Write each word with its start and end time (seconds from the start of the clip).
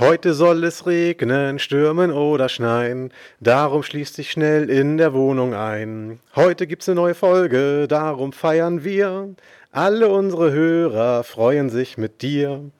Heute 0.00 0.34
soll 0.34 0.64
es 0.64 0.86
regnen, 0.86 1.60
stürmen 1.60 2.10
oder 2.10 2.48
schneien, 2.48 3.12
darum 3.38 3.84
schließt 3.84 4.16
sich 4.16 4.32
schnell 4.32 4.68
in 4.68 4.96
der 4.96 5.12
Wohnung 5.14 5.54
ein. 5.54 6.18
Heute 6.34 6.66
gibt's 6.66 6.88
eine 6.88 6.96
neue 6.96 7.14
Folge, 7.14 7.86
darum 7.86 8.32
feiern 8.32 8.82
wir. 8.82 9.36
Alle 9.70 10.08
unsere 10.08 10.50
Hörer 10.50 11.22
freuen 11.22 11.70
sich 11.70 11.96
mit 11.96 12.22
dir. 12.22 12.72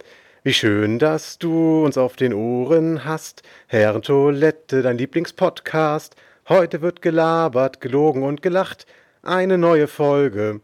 Wie 0.43 0.55
schön, 0.55 0.99
dass 0.99 1.39
du 1.39 1.85
uns 1.85 1.97
auf 1.97 2.17
den 2.17 2.35
Ohren 2.35 3.05
hast. 3.05 3.45
Herrentoilette, 3.69 4.83
dein 4.83 4.99
Lieblingspodcast. 4.99 6.17
Heute 6.49 6.83
wird 6.83 7.01
gelabert, 7.01 7.81
gelogen 7.81 8.25
und 8.25 8.43
gelacht. 8.43 8.87
Eine 9.23 9.57
neue 9.57 9.87
Folge. 9.87 10.63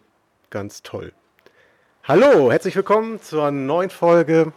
Ganz 0.50 0.82
toll. 0.82 1.12
Hallo, 2.02 2.50
herzlich 2.50 2.74
willkommen 2.74 3.22
zur 3.22 3.52
neuen 3.52 3.90
Folge 3.90 4.52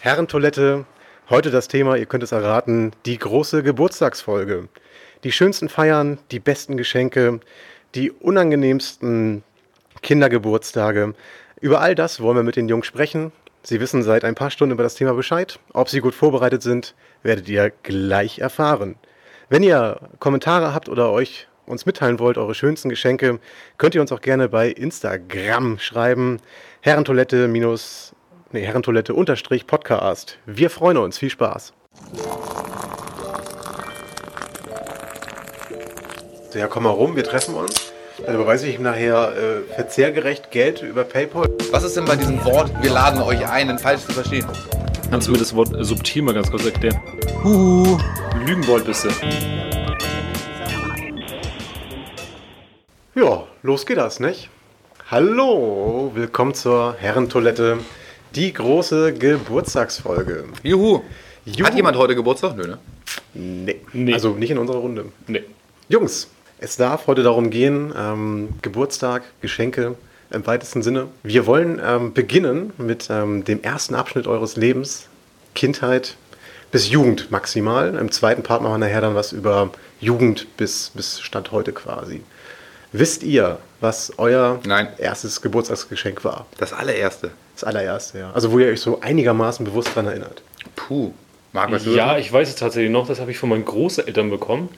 Herrentoilette, 0.00 0.84
Heute 1.28 1.50
das 1.50 1.66
Thema, 1.66 1.96
ihr 1.96 2.06
könnt 2.06 2.22
es 2.22 2.30
erraten, 2.30 2.92
die 3.04 3.18
große 3.18 3.64
Geburtstagsfolge. 3.64 4.68
Die 5.24 5.32
schönsten 5.32 5.68
Feiern, 5.68 6.18
die 6.30 6.38
besten 6.38 6.76
Geschenke, 6.76 7.40
die 7.96 8.12
unangenehmsten 8.12 9.42
Kindergeburtstage. 10.02 11.14
Über 11.60 11.80
all 11.80 11.96
das 11.96 12.20
wollen 12.20 12.36
wir 12.36 12.42
mit 12.44 12.54
den 12.54 12.68
Jungs 12.68 12.86
sprechen. 12.86 13.32
Sie 13.64 13.80
wissen 13.80 14.04
seit 14.04 14.22
ein 14.22 14.36
paar 14.36 14.52
Stunden 14.52 14.74
über 14.74 14.84
das 14.84 14.94
Thema 14.94 15.14
Bescheid. 15.14 15.58
Ob 15.72 15.88
sie 15.88 15.98
gut 15.98 16.14
vorbereitet 16.14 16.62
sind, 16.62 16.94
werdet 17.24 17.48
ihr 17.48 17.72
gleich 17.82 18.38
erfahren. 18.38 18.94
Wenn 19.48 19.64
ihr 19.64 19.98
Kommentare 20.20 20.72
habt 20.74 20.88
oder 20.88 21.10
euch 21.10 21.48
uns 21.66 21.86
mitteilen 21.86 22.20
wollt, 22.20 22.38
eure 22.38 22.54
schönsten 22.54 22.88
Geschenke, 22.88 23.40
könnt 23.78 23.96
ihr 23.96 24.00
uns 24.00 24.12
auch 24.12 24.20
gerne 24.20 24.48
bei 24.48 24.68
Instagram 24.68 25.80
schreiben. 25.80 26.38
Herrentoilette 26.82 27.48
minus 27.48 28.14
nee, 28.52 28.62
Herrentoilette 28.62 29.14
unterstrich 29.14 29.66
Podcast. 29.66 30.38
Wir 30.46 30.70
freuen 30.70 30.96
uns. 30.96 31.18
Viel 31.18 31.30
Spaß. 31.30 31.72
So, 36.50 36.58
ja, 36.58 36.68
komm 36.68 36.84
mal 36.84 36.90
rum, 36.90 37.16
wir 37.16 37.24
treffen 37.24 37.54
uns. 37.54 37.92
Dann 38.24 38.34
überweise 38.34 38.66
ich 38.66 38.76
ihm 38.76 38.82
nachher 38.82 39.32
äh, 39.36 39.74
verzehrgerecht 39.74 40.50
Geld 40.50 40.82
über 40.82 41.04
PayPal. 41.04 41.50
Was 41.70 41.84
ist 41.84 41.96
denn 41.96 42.06
bei 42.06 42.16
diesem 42.16 42.42
Wort, 42.44 42.70
wir 42.82 42.90
laden 42.90 43.20
euch 43.20 43.46
ein, 43.46 43.68
denn 43.68 43.78
falsch 43.78 44.02
zu 44.02 44.12
verstehen? 44.12 44.46
Kannst 45.10 45.28
du 45.28 45.32
mir 45.32 45.38
das 45.38 45.54
Wort 45.54 45.68
subtil 45.80 46.22
mal 46.22 46.34
ganz 46.34 46.50
kurz 46.50 46.64
erklären? 46.64 46.98
Huhu. 47.44 47.98
Lügen 48.46 48.66
wollt 48.66 48.86
bist 48.86 49.04
du. 49.04 49.10
Ja, 53.14 53.44
los 53.62 53.86
geht 53.86 53.98
das, 53.98 54.20
nicht? 54.20 54.50
Hallo, 55.10 56.10
willkommen 56.14 56.54
zur 56.54 56.96
Herrentoilette. 56.98 57.78
Die 58.36 58.52
große 58.52 59.14
Geburtstagsfolge. 59.14 60.44
Juhu. 60.62 61.00
Juhu. 61.46 61.66
Hat 61.66 61.74
jemand 61.74 61.96
heute 61.96 62.14
Geburtstag? 62.14 62.54
Nö, 62.54 62.66
ne? 62.66 62.78
Nee. 63.32 63.80
Nee. 63.94 64.12
Also 64.12 64.34
nicht 64.34 64.50
in 64.50 64.58
unserer 64.58 64.76
Runde. 64.76 65.06
Nee. 65.26 65.42
Jungs, 65.88 66.28
es 66.58 66.76
darf 66.76 67.06
heute 67.06 67.22
darum 67.22 67.48
gehen, 67.48 67.94
ähm, 67.96 68.50
Geburtstag, 68.60 69.22
Geschenke 69.40 69.94
im 70.28 70.46
weitesten 70.46 70.82
Sinne. 70.82 71.08
Wir 71.22 71.46
wollen 71.46 71.80
ähm, 71.82 72.12
beginnen 72.12 72.74
mit 72.76 73.08
ähm, 73.08 73.42
dem 73.44 73.62
ersten 73.62 73.94
Abschnitt 73.94 74.26
eures 74.26 74.56
Lebens, 74.56 75.06
Kindheit 75.54 76.16
bis 76.70 76.90
Jugend 76.90 77.30
maximal. 77.30 77.94
Im 77.94 78.12
zweiten 78.12 78.42
Part 78.42 78.60
machen 78.60 78.74
wir 78.74 78.86
nachher 78.86 79.00
dann 79.00 79.14
was 79.14 79.32
über 79.32 79.70
Jugend 79.98 80.46
bis, 80.58 80.90
bis 80.92 81.20
Stand 81.20 81.52
heute 81.52 81.72
quasi. 81.72 82.20
Wisst 82.92 83.22
ihr, 83.22 83.60
was 83.80 84.12
euer 84.18 84.60
Nein. 84.66 84.88
erstes 84.98 85.40
Geburtstagsgeschenk 85.40 86.22
war? 86.22 86.44
Das 86.58 86.74
allererste. 86.74 87.30
Das 87.56 87.64
allererste, 87.64 88.18
ja. 88.18 88.30
Also 88.32 88.52
wo 88.52 88.58
ihr 88.58 88.68
euch 88.68 88.82
so 88.82 89.00
einigermaßen 89.00 89.64
bewusst 89.64 89.88
daran 89.88 90.06
erinnert. 90.06 90.42
Puh. 90.76 91.12
Marc, 91.52 91.72
was 91.72 91.86
Ja, 91.86 92.18
ich 92.18 92.30
weiß 92.30 92.50
es 92.50 92.56
tatsächlich 92.56 92.90
noch. 92.90 93.08
Das 93.08 93.18
habe 93.18 93.30
ich 93.30 93.38
von 93.38 93.48
meinen 93.48 93.64
Großeltern 93.64 94.28
bekommen. 94.28 94.68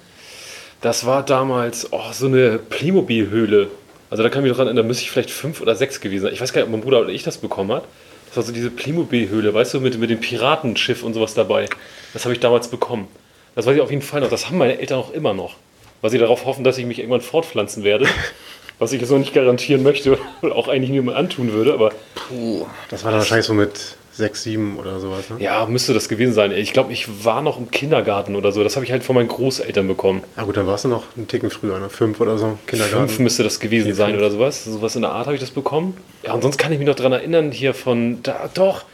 Das 0.81 1.05
war 1.05 1.25
damals 1.25 1.89
oh, 1.93 2.13
so 2.13 2.27
eine 2.27 2.59
Playmobil-Höhle. 2.59 3.69
Also 4.11 4.23
da 4.23 4.29
kann 4.29 4.45
ich 4.45 4.45
mich 4.45 4.53
noch 4.53 4.59
erinnern, 4.61 4.77
da 4.77 4.83
müsste 4.85 5.03
ich 5.03 5.11
vielleicht 5.11 5.33
fünf 5.33 5.61
oder 5.61 5.75
sechs 5.75 6.01
gewesen 6.01 6.23
sein. 6.23 6.33
Ich 6.33 6.41
weiß 6.41 6.53
gar 6.53 6.61
nicht, 6.61 6.69
ob 6.69 6.73
mein 6.73 6.83
Bruder 6.83 7.01
oder 7.01 7.09
ich 7.09 7.25
das 7.25 7.39
bekommen 7.39 7.73
hat. 7.73 7.85
Das 8.29 8.37
war 8.37 8.45
so 8.45 8.53
diese 8.53 8.71
Playmobil-Höhle, 8.71 9.53
weißt 9.53 9.75
du, 9.75 9.81
mit, 9.81 9.99
mit 9.99 10.09
dem 10.09 10.21
Piratenschiff 10.21 11.03
und 11.03 11.15
sowas 11.15 11.35
dabei. 11.35 11.69
Das 12.13 12.25
habe 12.25 12.33
ich 12.33 12.41
damals 12.41 12.69
bekommen. 12.69 13.09
Das 13.57 13.67
weiß 13.67 13.75
ich 13.75 13.83
auf 13.83 13.91
jeden 13.91 14.03
Fall 14.03 14.21
noch. 14.21 14.31
Das 14.31 14.47
haben 14.47 14.57
meine 14.57 14.79
Eltern 14.79 15.01
auch 15.01 15.11
immer 15.11 15.35
noch. 15.35 15.57
Weil 16.01 16.11
sie 16.11 16.19
darauf 16.19 16.45
hoffen, 16.45 16.63
dass 16.63 16.79
ich 16.79 16.87
mich 16.87 17.01
irgendwann 17.01 17.23
fortpflanzen 17.23 17.83
werde. 17.83 18.07
Was 18.79 18.93
ich 18.93 19.01
jetzt 19.01 19.11
noch 19.11 19.19
nicht 19.19 19.35
garantieren 19.35 19.83
möchte 19.83 20.19
oder 20.43 20.55
auch 20.55 20.69
eigentlich 20.69 20.91
niemand 20.91 21.17
antun 21.17 21.53
würde, 21.53 21.73
aber 21.73 21.93
Puh. 22.15 22.67
Das 22.91 23.05
war 23.05 23.11
dann 23.11 23.21
wahrscheinlich 23.21 23.47
so 23.47 23.55
mit 23.55 23.97
sechs, 24.19 24.43
sieben 24.43 24.77
oder 24.79 24.99
sowas, 25.01 25.31
ne? 25.31 25.37
ja, 25.39 25.65
müsste 25.67 25.95
das 25.95 26.09
gewesen 26.09 26.35
sein. 26.35 26.51
Ich 26.53 26.73
glaube, 26.73 26.93
ich 26.93 27.25
war 27.25 27.41
noch 27.41 27.59
im 27.59 27.71
Kindergarten 27.71 28.37
oder 28.37 28.53
so. 28.53 28.63
Das 28.65 28.75
habe 28.77 28.85
ich 28.85 28.93
halt 28.93 29.05
von 29.05 29.15
meinen 29.15 29.29
Großeltern 29.29 29.87
bekommen. 29.87 30.23
Ah 30.37 30.43
gut, 30.43 30.57
dann 30.57 30.67
warst 30.67 30.85
du 30.85 30.89
noch 30.89 31.05
einen 31.17 31.29
Ticken 31.29 31.51
früher, 31.51 31.79
ne? 31.79 31.89
Fünf 31.89 32.21
oder 32.21 32.37
so, 32.37 32.59
Kindergarten. 32.67 33.09
Fünf 33.09 33.21
müsste 33.21 33.45
das 33.45 33.61
gewesen 33.61 33.87
Vier, 33.87 33.95
sein 33.95 34.11
fünf. 34.11 34.21
oder 34.21 34.31
sowas. 34.31 34.65
Sowas 34.65 34.97
in 34.97 35.03
der 35.03 35.13
Art 35.13 35.27
habe 35.27 35.35
ich 35.35 35.41
das 35.41 35.53
bekommen. 35.53 35.97
Ja, 36.25 36.33
und 36.33 36.43
sonst 36.43 36.59
kann 36.59 36.73
ich 36.73 36.79
mich 36.79 36.89
noch 36.89 36.97
daran 36.97 37.13
erinnern, 37.13 37.53
hier 37.53 37.75
von, 37.75 38.21
da, 38.25 38.51
doch, 38.53 38.85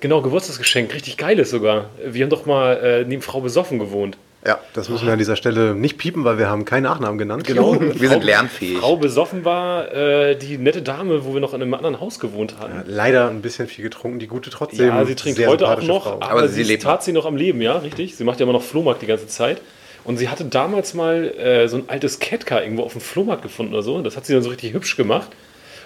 genau, 0.00 0.20
Geburtstagsgeschenk, 0.20 0.92
richtig 0.94 1.16
geiles 1.16 1.50
sogar. 1.50 1.86
Wir 2.04 2.22
haben 2.22 2.30
doch 2.30 2.44
mal 2.44 2.76
äh, 2.76 3.04
neben 3.04 3.22
Frau 3.22 3.40
Besoffen 3.40 3.78
gewohnt. 3.78 4.18
Ja, 4.46 4.58
das 4.74 4.90
müssen 4.90 5.06
wir 5.06 5.12
an 5.14 5.18
dieser 5.18 5.36
Stelle 5.36 5.74
nicht 5.74 5.96
piepen, 5.96 6.24
weil 6.24 6.36
wir 6.36 6.50
haben 6.50 6.66
keinen 6.66 6.82
Nachnamen 6.82 7.16
genannt. 7.16 7.46
Genau. 7.46 7.80
Wir 7.94 8.08
sind 8.10 8.24
lernfähig. 8.24 8.78
Frau 8.78 8.96
Besoffen 8.96 9.44
war 9.44 9.90
äh, 9.90 10.36
die 10.36 10.58
nette 10.58 10.82
Dame, 10.82 11.24
wo 11.24 11.32
wir 11.32 11.40
noch 11.40 11.54
in 11.54 11.62
einem 11.62 11.72
anderen 11.72 11.98
Haus 11.98 12.18
gewohnt 12.18 12.58
hatten. 12.58 12.74
Ja, 12.74 12.84
leider 12.86 13.30
ein 13.30 13.40
bisschen 13.40 13.68
viel 13.68 13.84
getrunken, 13.84 14.18
die 14.18 14.26
gute 14.26 14.50
trotzdem. 14.50 14.88
Ja, 14.88 15.04
sie 15.06 15.14
trinkt 15.14 15.38
sehr 15.38 15.48
heute 15.48 15.66
auch 15.66 15.80
noch, 15.82 16.04
Frau. 16.04 16.14
aber, 16.16 16.30
Aber 16.30 16.48
sie, 16.48 16.56
sie 16.56 16.62
lebt 16.64 16.82
tat 16.82 17.02
sie 17.02 17.12
noch 17.12 17.24
am 17.24 17.36
Leben, 17.36 17.62
ja, 17.62 17.78
richtig. 17.78 18.16
Sie 18.16 18.24
macht 18.24 18.38
ja 18.38 18.44
immer 18.44 18.52
noch 18.52 18.62
Flohmarkt 18.62 19.00
die 19.00 19.06
ganze 19.06 19.28
Zeit. 19.28 19.62
Und 20.04 20.18
sie 20.18 20.28
hatte 20.28 20.44
damals 20.44 20.92
mal 20.92 21.24
äh, 21.38 21.66
so 21.66 21.78
ein 21.78 21.84
altes 21.86 22.18
Catcar 22.18 22.62
irgendwo 22.62 22.82
auf 22.82 22.92
dem 22.92 23.00
Flohmarkt 23.00 23.42
gefunden 23.42 23.72
oder 23.72 23.82
so. 23.82 24.00
Das 24.02 24.16
hat 24.16 24.26
sie 24.26 24.34
dann 24.34 24.42
so 24.42 24.50
richtig 24.50 24.74
hübsch 24.74 24.96
gemacht 24.96 25.30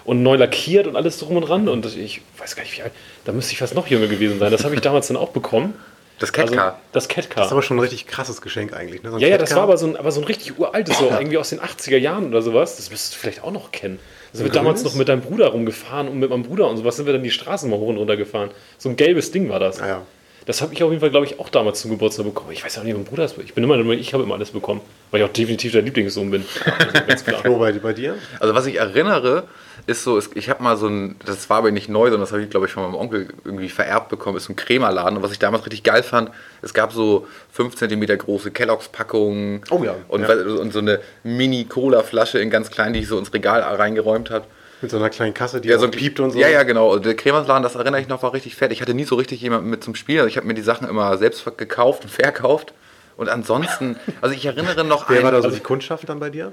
und 0.05 0.23
neu 0.25 0.37
lackiert 0.37 0.89
und 0.89 0.97
alles 0.97 1.19
drum 1.19 1.37
und 1.37 1.43
dran. 1.43 1.69
Und 1.69 1.85
das, 1.85 1.95
ich 1.95 2.23
weiß 2.39 2.57
gar 2.57 2.65
nicht, 2.65 2.77
wie 2.77 2.83
alt, 2.83 2.93
da 3.25 3.33
müsste 3.33 3.53
ich 3.53 3.59
fast 3.59 3.77
noch 3.77 3.87
jünger 3.87 4.09
gewesen 4.09 4.41
sein. 4.41 4.51
Das 4.51 4.65
habe 4.65 4.75
ich 4.75 4.81
damals 4.81 5.07
dann 5.07 5.17
auch 5.17 5.29
bekommen. 5.29 5.75
Das 6.19 6.35
Also, 6.35 6.53
Catcar. 6.55 6.79
das 6.93 7.05
Das 7.05 7.05
ist 7.05 7.09
Catcar. 7.31 7.53
aber 7.53 7.63
schon 7.63 7.77
ein 7.77 7.81
richtig 7.81 8.07
krasses 8.07 8.41
Geschenk 8.43 8.73
eigentlich. 8.73 9.03
Ne? 9.03 9.11
So 9.13 9.19
Ja, 9.19 9.29
ja, 9.29 9.39
das 9.39 9.51
Catcar. 9.51 9.57
war 9.63 9.69
aber 9.69 9.77
so 9.79 9.87
ein, 9.87 9.97
aber 9.97 10.11
so 10.11 10.21
ein 10.21 10.25
richtig 10.25 10.59
uraltes, 10.59 10.99
so 10.99 11.07
irgendwie 11.11 11.39
aus 11.39 11.51
den 11.51 11.61
80er 11.61 11.97
Jahren 11.97 12.27
oder 12.29 12.43
sowas. 12.43 12.77
Das 12.77 12.91
müsstest 12.91 13.15
du 13.15 13.19
vielleicht 13.19 13.43
auch 13.45 13.53
noch 13.53 13.71
kennen. 13.71 13.99
Da 14.33 14.39
sind 14.39 14.47
wir 14.47 14.53
damals 14.53 14.83
noch 14.85 14.95
mit 14.95 15.09
deinem 15.09 15.23
Bruder 15.23 15.49
rumgefahren 15.49 16.09
und 16.09 16.19
mit 16.19 16.29
meinem 16.31 16.43
Bruder 16.43 16.69
und 16.69 16.77
sowas 16.77 16.97
sind 16.97 17.07
wir 17.07 17.13
dann 17.13 17.23
die 17.23 17.31
Straßen 17.31 17.71
mal 17.71 17.79
hoch 17.79 17.89
und 17.89 17.97
runter 17.97 18.17
gefahren. 18.17 18.51
So 18.77 18.89
ein 18.89 18.97
gelbes 18.97 19.31
Ding 19.31 19.49
war 19.49 19.61
das. 19.61 19.81
Ah, 19.81 19.87
ja. 19.89 20.03
Das 20.45 20.63
habe 20.63 20.73
ich 20.73 20.83
auf 20.83 20.91
jeden 20.91 21.01
Fall, 21.01 21.11
glaube 21.11 21.27
ich, 21.27 21.39
auch 21.41 21.51
damals 21.51 21.81
zum 21.81 21.91
Geburtstag 21.91 22.25
bekommen. 22.25 22.53
Ich 22.53 22.65
weiß 22.65 22.79
auch 22.79 22.83
nicht, 22.83 22.95
mein 22.95 23.05
Bruder 23.05 23.23
das. 23.23 23.37
Ich 23.39 23.53
bin 23.55 23.63
immer, 23.65 23.79
ich 23.91 24.15
habe 24.15 24.23
immer 24.25 24.35
alles 24.35 24.51
bekommen, 24.51 24.81
weil 25.11 25.21
ich 25.21 25.27
auch 25.29 25.33
definitiv 25.33 25.73
der 25.73 25.83
Lieblingssohn 25.83 26.31
bin. 26.31 26.45
Also 26.79 27.07
ganz 27.07 27.25
klar. 27.25 27.41
Flo, 27.43 27.59
bei, 27.59 27.71
bei 27.73 27.93
dir? 27.93 28.17
Also 28.41 28.55
was 28.55 28.65
ich 28.67 28.77
erinnere, 28.77 29.45
ist 29.87 30.03
so, 30.05 30.21
ich 30.35 30.51
habe 30.51 30.63
mal 30.63 30.77
so 30.77 30.87
ein, 30.89 31.17
das 31.25 31.49
war 31.51 31.59
aber 31.59 31.71
nicht 31.71 31.89
neu, 31.89 32.05
sondern 32.07 32.21
das 32.21 32.33
habe 32.33 32.43
ich, 32.43 32.51
glaube 32.51 32.67
ich, 32.67 32.73
von 32.73 32.83
meinem 32.83 32.95
Onkel 32.95 33.29
irgendwie 33.45 33.69
vererbt 33.69 34.09
bekommen, 34.09 34.37
ist 34.37 34.45
so 34.45 34.53
ein 34.53 34.57
Cremaladen. 34.57 35.17
Und 35.17 35.23
was 35.23 35.33
ich 35.33 35.39
damals 35.39 35.65
richtig 35.65 35.83
geil 35.83 36.03
fand, 36.03 36.31
es 36.63 36.75
gab 36.75 36.93
so 36.93 37.27
5 37.53 37.75
cm 37.77 38.01
große 38.19 38.51
Kelloggs-Packungen 38.51 39.63
Oh 39.71 39.83
ja, 39.85 39.95
und, 40.09 40.23
ja. 40.23 40.35
und 40.35 40.73
so 40.73 40.79
eine 40.81 41.01
Mini-Cola-Flasche 41.25 42.39
in 42.39 42.51
ganz 42.51 42.71
klein, 42.71 42.93
die 42.93 43.01
ich 43.01 43.09
so 43.09 43.19
ins 43.19 43.33
Regal 43.33 43.61
reingeräumt 43.63 44.31
habe. 44.31 44.45
Mit 44.81 44.91
so 44.93 44.97
einer 44.97 45.11
kleinen 45.11 45.35
Kasse, 45.35 45.61
die 45.61 45.69
Ja, 45.69 45.79
so 45.79 45.87
ein 45.87 45.91
piept 45.91 46.21
und 46.21 46.31
so. 46.31 46.39
Ja, 46.39 46.49
ja, 46.49 46.63
genau. 46.63 46.93
Und 46.93 47.05
der 47.05 47.17
Cremaladen, 47.17 47.63
das 47.65 47.75
erinnere 47.75 48.01
ich 48.01 48.07
noch, 48.09 48.23
war 48.23 48.33
richtig 48.33 48.55
fett. 48.55 48.71
Ich 48.71 48.81
hatte 48.81 48.95
nie 48.95 49.05
so 49.05 49.17
richtig 49.17 49.41
jemanden 49.41 49.69
mit 49.71 49.83
zum 49.83 49.95
Spielen. 49.97 50.19
Also 50.21 50.29
ich 50.29 50.37
habe 50.37 50.47
mir 50.47 50.55
die 50.55 50.63
Sachen 50.63 50.89
immer 50.89 51.19
selbst 51.19 51.45
gekauft 51.57 52.05
und 52.05 52.11
verkauft. 52.11 52.75
Und 53.17 53.29
ansonsten, 53.29 53.97
also 54.21 54.33
ich 54.37 54.47
erinnere 54.47 54.85
noch 54.85 55.09
Wer 55.09 55.17
einen- 55.17 55.25
war 55.25 55.33
da 55.33 55.41
so 55.41 55.47
also, 55.49 55.57
die 55.57 55.63
Kundschaft 55.65 56.09
dann 56.09 56.21
bei 56.21 56.31
dir? 56.31 56.53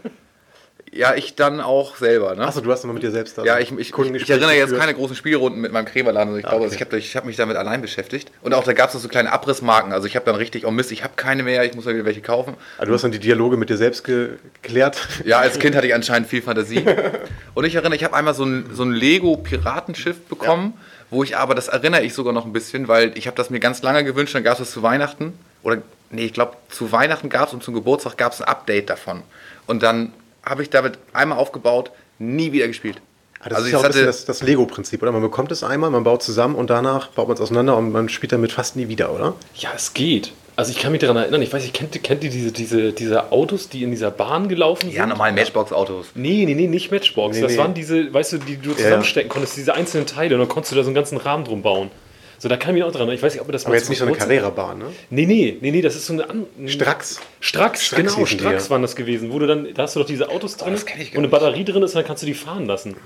Ja, 0.91 1.13
ich 1.13 1.35
dann 1.35 1.59
auch 1.59 1.97
selber. 1.97 2.35
Ne? 2.35 2.47
Achso, 2.47 2.61
du 2.61 2.71
hast 2.71 2.83
immer 2.83 2.93
mit 2.93 3.03
dir 3.03 3.11
selbst 3.11 3.37
da. 3.37 3.43
Ja, 3.43 3.59
ich, 3.59 3.71
ich, 3.71 3.93
ich, 3.93 4.13
ich 4.13 4.29
erinnere 4.29 4.53
jetzt 4.53 4.77
keine 4.77 4.93
großen 4.93 5.15
Spielrunden 5.15 5.59
mit 5.59 5.73
meinem 5.73 5.85
Cremaladen. 5.85 6.29
Also 6.29 6.37
ich 6.37 6.43
glaube, 6.43 6.57
okay. 6.63 6.85
also 6.85 6.97
ich 6.97 7.15
habe 7.15 7.21
hab 7.21 7.25
mich 7.25 7.35
damit 7.35 7.57
allein 7.57 7.81
beschäftigt. 7.81 8.31
Und 8.41 8.53
auch 8.53 8.63
da 8.63 8.71
gab 8.73 8.93
es 8.93 9.01
so 9.01 9.09
kleine 9.09 9.31
Abrissmarken. 9.31 9.91
Also 9.91 10.07
ich 10.07 10.15
habe 10.15 10.25
dann 10.25 10.35
richtig, 10.35 10.65
oh 10.65 10.71
Mist, 10.71 10.91
ich 10.93 11.03
habe 11.03 11.13
keine 11.17 11.43
mehr, 11.43 11.65
ich 11.65 11.73
muss 11.73 11.85
mal 11.85 11.93
wieder 11.95 12.05
welche 12.05 12.21
kaufen. 12.21 12.55
Ah, 12.77 12.85
du 12.85 12.93
hast 12.93 13.03
dann 13.03 13.11
die 13.11 13.19
Dialoge 13.19 13.57
mit 13.57 13.69
dir 13.69 13.77
selbst 13.77 14.05
geklärt. 14.05 15.07
Ja, 15.25 15.39
als 15.39 15.59
Kind 15.59 15.75
hatte 15.75 15.87
ich 15.87 15.93
anscheinend 15.93 16.29
viel 16.29 16.41
Fantasie. 16.41 16.85
Und 17.55 17.65
ich 17.65 17.75
erinnere, 17.75 17.95
ich 17.95 18.03
habe 18.03 18.15
einmal 18.15 18.33
so 18.33 18.45
ein, 18.45 18.69
so 18.71 18.83
ein 18.83 18.91
Lego-Piratenschiff 18.91 20.27
bekommen, 20.29 20.75
wo 21.09 21.23
ich 21.23 21.35
aber, 21.35 21.55
das 21.55 21.67
erinnere 21.67 22.03
ich 22.03 22.13
sogar 22.13 22.31
noch 22.31 22.45
ein 22.45 22.53
bisschen, 22.53 22.87
weil 22.87 23.11
ich 23.17 23.27
habe 23.27 23.35
das 23.35 23.49
mir 23.49 23.59
ganz 23.59 23.81
lange 23.81 24.03
gewünscht, 24.03 24.33
dann 24.33 24.43
gab 24.43 24.53
es 24.53 24.59
das 24.59 24.71
zu 24.71 24.81
Weihnachten. 24.81 25.37
Oder, 25.61 25.81
nee, 26.09 26.25
ich 26.25 26.33
glaube, 26.33 26.55
zu 26.69 26.91
Weihnachten 26.91 27.29
gab 27.29 27.49
es 27.49 27.53
und 27.53 27.63
zum 27.63 27.73
Geburtstag 27.73 28.17
gab 28.17 28.31
es 28.31 28.41
ein 28.41 28.47
Update 28.47 28.89
davon. 28.89 29.23
Und 29.67 29.83
dann 29.83 30.13
habe 30.45 30.61
ich 30.63 30.69
damit 30.69 30.97
einmal 31.13 31.37
aufgebaut, 31.37 31.91
nie 32.19 32.51
wieder 32.51 32.67
gespielt. 32.67 33.01
Ah, 33.39 33.49
das 33.49 33.57
Also 33.57 33.61
ist 33.63 33.67
ich 33.67 33.71
ja 33.73 33.79
auch 33.79 33.83
ein 33.83 33.87
bisschen 33.89 34.01
hatte- 34.07 34.07
das, 34.17 34.25
das 34.25 34.41
Lego-Prinzip, 34.43 35.01
oder? 35.01 35.11
Man 35.11 35.21
bekommt 35.21 35.51
es 35.51 35.63
einmal, 35.63 35.89
man 35.91 36.03
baut 36.03 36.23
zusammen 36.23 36.55
und 36.55 36.69
danach 36.69 37.07
baut 37.09 37.27
man 37.27 37.35
es 37.35 37.41
auseinander 37.41 37.75
und 37.77 37.91
man 37.91 38.09
spielt 38.09 38.31
damit 38.31 38.51
fast 38.51 38.75
nie 38.75 38.87
wieder, 38.87 39.13
oder? 39.13 39.33
Ja, 39.55 39.69
es 39.75 39.93
geht. 39.93 40.31
Also 40.57 40.71
ich 40.71 40.79
kann 40.79 40.93
mich 40.93 41.01
daran 41.01 41.17
erinnern, 41.17 41.41
ich 41.41 41.51
weiß 41.51 41.61
nicht, 41.63 41.73
kennt, 41.73 42.01
kennt 42.01 42.23
ihr 42.23 42.29
diese, 42.29 42.53
diese, 42.53 42.93
diese 42.93 43.33
Autos, 43.33 43.67
die 43.67 43.83
in 43.83 43.91
dieser 43.91 44.09
Bahn 44.09 44.47
gelaufen 44.47 44.83
sind? 44.87 44.93
Ja, 44.93 45.05
normal 45.05 45.33
Matchbox-Autos. 45.33 46.11
Nee, 46.15 46.45
nee, 46.45 46.55
nee, 46.55 46.67
nicht 46.67 46.91
Matchbox. 46.91 47.35
Nee, 47.35 47.41
das 47.41 47.51
nee. 47.51 47.57
waren 47.57 47.73
diese, 47.73 48.13
weißt 48.13 48.33
du, 48.33 48.37
die 48.37 48.55
du 48.55 48.73
zusammenstecken 48.73 49.29
konntest, 49.29 49.57
diese 49.57 49.73
einzelnen 49.73 50.07
Teile 50.07 50.35
und 50.35 50.39
dann 50.39 50.47
konntest 50.47 50.71
du 50.71 50.77
da 50.77 50.83
so 50.83 50.87
einen 50.87 50.95
ganzen 50.95 51.17
Rahmen 51.17 51.43
drum 51.43 51.61
bauen. 51.61 51.91
So, 52.45 52.49
da 52.49 52.57
kam 52.57 52.75
ich 52.75 52.83
auch 52.83 52.91
dran. 52.91 53.09
Ich 53.09 53.23
weiß 53.23 53.33
nicht, 53.33 53.41
ob 53.41 53.51
das 53.51 53.65
Aber 53.65 53.73
jetzt 53.73 53.89
nicht 53.89 53.97
so 53.97 54.05
eine 54.05 54.15
Carrera-Bahn, 54.15 54.77
ne? 54.77 54.85
Nee, 55.09 55.25
nee, 55.25 55.57
nee, 55.61 55.71
nee, 55.71 55.81
das 55.81 55.95
ist 55.95 56.05
so 56.05 56.13
eine. 56.13 56.29
An 56.29 56.45
Strax. 56.67 57.19
Strax, 57.39 57.83
Strax 57.83 58.13
genau, 58.13 58.27
Strax 58.27 58.69
waren 58.69 58.83
das 58.83 58.95
gewesen, 58.95 59.33
wo 59.33 59.39
du 59.39 59.47
dann, 59.47 59.73
da 59.73 59.81
hast 59.81 59.95
du 59.95 59.99
doch 59.99 60.05
diese 60.05 60.29
Autos 60.29 60.55
drin, 60.55 60.75
wo 60.77 60.85
gar 60.85 61.17
eine. 61.17 61.27
Batterie 61.27 61.63
drin 61.65 61.81
ist 61.81 61.95
und 61.95 62.01
dann 62.01 62.05
kannst 62.05 62.21
du 62.21 62.27
die 62.27 62.35
fahren 62.35 62.67
lassen. 62.67 62.97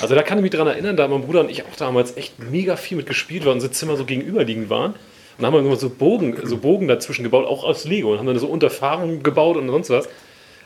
Also 0.00 0.14
da 0.14 0.22
kann 0.22 0.38
ich 0.38 0.42
mich 0.42 0.52
dran 0.52 0.68
erinnern, 0.68 0.96
da 0.96 1.08
mein 1.08 1.22
Bruder 1.22 1.40
und 1.40 1.50
ich 1.50 1.64
auch 1.64 1.74
damals 1.76 2.16
echt 2.16 2.38
mega 2.38 2.76
viel 2.76 2.96
mit 2.96 3.06
gespielt, 3.06 3.44
weil 3.44 3.54
unsere 3.54 3.72
Zimmer 3.72 3.96
so 3.96 4.04
gegenüberliegend 4.04 4.70
waren. 4.70 4.92
Und 4.92 4.98
dann 5.38 5.46
haben 5.46 5.54
wir 5.54 5.66
immer 5.66 5.74
so 5.74 5.90
Bogen, 5.90 6.38
so 6.44 6.58
Bogen 6.58 6.86
dazwischen 6.86 7.24
gebaut, 7.24 7.46
auch 7.46 7.64
aus 7.64 7.86
Lego 7.86 8.12
und 8.12 8.20
haben 8.20 8.28
dann 8.28 8.38
so 8.38 8.46
Unterfahrungen 8.46 9.24
gebaut 9.24 9.56
und 9.56 9.66
sonst 9.66 9.90
was. 9.90 10.08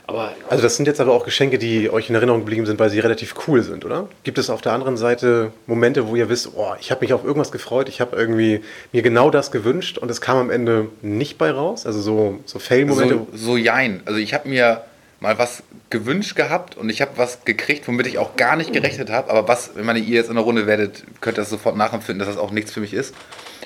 Aber 0.09 0.33
Also 0.49 0.63
das 0.63 0.75
sind 0.75 0.87
jetzt 0.87 0.99
aber 0.99 1.13
auch 1.13 1.23
Geschenke, 1.23 1.59
die 1.59 1.89
euch 1.89 2.09
in 2.09 2.15
Erinnerung 2.15 2.41
geblieben 2.41 2.65
sind, 2.65 2.79
weil 2.79 2.89
sie 2.89 2.99
relativ 2.99 3.35
cool 3.47 3.61
sind, 3.61 3.85
oder? 3.85 4.07
Gibt 4.23 4.39
es 4.39 4.49
auf 4.49 4.61
der 4.61 4.73
anderen 4.73 4.97
Seite 4.97 5.51
Momente, 5.67 6.07
wo 6.07 6.15
ihr 6.15 6.29
wisst, 6.29 6.49
oh, 6.55 6.73
ich 6.79 6.89
habe 6.89 7.01
mich 7.01 7.13
auf 7.13 7.23
irgendwas 7.23 7.51
gefreut, 7.51 7.87
ich 7.89 8.01
habe 8.01 8.15
irgendwie 8.15 8.61
mir 8.91 9.03
genau 9.03 9.29
das 9.29 9.51
gewünscht 9.51 9.99
und 9.99 10.09
es 10.09 10.19
kam 10.19 10.37
am 10.37 10.49
Ende 10.49 10.87
nicht 11.03 11.37
bei 11.37 11.51
raus? 11.51 11.85
Also 11.85 12.01
so, 12.01 12.39
so 12.45 12.57
Fail-Momente. 12.57 13.27
So, 13.33 13.37
so 13.37 13.57
jein. 13.57 14.01
Also 14.05 14.19
ich 14.19 14.33
habe 14.33 14.49
mir 14.49 14.81
mal 15.19 15.37
was 15.37 15.63
gewünscht 15.91 16.35
gehabt 16.35 16.75
und 16.75 16.89
ich 16.89 17.01
habe 17.01 17.11
was 17.17 17.45
gekriegt, 17.45 17.87
womit 17.87 18.07
ich 18.07 18.17
auch 18.17 18.35
gar 18.35 18.55
nicht 18.55 18.73
gerechnet 18.73 19.11
habe. 19.11 19.29
Aber 19.29 19.47
was, 19.47 19.71
wenn 19.75 19.85
man 19.85 19.95
ihr 19.95 20.03
jetzt 20.03 20.29
in 20.29 20.35
der 20.35 20.43
Runde 20.43 20.65
werdet, 20.65 21.03
könnt 21.21 21.37
ihr 21.37 21.41
das 21.41 21.49
sofort 21.49 21.77
nachempfinden, 21.77 22.19
dass 22.19 22.35
das 22.35 22.43
auch 22.43 22.51
nichts 22.51 22.71
für 22.71 22.79
mich 22.79 22.93
ist. 22.93 23.13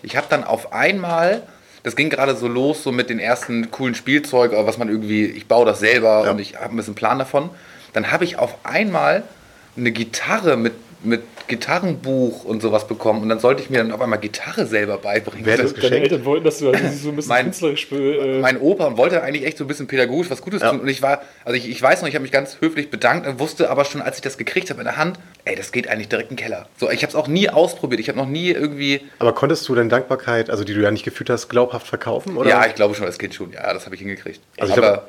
Ich 0.01 0.17
habe 0.17 0.27
dann 0.29 0.43
auf 0.43 0.73
einmal, 0.73 1.43
das 1.83 1.95
ging 1.95 2.09
gerade 2.09 2.35
so 2.35 2.47
los, 2.47 2.81
so 2.83 2.91
mit 2.91 3.09
den 3.09 3.19
ersten 3.19 3.69
coolen 3.71 3.93
Spielzeug, 3.95 4.51
was 4.53 4.77
man 4.77 4.89
irgendwie, 4.89 5.25
ich 5.25 5.47
baue 5.47 5.65
das 5.65 5.79
selber 5.79 6.23
Ja. 6.25 6.31
und 6.31 6.39
ich 6.39 6.55
habe 6.55 6.73
ein 6.73 6.77
bisschen 6.77 6.95
Plan 6.95 7.19
davon. 7.19 7.49
Dann 7.93 8.11
habe 8.11 8.23
ich 8.23 8.39
auf 8.39 8.55
einmal 8.63 9.23
eine 9.77 9.91
Gitarre 9.91 10.55
mit, 10.57 10.73
mit 11.03 11.21
Gitarrenbuch 11.47 12.45
und 12.45 12.61
sowas 12.61 12.87
bekommen 12.87 13.21
und 13.21 13.29
dann 13.29 13.39
sollte 13.39 13.61
ich 13.61 13.69
mir 13.69 13.79
dann 13.79 13.91
auf 13.91 14.01
einmal 14.01 14.19
Gitarre 14.19 14.65
selber 14.65 14.97
beibringen. 14.97 15.45
Wer 15.45 15.57
das 15.57 15.73
deine 15.73 15.81
geschenkt? 15.81 16.03
Eltern 16.11 16.25
wollten, 16.25 16.45
dass 16.45 16.59
du 16.59 16.69
also 16.69 16.83
so 16.89 17.09
ein 17.09 17.15
bisschen 17.15 17.29
Mein- 17.29 17.45
künstlerisch. 17.45 17.91
Äh, 17.91 18.39
mein 18.39 18.59
Opa 18.59 18.97
wollte 18.97 19.21
eigentlich 19.23 19.45
echt 19.45 19.57
so 19.57 19.63
ein 19.63 19.67
bisschen 19.67 19.87
pädagogisch 19.87 20.29
was 20.29 20.41
Gutes 20.41 20.61
Ja. 20.61 20.69
tun. 20.71 20.79
Und 20.81 20.87
ich 20.87 21.01
war, 21.01 21.21
also 21.45 21.57
ich, 21.57 21.69
ich 21.69 21.81
weiß 21.81 22.01
noch, 22.01 22.07
ich 22.09 22.15
habe 22.15 22.23
mich 22.23 22.31
ganz 22.31 22.57
höflich 22.61 22.89
bedankt 22.89 23.27
und 23.27 23.39
wusste 23.39 23.69
aber 23.69 23.85
schon, 23.85 24.01
als 24.01 24.17
ich 24.17 24.21
das 24.21 24.37
gekriegt 24.37 24.69
habe 24.69 24.81
in 24.81 24.85
der 24.85 24.97
Hand, 24.97 25.19
ey, 25.45 25.55
das 25.55 25.71
geht 25.71 25.87
eigentlich 25.87 26.09
direkt 26.09 26.31
in 26.31 26.37
den 26.37 26.43
Keller. 26.43 26.67
So, 26.79 26.89
ich 26.89 27.01
habe 27.03 27.09
es 27.09 27.15
auch 27.15 27.27
nie 27.27 27.49
ausprobiert. 27.49 27.99
Ich 27.99 28.07
habe 28.09 28.17
noch 28.17 28.27
nie 28.27 28.51
irgendwie. 28.51 29.01
Aber 29.19 29.33
konntest 29.33 29.67
du 29.67 29.75
deine 29.75 29.89
Dankbarkeit, 29.89 30.49
also 30.49 30.63
die 30.63 30.73
du 30.73 30.81
ja 30.81 30.91
nicht 30.91 31.03
gefühlt 31.03 31.29
hast, 31.29 31.49
glaubhaft 31.49 31.87
verkaufen? 31.87 32.37
Oder? 32.37 32.49
Ja, 32.49 32.65
ich 32.65 32.75
glaube 32.75 32.95
schon 32.95 33.05
als 33.05 33.17
Kind 33.17 33.33
schon. 33.33 33.51
Ja, 33.51 33.73
das 33.73 33.85
habe 33.85 33.95
ich 33.95 34.01
hingekriegt. 34.01 34.39
Also 34.57 34.71
ich 34.73 34.77
aber 34.77 34.87
glaube- 34.93 35.07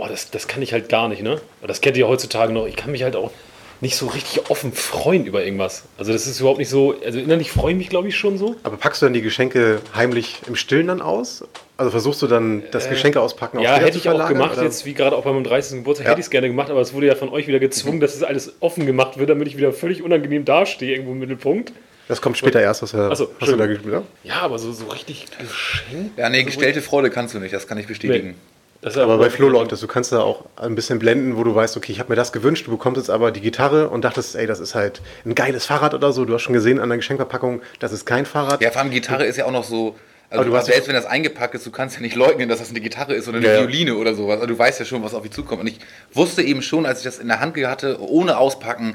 Oh, 0.00 0.06
das, 0.08 0.30
das 0.30 0.46
kann 0.46 0.62
ich 0.62 0.72
halt 0.72 0.88
gar 0.88 1.08
nicht, 1.08 1.22
ne? 1.22 1.40
Das 1.66 1.80
kennt 1.80 1.96
ihr 1.96 2.06
heutzutage 2.06 2.52
noch. 2.52 2.66
Ich 2.68 2.76
kann 2.76 2.92
mich 2.92 3.02
halt 3.02 3.16
auch 3.16 3.32
nicht 3.80 3.96
so 3.96 4.06
richtig 4.06 4.50
offen 4.50 4.72
freuen 4.72 5.24
über 5.26 5.44
irgendwas. 5.44 5.84
Also 5.98 6.12
das 6.12 6.26
ist 6.26 6.40
überhaupt 6.40 6.58
nicht 6.58 6.68
so, 6.68 6.96
also 7.04 7.18
innerlich 7.18 7.52
freue 7.52 7.72
ich 7.72 7.78
mich, 7.78 7.88
glaube 7.88 8.08
ich, 8.08 8.16
schon 8.16 8.36
so. 8.38 8.56
aber 8.64 8.76
packst 8.76 9.02
du 9.02 9.06
dann 9.06 9.12
die 9.12 9.22
Geschenke 9.22 9.80
heimlich 9.94 10.40
im 10.48 10.56
Stillen 10.56 10.88
dann 10.88 11.00
aus? 11.00 11.44
Also 11.76 11.92
versuchst 11.92 12.20
du 12.22 12.26
dann 12.26 12.64
das 12.72 12.88
Geschenke 12.88 13.20
auspacken 13.20 13.58
Äh, 13.60 13.62
Ja, 13.62 13.76
hätte 13.76 13.98
ich 13.98 14.08
auch 14.08 14.26
gemacht, 14.28 14.54
oder? 14.54 14.64
jetzt 14.64 14.84
wie 14.84 14.94
gerade 14.94 15.14
auch 15.16 15.22
bei 15.22 15.32
meinem 15.32 15.44
30. 15.44 15.78
Geburtstag, 15.78 16.06
Ja. 16.06 16.10
hätte 16.10 16.20
ich 16.20 16.26
es 16.26 16.30
gerne 16.30 16.48
gemacht, 16.48 16.70
aber 16.70 16.80
es 16.80 16.92
wurde 16.92 17.06
ja 17.06 17.14
von 17.14 17.28
euch 17.28 17.46
wieder 17.46 17.60
gezwungen, 17.60 18.00
dass 18.00 18.16
es 18.16 18.24
alles 18.24 18.54
offen 18.60 18.84
gemacht 18.84 19.16
wird, 19.18 19.30
damit 19.30 19.46
ich 19.46 19.56
wieder 19.56 19.72
völlig 19.72 20.02
unangenehm 20.02 20.44
dastehe, 20.44 20.90
irgendwo 20.92 21.12
im 21.12 21.20
Mittelpunkt. 21.20 21.72
Das 22.08 22.20
kommt 22.22 22.36
später 22.38 22.60
erst, 22.60 22.82
was, 22.82 22.94
Ach 22.94 23.14
so, 23.16 23.30
hast 23.38 23.52
du 23.52 23.56
da 23.56 23.66
gespielt? 23.66 23.92
Ja? 23.92 24.02
Ja, 24.24 24.40
aber 24.40 24.58
so, 24.58 24.72
so 24.72 24.86
richtig 24.86 25.26
geschenkt. 25.38 26.18
ja, 26.18 26.28
nee, 26.30 26.42
gestellte 26.42 26.82
Freude 26.82 27.10
kannst 27.10 27.34
du 27.34 27.38
nicht, 27.38 27.52
das 27.54 27.68
kann 27.68 27.78
ich 27.78 27.86
bestätigen. 27.86 28.28
Das 28.28 28.34
ist 28.36 28.57
Aber 28.84 29.18
bei 29.18 29.28
Flo 29.28 29.48
läuft 29.48 29.72
das. 29.72 29.80
Du 29.80 29.88
kannst 29.88 30.12
da 30.12 30.20
auch 30.20 30.44
ein 30.56 30.74
bisschen 30.74 30.98
blenden, 30.98 31.36
wo 31.36 31.42
du 31.42 31.54
weißt, 31.54 31.76
okay, 31.76 31.90
ich 31.90 31.98
habe 31.98 32.10
mir 32.10 32.16
das 32.16 32.32
gewünscht, 32.32 32.66
du 32.66 32.70
bekommst 32.70 32.98
jetzt 32.98 33.10
aber 33.10 33.32
die 33.32 33.40
Gitarre 33.40 33.88
und 33.88 34.04
dachtest, 34.04 34.36
ey, 34.36 34.46
das 34.46 34.60
ist 34.60 34.74
halt 34.74 35.00
ein 35.24 35.34
geiles 35.34 35.66
Fahrrad 35.66 35.94
oder 35.94 36.12
so. 36.12 36.24
Du 36.24 36.34
hast 36.34 36.42
schon 36.42 36.52
gesehen 36.54 36.78
an 36.78 36.88
der 36.88 36.98
Geschenkverpackung, 36.98 37.60
das 37.80 37.92
ist 37.92 38.06
kein 38.06 38.24
Fahrrad. 38.24 38.60
Ja, 38.60 38.70
vor 38.70 38.82
allem 38.82 38.90
Gitarre 38.90 39.24
ist 39.24 39.36
ja 39.36 39.46
auch 39.46 39.52
noch 39.52 39.64
so. 39.64 39.96
Aber 40.30 40.40
Also 40.40 40.50
du 40.50 40.56
hast 40.56 40.66
selbst 40.66 40.88
wenn 40.88 40.94
das 40.94 41.06
eingepackt 41.06 41.54
ist, 41.54 41.66
du 41.66 41.70
kannst 41.70 41.96
ja 41.96 42.02
nicht 42.02 42.14
leugnen, 42.14 42.48
dass 42.48 42.58
das 42.58 42.70
eine 42.70 42.80
Gitarre 42.80 43.14
ist 43.14 43.28
oder 43.28 43.38
eine 43.38 43.46
ja. 43.46 43.60
Violine 43.60 43.96
oder 43.96 44.14
sowas. 44.14 44.36
Also 44.36 44.46
du 44.46 44.58
weißt 44.58 44.78
ja 44.78 44.84
schon, 44.84 45.02
was 45.02 45.14
auf 45.14 45.22
dich 45.22 45.32
zukommt. 45.32 45.62
Und 45.62 45.68
ich 45.68 45.78
wusste 46.12 46.42
eben 46.42 46.60
schon, 46.60 46.84
als 46.84 46.98
ich 46.98 47.04
das 47.04 47.18
in 47.18 47.28
der 47.28 47.40
Hand 47.40 47.56
hatte, 47.56 47.98
ohne 48.00 48.36
auspacken, 48.36 48.94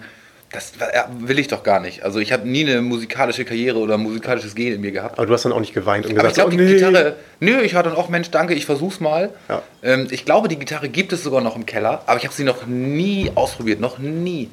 das 0.54 0.72
will 1.20 1.40
ich 1.40 1.48
doch 1.50 1.64
gar 1.64 1.80
nicht. 1.82 2.04
Also 2.04 2.20
ich 2.20 2.32
habe 2.32 2.48
nie 2.48 2.62
eine 2.66 2.82
musikalische 2.82 3.44
Karriere 3.44 3.80
oder 3.80 3.98
musikalisches 3.98 4.56
Gen 4.56 4.74
in 4.76 4.82
mir 4.82 4.92
gehabt. 4.92 5.18
Aber 5.18 5.26
du 5.28 5.34
hast 5.34 5.44
dann 5.44 5.52
auch 5.52 5.60
nicht 5.60 5.74
geweint 5.74 6.06
und 6.06 6.12
Aber 6.18 6.30
ich 6.30 6.34
gesagt, 6.36 6.50
glaube, 6.50 6.64
oh, 6.64 6.66
die 6.68 6.74
nee. 6.74 6.80
Gitarre. 6.80 7.16
Nö, 7.42 7.62
ich 7.62 7.74
war 7.74 7.84
dann 7.84 7.96
auch, 7.96 8.08
Mensch, 8.10 8.32
danke, 8.32 8.54
ich 8.54 8.66
versuch's 8.66 9.00
mal. 9.02 9.32
Ja. 9.50 9.62
Ähm, 9.84 10.08
ich 10.12 10.24
glaube, 10.26 10.48
die 10.48 10.58
Gitarre 10.58 10.88
gibt 10.90 11.12
es 11.12 11.24
sogar 11.24 11.42
noch 11.42 11.56
im 11.56 11.66
Keller, 11.66 12.04
aber 12.06 12.18
ich 12.18 12.24
habe 12.24 12.34
sie 12.34 12.44
noch 12.46 12.66
nie 12.66 13.32
ausprobiert, 13.36 13.80
noch 13.82 13.98
nie. 13.98 14.50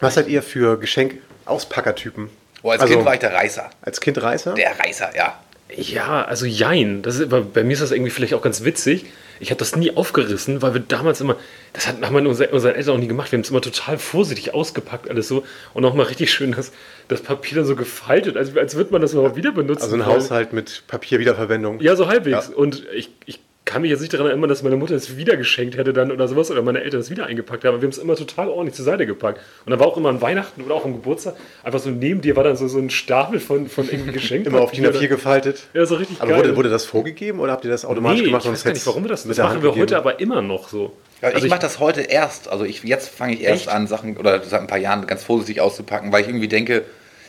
Was 0.00 0.14
seid 0.14 0.28
ihr 0.28 0.42
für 0.42 0.78
Geschenk-Auspackertypen? 0.78 2.28
Oh, 2.62 2.70
als 2.70 2.82
Also- 2.82 2.94
Kind 2.94 3.06
war 3.06 3.14
ich 3.14 3.20
der 3.20 3.32
Reißer. 3.32 3.70
Als 3.82 4.00
Kind 4.00 4.20
Reißer? 4.22 4.54
Der 4.54 4.78
Reißer, 4.78 5.10
ja. 5.16 5.38
Ja, 5.76 6.24
also 6.24 6.46
jein. 6.46 7.02
Das 7.02 7.14
ist, 7.16 7.22
aber 7.22 7.42
bei 7.42 7.62
mir 7.62 7.74
ist 7.74 7.80
das 7.82 7.92
irgendwie 7.92 8.10
vielleicht 8.10 8.34
auch 8.34 8.42
ganz 8.42 8.64
witzig. 8.64 9.06
Ich 9.40 9.50
habe 9.50 9.58
das 9.58 9.74
nie 9.74 9.96
aufgerissen, 9.96 10.62
weil 10.62 10.74
wir 10.74 10.80
damals 10.80 11.20
immer, 11.20 11.36
das 11.72 11.88
hat, 11.88 12.00
haben 12.02 12.14
wir 12.14 12.28
unsere, 12.28 12.50
unsere 12.50 12.74
Eltern 12.74 12.94
auch 12.94 12.98
nie 12.98 13.08
gemacht. 13.08 13.32
Wir 13.32 13.38
haben 13.38 13.42
es 13.42 13.50
immer 13.50 13.62
total 13.62 13.98
vorsichtig 13.98 14.54
ausgepackt, 14.54 15.08
alles 15.08 15.28
so. 15.28 15.44
Und 15.74 15.84
auch 15.84 15.94
mal 15.94 16.04
richtig 16.04 16.30
schön 16.30 16.52
das, 16.52 16.72
das 17.08 17.22
Papier 17.22 17.56
dann 17.56 17.64
so 17.64 17.74
gefaltet, 17.74 18.36
als, 18.36 18.56
als 18.56 18.74
würde 18.76 18.92
man 18.92 19.00
das 19.00 19.14
überhaupt 19.14 19.36
wieder 19.36 19.52
benutzen. 19.52 19.82
also 19.82 19.96
ein. 19.96 20.06
Haushalt 20.06 20.52
mit 20.52 20.84
Papierwiederverwendung. 20.86 21.80
Ja, 21.80 21.96
so 21.96 22.06
halbwegs. 22.06 22.48
Ja. 22.48 22.54
Und 22.54 22.86
ich, 22.92 23.10
ich 23.24 23.40
kann 23.70 23.82
mich 23.82 23.90
jetzt 23.92 24.00
nicht 24.00 24.12
daran 24.12 24.26
erinnern, 24.26 24.48
dass 24.48 24.64
meine 24.64 24.76
Mutter 24.76 24.94
es 24.96 25.16
wieder 25.16 25.36
geschenkt 25.36 25.76
hätte 25.76 25.92
dann 25.92 26.10
oder 26.10 26.26
sowas 26.26 26.50
oder 26.50 26.60
meine 26.60 26.82
Eltern 26.82 27.00
es 27.00 27.08
wieder 27.08 27.26
eingepackt 27.26 27.64
haben. 27.64 27.76
Wir 27.80 27.82
haben 27.82 27.90
es 27.90 27.98
immer 27.98 28.16
total 28.16 28.48
ordentlich 28.48 28.74
zur 28.74 28.84
Seite 28.84 29.06
gepackt. 29.06 29.38
Und 29.64 29.70
dann 29.70 29.78
war 29.78 29.86
auch 29.86 29.96
immer 29.96 30.08
an 30.08 30.20
Weihnachten 30.20 30.62
oder 30.62 30.74
auch 30.74 30.84
am 30.84 30.92
Geburtstag 30.92 31.36
einfach 31.62 31.78
so 31.78 31.88
neben 31.90 32.20
dir 32.20 32.34
war 32.34 32.42
dann 32.42 32.56
so, 32.56 32.66
so 32.66 32.78
ein 32.78 32.90
Stapel 32.90 33.38
von, 33.38 33.68
von 33.68 33.88
irgendwie 33.88 34.12
Geschenken. 34.12 34.52
Immer 34.52 34.62
auf 34.62 34.72
DIN 34.72 34.86
A4 34.86 35.06
gefaltet. 35.06 35.62
Ja, 35.72 35.86
so 35.86 35.94
richtig 35.94 36.20
Aber 36.20 36.32
geil. 36.32 36.40
wurde, 36.40 36.56
wurde 36.56 36.68
das 36.68 36.84
vorgegeben 36.84 37.38
oder 37.38 37.52
habt 37.52 37.64
ihr 37.64 37.70
das 37.70 37.84
automatisch 37.84 38.20
nee, 38.22 38.26
gemacht? 38.26 38.44
ich 38.44 38.50
weiß 38.50 38.64
gar 38.64 38.72
nicht, 38.72 38.86
warum 38.86 39.04
wir 39.04 39.08
das. 39.08 39.22
Das 39.22 39.38
machen 39.38 39.50
Hand 39.50 39.62
wir 39.62 39.70
gegeben? 39.70 39.82
heute 39.82 39.96
aber 39.98 40.18
immer 40.18 40.42
noch 40.42 40.68
so. 40.68 40.92
Ja, 41.22 41.28
Also 41.28 41.44
ich 41.44 41.50
mache 41.50 41.60
das 41.60 41.78
heute 41.78 42.00
erst. 42.00 42.48
Also 42.48 42.64
ich, 42.64 42.82
jetzt 42.82 43.08
fange 43.08 43.34
ich 43.34 43.42
erst 43.42 43.66
Echt? 43.66 43.68
an, 43.68 43.86
Sachen 43.86 44.16
oder 44.16 44.42
seit 44.42 44.60
ein 44.62 44.66
paar 44.66 44.78
Jahren 44.78 45.06
ganz 45.06 45.22
vorsichtig 45.22 45.60
auszupacken, 45.60 46.10
weil 46.10 46.22
ich 46.22 46.28
irgendwie 46.28 46.48
denke, 46.48 46.84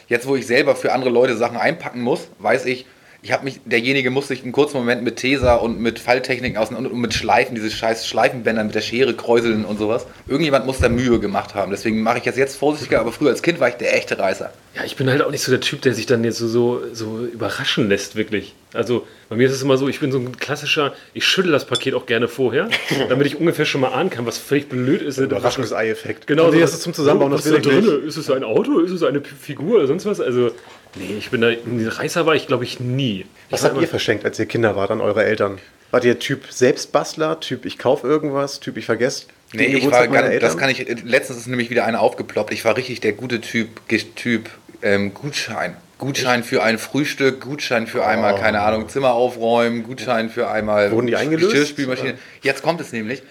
jetzt 0.08 0.28
wo 0.28 0.36
ich 0.36 0.48
selber 0.48 0.76
für 0.76 0.92
andere 0.92 1.12
Leute 1.12 1.38
Sachen 1.38 1.58
einpacken 1.58 2.02
muss, 2.02 2.30
weiß 2.40 2.66
ich, 2.66 2.86
ich 3.24 3.32
habe 3.32 3.44
mich, 3.44 3.60
derjenige 3.66 4.10
muss 4.10 4.30
sich 4.30 4.42
einen 4.42 4.52
kurzen 4.52 4.78
Moment 4.78 5.04
mit 5.04 5.18
Tesa 5.18 5.56
und 5.56 5.80
mit 5.80 6.00
Falltechniken 6.00 6.58
auseinander 6.58 6.92
und 6.92 7.00
mit 7.00 7.14
Schleifen, 7.14 7.54
diese 7.54 7.70
scheiß 7.70 8.08
Schleifenbänder 8.08 8.64
mit 8.64 8.74
der 8.74 8.82
Schere 8.82 9.14
kräuseln 9.14 9.64
und 9.64 9.78
sowas. 9.78 10.08
Irgendjemand 10.28 10.66
muss 10.66 10.80
da 10.80 10.90
Mühe 10.90 11.20
gemacht 11.20 11.54
haben. 11.54 11.70
Deswegen 11.70 12.02
mache 12.02 12.18
ich 12.18 12.26
jetzt 12.26 12.38
jetzt 12.40 12.56
vorsichtiger, 12.56 13.00
aber 13.00 13.12
früher 13.12 13.30
als 13.30 13.44
Kind 13.44 13.60
war 13.60 13.70
ich 13.70 13.76
der 13.76 13.96
echte 13.96 14.18
Reißer. 14.18 14.52
Ja, 14.76 14.84
ich 14.86 14.96
bin 14.96 15.08
halt 15.10 15.22
auch 15.22 15.30
nicht 15.30 15.44
so 15.44 15.52
der 15.52 15.62
Typ, 15.62 15.82
der 15.84 15.94
sich 15.94 16.06
dann 16.08 16.24
jetzt 16.24 16.38
so, 16.40 16.48
so, 16.48 16.82
so 16.94 17.20
überraschen 17.26 17.90
lässt, 17.90 18.16
wirklich. 18.16 18.56
Also 18.74 19.06
bei 19.30 19.36
mir 19.36 19.46
ist 19.48 19.54
es 19.54 19.62
immer 19.62 19.78
so, 19.78 19.88
ich 19.90 20.00
bin 20.00 20.12
so 20.12 20.18
ein 20.18 20.38
klassischer, 20.38 20.94
ich 21.14 21.26
schüttel 21.26 21.52
das 21.52 21.66
Paket 21.66 21.94
auch 21.94 22.06
gerne 22.08 22.28
vorher, 22.28 22.70
damit 23.10 23.28
ich 23.28 23.36
ungefähr 23.38 23.66
schon 23.66 23.82
mal 23.82 23.90
ahnen 23.90 24.10
kann, 24.10 24.26
was 24.26 24.38
völlig 24.40 24.68
blöd 24.70 25.02
ist. 25.04 25.18
Überraschungsei-Effekt. 25.20 26.26
Genau, 26.28 26.46
Und 26.48 26.54
so 26.54 26.60
das 26.60 26.74
ist 26.74 26.82
zum 26.84 26.94
Zusammenbauen, 26.94 27.32
was 27.34 27.44
das 27.44 27.52
will 27.52 27.60
ist 27.60 27.66
da 27.66 27.70
drin? 27.70 28.08
Ist 28.08 28.18
es 28.18 28.32
ein 28.32 28.44
Auto? 28.44 28.80
Ist 28.80 28.92
es 28.92 29.04
eine 29.04 29.20
P- 29.20 29.36
Figur 29.40 29.78
oder 29.78 29.88
sonst 29.88 30.06
was? 30.06 30.20
Also, 30.22 30.52
nee, 30.96 31.16
ich 31.18 31.30
bin 31.30 31.42
da, 31.42 31.48
ein 31.50 31.88
Reißer 31.88 32.26
war 32.26 32.36
ich, 32.36 32.48
glaube 32.48 32.64
ich, 32.64 32.80
nie. 32.80 33.26
Was 33.50 33.62
ich 33.62 33.66
habt 33.66 33.74
immer- 33.74 33.82
ihr 33.84 33.88
verschenkt, 33.88 34.26
als 34.26 34.40
ihr 34.40 34.46
Kinder 34.46 34.76
wart 34.76 34.92
an 34.92 35.02
eure 35.02 35.24
Eltern? 35.24 35.60
Wart 35.92 36.06
ihr 36.06 36.20
Typ 36.20 36.46
Selbstbastler, 36.52 37.40
Typ 37.40 37.66
ich 37.66 37.78
kaufe 37.78 38.08
irgendwas, 38.08 38.60
Typ 38.60 38.78
ich 38.78 38.86
vergesse? 38.86 39.26
Nee, 39.54 39.66
ich 39.66 39.74
Geburtstag 39.76 40.10
war 40.12 40.22
ganz, 40.22 40.26
das 40.28 40.34
Eltern? 40.34 40.58
kann 40.58 40.70
ich, 40.70 41.04
letztens 41.04 41.40
ist 41.40 41.48
nämlich 41.48 41.70
wieder 41.70 41.86
eine 41.86 42.00
aufgeploppt. 42.00 42.54
Ich 42.54 42.64
war 42.64 42.78
richtig 42.78 43.02
der 43.02 43.12
gute 43.12 43.42
Typ, 43.42 43.82
Typ 44.16 44.50
ähm, 44.82 45.14
Gutschein. 45.14 45.76
Gutschein 45.98 46.44
für 46.44 46.64
ein 46.64 46.80
Frühstück, 46.80 47.42
Gutschein 47.42 47.86
für 47.86 48.06
einmal, 48.06 48.36
keine 48.36 48.62
Ahnung, 48.62 48.90
Zimmer 48.90 49.12
aufräumen, 49.14 49.84
Gutschein 49.84 50.30
für 50.30 50.50
einmal 50.50 50.88
Oh. 50.92 50.96
Wurden 50.96 51.08
die 51.08 51.16
eingelöst? 51.16 51.52
Geschirrspülmaschine. 51.52 52.16
Jetzt 52.42 52.64
kommt 52.64 52.82
es 52.82 52.92
nämlich. 52.92 53.22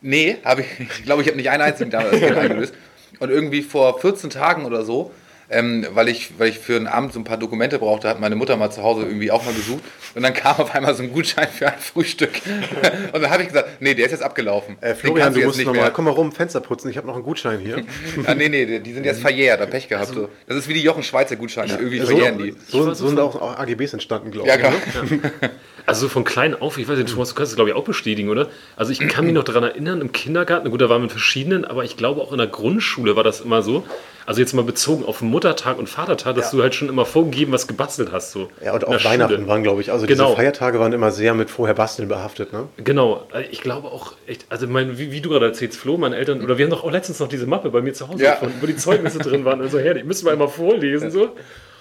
Nee, 0.00 0.36
habe 0.44 0.62
ich, 0.62 0.66
ich 0.98 1.04
glaube, 1.04 1.22
ich 1.22 1.28
habe 1.28 1.36
nicht 1.36 1.50
einen 1.50 1.62
einzigen 1.62 1.90
damals 1.90 2.22
eingelöst. 2.22 2.72
Und 3.18 3.30
irgendwie 3.30 3.62
vor 3.62 4.00
14 4.00 4.30
Tagen 4.30 4.64
oder 4.64 4.84
so, 4.84 5.10
ähm, 5.50 5.86
weil, 5.92 6.08
ich, 6.08 6.38
weil 6.38 6.48
ich 6.48 6.58
für 6.58 6.76
ein 6.76 6.86
Amt 6.86 7.12
so 7.12 7.20
ein 7.20 7.24
paar 7.24 7.36
Dokumente 7.36 7.78
brauchte, 7.78 8.08
hat 8.08 8.20
meine 8.20 8.34
Mutter 8.36 8.56
mal 8.56 8.70
zu 8.70 8.82
Hause 8.82 9.02
irgendwie 9.04 9.30
auch 9.30 9.44
mal 9.44 9.54
gesucht. 9.54 9.82
Und 10.14 10.22
dann 10.22 10.34
kam 10.34 10.56
auf 10.56 10.74
einmal 10.74 10.94
so 10.94 11.02
ein 11.02 11.12
Gutschein 11.12 11.48
für 11.48 11.68
ein 11.68 11.78
Frühstück. 11.78 12.30
Und 13.12 13.22
dann 13.22 13.30
habe 13.30 13.42
ich 13.42 13.48
gesagt, 13.48 13.80
nee, 13.80 13.94
der 13.94 14.06
ist 14.06 14.12
jetzt 14.12 14.22
abgelaufen. 14.22 14.76
Äh, 14.80 14.94
Florian, 14.94 15.32
du 15.34 15.40
musst 15.42 15.58
nicht 15.58 15.66
nochmal, 15.66 15.92
komm 15.92 16.06
mal 16.06 16.10
rum, 16.12 16.32
Fenster 16.32 16.60
putzen, 16.60 16.90
ich 16.90 16.96
habe 16.96 17.06
noch 17.06 17.14
einen 17.14 17.24
Gutschein 17.24 17.58
hier. 17.60 17.84
Ah, 18.26 18.34
nee, 18.34 18.48
nee, 18.48 18.80
die 18.80 18.92
sind 18.92 19.04
jetzt 19.04 19.20
verjährt, 19.20 19.60
hab 19.60 19.70
Pech 19.70 19.88
gehabt. 19.88 20.08
so. 20.08 20.28
Das 20.48 20.56
ist 20.56 20.68
wie 20.68 20.74
die 20.74 20.82
Jochen 20.82 21.02
Schweizer 21.02 21.36
Gutscheine, 21.36 21.74
irgendwie 21.74 21.98
so, 22.00 22.06
verjähren 22.06 22.38
die. 22.38 22.54
so, 22.68 22.92
so 22.94 23.08
sind 23.08 23.20
auch, 23.20 23.40
auch 23.40 23.58
AGBs 23.58 23.92
entstanden, 23.92 24.30
glaube 24.30 24.48
Ja, 24.48 24.54
ich. 24.54 24.60
klar. 24.60 24.72
ne? 24.72 25.20
Also 25.86 26.00
so 26.02 26.08
von 26.08 26.24
klein 26.24 26.60
auf, 26.60 26.78
ich 26.78 26.88
weiß 26.88 26.98
nicht, 26.98 27.12
Thomas, 27.12 27.28
du 27.28 27.36
kannst 27.36 27.52
es 27.52 27.56
glaube 27.56 27.70
ich 27.70 27.76
auch 27.76 27.84
bestätigen, 27.84 28.28
oder? 28.28 28.48
Also 28.74 28.90
ich 28.90 28.98
kann 28.98 29.24
mich 29.24 29.34
noch 29.34 29.44
daran 29.44 29.62
erinnern, 29.62 30.00
im 30.00 30.10
Kindergarten, 30.10 30.68
gut, 30.70 30.80
da 30.80 30.88
waren 30.88 31.02
wir 31.02 31.04
in 31.04 31.10
verschiedenen, 31.10 31.64
aber 31.64 31.84
ich 31.84 31.96
glaube 31.96 32.20
auch 32.20 32.32
in 32.32 32.38
der 32.38 32.48
Grundschule 32.48 33.14
war 33.14 33.22
das 33.22 33.40
immer 33.40 33.62
so. 33.62 33.84
Also 34.26 34.40
jetzt 34.40 34.52
mal 34.54 34.64
bezogen 34.64 35.04
auf 35.04 35.22
Muttertag 35.22 35.78
und 35.78 35.88
Vatertag, 35.88 36.34
dass 36.34 36.50
du 36.50 36.60
halt 36.60 36.74
schon 36.74 36.88
immer 36.88 37.04
vorgegeben 37.06 37.52
was 37.52 37.68
gebastelt 37.68 38.10
hast. 38.12 38.32
So. 38.32 38.48
Ja, 38.62 38.74
und 38.74 38.84
auch 38.86 39.04
Weihnachten 39.04 39.34
Schule. 39.36 39.46
waren, 39.48 39.62
glaube 39.62 39.80
ich, 39.80 39.92
also 39.92 40.04
Genau. 40.06 40.24
diese 40.26 40.36
Feiertage 40.36 40.80
waren 40.80 40.92
immer 40.92 41.12
sehr 41.12 41.32
mit 41.34 41.48
vorher 41.48 41.74
basteln 41.76 42.08
behaftet, 42.08 42.52
ne? 42.52 42.64
Genau, 42.78 43.26
ich 43.52 43.60
glaube 43.60 43.86
auch 43.88 44.14
echt, 44.26 44.44
also 44.48 44.66
mein, 44.66 44.98
wie, 44.98 45.12
wie 45.12 45.20
du 45.20 45.30
gerade 45.30 45.46
erzählst, 45.46 45.78
Flo, 45.78 45.96
meine 45.96 46.16
Eltern, 46.16 46.42
oder 46.42 46.58
wir 46.58 46.64
haben 46.66 46.70
doch 46.72 46.82
auch 46.84 46.90
letztens 46.90 47.20
noch 47.20 47.28
diese 47.28 47.46
Mappe 47.46 47.70
bei 47.70 47.80
mir 47.82 47.94
zu 47.94 48.08
Hause 48.08 48.24
Ja. 48.24 48.32
gefunden, 48.32 48.56
wo 48.60 48.66
die 48.66 48.76
Zeugnisse 48.76 49.18
drin 49.20 49.44
waren. 49.44 49.60
Also 49.60 49.78
herrlich, 49.78 50.04
müssen 50.04 50.24
wir 50.26 50.32
einmal 50.32 50.48
vorlesen 50.48 51.10
so. 51.12 51.26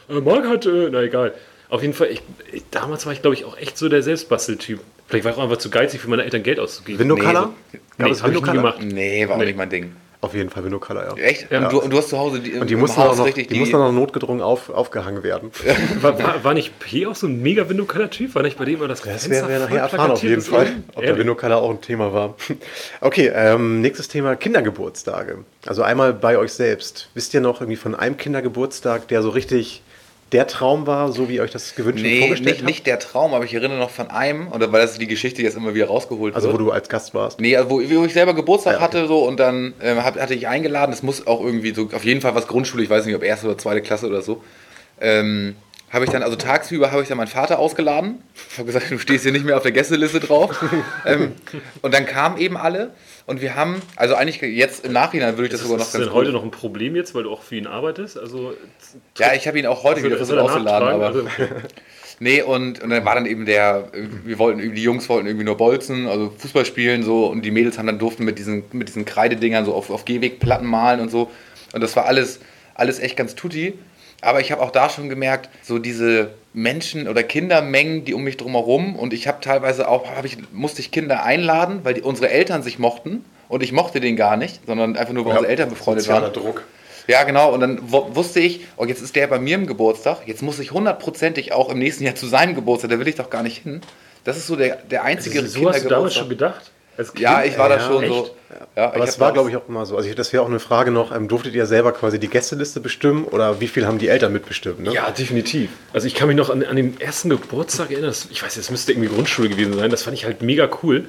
Äh, 0.08 0.22
Marc 0.22 0.48
hat, 0.48 0.68
äh, 0.68 0.90
na 0.92 1.02
egal. 1.02 1.34
Auf 1.70 1.82
jeden 1.82 1.96
Fall, 1.96 2.10
ich, 2.12 2.22
ich, 2.54 2.64
damals 2.70 3.08
war 3.08 3.14
ich, 3.14 3.24
glaube 3.24 3.34
ich, 3.36 3.44
auch 3.44 3.58
echt 3.58 3.75
so 3.75 3.90
der 3.90 4.04
Selbstbasteltyp. 4.04 4.80
Vielleicht 5.08 5.25
war 5.25 5.32
ich 5.32 5.38
auch 5.40 5.44
einfach 5.44 5.58
zu 5.58 5.72
geizig, 5.72 6.00
für 6.00 6.10
meine 6.12 6.24
Eltern 6.24 6.44
Geld 6.44 6.60
auszugeben. 6.60 7.00
Window 7.00 7.16
Color? 7.16 7.54
Nee, 7.74 7.80
Nee, 7.98 8.10
das 8.10 8.22
habe 8.22 8.34
ich 8.34 8.42
nie 8.42 8.52
gemacht. 8.52 8.78
Nee, 8.84 9.28
war 9.28 9.36
auch 9.36 9.40
Nee. 9.40 9.46
nicht 9.46 9.58
mein 9.58 9.70
Ding. 9.70 9.96
Auf 10.25 10.34
jeden 10.34 10.50
Fall 10.50 10.63
Window 10.63 10.79
Color, 10.79 11.15
ja. 11.15 11.24
Echt? 11.24 11.51
Ja. 11.51 11.60
Und, 11.60 11.72
du, 11.72 11.82
und 11.82 11.94
du 11.94 11.98
hast 11.98 12.10
zu 12.10 12.17
Hause 12.17 12.39
die, 12.39 12.53
Und 12.53 12.67
die 12.67 12.75
mussten, 12.75 13.00
auch 13.00 13.10
Haus 13.10 13.17
noch, 13.20 13.25
richtig 13.27 13.48
die 13.48 13.60
mussten 13.60 13.74
dann 13.74 13.82
noch 13.82 13.91
notgedrungen 13.91 14.41
auf, 14.41 14.72
aufgehangen 14.72 15.22
werden. 15.22 15.51
War, 16.01 16.17
war, 16.22 16.44
war 16.44 16.53
nicht 16.55 16.79
P 16.79 17.05
auch 17.05 17.15
so 17.15 17.27
ein 17.27 17.41
mega 17.41 17.70
window 17.70 17.86
typ 18.08 18.34
War 18.34 18.41
nicht 18.41 18.58
bei 18.58 18.65
dem 18.65 18.75
immer 18.75 18.88
das 18.88 19.01
Das 19.01 19.29
werden 19.29 19.50
wir 19.50 19.60
nachher 19.60 19.82
erfahren, 19.82 20.12
auf 20.12 20.24
jeden 20.24 20.41
Fall, 20.41 20.65
ist? 20.65 20.74
ob 20.96 21.03
der 21.03 21.36
Color 21.36 21.58
auch 21.58 21.70
ein 21.70 21.82
Thema 21.82 22.12
war. 22.13 22.36
Okay, 23.01 23.32
ähm, 23.34 23.82
nächstes 23.82 24.08
Thema: 24.08 24.36
Kindergeburtstage. 24.36 25.44
Also 25.65 25.84
einmal 25.84 26.13
bei 26.13 26.38
euch 26.38 26.53
selbst. 26.53 27.10
Wisst 27.13 27.34
ihr 27.34 27.41
noch 27.41 27.62
irgendwie 27.62 27.75
von 27.75 27.94
einem 27.94 28.17
Kindergeburtstag, 28.17 29.08
der 29.08 29.22
so 29.22 29.29
richtig 29.29 29.84
der 30.32 30.48
Traum 30.48 30.88
war, 30.88 31.12
so 31.12 31.29
wie 31.29 31.39
euch 31.39 31.51
das 31.51 31.75
gewünscht 31.75 32.03
und 32.03 32.10
Nee, 32.10 32.20
vorgestellt 32.20 32.58
nicht, 32.58 32.65
nicht 32.65 32.88
der 32.88 33.00
Traum, 33.00 33.34
aber 33.34 33.46
ich 33.46 33.53
erinnere 33.53 33.77
noch 33.77 33.91
von 33.91 34.10
einem, 34.10 34.51
oder 34.51 34.72
weil 34.72 34.82
das 34.82 34.98
die 34.98 35.08
Geschichte 35.08 35.41
jetzt 35.44 35.55
immer 35.55 35.74
wieder 35.75 35.86
rausgeholt 35.88 36.34
Also, 36.36 36.48
wo 36.50 36.53
wird. 36.53 36.62
du 36.62 36.72
als 36.72 36.89
Gast 36.89 37.13
warst. 37.13 37.39
Nee, 37.39 37.55
also 37.55 37.70
wo, 37.70 37.75
wo 37.82 38.05
ich 38.05 38.13
selber 38.13 38.34
Geburtstag 38.34 38.74
Ja, 38.74 38.77
okay. 38.79 38.84
hatte 38.86 39.08
so 39.08 39.24
und 39.27 39.39
dann 39.39 39.74
ähm, 39.82 40.03
hatte 40.03 40.34
ich 40.34 40.48
eingeladen, 40.48 40.91
das 40.91 41.03
muss 41.03 41.25
auch 41.27 41.41
irgendwie 41.41 41.74
so, 41.74 41.89
auf 41.94 42.03
jeden 42.03 42.22
Fall 42.22 42.34
was 42.36 42.48
Grundschule, 42.48 42.84
ich 42.84 42.89
weiß 42.89 43.05
nicht, 43.05 43.15
ob 43.15 43.24
erste 43.24 43.48
oder 43.48 43.58
zweite 43.58 43.82
Klasse 43.82 44.08
oder 44.08 44.22
so. 44.22 44.41
Ähm, 45.00 45.55
habe 45.96 46.06
ich 46.06 46.12
dann, 46.12 46.22
also 46.22 46.36
tagsüber 46.36 46.92
habe 46.92 47.02
ich 47.02 47.08
dann 47.08 47.18
meinen 47.18 47.28
Vater 47.28 47.58
ausgeladen. 47.58 48.22
Ich 48.52 48.58
habe 48.60 48.68
gesagt, 48.68 48.92
du 48.92 49.00
stehst 49.00 49.24
hier 49.24 49.32
nicht 49.32 49.46
mehr 49.46 49.58
auf 49.58 49.64
der 49.64 49.72
Gästeliste 49.72 50.20
drauf. 50.20 50.64
ähm, 51.06 51.32
und 51.82 51.94
dann 51.94 52.06
kamen 52.06 52.38
eben 52.38 52.58
alle 52.58 52.92
und 53.25 53.42
wir 53.42 53.56
haben, 53.56 53.82
also 53.96 54.14
eigentlich 54.14 54.42
jetzt 54.42 54.86
im 54.86 54.92
Nachhinein 54.94 55.38
würde 55.38 55.46
ich 55.46 55.52
das 55.52 55.62
Ist 55.62 55.66
sogar 55.68 55.80
noch 55.80 55.86
das 55.86 55.94
ganz 55.94 56.04
denn 56.06 56.12
gut- 56.14 56.22
heute 56.22 56.32
noch 56.32 56.44
ein 56.44 56.52
Problem 56.52 56.96
jetzt, 56.96 57.16
weil 57.16 57.24
du 57.24 57.32
auch 57.32 57.42
für 57.42 57.56
ihn 57.56 57.66
arbeitest? 57.66 58.20
Also, 58.20 58.54
Ja, 59.18 59.34
ich 59.34 59.48
habe 59.48 59.58
ihn 59.58 59.66
auch 59.66 59.84
heute 59.84 60.04
wieder 60.04 60.18
versucht 60.18 60.38
er 60.38 60.44
nachtragen? 60.44 60.88
aber 61.02 61.06
Also, 61.08 61.28
Nee, 62.20 62.42
und, 62.44 62.82
und 62.82 62.90
dann 62.92 63.04
war 63.04 63.16
dann 63.16 63.25
eben 63.25 63.46
der, 63.46 63.90
wir 64.24 64.40
wollten, 64.40 64.74
die 64.74 64.82
Jungs 64.84 65.10
wollten 65.10 65.28
irgendwie 65.28 65.44
nur 65.46 65.58
bolzen, 65.58 66.08
also 66.08 66.34
Fußball 66.38 66.66
spielen 66.66 67.04
so 67.04 67.25
und 67.28 67.42
die 67.44 67.52
Mädels 67.52 67.78
haben 67.78 67.88
dann 67.88 68.00
durften 68.00 68.24
mit 68.24 68.40
diesen, 68.40 68.64
mit 68.72 68.88
diesen 68.88 69.04
Kreidedingern 69.04 69.66
so 69.66 69.74
auf, 69.74 69.90
auf 69.90 70.06
Gehwegplatten 70.06 70.66
malen 70.68 71.02
und 71.02 71.10
so. 71.12 71.30
Und 71.74 71.82
das 71.82 71.96
war 71.98 72.06
alles, 72.06 72.40
alles 72.74 73.00
echt 73.00 73.18
ganz 73.18 73.36
tutti. 73.36 73.74
Aber 74.25 74.41
ich 74.41 74.51
habe 74.51 74.62
auch 74.62 74.72
da 74.72 74.89
schon 74.89 75.08
gemerkt, 75.08 75.50
so 75.62 75.77
diese 75.79 76.32
Menschen 76.53 77.08
oder 77.08 77.22
Kindermengen, 77.24 78.05
die 78.05 78.13
um 78.13 78.24
mich 78.24 78.38
drumherum 78.38 78.96
und 78.96 79.13
ich 79.13 79.27
habe 79.27 79.39
teilweise 79.41 79.88
auch, 79.88 80.10
hab 80.15 80.25
ich, 80.25 80.38
musste 80.51 80.82
ich 80.82 80.91
Kinder 80.91 81.24
einladen, 81.24 81.82
weil 81.84 81.94
die, 81.94 82.01
unsere 82.01 82.29
Eltern 82.29 82.63
sich 82.63 82.79
mochten 82.79 83.24
und 83.50 83.62
ich 83.62 83.72
mochte 83.72 84.00
den 84.00 84.15
gar 84.15 84.36
nicht, 84.36 84.62
sondern 84.65 84.98
einfach 84.98 85.13
nur, 85.13 85.25
weil 85.25 85.34
unsere 85.34 85.48
Eltern 85.50 85.70
befreundet 85.70 86.08
waren. 86.08 86.34
Druck. 86.34 86.63
Ja, 87.08 87.24
genau. 87.24 87.53
Und 87.53 87.60
dann 87.60 87.91
wu- 87.91 88.15
wusste 88.15 88.39
ich, 88.39 88.62
oh, 88.77 88.86
jetzt 88.86 89.01
ist 89.03 89.15
der 89.15 89.27
bei 89.27 89.38
mir 89.38 89.53
im 89.55 89.67
Geburtstag. 89.67 90.22
Jetzt 90.25 90.41
muss 90.41 90.58
ich 90.58 90.72
hundertprozentig 90.72 91.53
auch 91.53 91.70
im 91.70 91.77
nächsten 91.77 92.03
Jahr 92.03 92.15
zu 92.15 92.25
seinem 92.25 92.55
Geburtstag. 92.55 92.89
Da 92.89 92.98
will 93.00 93.08
ich 93.08 93.13
doch 93.15 93.29
gar 93.29 93.44
nicht 93.44 93.62
hin. 93.62 93.82
Das 94.24 94.38
ist 94.38 94.48
so 94.48 94.55
der, 94.55 94.77
der 94.77 95.03
einzige 95.03 95.39
so 95.41 95.46
hast 95.46 95.55
du 95.55 95.60
damals 95.60 95.77
Kindergeburtstag. 95.84 96.20
schon 96.22 96.29
gedacht? 96.29 96.72
Kind? 96.98 97.20
Ja, 97.20 97.44
ich 97.44 97.58
war 97.60 97.70
da 97.70 97.75
Ja, 97.77 97.82
schon 97.86 98.03
echt? 98.03 98.12
so. 98.12 98.29
Ja, 98.76 98.94
Aber 98.94 99.04
es 99.04 99.20
war, 99.20 99.32
glaube 99.34 99.50
ich, 99.50 99.56
auch 99.56 99.68
immer 99.68 99.86
so. 99.86 99.96
Also, 99.98 100.10
ich- 100.10 100.16
das 100.16 100.32
wäre 100.34 100.44
auch 100.44 100.48
eine 100.50 100.60
Frage 100.60 100.92
noch: 100.92 101.16
ähm, 101.16 101.28
Durftet 101.28 101.54
ihr 101.56 101.66
selber 101.66 101.92
quasi 101.92 102.20
die 102.20 102.28
Gästeliste 102.28 102.80
bestimmen 102.80 103.24
oder 103.26 103.60
wie 103.62 103.68
viel 103.68 103.86
haben 103.86 103.98
die 103.98 104.08
Eltern 104.08 104.34
mitbestimmt? 104.34 104.80
Ne? 104.82 104.94
Ja, 104.94 105.10
definitiv. 105.12 105.70
Also 105.94 106.08
ich 106.08 106.16
kann 106.16 106.28
mich 106.28 106.38
noch 106.38 106.50
an, 106.50 106.64
an 106.64 106.76
den 106.76 107.00
ersten 107.00 107.30
Geburtstag 107.30 107.92
erinnern. 107.92 108.10
Das, 108.10 108.28
ich 108.32 108.44
weiß, 108.44 108.58
es 108.58 108.70
müsste 108.72 108.92
irgendwie 108.92 109.10
Grundschule 109.10 109.50
gewesen 109.50 109.74
sein. 109.74 109.90
Das 109.92 110.04
fand 110.04 110.16
ich 110.18 110.26
halt 110.26 110.42
mega 110.42 110.70
cool. 110.84 111.06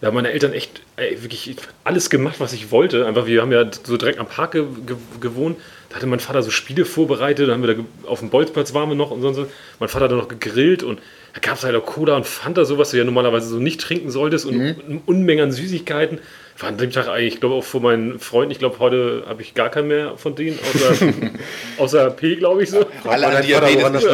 Da 0.00 0.08
haben 0.08 0.14
meine 0.14 0.32
Eltern 0.32 0.52
echt 0.52 0.80
ey, 0.96 1.22
wirklich 1.22 1.54
alles 1.84 2.10
gemacht, 2.10 2.36
was 2.40 2.52
ich 2.52 2.72
wollte. 2.72 3.06
Einfach, 3.06 3.26
wir 3.26 3.40
haben 3.40 3.52
ja 3.52 3.64
so 3.84 3.96
direkt 3.96 4.18
am 4.18 4.26
Park 4.26 4.52
ge 4.52 4.64
ge 4.86 4.96
gewohnt. 5.20 5.58
Da 5.90 5.96
hatte 5.96 6.06
mein 6.06 6.18
Vater 6.20 6.42
so 6.42 6.50
Spiele 6.50 6.84
vorbereitet. 6.84 7.48
Da 7.48 7.52
haben 7.52 7.62
wir 7.62 7.74
da 7.74 7.82
auf 8.08 8.18
dem 8.18 8.30
Bolzplatz 8.30 8.74
waren 8.74 8.88
wir 8.88 8.96
noch 8.96 9.10
und 9.12 9.20
so. 9.22 9.46
Mein 9.78 9.88
Vater 9.88 10.06
hat 10.06 10.10
dann 10.10 10.18
noch 10.18 10.28
gegrillt 10.28 10.82
und 10.82 10.98
da 11.34 11.40
gab 11.40 11.56
es 11.56 11.64
halt 11.64 11.76
auch 11.76 11.86
Cola 11.86 12.16
und 12.16 12.26
Fanta, 12.26 12.64
so 12.64 12.78
was 12.78 12.90
du 12.90 12.98
ja 12.98 13.04
normalerweise 13.04 13.46
so 13.48 13.58
nicht 13.58 13.80
trinken 13.80 14.10
solltest 14.10 14.44
und 14.44 14.56
Mhm. 14.58 15.02
Unmengen 15.06 15.44
an 15.44 15.52
Süßigkeiten. 15.52 16.18
Ich 16.62 16.64
war 16.64 16.70
an 16.70 16.78
dem 16.78 16.92
Tag 16.92 17.08
eigentlich, 17.08 17.34
ich 17.34 17.40
glaube 17.40 17.56
auch 17.56 17.64
von 17.64 17.82
meinen 17.82 18.20
Freunden, 18.20 18.52
ich 18.52 18.60
glaube 18.60 18.78
heute 18.78 19.24
habe 19.26 19.42
ich 19.42 19.52
gar 19.54 19.68
keinen 19.68 19.88
mehr 19.88 20.16
von 20.16 20.36
denen, 20.36 20.60
außer, 20.60 21.08
außer 21.78 22.10
P, 22.10 22.36
glaube 22.36 22.62
ich 22.62 22.70
so. 22.70 22.86
Alle 23.02 23.26
an 23.26 23.44
Diabetes. 23.44 24.06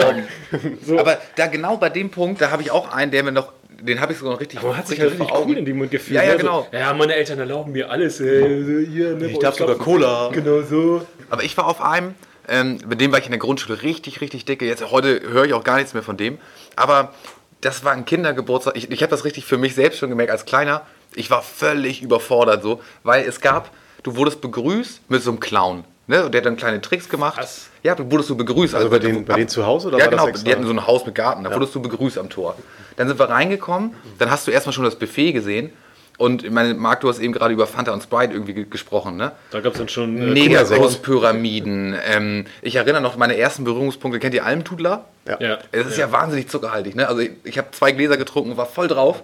So. 0.82 0.98
Aber 0.98 1.18
da 1.36 1.48
genau 1.48 1.76
bei 1.76 1.90
dem 1.90 2.08
Punkt, 2.08 2.40
da 2.40 2.50
habe 2.50 2.62
ich 2.62 2.70
auch 2.70 2.90
einen, 2.90 3.10
der 3.10 3.22
mir 3.22 3.32
noch, 3.32 3.52
den 3.82 4.00
habe 4.00 4.12
ich 4.12 4.18
sogar 4.18 4.32
noch 4.32 4.40
richtig, 4.40 4.62
Man 4.62 4.74
hat 4.78 4.88
sich 4.88 4.98
halt 4.98 5.10
richtig 5.10 5.28
cool 5.30 5.58
in 5.58 5.66
dem 5.66 5.76
Mund 5.76 5.90
gefühlt. 5.90 6.16
Ja, 6.16 6.22
ja, 6.22 6.32
ne? 6.32 6.38
genau. 6.38 6.66
So, 6.72 6.78
ja, 6.78 6.94
meine 6.94 7.16
Eltern 7.16 7.38
erlauben 7.38 7.72
mir 7.72 7.90
alles. 7.90 8.18
Äh, 8.18 8.62
so 8.62 8.90
hier, 8.90 9.14
ne, 9.14 9.26
Ich 9.26 9.38
darf 9.40 9.56
sogar 9.56 9.76
Cola. 9.76 10.30
Genau 10.32 10.62
so. 10.62 11.06
Aber 11.28 11.44
ich 11.44 11.54
war 11.58 11.66
auf 11.66 11.82
einem, 11.82 12.14
ähm, 12.48 12.78
mit 12.88 12.98
dem 13.02 13.12
war 13.12 13.18
ich 13.18 13.26
in 13.26 13.32
der 13.32 13.40
Grundschule 13.40 13.82
richtig, 13.82 14.22
richtig 14.22 14.46
dicke. 14.46 14.64
Jetzt 14.64 14.90
heute 14.90 15.20
höre 15.20 15.44
ich 15.44 15.52
auch 15.52 15.64
gar 15.64 15.76
nichts 15.76 15.92
mehr 15.92 16.02
von 16.02 16.16
dem. 16.16 16.38
Aber 16.76 17.12
das 17.60 17.84
war 17.84 17.92
ein 17.92 18.06
Kindergeburtstag. 18.06 18.74
Ich, 18.74 18.90
ich 18.90 19.02
habe 19.02 19.10
das 19.10 19.26
richtig 19.26 19.44
für 19.44 19.58
mich 19.58 19.74
selbst 19.74 19.98
schon 19.98 20.08
gemerkt 20.08 20.30
als 20.30 20.46
Kleiner. 20.46 20.86
Ich 21.14 21.30
war 21.30 21.42
völlig 21.42 22.02
überfordert 22.02 22.62
so, 22.62 22.80
weil 23.02 23.24
es 23.26 23.40
gab, 23.40 23.70
du 24.02 24.16
wurdest 24.16 24.40
begrüßt 24.40 25.02
mit 25.10 25.22
so 25.22 25.30
einem 25.30 25.40
Clown. 25.40 25.84
Ne? 26.06 26.24
Und 26.24 26.32
der 26.32 26.40
hat 26.40 26.46
dann 26.46 26.56
kleine 26.56 26.80
Tricks 26.80 27.08
gemacht. 27.08 27.36
Was? 27.38 27.68
Ja, 27.82 27.94
du 27.94 28.10
wurdest 28.10 28.30
du 28.30 28.36
begrüßt. 28.36 28.74
Also 28.74 28.88
bei 28.88 28.98
denen- 28.98 29.24
bei 29.24 29.34
denen 29.34 29.48
zu 29.48 29.66
Hause 29.66 29.88
oder 29.88 29.98
ja, 29.98 30.06
genau. 30.06 30.26
Die 30.30 30.50
hatten 30.52 30.64
so 30.64 30.72
ein 30.72 30.86
Haus 30.86 31.04
mit 31.04 31.14
Garten. 31.14 31.44
Da 31.44 31.52
wurdest 31.54 31.74
du 31.74 31.82
begrüßt 31.82 32.18
am 32.18 32.30
Tor. 32.30 32.56
Dann 32.96 33.08
sind 33.08 33.18
wir 33.18 33.28
reingekommen. 33.28 33.94
Dann 34.18 34.30
hast 34.30 34.46
du 34.46 34.50
erstmal 34.50 34.72
schon 34.72 34.84
das 34.84 34.96
Buffet 34.96 35.32
gesehen. 35.32 35.70
Und 36.16 36.42
ich 36.42 36.50
meine, 36.50 36.74
Marc, 36.74 37.00
du 37.02 37.08
hast 37.08 37.20
eben 37.20 37.32
gerade 37.32 37.54
über 37.54 37.68
Fanta 37.68 37.92
und 37.92 38.02
Sprite 38.02 38.32
irgendwie 38.32 38.52
ge- 38.54 38.64
gesprochen, 38.68 39.16
ne? 39.16 39.30
Da 39.52 39.60
gab 39.60 39.74
es 39.74 39.78
dann 39.78 39.88
schon. 39.88 40.16
Äh. 40.18 40.24
Großpyramiden. 40.80 41.96
Ähm, 42.04 42.46
ich 42.62 42.74
erinnere 42.76 43.00
noch 43.02 43.16
meine 43.16 43.36
ersten 43.36 43.64
Berührungspunkte. 43.64 44.18
Kennt 44.18 44.34
ihr 44.34 44.44
Almtudler? 44.44 45.04
ja. 45.26 45.58
Es 45.72 45.86
ist 45.86 45.98
ja, 45.98 46.10
wahnsinnig 46.10 46.48
zuckerhaltig. 46.48 46.94
Ne? 46.96 47.06
Also 47.06 47.20
ich, 47.20 47.30
ich 47.44 47.58
habe 47.58 47.68
zwei 47.72 47.92
Gläser 47.92 48.16
getrunken, 48.16 48.56
war 48.56 48.66
voll 48.66 48.88
drauf. 48.88 49.22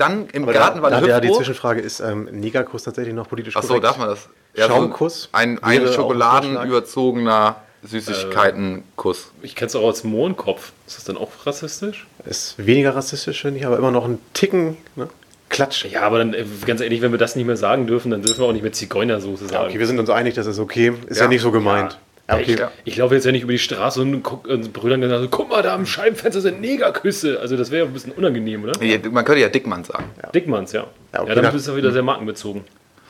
Dann 0.00 0.28
im 0.32 0.44
Aber 0.44 0.52
Garten 0.54 0.78
da, 0.78 0.82
war 0.82 0.90
da 0.90 1.00
ja 1.06 1.20
die. 1.20 1.30
Zwischenfrage: 1.30 1.80
Ist 1.80 2.00
ähm, 2.00 2.24
Negerkuss 2.32 2.84
tatsächlich 2.84 3.14
noch 3.14 3.28
politisch 3.28 3.54
Achso, 3.56 3.68
korrekt? 3.68 3.84
darf 3.84 3.98
man 3.98 4.08
das? 4.08 4.28
Schaumkuss 4.56 5.22
So 5.24 5.28
ein, 5.32 5.62
ein 5.62 5.86
schokoladenüberzogener 5.92 7.56
Süßigkeitenkuss. 7.82 9.30
Ich 9.42 9.54
kenne 9.54 9.68
es 9.68 9.76
auch 9.76 9.86
als 9.86 10.04
Mohrenkopf. 10.04 10.72
Ist 10.86 10.96
das 10.98 11.04
dann 11.04 11.16
auch 11.16 11.30
rassistisch? 11.44 12.06
Ist 12.24 12.54
weniger 12.58 12.94
rassistisch, 12.94 13.42
finde 13.42 13.60
ich, 13.60 13.66
aber 13.66 13.76
immer 13.78 13.90
noch 13.90 14.04
ein 14.06 14.18
Ticken. 14.34 14.76
Ne? 14.96 15.08
Klatsch. 15.48 15.84
Ja, 15.86 16.02
aber 16.02 16.18
dann, 16.18 16.32
äh, 16.34 16.44
ganz 16.64 16.80
ehrlich, 16.80 17.02
wenn 17.02 17.10
wir 17.10 17.18
das 17.18 17.36
nicht 17.36 17.46
mehr 17.46 17.56
sagen 17.56 17.86
dürfen, 17.86 18.10
dann 18.10 18.22
dürfen 18.22 18.40
wir 18.40 18.46
auch 18.46 18.52
nicht 18.52 18.62
mehr 18.62 18.72
Zigeunersoße 18.72 19.48
sagen. 19.48 19.68
Okay, 19.68 19.78
wir 19.78 19.86
sind 19.86 19.98
uns 19.98 20.08
einig, 20.10 20.34
das 20.34 20.46
ist 20.46 20.58
okay. 20.58 20.92
Ist 21.08 21.18
ja, 21.18 21.24
Ja. 21.24 21.28
nicht 21.28 21.42
so 21.42 21.50
gemeint. 21.50 21.98
Ja, 22.30 22.38
okay. 22.38 22.66
Ich, 22.84 22.92
ich 22.92 22.96
laufe 22.98 23.14
jetzt 23.14 23.24
ja 23.24 23.32
nicht 23.32 23.42
über 23.42 23.52
die 23.52 23.58
Straße 23.58 24.00
und, 24.00 24.22
guck, 24.22 24.46
und 24.46 24.72
brüdern 24.72 25.00
dann 25.00 25.22
so, 25.22 25.28
guck 25.28 25.50
mal, 25.50 25.62
da 25.62 25.74
am 25.74 25.86
Scheibenfenster 25.86 26.40
sind 26.40 26.60
Negerküsse. 26.60 27.40
Also 27.40 27.56
das 27.56 27.70
wäre 27.70 27.84
ja 27.84 27.90
ein 27.90 27.92
bisschen 27.92 28.12
unangenehm, 28.12 28.64
oder? 28.64 28.82
Ja, 28.82 28.98
man 29.10 29.24
könnte 29.24 29.40
ja 29.40 29.48
Dickmann 29.48 29.84
sagen. 29.84 30.04
Dickmanns, 30.34 30.72
ja. 30.72 30.80
Ja, 30.82 30.86
Ja, 31.14 31.22
okay, 31.22 31.34
dann 31.34 31.44
nach- 31.44 31.52
bist 31.52 31.66
du 31.68 31.76
wieder 31.76 31.92
sehr 31.92 32.02
markenbezogen. 32.02 32.64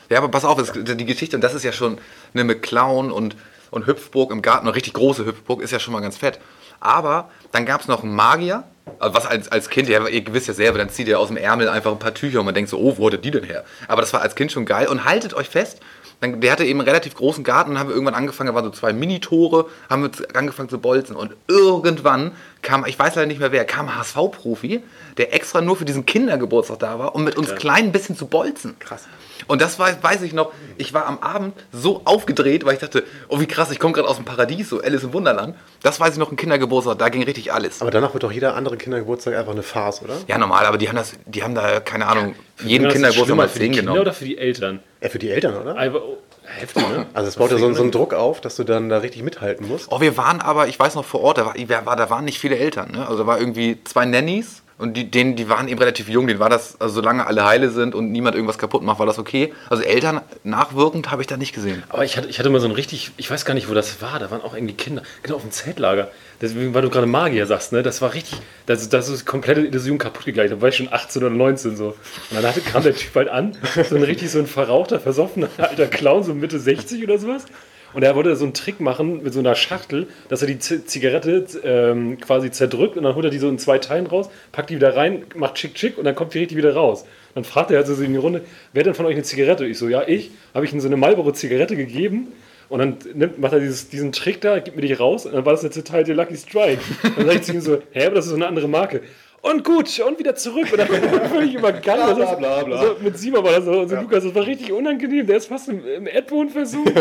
Ja, 0.09 0.17
aber 0.17 0.27
pass 0.29 0.43
auf, 0.43 0.59
es, 0.59 0.71
die 0.73 1.05
Geschichte, 1.05 1.37
und 1.37 1.41
das 1.41 1.53
ist 1.53 1.63
ja 1.63 1.71
schon 1.71 1.97
eine 2.33 2.43
mit 2.43 2.61
Clown 2.61 3.11
und, 3.11 3.35
und 3.69 3.87
Hüpfburg 3.87 4.31
im 4.31 4.41
Garten, 4.41 4.67
eine 4.67 4.75
richtig 4.75 4.93
große 4.93 5.25
Hüpfburg, 5.25 5.61
ist 5.61 5.71
ja 5.71 5.79
schon 5.79 5.93
mal 5.93 6.01
ganz 6.01 6.17
fett. 6.17 6.39
Aber 6.81 7.29
dann 7.53 7.65
gab 7.65 7.79
es 7.81 7.87
noch 7.87 8.03
einen 8.03 8.13
Magier, 8.15 8.63
also 8.99 9.13
was 9.15 9.25
als, 9.25 9.49
als 9.51 9.69
Kind, 9.69 9.87
ja, 9.87 10.05
ihr 10.07 10.23
wisst 10.33 10.47
ja 10.47 10.53
selber, 10.53 10.79
dann 10.79 10.89
zieht 10.89 11.07
ihr 11.07 11.19
aus 11.19 11.27
dem 11.29 11.37
Ärmel 11.37 11.69
einfach 11.69 11.91
ein 11.91 11.99
paar 11.99 12.13
Tücher 12.13 12.39
und 12.39 12.45
man 12.45 12.55
denkt 12.55 12.69
so, 12.69 12.77
oh, 12.79 12.95
wo 12.97 13.09
hat 13.09 13.23
die 13.23 13.31
denn 13.31 13.43
her? 13.43 13.63
Aber 13.87 14.01
das 14.01 14.11
war 14.13 14.21
als 14.21 14.35
Kind 14.35 14.51
schon 14.51 14.65
geil. 14.65 14.87
Und 14.87 15.05
haltet 15.05 15.33
euch 15.33 15.47
fest, 15.47 15.79
dann, 16.21 16.39
der 16.39 16.51
hatte 16.51 16.65
eben 16.65 16.79
einen 16.79 16.87
relativ 16.87 17.15
großen 17.15 17.43
Garten 17.43 17.71
und 17.71 17.79
haben 17.79 17.89
wir 17.89 17.95
irgendwann 17.95 18.15
angefangen, 18.15 18.47
da 18.47 18.55
waren 18.55 18.65
so 18.65 18.71
zwei 18.71 18.93
Minitore, 18.93 19.65
haben 19.89 20.03
wir 20.03 20.11
angefangen 20.35 20.69
zu 20.69 20.79
bolzen. 20.79 21.15
Und 21.15 21.35
irgendwann 21.47 22.31
kam, 22.61 22.85
ich 22.85 22.97
weiß 22.97 23.15
leider 23.15 23.27
nicht 23.27 23.39
mehr 23.39 23.51
wer, 23.51 23.65
kam 23.65 23.87
ein 23.89 23.97
HSV-Profi, 23.97 24.83
der 25.17 25.33
extra 25.33 25.61
nur 25.61 25.75
für 25.75 25.85
diesen 25.85 26.05
Kindergeburtstag 26.05 26.79
da 26.79 26.99
war, 26.99 27.15
um 27.15 27.23
mit 27.23 27.35
uns 27.37 27.55
klein 27.55 27.85
ein 27.85 27.91
bisschen 27.91 28.15
zu 28.15 28.27
bolzen. 28.27 28.77
Krass. 28.79 29.07
Und 29.47 29.61
das 29.61 29.79
war, 29.79 29.91
weiß 30.01 30.21
ich 30.21 30.33
noch, 30.33 30.51
ich 30.77 30.93
war 30.93 31.07
am 31.07 31.19
Abend 31.19 31.55
so 31.71 32.01
aufgedreht, 32.05 32.63
weil 32.65 32.75
ich 32.75 32.79
dachte, 32.79 33.03
oh 33.27 33.39
wie 33.39 33.47
krass, 33.47 33.71
ich 33.71 33.79
komme 33.79 33.93
gerade 33.93 34.07
aus 34.07 34.17
dem 34.17 34.25
Paradies, 34.25 34.69
so 34.69 34.81
Alice 34.81 35.03
im 35.03 35.13
Wunderland. 35.13 35.55
Das 35.81 35.99
weiß 35.99 36.13
ich 36.13 36.19
noch, 36.19 36.31
ein 36.31 36.37
Kindergeburtstag, 36.37 36.99
da 36.99 37.09
ging 37.09 37.23
richtig 37.23 37.51
alles. 37.51 37.81
Aber 37.81 37.91
danach 37.91 38.13
wird 38.13 38.23
doch 38.23 38.31
jeder 38.31 38.55
andere 38.55 38.77
Kindergeburtstag 38.77 39.35
einfach 39.35 39.51
eine 39.53 39.63
Farce, 39.63 40.03
oder? 40.03 40.15
Ja, 40.27 40.37
normal, 40.37 40.65
aber 40.65 40.77
die 40.77 40.87
haben 40.87 40.95
das, 40.95 41.13
die 41.25 41.43
haben 41.43 41.55
da, 41.55 41.79
keine 41.79 42.07
Ahnung, 42.07 42.35
jeden 42.63 42.83
Das 42.83 42.93
ist 42.93 42.97
Kindergeburtstag 42.97 43.37
mal 43.37 43.49
für 43.49 43.59
die 43.59 43.65
10 43.65 43.71
Kinder 43.71 43.81
genommen. 43.81 44.01
oder 44.01 44.13
für 44.13 44.25
die 44.25 44.37
Eltern? 44.37 44.79
Ja, 45.01 45.09
für 45.09 45.19
die 45.19 45.29
Eltern, 45.31 45.55
oder? 45.55 45.75
Oh, 45.95 46.17
heftig, 46.55 46.87
ne? 46.87 47.05
Also 47.13 47.27
es 47.29 47.35
baut 47.35 47.51
ja 47.51 47.57
so, 47.57 47.73
so 47.73 47.81
einen 47.81 47.91
Druck 47.91 48.13
auf, 48.13 48.41
dass 48.41 48.55
du 48.55 48.63
dann 48.63 48.89
da 48.89 48.99
richtig 48.99 49.23
mithalten 49.23 49.67
musst. 49.67 49.91
Oh, 49.91 50.01
wir 50.01 50.17
waren 50.17 50.41
aber, 50.41 50.67
ich 50.67 50.79
weiß 50.79 50.95
noch 50.95 51.05
vor 51.05 51.21
Ort, 51.21 51.37
da, 51.37 51.53
war, 51.85 51.95
da 51.95 52.09
waren 52.09 52.25
nicht 52.25 52.39
viele 52.39 52.57
Eltern. 52.57 52.91
Ne? 52.91 53.07
Also 53.07 53.19
da 53.19 53.27
war 53.27 53.39
irgendwie 53.39 53.79
zwei 53.83 54.05
Nannies 54.05 54.60
und 54.81 54.95
die, 54.95 55.09
denen, 55.09 55.35
die 55.35 55.47
waren 55.47 55.67
eben 55.67 55.79
relativ 55.79 56.09
jung, 56.09 56.27
denen 56.27 56.39
war 56.39 56.49
das, 56.49 56.79
also 56.81 56.95
solange 56.95 57.25
alle 57.27 57.45
heile 57.45 57.69
sind 57.69 57.95
und 57.95 58.11
niemand 58.11 58.35
irgendwas 58.35 58.57
kaputt 58.57 58.81
macht, 58.81 58.99
war 58.99 59.05
das 59.05 59.19
okay. 59.19 59.53
Also 59.69 59.83
Eltern 59.83 60.21
nachwirkend 60.43 61.11
habe 61.11 61.21
ich 61.21 61.27
da 61.27 61.37
nicht 61.37 61.53
gesehen. 61.53 61.83
Aber 61.89 62.03
ich 62.03 62.17
hatte, 62.17 62.27
ich 62.27 62.39
hatte 62.39 62.49
mal 62.49 62.59
so 62.59 62.67
ein 62.67 62.73
richtig, 62.73 63.11
ich 63.17 63.29
weiß 63.29 63.45
gar 63.45 63.53
nicht, 63.53 63.69
wo 63.69 63.73
das 63.73 64.01
war, 64.01 64.19
da 64.19 64.31
waren 64.31 64.41
auch 64.41 64.55
irgendwie 64.55 64.73
Kinder, 64.73 65.03
genau 65.23 65.35
auf 65.35 65.43
dem 65.43 65.51
Zeltlager. 65.51 66.09
Deswegen, 66.41 66.73
weil 66.73 66.81
du 66.81 66.89
gerade 66.89 67.05
Magier 67.05 67.45
sagst, 67.45 67.71
ne, 67.71 67.83
das 67.83 68.01
war 68.01 68.13
richtig, 68.15 68.41
das, 68.65 68.89
das 68.89 69.07
ist 69.09 69.25
komplette 69.25 69.61
Illusion 69.61 69.99
kaputt 69.99 70.25
gegangen. 70.25 70.49
Da 70.49 70.59
war 70.59 70.69
ich 70.69 70.75
schon 70.75 70.91
18 70.91 71.21
oder 71.21 71.31
19 71.31 71.77
so. 71.77 71.89
Und 71.89 71.95
dann 72.31 72.43
hatte, 72.43 72.61
kam 72.61 72.81
der 72.81 72.95
Typ 72.95 73.13
halt 73.13 73.29
an, 73.29 73.55
so 73.87 73.95
ein 73.95 74.03
richtig 74.03 74.31
so 74.31 74.39
ein 74.39 74.47
verrauchter, 74.47 74.99
versoffener 74.99 75.49
alter 75.57 75.85
Clown, 75.85 76.23
so 76.23 76.33
Mitte 76.33 76.59
60 76.59 77.03
oder 77.03 77.19
sowas. 77.19 77.45
Und 77.93 78.03
er 78.03 78.15
wollte 78.15 78.35
so 78.35 78.45
einen 78.45 78.53
Trick 78.53 78.79
machen 78.79 79.23
mit 79.23 79.33
so 79.33 79.39
einer 79.39 79.55
Schachtel, 79.55 80.07
dass 80.29 80.41
er 80.41 80.47
die 80.47 80.59
Z 80.59 80.89
Zigarette 80.89 81.45
ähm, 81.63 82.19
quasi 82.19 82.51
zerdrückt 82.51 82.97
und 82.97 83.03
dann 83.03 83.15
holt 83.15 83.25
er 83.25 83.31
die 83.31 83.39
so 83.39 83.49
in 83.49 83.59
zwei 83.59 83.77
Teilen 83.79 84.07
raus, 84.07 84.29
packt 84.51 84.69
die 84.69 84.75
wieder 84.75 84.95
rein, 84.95 85.23
macht 85.35 85.59
schick 85.59 85.77
schick 85.77 85.97
und 85.97 86.05
dann 86.05 86.15
kommt 86.15 86.33
die 86.33 86.39
richtig 86.39 86.57
wieder 86.57 86.73
raus. 86.73 87.05
Dann 87.35 87.43
fragt 87.43 87.71
er 87.71 87.79
also 87.79 87.95
so 87.95 88.03
in 88.03 88.11
die 88.11 88.19
Runde, 88.19 88.41
wer 88.73 88.83
denn 88.83 88.93
von 88.93 89.05
euch 89.05 89.15
eine 89.15 89.23
Zigarette? 89.23 89.65
Ich 89.65 89.77
so, 89.77 89.87
ja, 89.87 90.03
ich. 90.07 90.31
Habe 90.53 90.65
ich 90.65 90.73
ihm 90.73 90.79
so 90.79 90.87
eine 90.87 90.97
Marlboro-Zigarette 90.97 91.75
gegeben 91.75 92.27
und 92.69 92.79
dann 92.79 92.97
nimmt, 93.13 93.39
macht 93.39 93.53
er 93.53 93.59
dieses, 93.59 93.89
diesen 93.89 94.11
Trick 94.11 94.41
da, 94.41 94.59
gibt 94.59 94.75
mir 94.75 94.81
die 94.81 94.93
raus 94.93 95.25
und 95.25 95.33
dann 95.33 95.45
war 95.45 95.53
das 95.53 95.63
jetzt 95.63 95.75
total 95.75 96.03
der 96.03 96.15
Lucky 96.15 96.37
Strike. 96.37 96.81
Dann 97.17 97.25
sag 97.25 97.35
ich 97.35 97.41
zu 97.43 97.53
ihm 97.53 97.61
so, 97.61 97.81
hä, 97.91 98.05
aber 98.05 98.15
das 98.15 98.25
ist 98.25 98.31
so 98.31 98.35
eine 98.35 98.47
andere 98.47 98.67
Marke. 98.67 99.01
Und 99.41 99.63
gut, 99.63 99.99
und 99.99 100.19
wieder 100.19 100.35
zurück. 100.35 100.67
Und 100.71 100.77
dann 100.77 100.87
völlig 101.29 101.55
übergangen. 101.55 102.15
Bla, 102.15 102.35
bla, 102.35 102.35
bla, 102.35 102.63
bla. 102.63 102.81
So, 102.83 102.95
mit 103.01 103.17
Simon 103.17 103.43
war 103.43 103.53
das 103.53 103.65
so. 103.65 103.71
Und 103.71 103.89
so 103.89 103.95
Lukas, 103.95 104.23
das 104.23 104.35
war 104.35 104.45
richtig 104.45 104.71
unangenehm. 104.71 105.25
Der 105.25 105.37
ist 105.37 105.47
fast 105.47 105.69
im, 105.69 105.85
im 105.85 106.07
Erdboden 106.07 106.49
versucht. 106.49 106.93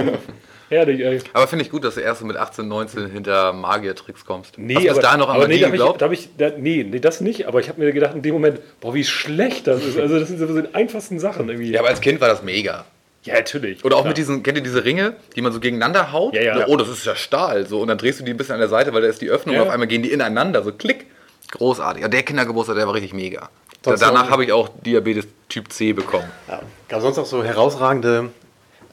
Herrlich, 0.70 1.00
ey. 1.00 1.18
Aber 1.32 1.48
finde 1.48 1.64
ich 1.64 1.70
gut, 1.70 1.82
dass 1.84 1.96
du 1.96 2.00
erst 2.00 2.20
so 2.20 2.26
mit 2.26 2.36
18, 2.36 2.66
19 2.68 3.10
hinter 3.10 3.52
Magier-Tricks 3.52 4.24
kommst. 4.24 4.56
Nee, 4.56 4.76
Hast 4.76 4.84
du 4.84 4.90
aber, 4.92 5.00
dahin 5.02 5.18
noch 5.18 5.28
an 5.28 5.48
nee, 5.48 5.58
da 5.58 5.66
hab 5.66 5.74
ich, 5.74 5.78
geglaubt? 5.80 6.00
da 6.00 6.06
hab 6.06 6.12
ich, 6.12 6.28
da, 6.38 6.50
nee, 6.56 6.86
nee, 6.88 7.00
das 7.00 7.20
nicht. 7.20 7.48
Aber 7.48 7.58
ich 7.58 7.68
habe 7.68 7.80
mir 7.80 7.92
gedacht 7.92 8.14
in 8.14 8.22
dem 8.22 8.32
Moment, 8.34 8.60
boah, 8.80 8.94
wie 8.94 9.04
schlecht 9.04 9.66
das 9.66 9.84
ist. 9.84 9.98
Also 9.98 10.18
das 10.20 10.28
sind 10.28 10.38
so 10.38 10.60
die 10.60 10.72
einfachsten 10.74 11.18
Sachen 11.18 11.48
irgendwie. 11.48 11.72
ja, 11.72 11.80
aber 11.80 11.88
als 11.88 12.00
Kind 12.00 12.20
war 12.20 12.28
das 12.28 12.42
mega. 12.44 12.84
Ja, 13.24 13.34
natürlich. 13.34 13.84
Oder 13.84 13.96
auch 13.96 14.00
Klar. 14.02 14.10
mit 14.10 14.16
diesen, 14.18 14.42
kennt 14.44 14.56
ihr 14.58 14.62
diese 14.62 14.84
Ringe, 14.84 15.14
die 15.36 15.42
man 15.42 15.52
so 15.52 15.58
gegeneinander 15.60 16.12
haut? 16.12 16.34
Ja, 16.34 16.40
ja. 16.42 16.58
So, 16.58 16.72
oh, 16.72 16.76
das 16.76 16.88
ist 16.88 17.04
ja 17.04 17.16
Stahl. 17.16 17.66
So, 17.66 17.80
und 17.80 17.88
dann 17.88 17.98
drehst 17.98 18.20
du 18.20 18.24
die 18.24 18.30
ein 18.30 18.36
bisschen 18.38 18.54
an 18.54 18.60
der 18.60 18.68
Seite, 18.70 18.94
weil 18.94 19.02
da 19.02 19.08
ist 19.08 19.20
die 19.20 19.28
Öffnung 19.28 19.56
Ja. 19.56 19.62
und 19.62 19.66
auf 19.68 19.74
einmal 19.74 19.88
gehen 19.88 20.02
die 20.02 20.12
ineinander. 20.12 20.62
So 20.62 20.72
klick. 20.72 21.06
Großartig. 21.50 22.02
Ja, 22.02 22.08
der 22.08 22.22
Kindergeburtstag, 22.22 22.76
der 22.76 22.86
war 22.86 22.94
richtig 22.94 23.12
mega. 23.12 23.50
Sonst 23.84 24.00
Danach 24.02 24.30
habe 24.30 24.44
ich 24.44 24.52
auch 24.52 24.68
Diabetes 24.84 25.26
Typ 25.48 25.72
C 25.72 25.92
bekommen. 25.92 26.30
Ja. 26.48 26.60
Gab 26.88 26.98
es 26.98 27.04
sonst 27.04 27.18
auch 27.18 27.26
so 27.26 27.42
herausragende, 27.42 28.30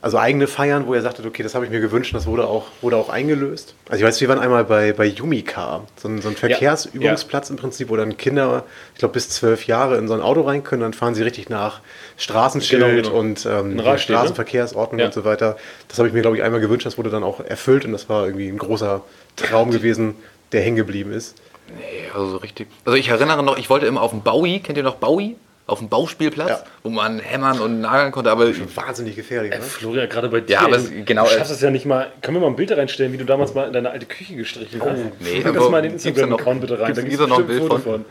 also 0.07 0.19
eigene 0.19 0.47
Feiern, 0.47 0.87
wo 0.87 0.93
ihr 0.95 1.01
sagtet, 1.01 1.25
okay, 1.25 1.43
das 1.43 1.53
habe 1.53 1.65
ich 1.65 1.69
mir 1.71 1.81
gewünscht 1.81 2.13
und 2.13 2.17
das 2.17 2.27
wurde 2.27 2.47
auch, 2.47 2.67
wurde 2.81 2.95
auch 2.95 3.09
eingelöst? 3.09 3.75
Also 3.89 4.01
ich 4.01 4.07
weiß, 4.07 4.21
wir 4.21 4.29
waren 4.29 4.39
einmal 4.39 4.63
bei, 4.63 4.93
bei 4.93 5.03
Yumika, 5.05 5.81
so 5.97 6.07
ein, 6.07 6.21
so 6.21 6.29
ein 6.29 6.35
Verkehrsübungsplatz 6.37 7.49
im 7.49 7.57
Prinzip, 7.57 7.89
wo 7.89 7.97
dann 7.97 8.15
Kinder, 8.15 8.63
ich 8.93 8.99
glaube 8.99 9.11
bis 9.11 9.27
zwölf 9.29 9.67
Jahre 9.67 9.97
in 9.97 10.07
so 10.07 10.13
ein 10.13 10.21
Auto 10.21 10.43
rein 10.43 10.63
können, 10.63 10.81
dann 10.83 10.93
fahren 10.93 11.13
sie 11.13 11.23
richtig 11.23 11.49
nach 11.49 11.81
Straßenschild 12.15 12.81
Genau, 12.81 13.01
genau. 13.09 13.19
und 13.19 13.45
ähm, 13.45 13.75
ne? 13.75 13.99
Straßenverkehrsordnung 13.99 14.99
Ja. 14.99 15.07
und 15.07 15.13
so 15.13 15.25
weiter. 15.25 15.57
Das 15.89 15.97
habe 15.97 16.07
ich 16.07 16.13
mir, 16.13 16.21
glaube 16.21 16.37
ich, 16.37 16.43
einmal 16.43 16.61
gewünscht, 16.61 16.85
das 16.85 16.97
wurde 16.97 17.09
dann 17.09 17.23
auch 17.23 17.41
erfüllt 17.41 17.83
und 17.83 17.91
das 17.91 18.07
war 18.07 18.25
irgendwie 18.25 18.47
ein 18.47 18.57
großer 18.57 19.01
Traum 19.35 19.71
gewesen, 19.71 20.15
der 20.53 20.61
hängen 20.61 20.77
geblieben 20.77 21.11
ist. 21.11 21.35
Nee, 21.67 22.07
also 22.13 22.29
so 22.29 22.37
richtig. 22.37 22.69
Also 22.85 22.97
ich 22.97 23.09
erinnere 23.09 23.43
noch, 23.43 23.57
ich 23.57 23.69
wollte 23.69 23.85
immer 23.87 24.01
auf 24.01 24.11
dem 24.11 24.21
Bowie, 24.21 24.61
kennt 24.61 24.77
ihr 24.77 24.83
noch 24.85 24.95
Bowie? 24.95 25.35
Auf 25.67 25.79
dem 25.79 25.89
Bauspielplatz, 25.89 26.49
Ja. 26.49 26.63
wo 26.83 26.89
man 26.89 27.19
hämmern 27.19 27.59
und 27.59 27.81
nageln 27.81 28.13
konnte, 28.13 28.31
aber 28.31 28.47
Wahnsinnig 28.75 29.17
gefährlich, 29.17 29.51
ne? 29.51 29.61
Florian, 29.61 30.07
gerade 30.07 30.29
bei 30.29 30.39
dir. 30.39 30.53
Ja, 30.53 30.59
aber 30.61 30.77
ey, 30.77 30.81
es- 31.01 31.05
genau, 31.05 31.25
Du 31.25 31.31
äh, 31.31 31.37
schaffst 31.37 31.51
es 31.51 31.59
ja 31.61 31.69
nicht 31.69 31.85
mal. 31.85 32.07
Können 32.21 32.37
wir 32.37 32.41
mal 32.41 32.47
ein 32.47 32.55
Bild 32.55 32.71
da 32.71 32.75
reinstellen, 32.75 33.11
wie 33.11 33.17
du 33.17 33.25
damals 33.25 33.53
mal 33.53 33.67
in 33.67 33.73
deine 33.73 33.89
alte 33.89 34.05
Küche 34.05 34.35
gestrichen 34.35 34.81
hast? 34.81 34.97
nee, 35.19 35.41
Guck 35.43 35.53
das 35.53 35.57
aber 35.61 35.69
mal 35.69 35.77
in 35.79 35.83
den 35.83 35.93
Instagram-Account 35.93 36.61
noch- 36.61 36.61
bitte 36.67 36.79
rein. 36.79 36.93
gibt's- 36.93 37.01
Da 37.01 37.01
gibt's 37.03 37.17
da 37.19 37.27
noch 37.27 37.39
ein 37.39 37.47
Bild 37.47 37.83
von? 37.83 38.05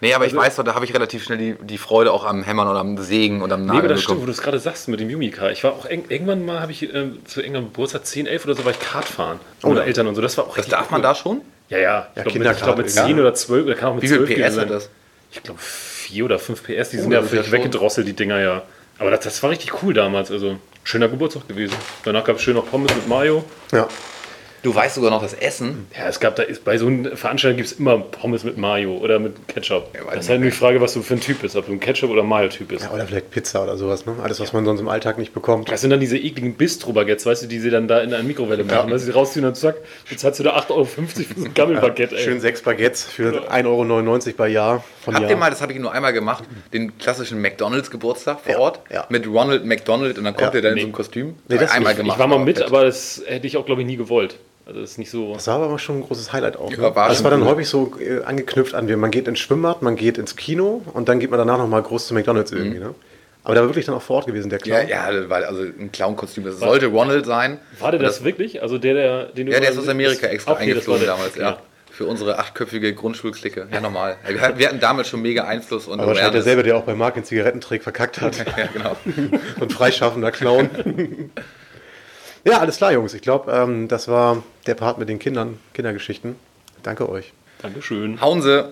Nee, 0.00 0.14
aber 0.14 0.26
ich 0.26 0.34
weiß 0.34 0.56
doch, 0.56 0.64
da 0.64 0.74
habe 0.74 0.84
ich 0.84 0.94
relativ 0.94 1.24
schnell 1.24 1.38
die, 1.38 1.54
die 1.60 1.78
Freude 1.78 2.12
auch 2.12 2.24
am 2.24 2.42
Hämmern 2.44 2.68
und 2.68 2.76
am 2.76 2.98
Sägen 2.98 3.42
und 3.42 3.52
am 3.52 3.62
Nee, 3.62 3.66
aber 3.70 3.74
Nageln 3.76 3.88
das 3.94 4.00
stimmt, 4.02 4.18
wo 4.18 4.20
bekommen. 4.22 4.26
du 4.26 4.32
es 4.32 4.42
gerade 4.42 4.58
sagst 4.60 4.88
mit 4.88 4.98
dem 5.00 5.08
Yumika. 5.10 5.50
Ich 5.50 5.62
war 5.64 5.72
auch 5.72 5.86
eng, 5.86 6.04
irgendwann 6.08 6.44
mal, 6.46 6.60
habe 6.60 6.70
ich 6.72 6.92
ähm, 6.94 7.18
zu 7.26 7.40
irgendeinem 7.40 7.66
Geburtstag 7.66 8.06
10, 8.06 8.26
11 8.26 8.44
oder 8.44 8.54
so, 8.54 8.64
war 8.64 8.72
ich 8.72 8.78
Kart 8.80 9.06
fahren. 9.06 9.38
Oh, 9.62 9.68
Ohne 9.68 9.80
ja. 9.80 9.86
Eltern 9.86 10.06
und 10.08 10.14
so. 10.16 10.20
Das 10.20 10.36
war 10.36 10.44
auch 10.46 10.56
Das 10.56 10.66
darf 10.68 10.90
man 10.90 11.00
cool. 11.00 11.02
da 11.02 11.14
schon? 11.16 11.40
Ja, 11.68 11.78
ja. 11.78 12.06
Ich 12.12 12.16
Ja, 12.16 12.22
glaube 12.22 12.38
mit, 12.38 12.58
glaub, 12.58 12.76
mit 12.78 12.86
irgendwie. 12.86 13.06
10 13.12 13.20
oder 13.20 13.34
12, 13.34 13.66
oder 13.66 13.74
kann 13.74 13.88
auch 13.90 13.94
mit 13.94 14.02
Wie 14.04 14.08
viel 14.08 14.24
12 14.24 14.34
PS 14.50 14.58
hat 14.58 14.70
das? 14.70 14.88
Ich 15.32 15.42
glaube 15.42 15.58
4 16.08 16.24
oder 16.24 16.38
5 16.38 16.62
PS, 16.62 16.90
die 16.90 16.96
sind 16.98 17.08
Oh, 17.08 17.12
ja 17.12 17.18
ist 17.20 17.24
ja 17.26 17.28
völlig 17.30 17.44
schon- 17.46 17.52
weggedrosselt, 17.52 18.06
die 18.08 18.14
Dinger 18.14 18.40
ja. 18.40 18.62
Aber 18.98 19.10
das, 19.10 19.20
das 19.20 19.42
war 19.42 19.50
richtig 19.50 19.82
cool 19.82 19.94
damals. 19.94 20.30
Also 20.30 20.56
schöner 20.84 21.08
Geburtstag 21.08 21.46
gewesen. 21.48 21.74
Danach 22.04 22.24
gab 22.24 22.36
es 22.36 22.42
schön 22.42 22.54
noch 22.54 22.68
Pommes 22.68 22.94
mit 22.94 23.06
Mayo. 23.08 23.44
Ja. 23.72 23.86
Du 24.64 24.74
weißt 24.74 24.96
sogar 24.96 25.12
noch 25.12 25.22
das 25.22 25.34
Essen. 25.34 25.86
Ja, 25.96 26.08
es 26.08 26.18
gab 26.18 26.34
da 26.34 26.42
ist, 26.42 26.64
bei 26.64 26.78
so 26.78 26.88
einer 26.88 27.16
Veranstaltung 27.16 27.58
gibt 27.58 27.68
es 27.70 27.78
immer 27.78 27.96
Pommes 28.00 28.42
mit 28.42 28.58
Mayo 28.58 28.96
oder 28.96 29.20
mit 29.20 29.46
Ketchup. 29.46 29.94
Ja, 29.94 30.04
weiß 30.04 30.14
das 30.16 30.24
ist 30.24 30.30
halt 30.30 30.40
nur 30.40 30.50
die 30.50 30.56
Frage, 30.56 30.80
was 30.80 30.94
du 30.94 31.02
für 31.02 31.14
ein 31.14 31.20
Typ 31.20 31.42
bist, 31.42 31.54
ob 31.54 31.66
du 31.66 31.72
ein 31.72 31.78
Ketchup 31.78 32.10
oder 32.10 32.24
Mayo-Typ 32.24 32.66
bist. 32.66 32.84
ja. 32.84 32.90
Oder 32.90 33.06
vielleicht 33.06 33.30
Pizza 33.30 33.62
oder 33.62 33.76
sowas, 33.76 34.04
ne? 34.04 34.16
Alles, 34.20 34.40
was 34.40 34.52
man 34.52 34.64
sonst 34.64 34.80
im 34.80 34.88
Alltag 34.88 35.16
nicht 35.16 35.32
bekommt. 35.32 35.70
Das 35.70 35.80
sind 35.80 35.90
dann 35.90 36.00
diese 36.00 36.18
ekligen 36.18 36.54
Bistro-Baguettes, 36.54 37.24
weißt 37.24 37.44
du, 37.44 37.46
die 37.46 37.60
sie 37.60 37.70
dann 37.70 37.86
da 37.86 38.00
in 38.00 38.12
einer 38.12 38.24
Mikrowelle 38.24 38.64
machen. 38.64 38.90
Du, 38.90 38.98
die 38.98 39.10
rausziehen 39.12 39.46
und 39.46 39.56
zack, 39.56 39.76
jetzt 40.10 40.24
hast 40.24 40.40
du 40.40 40.42
da 40.42 40.56
8,50 40.56 40.70
Euro 40.70 40.84
für 40.86 41.06
so 41.36 41.44
ein 41.44 41.54
Gammelbaguette, 41.54 42.16
ey. 42.16 42.24
Schön 42.24 42.40
sechs 42.40 42.60
Baguettes 42.62 43.04
für 43.04 43.48
1,99 43.52 44.26
Euro 44.26 44.36
bei 44.36 44.48
Jahr 44.48 44.82
von 45.08 45.14
Habt 45.14 45.22
Jahr. 45.22 45.30
ihr 45.30 45.36
mal, 45.36 45.50
das 45.50 45.60
habe 45.62 45.72
ich 45.72 45.78
nur 45.78 45.92
einmal 45.92 46.12
gemacht, 46.12 46.44
den 46.72 46.96
klassischen 46.98 47.40
McDonalds-Geburtstag 47.40 48.40
vor 48.40 48.52
Ja, 48.52 48.58
Ort 48.58 48.80
ja. 48.92 49.06
mit 49.08 49.26
Ronald 49.26 49.64
McDonald 49.64 50.18
und 50.18 50.24
dann 50.24 50.34
kommt 50.36 50.52
Ja, 50.52 50.58
ihr 50.58 50.62
dann 50.62 50.74
nee. 50.74 50.80
in 50.80 50.86
so 50.86 50.88
ein 50.90 50.92
Kostüm? 50.92 51.34
Nee, 51.48 51.58
das 51.58 51.70
einmal 51.72 51.92
nicht. 51.92 51.98
gemacht. 52.02 52.16
Ich 52.16 52.20
war 52.20 52.26
mal 52.26 52.38
mit, 52.38 52.60
aber 52.62 52.84
das 52.84 53.22
hätte 53.26 53.46
ich 53.46 53.56
auch, 53.56 53.66
glaube 53.66 53.80
ich, 53.82 53.86
nie 53.86 53.96
gewollt. 53.96 54.36
Also 54.66 54.80
das 54.82 54.90
ist 54.92 54.98
nicht 54.98 55.10
so. 55.10 55.32
Das 55.32 55.46
war 55.46 55.60
aber 55.62 55.78
schon 55.78 55.98
ein 56.00 56.02
großes 56.02 56.32
Highlight 56.32 56.56
auch. 56.58 56.70
Ja, 56.70 56.76
Ne? 56.76 56.94
war 56.94 57.14
schon 57.14 57.24
war 57.24 57.30
dann 57.30 57.42
cool. 57.42 57.48
häufig 57.48 57.68
so 57.68 57.92
äh, 58.00 58.22
angeknüpft 58.24 58.74
an, 58.74 58.86
wir- 58.86 58.98
man 58.98 59.10
geht 59.10 59.26
ins 59.26 59.38
Schwimmbad, 59.38 59.80
man 59.82 59.96
geht 59.96 60.18
ins 60.18 60.36
Kino 60.36 60.82
und 60.92 61.08
dann 61.08 61.20
geht 61.20 61.30
man 61.30 61.38
danach 61.38 61.56
nochmal 61.58 61.82
groß 61.82 62.08
zu 62.08 62.14
McDonalds 62.14 62.52
irgendwie. 62.52 62.78
Ne? 62.78 62.94
Aber 63.44 63.54
der 63.54 63.62
war 63.62 63.70
wirklich 63.70 63.86
dann 63.86 63.94
auch 63.94 64.02
vor 64.02 64.16
Ort 64.16 64.26
gewesen, 64.26 64.50
der 64.50 64.58
Mhm. 64.62 64.68
Ja, 64.70 64.78
Clown. 64.84 64.90
ja, 64.90 65.20
das 65.20 65.30
war 65.30 65.38
also 65.46 65.62
ein 65.62 65.90
Clown-Kostüm. 65.90 66.44
Das 66.44 66.58
sollte 66.58 66.86
Ronald 66.88 67.24
sein. 67.24 67.58
War 67.78 67.92
der 67.92 68.00
Und 68.00 68.04
das, 68.06 68.22
wirklich? 68.24 68.60
Also 68.62 68.76
der, 68.76 68.92
der 68.92 69.24
den 69.26 69.46
du 69.46 69.52
Ja, 69.52 69.60
der 69.60 69.70
ist 69.70 69.78
aus 69.78 69.88
Amerika 69.88 70.22
das- 70.26 70.32
extra 70.32 70.52
okay, 70.52 70.74
das 70.74 70.86
war 70.86 70.96
eingeflogen 70.96 71.06
damals, 71.06 71.30
Okay. 71.32 71.40
ja. 71.40 71.58
Für 71.98 72.06
unsere 72.06 72.38
achtköpfige 72.38 72.94
Grundschulklicke. 72.94 73.66
Ja, 73.72 73.80
normal. 73.80 74.18
Wir 74.28 74.40
hatten- 74.68 74.78
damals 74.78 75.08
schon 75.08 75.20
mega 75.20 75.42
Einfluss 75.42 75.88
und 75.88 75.98
Aber 75.98 76.10
wahrscheinlich 76.10 76.34
derselbe, 76.34 76.62
der 76.62 76.76
auch 76.76 76.84
bei 76.84 76.94
Mark 76.94 77.14
den 77.14 77.24
Zigarettentrick 77.24 77.82
verkackt 77.82 78.20
hat. 78.20 78.36
Ja, 78.56 78.66
genau. 78.72 78.96
ein 79.60 79.68
freischaffender 79.68 80.30
Clown. 80.30 80.70
ja, 82.44 82.60
alles 82.60 82.76
klar, 82.76 82.92
Jungs. 82.92 83.14
Ich 83.14 83.22
glaube, 83.22 83.50
ähm, 83.50 83.88
das 83.88 84.06
war 84.06 84.44
der 84.68 84.76
Part 84.76 84.98
mit 84.98 85.08
den 85.08 85.18
Kindern, 85.18 85.58
Kindergeschichten. 85.74 86.36
Danke 86.84 87.08
euch. 87.08 87.32
Dankeschön. 87.62 88.20
Hauen 88.20 88.42
Sie. 88.42 88.64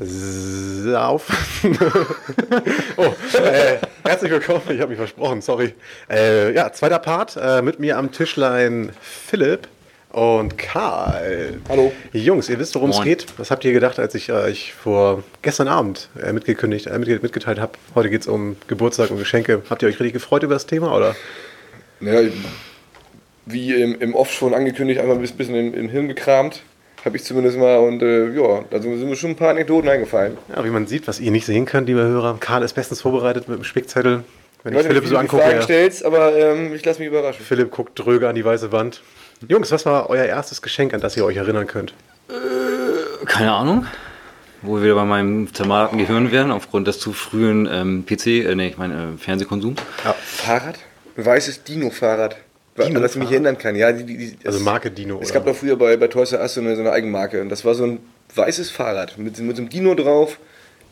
Sauf. 0.00 1.26
oh, 2.96 3.02
äh, 3.36 3.78
herzlich 4.04 4.30
willkommen. 4.30 4.62
Ich 4.68 4.78
habe 4.80 4.90
mich 4.90 4.96
versprochen, 4.98 5.42
sorry. 5.42 5.74
Äh, 6.08 6.54
ja, 6.54 6.72
zweiter 6.72 7.00
Part. 7.00 7.36
Äh, 7.36 7.62
mit 7.62 7.80
mir 7.80 7.98
am 7.98 8.12
Tischlein 8.12 8.92
Philipp 9.00 9.66
und 10.10 10.56
Karl. 10.56 11.58
Hallo. 11.68 11.92
Jungs, 12.12 12.48
ihr 12.48 12.60
wisst, 12.60 12.76
worum 12.76 12.90
es 12.90 13.02
geht. 13.02 13.26
Was 13.38 13.50
habt 13.50 13.64
ihr 13.64 13.72
gedacht, 13.72 13.98
als 13.98 14.14
ich 14.14 14.30
euch 14.30 14.72
vor 14.72 15.24
gestern 15.42 15.66
Abend 15.66 16.08
äh, 16.22 16.32
mitgekündigt, 16.32 16.86
äh, 16.86 16.90
mitge- 16.96 17.20
mitgeteilt 17.20 17.58
habe? 17.58 17.72
Heute 17.96 18.08
geht 18.08 18.20
es 18.20 18.28
um 18.28 18.56
Geburtstag 18.68 19.10
und 19.10 19.18
Geschenke. 19.18 19.62
Habt 19.68 19.82
ihr 19.82 19.88
euch 19.88 19.98
richtig 19.98 20.12
gefreut 20.12 20.44
über 20.44 20.54
das 20.54 20.66
Thema? 20.66 20.96
Oder? 20.96 21.16
Naja, 21.98 22.28
wie 23.46 23.74
im, 23.74 24.00
im 24.00 24.14
Off 24.14 24.30
schon 24.32 24.54
angekündigt, 24.54 25.00
einmal 25.00 25.16
ein 25.16 25.22
bisschen 25.22 25.54
im, 25.56 25.74
im 25.74 25.88
Hirn 25.88 26.06
gekramt. 26.06 26.62
Habe 27.04 27.16
ich 27.16 27.24
zumindest 27.24 27.58
mal. 27.58 27.78
Und 27.78 28.02
äh, 28.02 28.28
ja, 28.30 28.64
da 28.70 28.80
sind 28.80 29.08
mir 29.08 29.16
schon 29.16 29.30
ein 29.30 29.36
paar 29.36 29.50
Anekdoten 29.50 29.88
eingefallen. 29.88 30.36
Ja, 30.54 30.64
wie 30.64 30.70
man 30.70 30.86
sieht, 30.86 31.06
was 31.08 31.20
ihr 31.20 31.30
nicht 31.30 31.46
sehen 31.46 31.64
könnt, 31.64 31.88
liebe 31.88 32.02
Hörer. 32.02 32.36
Karl 32.40 32.62
ist 32.62 32.74
bestens 32.74 33.00
vorbereitet 33.00 33.48
mit 33.48 33.58
dem 33.58 33.64
Spickzettel. 33.64 34.24
Wenn 34.64 34.72
ich 34.72 34.78
nicht, 34.78 34.88
Philipp 34.88 35.06
so 35.06 35.16
angucke, 35.16 35.42
Fragen 35.42 35.56
er- 35.58 35.62
stellst, 35.62 36.04
aber 36.04 36.36
ähm, 36.36 36.74
ich 36.74 36.84
lasse 36.84 36.98
mich 36.98 37.08
überraschen. 37.08 37.44
Philipp 37.44 37.70
guckt 37.70 37.92
dröge 37.98 38.28
an 38.28 38.34
die 38.34 38.44
weiße 38.44 38.72
Wand. 38.72 39.02
Jungs, 39.46 39.70
was 39.70 39.86
war 39.86 40.10
euer 40.10 40.24
erstes 40.24 40.60
Geschenk, 40.62 40.92
an 40.94 41.00
das 41.00 41.16
ihr 41.16 41.24
euch 41.24 41.36
erinnern 41.36 41.68
könnt? 41.68 41.94
Keine 43.26 43.52
Ahnung. 43.52 43.86
Wo 44.62 44.76
wir 44.76 44.82
wieder 44.82 44.94
bei 44.96 45.04
meinem 45.04 45.54
zermarten 45.54 45.98
Gehirn 45.98 46.32
wären, 46.32 46.50
aufgrund 46.50 46.88
des 46.88 46.98
zu 46.98 47.12
frühen 47.12 47.68
ähm, 47.70 48.04
PC, 48.04 48.26
äh, 48.26 48.54
nee, 48.56 48.68
ich 48.68 48.76
meine 48.78 48.94
äh, 49.14 49.16
Fernsehkonsums. 49.16 49.80
Fahrrad? 50.24 50.80
Ein 51.16 51.24
weißes 51.24 51.62
Dino-Fahrrad. 51.62 52.36
An 52.86 53.02
das 53.02 53.12
ich 53.14 53.18
mich 53.20 53.30
erinnern 53.30 53.58
kann. 53.58 53.74
Ja, 53.76 53.92
die, 53.92 54.04
die, 54.04 54.16
die, 54.16 54.46
Also 54.46 54.58
es- 54.58 54.64
Marke 54.64 54.90
Dino, 54.90 55.18
Es 55.20 55.30
oder? 55.30 55.40
gab 55.40 55.46
doch 55.46 55.56
früher 55.56 55.76
bei, 55.76 55.96
bei 55.96 56.08
Toys 56.08 56.32
R 56.32 56.40
Us 56.40 56.54
so 56.54 56.60
eine, 56.60 56.74
so 56.74 56.80
eine 56.80 56.92
Eigenmarke. 56.92 57.40
Und 57.42 57.48
das 57.48 57.64
war 57.64 57.74
so 57.74 57.84
ein 57.84 57.98
weißes 58.34 58.70
Fahrrad 58.70 59.18
mit, 59.18 59.38
mit 59.38 59.56
so 59.56 59.62
einem 59.62 59.70
Dino 59.70 59.94
drauf. 59.94 60.38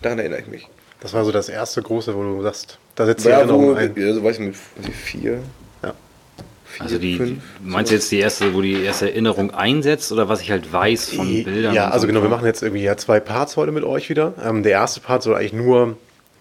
Daran 0.03 0.19
erinnere 0.19 0.41
ich 0.41 0.47
mich. 0.47 0.69
Das 1.01 1.13
war 1.15 1.25
so 1.25 1.33
das 1.33 1.49
erste 1.49 1.83
große, 1.83 2.15
wo 2.15 2.23
du 2.23 2.43
sagst, 2.43 2.79
da 2.95 3.07
setzt 3.07 3.25
die 3.25 3.29
Ja, 3.31 3.37
wo, 3.37 3.41
Erinnerung 3.73 3.77
ein. 3.77 3.93
ja, 3.97 4.13
so 4.15 4.25
weiß 4.25 4.39
ich 4.39 4.47
mit 4.47 4.57
vier. 5.05 5.41
Ja. 5.83 5.95
vier 6.65 6.83
Also 6.83 6.99
die, 6.99 7.17
fünf, 7.17 7.43
meinst 7.63 7.91
du 7.91 7.95
jetzt 7.97 8.11
die 8.11 8.19
erste, 8.19 8.55
wo 8.55 8.61
die 8.63 8.83
erste 8.83 9.11
Erinnerung 9.11 9.51
einsetzt 9.53 10.11
oder 10.13 10.29
was 10.29 10.41
ich 10.41 10.51
halt 10.51 10.73
weiß 10.73 11.11
von 11.11 11.45
Bildern? 11.45 11.75
Ja, 11.75 11.89
also 11.91 12.03
so? 12.03 12.07
genau, 12.09 12.23
wir 12.23 12.29
machen 12.31 12.47
jetzt 12.47 12.63
irgendwie 12.63 12.83
ja 12.83 12.97
zwei 12.97 13.21
Parts 13.21 13.57
heute 13.57 13.73
mit 13.73 13.85
euch 13.85 14.09
wieder. 14.09 14.33
Ähm, 14.45 14.63
der 14.63 14.73
erste 14.73 15.01
Part 15.01 15.23
soll 15.23 15.35
eigentlich 15.35 15.53
nur 15.53 15.97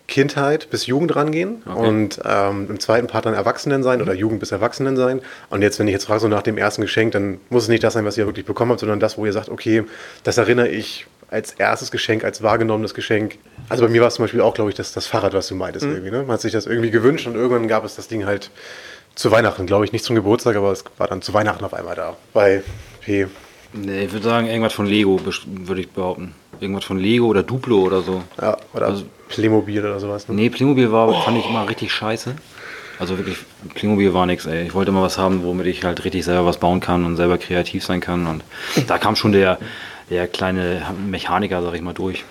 Kindheit 0.07 0.69
bis 0.69 0.85
Jugend 0.85 1.15
rangehen 1.15 1.63
Okay. 1.65 1.87
und 1.87 2.19
ähm, 2.23 2.67
im 2.69 2.79
zweiten 2.79 3.07
Part 3.07 3.25
dann 3.25 3.33
Erwachsenen 3.33 3.81
sein 3.83 4.01
oder 4.01 4.13
Jugend 4.13 4.39
bis 4.39 4.51
Erwachsenen 4.51 4.95
sein. 4.97 5.21
Und 5.49 5.61
jetzt, 5.61 5.79
wenn 5.79 5.87
ich 5.87 5.93
jetzt 5.93 6.05
frage, 6.05 6.19
so 6.19 6.27
nach 6.27 6.43
dem 6.43 6.57
ersten 6.57 6.81
Geschenk, 6.81 7.13
dann 7.13 7.39
muss 7.49 7.63
es 7.63 7.69
nicht 7.69 7.83
das 7.83 7.93
sein, 7.93 8.05
was 8.05 8.17
ihr 8.17 8.25
wirklich 8.27 8.45
bekommen 8.45 8.71
habt, 8.71 8.79
sondern 8.81 8.99
das, 8.99 9.17
wo 9.17 9.25
ihr 9.25 9.33
sagt, 9.33 9.49
okay, 9.49 9.83
das 10.23 10.37
erinnere 10.37 10.67
ich 10.67 11.07
als 11.31 11.53
erstes 11.53 11.89
Geschenk, 11.89 12.23
als 12.23 12.43
wahrgenommenes 12.43 12.93
Geschenk. 12.93 13.39
Also 13.67 13.83
bei 13.83 13.89
mir 13.89 14.01
war 14.01 14.09
es 14.09 14.15
zum 14.15 14.23
Beispiel 14.25 14.41
auch, 14.41 14.53
glaube 14.53 14.69
ich, 14.69 14.75
das, 14.75 14.93
das 14.93 15.07
Fahrrad, 15.07 15.33
was 15.33 15.47
du 15.47 15.55
meintest 15.55 15.85
irgendwie. 15.85 16.11
Ne? 16.11 16.19
Man 16.19 16.31
hat 16.33 16.41
sich 16.41 16.51
das 16.51 16.67
irgendwie 16.67 16.91
gewünscht 16.91 17.25
und 17.25 17.33
irgendwann 17.35 17.67
gab 17.67 17.83
es 17.83 17.95
das 17.95 18.07
Ding 18.07 18.25
halt 18.25 18.51
zu 19.15 19.31
Weihnachten, 19.31 19.65
glaube 19.65 19.85
ich, 19.85 19.91
nicht 19.91 20.05
zum 20.05 20.15
Geburtstag, 20.15 20.55
aber 20.55 20.71
es 20.71 20.83
war 20.97 21.07
dann 21.07 21.21
zu 21.23 21.33
Weihnachten 21.33 21.65
auf 21.65 21.73
einmal 21.73 21.95
da. 21.95 22.15
Bei 22.31 22.61
P. 23.01 23.25
Nee, 23.73 24.05
ich 24.05 24.13
würde 24.13 24.23
sagen, 24.25 24.47
irgendwas 24.47 24.73
von 24.73 24.85
Lego, 24.85 25.19
würde 25.45 25.81
ich 25.81 25.89
behaupten. 25.89 26.35
Irgendwas 26.59 26.85
von 26.85 26.97
Lego 26.99 27.25
oder 27.27 27.43
Duplo 27.43 27.79
oder 27.79 28.01
so. 28.01 28.21
Ja, 28.41 28.57
oder 28.73 28.87
Also- 28.87 29.05
Playmobil 29.27 29.79
oder 29.79 29.99
sowas. 29.99 30.27
Ne? 30.27 30.35
Nee, 30.35 30.49
Playmobil 30.51 30.91
war, 30.91 31.11
fand 31.23 31.37
ich 31.39 31.49
immer 31.49 31.67
richtig 31.67 31.91
scheiße. 31.91 32.35
Also 32.99 33.17
wirklich, 33.17 33.37
Playmobil 33.73 34.13
war 34.13 34.25
nichts, 34.27 34.45
ey. 34.45 34.67
Ich 34.67 34.73
wollte 34.75 34.91
immer 34.91 35.01
was 35.01 35.17
haben, 35.17 35.43
womit 35.43 35.65
ich 35.65 35.83
halt 35.83 36.03
richtig 36.05 36.23
selber 36.23 36.45
was 36.45 36.57
bauen 36.59 36.79
kann 36.79 37.03
und 37.05 37.15
selber 37.17 37.37
kreativ 37.39 37.83
sein 37.83 37.99
kann. 38.01 38.27
Und 38.27 38.43
da 38.87 38.97
kam 38.99 39.15
schon 39.15 39.31
der, 39.31 39.57
der 40.09 40.27
kleine 40.27 40.83
Mechaniker, 41.09 41.61
sag 41.63 41.73
ich 41.73 41.81
mal, 41.81 41.93
durch. 41.93 42.23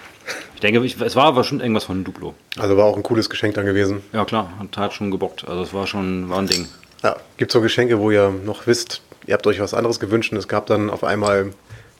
Ich 0.54 0.60
denke, 0.60 0.82
ich, 0.84 0.98
es 1.00 1.16
war 1.16 1.24
aber 1.24 1.44
schon 1.44 1.60
irgendwas 1.60 1.84
von 1.84 2.04
Duplo. 2.04 2.32
Also 2.58 2.76
war 2.76 2.84
auch 2.86 2.96
ein 2.96 3.02
cooles 3.02 3.28
Geschenk 3.28 3.54
dann 3.54 3.66
gewesen. 3.66 4.00
Ja 4.12 4.24
klar, 4.24 4.52
hat, 4.58 4.76
hat 4.78 4.94
schon 4.94 5.10
gebockt. 5.10 5.46
Also 5.46 5.62
es 5.62 5.74
war 5.74 5.86
schon 5.86 6.30
war 6.30 6.38
ein 6.38 6.46
Ding. 6.46 6.66
Ja. 7.02 7.16
Gibt 7.36 7.50
so 7.50 7.60
Geschenke, 7.60 7.98
wo 7.98 8.10
ihr 8.10 8.30
noch 8.30 8.66
wisst, 8.66 9.02
ihr 9.26 9.34
habt 9.34 9.46
euch 9.46 9.60
was 9.60 9.74
anderes 9.74 10.00
gewünscht 10.00 10.32
und 10.32 10.38
es 10.38 10.48
gab 10.48 10.66
dann 10.66 10.88
auf 10.88 11.04
einmal 11.04 11.50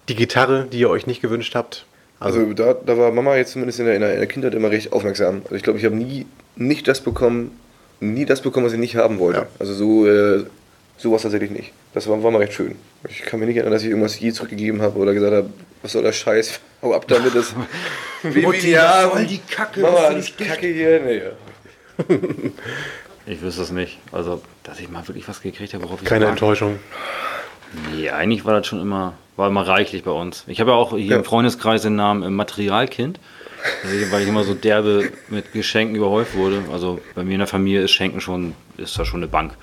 die 0.08 0.14
Gitarre, 0.14 0.66
die 0.72 0.78
ihr 0.78 0.88
euch 0.88 1.06
nicht 1.06 1.20
gewünscht 1.20 1.54
habt. 1.54 1.84
Also 2.24 2.52
da, 2.52 2.74
da 2.74 2.98
war 2.98 3.12
Mama 3.12 3.36
jetzt 3.36 3.52
zumindest 3.52 3.80
in 3.80 3.86
der, 3.86 3.94
in 3.94 4.00
der 4.00 4.26
Kindheit 4.26 4.54
immer 4.54 4.70
recht 4.70 4.92
aufmerksam. 4.92 5.42
Also 5.44 5.56
ich 5.56 5.62
glaube, 5.62 5.78
ich 5.78 5.84
habe 5.84 5.94
nie 5.94 6.26
nicht 6.56 6.88
das 6.88 7.00
bekommen, 7.00 7.58
nie 8.00 8.24
das 8.24 8.40
bekommen, 8.40 8.66
was 8.66 8.72
ich 8.72 8.78
nicht 8.78 8.96
haben 8.96 9.18
wollte. 9.18 9.40
Ja. 9.40 9.46
Also 9.58 9.74
so 9.74 10.06
äh, 10.06 10.44
sowas 10.96 11.22
tatsächlich 11.22 11.50
nicht. 11.50 11.72
Das 11.92 12.08
war, 12.08 12.22
war 12.22 12.30
mal 12.30 12.38
recht 12.38 12.54
schön. 12.54 12.76
Ich 13.08 13.22
kann 13.22 13.40
mich 13.40 13.48
nicht 13.48 13.56
erinnern, 13.56 13.72
dass 13.72 13.82
ich 13.82 13.90
irgendwas 13.90 14.18
je 14.18 14.32
zurückgegeben 14.32 14.82
habe 14.82 14.98
oder 14.98 15.14
gesagt 15.14 15.34
habe, 15.34 15.50
was 15.82 15.92
soll 15.92 16.02
der 16.02 16.12
Scheiß, 16.12 16.60
hau 16.82 16.94
ab 16.94 17.06
damit. 17.08 17.34
Das 17.34 17.54
Mutti, 18.22 18.70
ja, 18.70 19.08
voll 19.10 19.26
die 19.26 19.38
Kacke, 19.38 19.80
Mama, 19.80 20.10
das 20.10 20.36
Kacke 20.36 20.66
hier. 20.66 21.00
Nee. 21.00 21.22
Ich 23.26 23.40
wüsste 23.40 23.62
es 23.62 23.70
nicht. 23.70 23.98
Also, 24.12 24.42
dass 24.64 24.80
ich 24.80 24.90
mal 24.90 25.06
wirklich 25.08 25.26
was 25.26 25.40
gekriegt 25.40 25.72
habe, 25.72 25.84
worauf 25.84 26.02
ich 26.02 26.08
Keine. 26.08 26.26
Enttäuschung. 26.26 26.78
Nee, 27.90 28.10
eigentlich 28.10 28.44
war 28.44 28.54
das 28.54 28.66
schon 28.66 28.80
immer, 28.80 29.14
war 29.36 29.48
immer 29.48 29.66
reichlich 29.66 30.04
bei 30.04 30.10
uns. 30.10 30.44
Ich 30.46 30.60
habe 30.60 30.70
ja 30.70 30.76
auch 30.76 30.90
hier 30.96 31.00
Ja. 31.12 31.16
im 31.16 31.24
Freundeskreis 31.24 31.82
den 31.82 31.96
Namen 31.96 32.22
äh, 32.22 32.30
Materialkind, 32.30 33.18
also, 33.82 34.12
weil 34.12 34.22
ich 34.22 34.28
immer 34.28 34.44
so 34.44 34.54
derbe 34.54 35.10
mit 35.28 35.52
Geschenken 35.52 35.96
überhäuft 35.96 36.34
wurde. 36.36 36.62
Also 36.72 37.00
bei 37.14 37.24
mir 37.24 37.32
in 37.34 37.38
der 37.38 37.46
Familie 37.48 37.82
ist 37.82 37.90
Schenken 37.92 38.20
schon, 38.20 38.54
ist 38.76 38.98
da 38.98 39.04
schon 39.04 39.20
eine 39.20 39.28
Bank. 39.28 39.54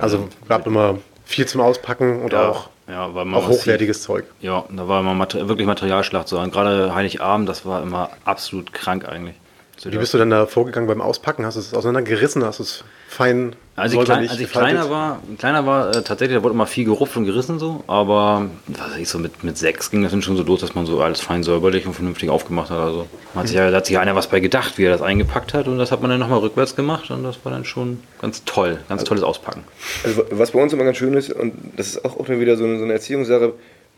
Also 0.00 0.28
gab 0.48 0.66
immer 0.66 0.98
viel 1.24 1.46
zum 1.46 1.60
Auspacken 1.60 2.22
und 2.22 2.34
auch, 2.34 2.68
ja, 2.88 3.14
war 3.14 3.22
immer 3.22 3.38
auch 3.38 3.46
massiv. 3.48 3.62
hochwertiges 3.62 4.02
Zeug. 4.02 4.24
Ja, 4.40 4.64
da 4.70 4.88
war 4.88 5.00
immer 5.00 5.14
Mater 5.14 5.48
wirklich 5.48 5.66
Materialschlacht 5.66 6.28
so. 6.28 6.38
Und 6.38 6.52
gerade 6.52 6.94
Heiligabend, 6.94 7.48
das 7.48 7.64
war 7.64 7.82
immer 7.82 8.10
absolut 8.24 8.72
krank 8.72 9.08
eigentlich. 9.08 9.36
So 9.80 9.92
Wie 9.92 9.96
bist 9.98 10.12
du 10.12 10.18
denn 10.18 10.30
da 10.30 10.46
vorgegangen 10.46 10.88
beim 10.88 11.00
Auspacken? 11.00 11.46
Hast 11.46 11.54
du 11.54 11.60
es 11.60 11.72
auseinandergerissen? 11.72 12.44
Hast 12.44 12.58
du 12.58 12.64
es 12.64 12.82
fein 13.06 13.54
Als 13.76 13.92
ich, 13.92 14.00
klein, 14.00 14.28
als 14.28 14.32
ich 14.32 14.46
gefaltet? 14.48 14.72
kleiner 14.72 14.90
war, 14.90 15.22
kleiner 15.38 15.66
war 15.66 15.90
äh, 15.94 16.02
tatsächlich, 16.02 16.36
da 16.36 16.42
wurde 16.42 16.54
immer 16.54 16.66
viel 16.66 16.84
gerupft 16.84 17.16
und 17.16 17.26
gerissen 17.26 17.60
so, 17.60 17.84
aber 17.86 18.50
was 18.66 18.90
weiß 18.90 18.96
ich, 18.98 19.08
so 19.08 19.20
mit, 19.20 19.44
mit 19.44 19.56
sechs 19.56 19.92
ging 19.92 20.02
das 20.02 20.10
dann 20.10 20.20
schon 20.20 20.36
so 20.36 20.42
los, 20.42 20.60
dass 20.62 20.74
man 20.74 20.84
so 20.84 21.00
alles 21.00 21.20
fein 21.20 21.44
säuberlich 21.44 21.86
und 21.86 21.94
vernünftig 21.94 22.28
aufgemacht 22.28 22.70
hat. 22.70 22.78
Also 22.78 23.06
man 23.34 23.42
hat 23.42 23.48
sich, 23.48 23.56
ja- 23.56 23.70
da 23.70 23.76
hat 23.76 23.86
sich 23.86 23.96
einer 23.98 24.16
was 24.16 24.26
bei 24.26 24.40
gedacht, 24.40 24.78
wie 24.78 24.84
er 24.84 24.90
das 24.90 25.00
eingepackt 25.00 25.54
hat 25.54 25.68
und 25.68 25.78
das 25.78 25.92
hat 25.92 26.00
man 26.02 26.10
dann 26.10 26.18
nochmal 26.18 26.40
rückwärts 26.40 26.74
gemacht 26.74 27.08
und 27.12 27.22
das 27.22 27.38
war 27.44 27.52
dann 27.52 27.64
schon 27.64 28.00
ganz 28.20 28.42
toll, 28.44 28.78
ganz 28.88 29.04
tolles 29.04 29.22
Auspacken. 29.22 29.62
Also 30.02 30.24
was 30.32 30.50
bei 30.50 30.60
uns 30.60 30.72
immer 30.72 30.82
ganz 30.84 30.96
schön 30.96 31.14
ist, 31.14 31.30
und 31.32 31.54
das 31.76 31.86
ist 31.90 32.04
auch, 32.04 32.18
auch 32.18 32.26
dann 32.26 32.40
wieder 32.40 32.56
so 32.56 32.64
eine, 32.64 32.78
so 32.78 32.84
eine 32.84 32.94
Erziehungssache, 32.94 33.52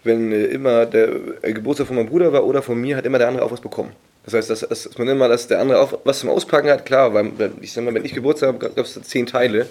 wenn 0.04 0.30
äh, 0.30 0.44
immer 0.44 0.84
der 0.84 1.08
äh, 1.40 1.54
Geburtstag 1.54 1.86
von 1.86 1.96
meinem 1.96 2.08
Bruder 2.10 2.34
war 2.34 2.44
oder 2.44 2.60
von 2.60 2.78
mir, 2.78 2.98
hat 2.98 3.06
immer 3.06 3.16
der 3.18 3.28
andere 3.28 3.44
auch 3.46 3.50
was 3.52 3.60
bekommen. 3.62 3.92
Das 4.24 4.34
heißt, 4.34 4.50
dass, 4.50 4.60
dass 4.60 4.98
man 4.98 5.08
immer, 5.08 5.28
dass 5.28 5.48
der 5.48 5.60
andere 5.60 5.80
auch 5.80 5.98
was 6.04 6.20
zum 6.20 6.30
Auspacken 6.30 6.68
hat, 6.68 6.84
klar, 6.84 7.14
weil 7.14 7.32
ich 7.60 7.72
sag 7.72 7.84
mal, 7.84 7.94
wenn 7.94 8.04
ich 8.04 8.14
Geburtstag 8.14 8.48
habe, 8.48 8.58
gab 8.58 8.78
es 8.78 9.00
zehn 9.02 9.26
Teile. 9.26 9.66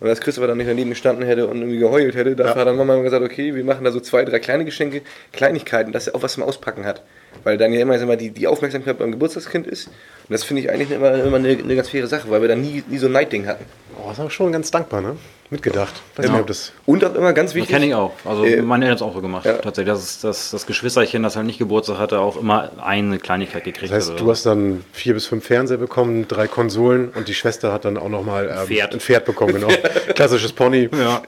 Und 0.00 0.08
als 0.08 0.20
Christopher 0.20 0.48
dann 0.48 0.58
nicht 0.58 0.68
daneben 0.68 0.90
gestanden 0.90 1.24
hätte 1.24 1.46
und 1.46 1.58
irgendwie 1.58 1.78
geheult 1.78 2.14
hätte, 2.16 2.34
dafür 2.34 2.62
hat 2.62 2.66
dann 2.66 2.76
Mama 2.76 2.94
immer 2.94 3.04
gesagt, 3.04 3.24
okay, 3.24 3.54
wir 3.54 3.64
machen 3.64 3.84
da 3.84 3.92
so 3.92 4.00
zwei, 4.00 4.24
drei 4.24 4.40
kleine 4.40 4.64
Geschenke, 4.64 5.02
Kleinigkeiten, 5.32 5.92
dass 5.92 6.08
er 6.08 6.16
auch 6.16 6.22
was 6.22 6.34
zum 6.34 6.42
Auspacken 6.42 6.84
hat. 6.84 7.02
Weil 7.44 7.56
dann 7.56 7.72
ja 7.72 7.80
immer, 7.80 7.96
mal, 8.04 8.16
die, 8.16 8.30
die 8.30 8.46
Aufmerksamkeit 8.46 8.98
beim 8.98 9.12
Geburtstagskind 9.12 9.66
ist. 9.66 9.86
Und 9.86 9.94
das 10.30 10.42
finde 10.42 10.62
ich 10.62 10.70
eigentlich 10.70 10.90
immer, 10.90 11.14
immer 11.14 11.36
eine, 11.36 11.50
eine 11.50 11.76
ganz 11.76 11.88
faire 11.88 12.08
Sache, 12.08 12.28
weil 12.28 12.40
wir 12.40 12.48
dann 12.48 12.60
nie, 12.60 12.82
nie 12.88 12.98
so 12.98 13.06
ein 13.06 13.12
Neidding 13.12 13.46
hatten. 13.46 13.64
Oh, 13.96 14.08
das 14.08 14.14
ist 14.14 14.20
aber 14.20 14.30
schon 14.30 14.52
ganz 14.52 14.70
dankbar, 14.70 15.00
ne? 15.00 15.16
Mitgedacht. 15.50 15.92
Weiß 16.16 16.30
nicht, 16.30 16.40
ob 16.40 16.46
das. 16.46 16.72
Und 16.86 17.04
auch 17.04 17.14
immer 17.14 17.32
ganz 17.32 17.50
Das 17.50 17.54
wichtig. 17.56 17.70
kenne 17.74 17.86
ich 17.86 17.94
auch. 17.94 18.12
Also 18.24 18.44
Äh, 18.44 18.62
meine 18.62 18.86
Eltern 18.86 19.00
haben 19.00 19.08
es 19.08 19.12
auch 19.12 19.14
so 19.14 19.20
gemacht. 19.20 19.44
ja. 19.44 19.52
Tatsächlich, 19.58 19.92
dass 19.92 20.00
das, 20.00 20.20
das, 20.20 20.50
das 20.52 20.66
Geschwisterchen, 20.66 21.22
das 21.22 21.36
halt 21.36 21.46
nicht 21.46 21.58
Geburtstag 21.58 21.98
hatte, 21.98 22.18
auch 22.20 22.36
immer 22.36 22.70
eine 22.82 23.18
Kleinigkeit 23.18 23.62
gekriegt 23.62 23.92
Das 23.92 23.96
heißt, 23.98 24.12
hat. 24.12 24.20
du 24.20 24.30
hast 24.30 24.46
dann 24.46 24.84
vier 24.92 25.14
bis 25.14 25.26
fünf 25.26 25.44
Fernseher 25.46 25.76
bekommen, 25.76 26.26
drei 26.26 26.48
Konsolen 26.48 27.10
und 27.10 27.28
die 27.28 27.34
Schwester 27.34 27.72
hat 27.72 27.84
dann 27.84 27.98
auch 27.98 28.08
nochmal 28.08 28.48
ähm, 28.48 28.66
Pferd. 28.66 28.94
ein 28.94 29.00
Pferd 29.00 29.26
bekommen, 29.26 29.52
genau. 29.54 29.68
Klassisches 30.14 30.52
Pony. 30.52 30.88
ja. 30.98 31.22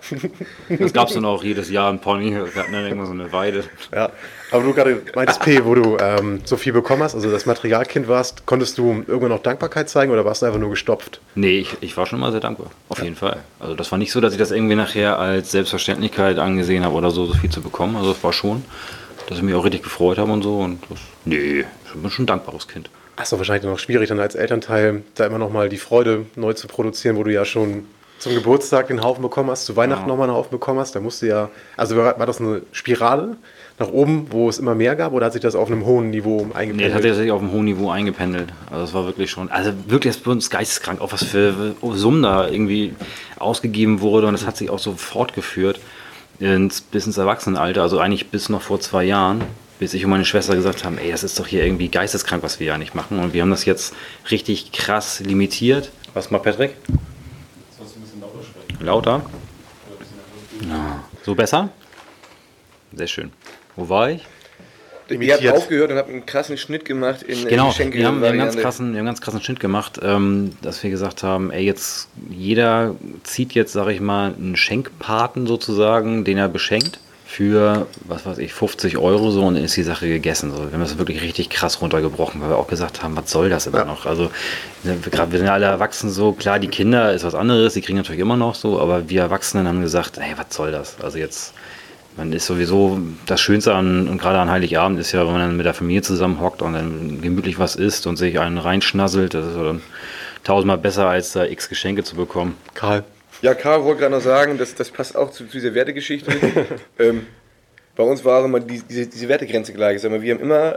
Das 0.78 0.92
gab 0.92 1.08
es 1.08 1.14
dann 1.14 1.24
auch 1.24 1.44
jedes 1.44 1.70
Jahr 1.70 1.92
ein 1.92 2.00
Pony. 2.00 2.32
Wir 2.34 2.40
hatten 2.62 2.72
dann 2.72 2.84
irgendwann 2.84 3.06
so 3.06 3.12
eine 3.12 3.32
Weide. 3.32 3.64
Ja. 3.94 4.10
Aber 4.50 4.62
du 4.62 4.72
gerade 4.72 5.02
meintest, 5.14 5.40
P, 5.40 5.64
wo 5.64 5.74
du 5.74 5.96
ähm, 6.00 6.40
so 6.44 6.56
viel 6.56 6.72
bekommen 6.72 7.02
hast, 7.02 7.14
also 7.14 7.30
das 7.30 7.46
Materialkind 7.46 8.06
warst, 8.06 8.46
konntest 8.46 8.78
du 8.78 9.04
irgendwann 9.06 9.30
noch 9.30 9.42
Dankbarkeit 9.42 9.88
zeigen 9.90 10.12
oder 10.12 10.24
warst 10.24 10.42
du 10.42 10.46
einfach 10.46 10.60
nur 10.60 10.70
gestopft? 10.70 11.20
Nee, 11.34 11.58
ich, 11.58 11.76
ich 11.80 11.96
war 11.96 12.06
schon 12.06 12.20
mal 12.20 12.30
sehr 12.30 12.40
dankbar. 12.40 12.70
Auf 12.88 13.02
jeden 13.02 13.16
Fall. 13.16 13.38
Also 13.58 13.74
das 13.74 13.90
war 13.90 13.98
nicht 13.98 14.12
so, 14.12 14.20
dass 14.20 14.32
ich 14.32 14.38
das 14.38 14.52
irgendwie 14.52 14.76
nachher 14.76 15.18
als 15.18 15.50
Selbstverständlichkeit 15.50 16.38
angesehen 16.38 16.84
habe 16.84 16.94
oder 16.94 17.10
so, 17.10 17.26
so 17.26 17.34
viel 17.34 17.50
zu 17.50 17.60
bekommen. 17.60 17.96
Also 17.96 18.12
es 18.12 18.22
war 18.22 18.32
schon, 18.32 18.64
dass 19.28 19.38
ich 19.38 19.42
mich 19.44 19.54
auch 19.54 19.64
richtig 19.64 19.82
gefreut 19.82 20.18
habe 20.18 20.30
und 20.30 20.42
so. 20.42 20.58
Und 20.60 20.80
das, 20.90 20.98
nee, 21.24 21.60
ich 21.84 22.00
bin 22.00 22.10
schon 22.10 22.24
ein 22.24 22.26
dankbares 22.28 22.68
Kind. 22.68 22.88
Ach 23.16 23.26
so, 23.26 23.38
wahrscheinlich 23.38 23.64
noch 23.64 23.78
schwierig 23.78 24.08
dann 24.10 24.20
als 24.20 24.34
Elternteil, 24.34 25.02
da 25.14 25.26
immer 25.26 25.38
nochmal 25.38 25.68
die 25.68 25.78
Freude 25.78 26.26
neu 26.36 26.52
zu 26.52 26.68
produzieren, 26.68 27.16
wo 27.16 27.24
du 27.24 27.32
ja 27.32 27.44
schon 27.44 27.86
zum 28.18 28.34
Geburtstag 28.34 28.88
den 28.88 29.02
Haufen 29.02 29.22
bekommen 29.22 29.50
hast, 29.50 29.64
zu 29.66 29.74
Weihnachten 29.76 30.02
Ja. 30.02 30.08
nochmal 30.08 30.28
einen 30.28 30.36
Haufen 30.36 30.50
bekommen 30.50 30.80
hast. 30.80 30.94
Da 30.94 31.00
musste 31.00 31.26
ja, 31.26 31.50
also 31.76 31.96
war 31.96 32.14
das 32.26 32.40
eine 32.40 32.62
Spirale 32.72 33.36
nach 33.78 33.88
oben, 33.88 34.26
wo 34.30 34.48
es 34.48 34.58
immer 34.58 34.74
mehr 34.74 34.96
gab, 34.96 35.12
oder 35.12 35.26
hat 35.26 35.34
sich 35.34 35.42
das 35.42 35.54
auf 35.54 35.68
einem 35.70 35.84
hohen 35.84 36.10
Niveau 36.10 36.38
Nee, 36.38 36.46
das 36.48 36.56
eingependelt? 36.56 36.94
hat 37.04 37.14
sich 37.14 37.30
auf 37.30 37.40
einem 37.42 37.52
hohen 37.52 37.64
Niveau 37.66 37.90
eingependelt. 37.90 38.52
Also 38.70 38.84
es 38.84 38.94
war 38.94 39.04
wirklich 39.04 39.30
schon, 39.30 39.50
also 39.50 39.72
wirklich, 39.86 40.16
das 40.16 40.26
uns 40.26 40.48
geisteskrank, 40.48 41.00
auch 41.00 41.12
was 41.12 41.24
für 41.24 41.74
Summen 41.92 42.22
da 42.22 42.48
irgendwie 42.48 42.94
ausgegeben 43.38 44.00
wurde 44.00 44.26
und 44.28 44.32
das 44.32 44.46
hat 44.46 44.56
sich 44.56 44.70
auch 44.70 44.78
so 44.78 44.92
fortgeführt 44.92 45.78
ins, 46.38 46.80
bis 46.80 47.06
ins 47.06 47.18
Erwachsenenalter, 47.18 47.82
also 47.82 47.98
eigentlich 47.98 48.28
bis 48.30 48.48
noch 48.48 48.62
vor 48.62 48.80
zwei 48.80 49.04
Jahren, 49.04 49.42
bis 49.78 49.92
ich 49.92 50.04
und 50.04 50.10
meine 50.10 50.24
Schwester 50.24 50.54
gesagt 50.54 50.84
haben, 50.84 50.96
ey, 50.96 51.10
das 51.10 51.22
ist 51.22 51.38
doch 51.38 51.46
hier 51.46 51.62
irgendwie 51.64 51.88
geisteskrank, 51.88 52.42
was 52.42 52.60
wir 52.60 52.68
ja 52.68 52.78
nicht 52.78 52.94
machen 52.94 53.18
und 53.18 53.34
wir 53.34 53.42
haben 53.42 53.50
das 53.50 53.66
jetzt 53.66 53.94
richtig 54.30 54.72
krass 54.72 55.20
limitiert. 55.20 55.90
Was 56.14 56.30
mal 56.30 56.38
Patrick? 56.38 56.76
Lauter? 58.80 59.22
Ja. 60.66 61.04
So 61.24 61.34
besser? 61.34 61.68
Sehr 62.94 63.06
schön. 63.06 63.32
Wo 63.76 63.88
war 63.88 64.10
ich? 64.10 64.22
Ihr 65.08 65.14
habt 65.14 65.40
imitiert. 65.40 65.54
aufgehört 65.54 65.90
und 65.92 65.98
habt 65.98 66.10
einen 66.10 66.26
krassen 66.26 66.58
Schnitt 66.58 66.84
gemacht 66.84 67.22
in 67.22 67.46
Genau, 67.46 67.68
Geschenke. 67.68 67.98
wir 67.98 68.06
haben, 68.08 68.20
wir, 68.20 68.28
haben 68.28 68.38
ganz 68.38 68.56
krassen, 68.56 68.86
wir 68.86 68.90
haben 68.90 68.96
einen 68.98 69.06
ganz 69.06 69.20
krassen 69.20 69.40
Schnitt 69.40 69.60
gemacht, 69.60 70.00
ähm, 70.02 70.56
dass 70.62 70.82
wir 70.82 70.90
gesagt 70.90 71.22
haben, 71.22 71.52
ey, 71.52 71.64
jetzt 71.64 72.08
jeder 72.28 72.96
zieht 73.22 73.52
jetzt, 73.52 73.72
sag 73.72 73.88
ich 73.88 74.00
mal, 74.00 74.34
einen 74.34 74.56
Schenkpaten 74.56 75.46
sozusagen, 75.46 76.24
den 76.24 76.38
er 76.38 76.48
beschenkt 76.48 76.98
für, 77.24 77.86
was 78.06 78.24
weiß 78.24 78.38
ich, 78.38 78.52
50 78.52 78.98
Euro 78.98 79.30
so 79.30 79.42
und 79.42 79.54
dann 79.54 79.64
ist 79.64 79.76
die 79.76 79.82
Sache 79.82 80.08
gegessen. 80.08 80.50
So. 80.50 80.58
Wir 80.58 80.72
haben 80.72 80.80
das 80.80 80.96
wirklich 80.96 81.22
richtig 81.22 81.50
krass 81.50 81.80
runtergebrochen, 81.80 82.40
weil 82.40 82.50
wir 82.50 82.56
auch 82.56 82.68
gesagt 82.68 83.02
haben, 83.02 83.16
was 83.16 83.30
soll 83.30 83.48
das 83.50 83.66
immer 83.66 83.84
noch? 83.84 84.06
Also 84.06 84.30
ne, 84.84 84.96
wir, 85.02 85.38
sind 85.38 85.46
ja 85.46 85.52
alle 85.52 85.66
erwachsen 85.66 86.08
so, 86.10 86.32
klar, 86.32 86.58
die 86.58 86.68
Kinder 86.68 87.12
ist 87.12 87.24
was 87.24 87.34
anderes, 87.34 87.74
die 87.74 87.82
kriegen 87.82 87.98
natürlich 87.98 88.20
immer 88.20 88.36
noch 88.36 88.54
so, 88.54 88.80
aber 88.80 89.08
wir 89.08 89.22
Erwachsenen 89.22 89.68
haben 89.68 89.82
gesagt, 89.82 90.18
ey, 90.18 90.34
was 90.36 90.54
soll 90.56 90.72
das? 90.72 90.96
Also 91.02 91.18
jetzt 91.18 91.52
man 92.16 92.32
ist 92.32 92.46
sowieso 92.46 92.98
das 93.26 93.40
Schönste 93.40 93.74
an, 93.74 94.08
und 94.08 94.18
gerade 94.18 94.38
an 94.38 94.50
Heiligabend 94.50 94.98
ist 94.98 95.12
ja, 95.12 95.20
wenn 95.20 95.32
man 95.32 95.40
dann 95.40 95.56
mit 95.56 95.66
der 95.66 95.74
Familie 95.74 96.02
zusammenhockt 96.02 96.62
und 96.62 96.72
dann 96.72 97.20
gemütlich 97.20 97.58
was 97.58 97.76
isst 97.76 98.06
und 98.06 98.16
sich 98.16 98.38
einen 98.38 98.58
reinschnasselt, 98.58 99.34
das 99.34 99.46
ist 99.46 99.56
dann 99.56 99.82
tausendmal 100.44 100.78
besser, 100.78 101.08
als 101.08 101.32
da 101.32 101.44
x 101.44 101.68
Geschenke 101.68 102.04
zu 102.04 102.16
bekommen. 102.16 102.56
Karl, 102.74 103.04
Ja, 103.42 103.54
Karl 103.54 103.84
wollte 103.84 104.00
gerade 104.00 104.14
noch 104.14 104.22
sagen, 104.22 104.56
das, 104.58 104.74
das 104.74 104.90
passt 104.90 105.16
auch 105.16 105.30
zu, 105.30 105.46
zu 105.46 105.58
dieser 105.58 105.74
Wertegeschichte. 105.74 106.32
ähm, 106.98 107.26
bei 107.96 108.04
uns 108.04 108.24
war 108.24 108.44
immer 108.44 108.60
die, 108.60 108.82
diese, 108.88 109.06
diese 109.06 109.28
Wertegrenze 109.28 109.72
gleich. 109.72 110.00
Sag 110.00 110.10
mal, 110.10 110.22
wir 110.22 110.34
haben 110.34 110.40
immer 110.40 110.76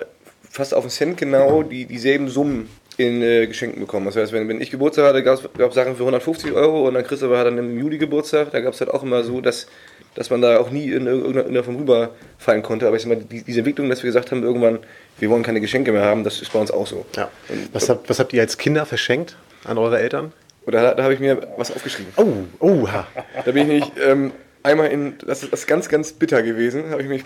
fast 0.50 0.74
auf 0.74 0.84
den 0.86 0.90
Cent 0.90 1.18
genau 1.18 1.64
die, 1.64 1.86
dieselben 1.86 2.30
Summen 2.30 2.70
in 2.98 3.22
äh, 3.22 3.48
Geschenken 3.48 3.80
bekommen. 3.80 4.06
Das 4.06 4.16
heißt, 4.16 4.34
wenn, 4.34 4.48
wenn 4.50 4.60
ich 4.60 4.72
Geburtstag 4.72 5.06
hatte, 5.06 5.24
gab 5.24 5.38
es 5.38 5.76
Sachen 5.76 5.96
für 5.96 6.04
150 6.04 6.52
Euro 6.52 6.88
und 6.88 6.96
dann 6.96 7.04
Christopher 7.06 7.38
hat 7.38 7.48
dann 7.48 7.58
im 7.58 7.80
Juli 7.80 7.98
Geburtstag. 7.98 8.52
Da 8.52 8.60
gab 8.60 8.74
es 8.74 8.82
halt 8.82 8.92
auch 8.92 9.04
immer 9.04 9.24
so, 9.24 9.40
dass, 9.40 9.68
dass 10.16 10.30
man 10.30 10.42
da 10.42 10.60
auch 10.60 10.70
nie 10.72 10.92
in 10.92 11.08
irgendeiner 11.08 11.64
Form 11.64 11.78
rüberfallen 11.78 12.64
konnte. 12.64 12.88
Aber 12.88 12.96
ich 12.96 13.04
sag 13.04 13.10
mal, 13.10 13.18
die, 13.18 13.44
diese 13.44 13.60
Entwicklung, 13.60 13.90
dass 13.90 14.04
wir 14.04 14.08
gesagt 14.10 14.32
haben, 14.32 14.44
irgendwann, 14.44 14.80
wir 15.20 15.30
wollen 15.30 15.44
keine 15.44 15.62
Geschenke 15.62 15.92
mehr 15.92 16.04
haben, 16.04 16.24
das 16.24 16.42
ist 16.42 16.52
bei 16.52 16.60
uns 16.60 16.72
auch 16.72 16.88
so. 16.88 17.06
ja. 17.16 17.30
was, 17.74 17.90
habt, 17.90 18.10
was 18.10 18.20
habt 18.20 18.34
ihr 18.34 18.42
als 18.42 18.58
Kinder 18.58 18.86
verschenkt 18.86 19.38
an 19.66 19.78
eure 19.78 20.00
Eltern? 20.00 20.34
Oder 20.66 20.82
da, 20.82 20.94
da 20.94 21.04
habe 21.04 21.14
ich 21.14 21.20
mir 21.20 21.48
was 21.58 21.72
aufgeschrieben. 21.72 22.12
Oh, 22.18 22.34
oh, 22.60 22.88
ha. 22.88 23.08
Da 23.46 23.52
bin 23.52 23.64
ich 23.64 23.68
nämlich 23.68 23.92
ähm, 24.06 24.32
einmal 24.64 24.88
in, 24.88 25.16
das 25.26 25.44
ist 25.44 25.52
das 25.54 25.62
ist 25.62 25.68
ganz, 25.68 25.90
ganz 25.90 26.14
bitter 26.14 26.44
gewesen, 26.44 26.90
habe 26.92 27.02
ich 27.02 27.08
mich 27.08 27.24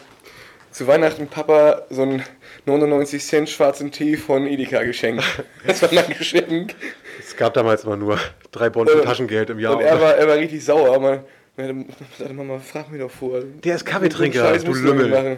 zu 0.71 0.87
Weihnachten 0.87 1.27
Papa 1.27 1.83
so 1.89 2.01
einen 2.01 2.23
99 2.65 3.23
Cent 3.23 3.49
schwarzen 3.49 3.91
Tee 3.91 4.17
von 4.17 4.47
Edeka 4.47 4.83
geschenkt. 4.83 5.23
Das 5.67 5.81
war 5.81 5.89
mein 5.93 6.07
Geschenk. 6.17 6.75
Es 7.19 7.35
gab 7.35 7.53
damals 7.53 7.83
immer 7.83 7.95
nur 7.95 8.17
drei 8.51 8.69
Bonn 8.69 8.87
für 8.87 9.01
Äh, 9.01 9.05
Taschengeld 9.05 9.49
im 9.49 9.59
Jahr. 9.59 9.77
Und 9.77 9.83
er 9.83 10.01
war, 10.01 10.15
er 10.15 10.27
war 10.27 10.35
richtig 10.35 10.65
sauer. 10.65 10.99
Man, 10.99 11.19
man 11.57 11.85
sagte, 12.17 12.33
Mama, 12.33 12.59
frag 12.59 12.91
mich 12.91 13.01
doch 13.01 13.11
vor. 13.11 13.41
Der 13.63 13.75
ist 13.75 13.85
Kaffeetrinker, 13.85 14.57
du 14.59 14.73
Lümmel. 14.73 15.09
machen. 15.09 15.37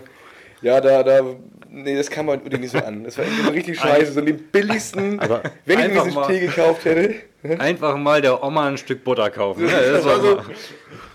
Ja, 0.61 0.79
da, 0.81 1.03
da, 1.03 1.21
nee, 1.69 1.95
das 1.95 2.09
kam 2.09 2.29
halt 2.29 2.45
nicht 2.59 2.71
so 2.71 2.79
an. 2.79 3.03
Das 3.03 3.17
war 3.17 3.25
irgendwie 3.25 3.43
so 3.43 3.51
richtig 3.51 3.79
scheiße. 3.79 4.13
So 4.13 4.21
den 4.21 4.37
billigsten, 4.37 5.19
Aber 5.21 5.43
wenn 5.65 5.79
ich 5.79 5.87
mir 5.89 5.93
diesen 6.03 6.13
mal- 6.13 6.27
Tee 6.27 6.39
gekauft 6.39 6.85
hätte. 6.85 7.15
Einfach 7.59 7.95
mal 7.97 8.21
der 8.21 8.41
Oma 8.43 8.67
ein 8.69 8.77
Stück 8.77 9.03
Butter 9.03 9.29
kaufen. 9.29 9.67
Ja, 9.67 9.79
Das 9.79 9.91
das 10.03 10.05
war, 10.05 10.19
so, 10.19 10.41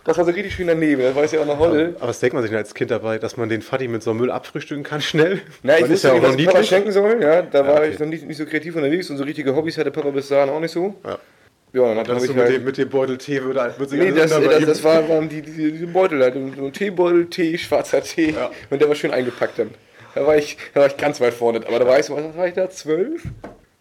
das 0.05 0.17
war 0.19 0.25
so 0.25 0.31
richtig 0.31 0.55
schön 0.55 0.69
daneben. 0.69 1.03
Das 1.03 1.17
weiß 1.17 1.33
ja 1.33 1.41
auch 1.41 1.47
noch 1.47 1.59
Holle. 1.59 1.97
Aber 1.99 2.09
was 2.09 2.21
denkt 2.21 2.35
man 2.35 2.43
sich 2.43 2.51
denn 2.51 2.59
als 2.59 2.73
Kind 2.75 2.91
dabei, 2.93 3.19
dass 3.19 3.37
man 3.37 3.49
den 3.49 3.63
Fatty 3.63 3.89
mit 3.89 4.03
so 4.05 4.11
einem 4.11 4.21
Müll 4.21 4.31
abfrühstücken 4.31 4.85
kann, 4.85 5.01
schnell? 5.01 5.41
Na, 5.65 5.75
ich 5.77 5.81
Man 5.83 5.91
ist 5.91 6.05
wusste 6.05 6.09
ja 6.09 6.15
nicht, 6.15 6.25
auch 6.25 6.29
was 6.29 6.45
Papa 6.53 6.63
schenken 6.65 6.93
soll. 6.93 7.21
Ja, 7.21 7.43
da 7.43 7.67
war 7.67 7.77
okay. 7.81 7.89
ich 7.89 7.99
noch 7.99 8.07
nicht, 8.07 8.25
nicht 8.29 8.37
so 8.37 8.45
kreativ 8.47 8.77
unterwegs 8.77 9.11
und 9.11 9.17
so 9.17 9.25
richtige 9.25 9.57
Hobbys 9.57 9.77
hatte 9.79 9.91
Papa 9.91 10.11
bis 10.11 10.29
dahin 10.29 10.51
auch 10.51 10.61
nicht 10.61 10.71
so. 10.71 10.95
Ja. 11.05 11.19
Ja, 11.73 11.83
dann 11.83 11.99
habe 11.99 12.09
Das 12.15 12.23
ich 12.25 12.29
so 12.29 12.35
mit, 12.35 12.47
dem, 12.47 12.53
halt... 12.53 12.65
mit 12.65 12.79
dem 12.79 12.89
Beutel 12.89 13.19
Tee 13.19 13.43
würde 13.43 13.61
halt 13.63 13.89
sich 13.89 13.99
Nee, 13.99 14.11
das, 14.11 14.31
das, 14.31 14.65
das 14.67 14.85
war, 14.85 15.09
waren 15.09 15.29
die, 15.29 15.43
die, 15.43 15.73
diese 15.73 15.87
Beutel 15.87 16.23
halt. 16.23 16.35
So 16.35 16.67
ein 16.67 16.73
Teebeutel, 16.73 17.27
Tee, 17.27 17.57
schwarzer 17.59 18.03
Tee. 18.03 18.33
Ja. 18.33 18.51
Und 18.71 18.81
der 18.81 18.89
war 18.89 18.97
schön 18.97 19.13
eingepackt 19.13 19.59
dann. 19.59 19.71
Da 20.15 20.27
war 20.27 20.37
ich, 20.37 20.57
da 20.75 20.81
war 20.81 20.87
ich 20.89 20.97
ganz 20.97 21.21
weit 21.21 21.35
vorne. 21.35 21.61
Aber 21.67 21.79
da 21.79 21.87
war 21.87 21.99
ich 21.99 22.07
so, 22.07 22.17
was 22.17 22.37
war 22.37 22.49
ich 22.49 22.55
da? 22.55 22.69
Zwölf? 22.69 23.23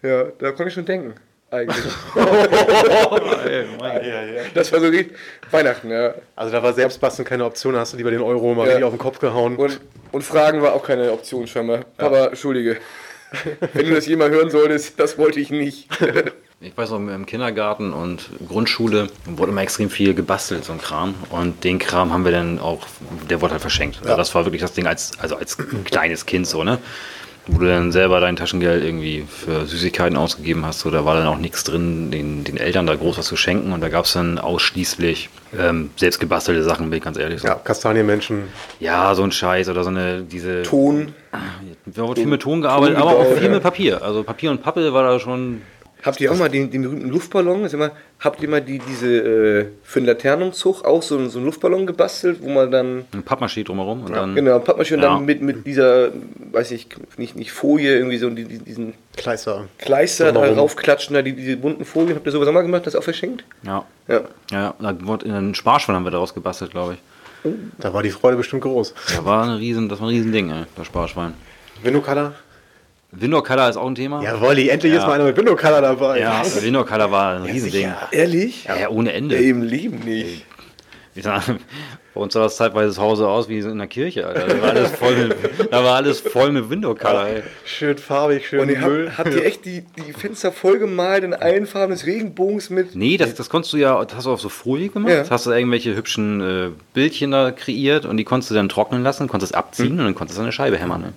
Ja, 0.04 0.26
da 0.38 0.52
konnte 0.52 0.68
ich 0.68 0.74
schon 0.74 0.86
denken. 0.86 1.16
Eigentlich. 1.52 1.84
Das 4.54 4.72
war 4.72 4.80
so 4.80 4.88
richtig 4.88 5.16
Weihnachten, 5.52 5.90
ja. 5.90 6.14
Also 6.36 6.52
da 6.52 6.62
war 6.62 6.74
Selbstbasteln 6.74 7.28
keine 7.28 7.46
Option, 7.46 7.74
da 7.74 7.80
hast 7.80 7.94
du 7.94 7.98
lieber 7.98 8.12
den 8.12 8.22
Euro 8.22 8.54
mal 8.54 8.64
Ja. 8.64 8.70
richtig 8.70 8.84
auf 8.84 8.94
den 8.94 9.00
Kopf 9.00 9.20
gehauen. 9.20 9.56
Und, 9.56 9.80
und 10.12 10.24
Fragen 10.24 10.62
war 10.62 10.74
auch 10.74 10.84
keine 10.84 11.12
Option 11.12 11.48
scheinbar. 11.48 11.86
Papa, 11.98 12.28
entschuldige. 12.28 12.78
Wenn 13.74 13.88
du 13.88 13.96
das 13.96 14.06
jemals 14.06 14.32
hören 14.34 14.50
solltest, 14.50 15.00
das 15.00 15.18
wollte 15.18 15.40
ich 15.40 15.50
nicht. 15.50 15.88
Ich 16.62 16.78
weiß 16.78 16.90
noch, 16.90 16.98
im 16.98 17.26
Kindergarten 17.26 17.94
und 17.94 18.32
Grundschule 18.46 19.08
wurde 19.24 19.54
immer 19.54 19.62
extrem 19.62 19.90
viel 19.90 20.14
gebastelt, 20.14 20.66
so 20.66 20.74
ein 20.74 20.82
Kram. 20.82 21.16
Und 21.30 21.64
den 21.64 21.80
Kram 21.80 22.12
haben 22.12 22.26
wir 22.26 22.34
dann 22.34 22.60
auch, 22.60 22.86
der 23.30 23.40
wurde 23.40 23.54
halt 23.54 23.62
verschenkt. 23.62 24.00
Also 24.04 24.18
das 24.18 24.36
war 24.36 24.44
wirklich 24.46 24.62
das 24.62 24.74
Ding 24.74 24.86
als, 24.86 25.18
also 25.20 25.38
als 25.38 25.58
kleines 25.86 26.26
Kind 26.26 26.48
so, 26.48 26.66
ne? 26.66 26.80
Wo 27.52 27.60
du 27.60 27.68
dann 27.68 27.92
selber 27.92 28.20
dein 28.20 28.36
Taschengeld 28.36 28.84
irgendwie 28.84 29.26
für 29.28 29.66
Süßigkeiten 29.66 30.18
ausgegeben 30.18 30.66
hast, 30.66 30.82
so, 30.82 30.92
da 30.92 31.04
war 31.06 31.16
dann 31.16 31.28
auch 31.28 31.38
nichts 31.38 31.64
drin, 31.64 32.12
den, 32.12 32.44
den 32.44 32.58
Eltern 32.58 32.86
da 32.86 32.96
groß 32.96 33.18
was 33.18 33.26
zu 33.26 33.36
schenken. 33.36 33.72
Und 33.72 33.82
da 33.82 33.90
gab 33.90 34.06
es 34.06 34.14
dann 34.14 34.38
ausschließlich 34.38 35.30
ähm, 35.58 35.90
selbst 35.96 36.20
gebastelte 36.20 36.64
Sachen, 36.64 36.90
bin 36.90 36.98
ich 36.98 37.04
ganz 37.04 37.18
ehrlich. 37.18 37.42
So. 37.42 37.48
ja, 37.48 37.56
Kastanienmenschen. 37.56 38.44
ja, 38.80 39.16
so 39.16 39.24
ein 39.24 39.32
Scheiß 39.32 39.70
oder 39.70 39.84
so 39.84 39.90
eine, 39.90 40.22
diese. 40.22 40.64
Ton. 40.64 41.14
Wir 41.86 42.04
haben 42.04 42.16
viel 42.16 42.26
mit 42.26 42.42
Ton 42.42 42.62
gearbeitet, 42.62 42.98
Ton 42.98 43.08
aber 43.08 43.18
auch 43.18 43.34
viel 43.34 43.50
mit 43.50 43.64
Papier. 43.64 44.02
Also 44.02 44.24
Papier 44.24 44.52
und 44.52 44.62
Pappe 44.62 44.94
war 44.94 45.04
da 45.04 45.20
schon 45.20 45.62
Habt 46.02 46.22
ihr 46.22 46.32
auch 46.32 46.38
mal 46.38 46.48
den, 46.50 46.72
den 46.72 46.84
berühmten 46.84 47.10
Luftballon? 47.10 47.64
Also 47.64 47.76
immer, 47.76 47.92
habt 48.22 48.42
ihr 48.42 48.48
mal 48.48 48.62
die, 48.62 48.80
diese 48.80 49.08
äh, 49.18 49.66
für 49.84 50.00
den 50.00 50.06
Laternenzug 50.06 50.86
auch 50.86 51.04
so, 51.04 51.18
einen- 51.18 51.30
so 51.30 51.40
einen 51.40 51.46
Luftballon 51.48 51.86
gebastelt, 51.88 52.38
wo 52.42 52.50
man 52.50 52.72
dann 52.72 53.06
ein 53.14 53.24
Pappmaché 53.24 53.66
drumherum 53.66 54.04
und 54.06 54.14
dann. 54.16 54.34
genau 54.36 54.60
Pappmaschine 54.60 54.98
und 55.00 55.04
Ja. 55.04 55.16
dann 55.16 55.26
mit, 55.26 55.42
mit 55.42 55.68
dieser, 55.68 56.10
weiß 56.54 56.72
ich 56.72 56.88
nicht, 57.18 57.36
nicht 57.36 57.52
Folie, 57.52 57.98
irgendwie 57.98 58.18
so 58.18 58.30
die, 58.30 58.46
die, 58.46 58.60
diesen 58.60 58.94
Kleister. 59.18 59.66
Kleister 59.78 60.32
da 60.32 60.54
raufklatschen, 60.54 61.14
da 61.16 61.22
die, 61.22 61.34
diese 61.34 61.58
bunten 61.58 61.84
Folien. 61.84 62.16
Habt 62.16 62.26
ihr 62.26 62.32
sowas 62.32 62.48
auch 62.48 62.54
mal 62.54 62.62
gemacht? 62.62 62.88
Das 62.88 62.96
auch 62.96 63.04
verschenkt? 63.04 63.44
Ja. 63.64 63.84
Ja. 64.08 64.22
Ja, 64.52 64.74
da 64.80 64.96
wurde 65.06 65.26
in 65.26 65.32
einen 65.34 65.54
Sparschwein 65.56 65.96
haben 65.98 66.06
wir 66.06 66.12
daraus 66.12 66.34
gebastelt, 66.34 66.72
glaube 66.72 66.94
ich. 66.94 67.00
Da 67.78 67.94
war 67.94 68.04
die 68.04 68.10
Freude 68.10 68.38
bestimmt 68.38 68.62
groß. 68.64 68.94
Da 69.16 69.24
war 69.26 69.44
ein 69.44 69.52
riesen, 69.58 69.88
das 69.90 70.00
war 70.00 70.08
ein 70.08 70.14
Riesending, 70.14 70.50
ey, 70.52 70.64
das 70.76 70.88
Sparschwein. 70.88 71.34
Color? 71.84 72.34
Window 73.12 73.42
Color 73.42 73.70
ist 73.70 73.78
auch 73.78 73.88
ein 73.88 73.96
Thema. 73.96 74.22
Ja, 74.22 74.40
Wolli, 74.40 74.70
endlich 74.70 74.94
Ja. 74.94 75.00
ist 75.00 75.08
mal 75.08 75.14
einer 75.14 75.24
mit 75.26 75.38
Window 75.38 75.56
Color 75.56 75.82
dabei. 75.82 76.20
Ja, 76.20 76.44
Window 76.62 76.84
Color 76.86 77.12
war 77.12 77.36
ein 77.38 77.44
Riesending. 77.44 77.92
Ehrlich? 78.12 78.66
Ja, 78.66 78.78
ja, 78.78 78.90
ohne 78.90 79.14
Ende. 79.14 79.36
Ja, 79.36 79.42
im 79.50 79.64
Leben 79.64 80.00
nicht. 80.00 80.46
Ich 81.16 81.24
sag, 81.24 81.42
bei 82.14 82.22
uns 82.22 82.34
sah 82.34 82.44
das 82.44 82.56
zeitweise 82.56 82.94
zu 82.94 83.02
Hause 83.02 83.28
aus 83.28 83.50
wie 83.50 83.58
in 83.58 83.78
der 83.80 83.88
Kirche, 83.88 84.28
Alter. 84.28 84.48
Da 84.48 84.62
war 84.62 84.70
alles 84.70 84.92
voll 84.92 85.16
mit, 85.16 85.36
da 85.72 85.84
war 85.84 85.96
alles 85.96 86.20
voll 86.22 86.52
mit 86.52 86.70
Window 86.70 86.94
Color, 86.94 87.28
ey. 87.28 87.44
Schön 87.66 87.98
farbig, 87.98 88.48
schön 88.48 88.60
Und 88.60 88.70
ihr 88.70 88.78
Müll. 88.80 89.08
habt, 89.18 89.18
habt 89.28 89.34
ihr 89.36 89.44
echt 89.44 89.66
die, 89.66 89.82
die 89.82 90.14
Fenster 90.14 90.52
vollgemalt 90.52 91.24
in 91.24 91.34
allen 91.34 91.66
Farben 91.66 91.92
des 91.92 92.06
Regenbogens 92.06 92.70
mit? 92.70 92.96
Nee, 92.96 93.18
das, 93.18 93.34
das 93.34 93.50
konntest 93.50 93.74
du 93.74 93.78
ja, 93.78 94.02
das 94.06 94.16
hast 94.18 94.26
du 94.28 94.32
auf 94.32 94.40
so 94.40 94.50
Folie 94.50 94.90
gemacht, 94.90 95.12
Ja. 95.12 95.24
hast 95.30 95.48
du 95.48 95.52
irgendwelche 95.52 95.96
hübschen 95.96 96.42
äh, 96.42 96.70
Bildchen 96.94 97.32
da 97.32 97.52
kreiert 97.52 98.06
und 98.06 98.18
die 98.18 98.24
konntest 98.24 98.52
du 98.52 98.56
dann 98.56 98.70
trocknen 98.70 99.02
lassen, 99.02 99.28
konntest 99.28 99.52
es 99.54 99.58
abziehen 99.58 99.94
und 100.00 100.06
dann 100.06 100.16
konntest 100.16 100.38
du 100.38 100.44
eine 100.44 100.52
Scheibe 100.52 100.78
hämmern. 100.78 101.02
Ne? 101.02 101.14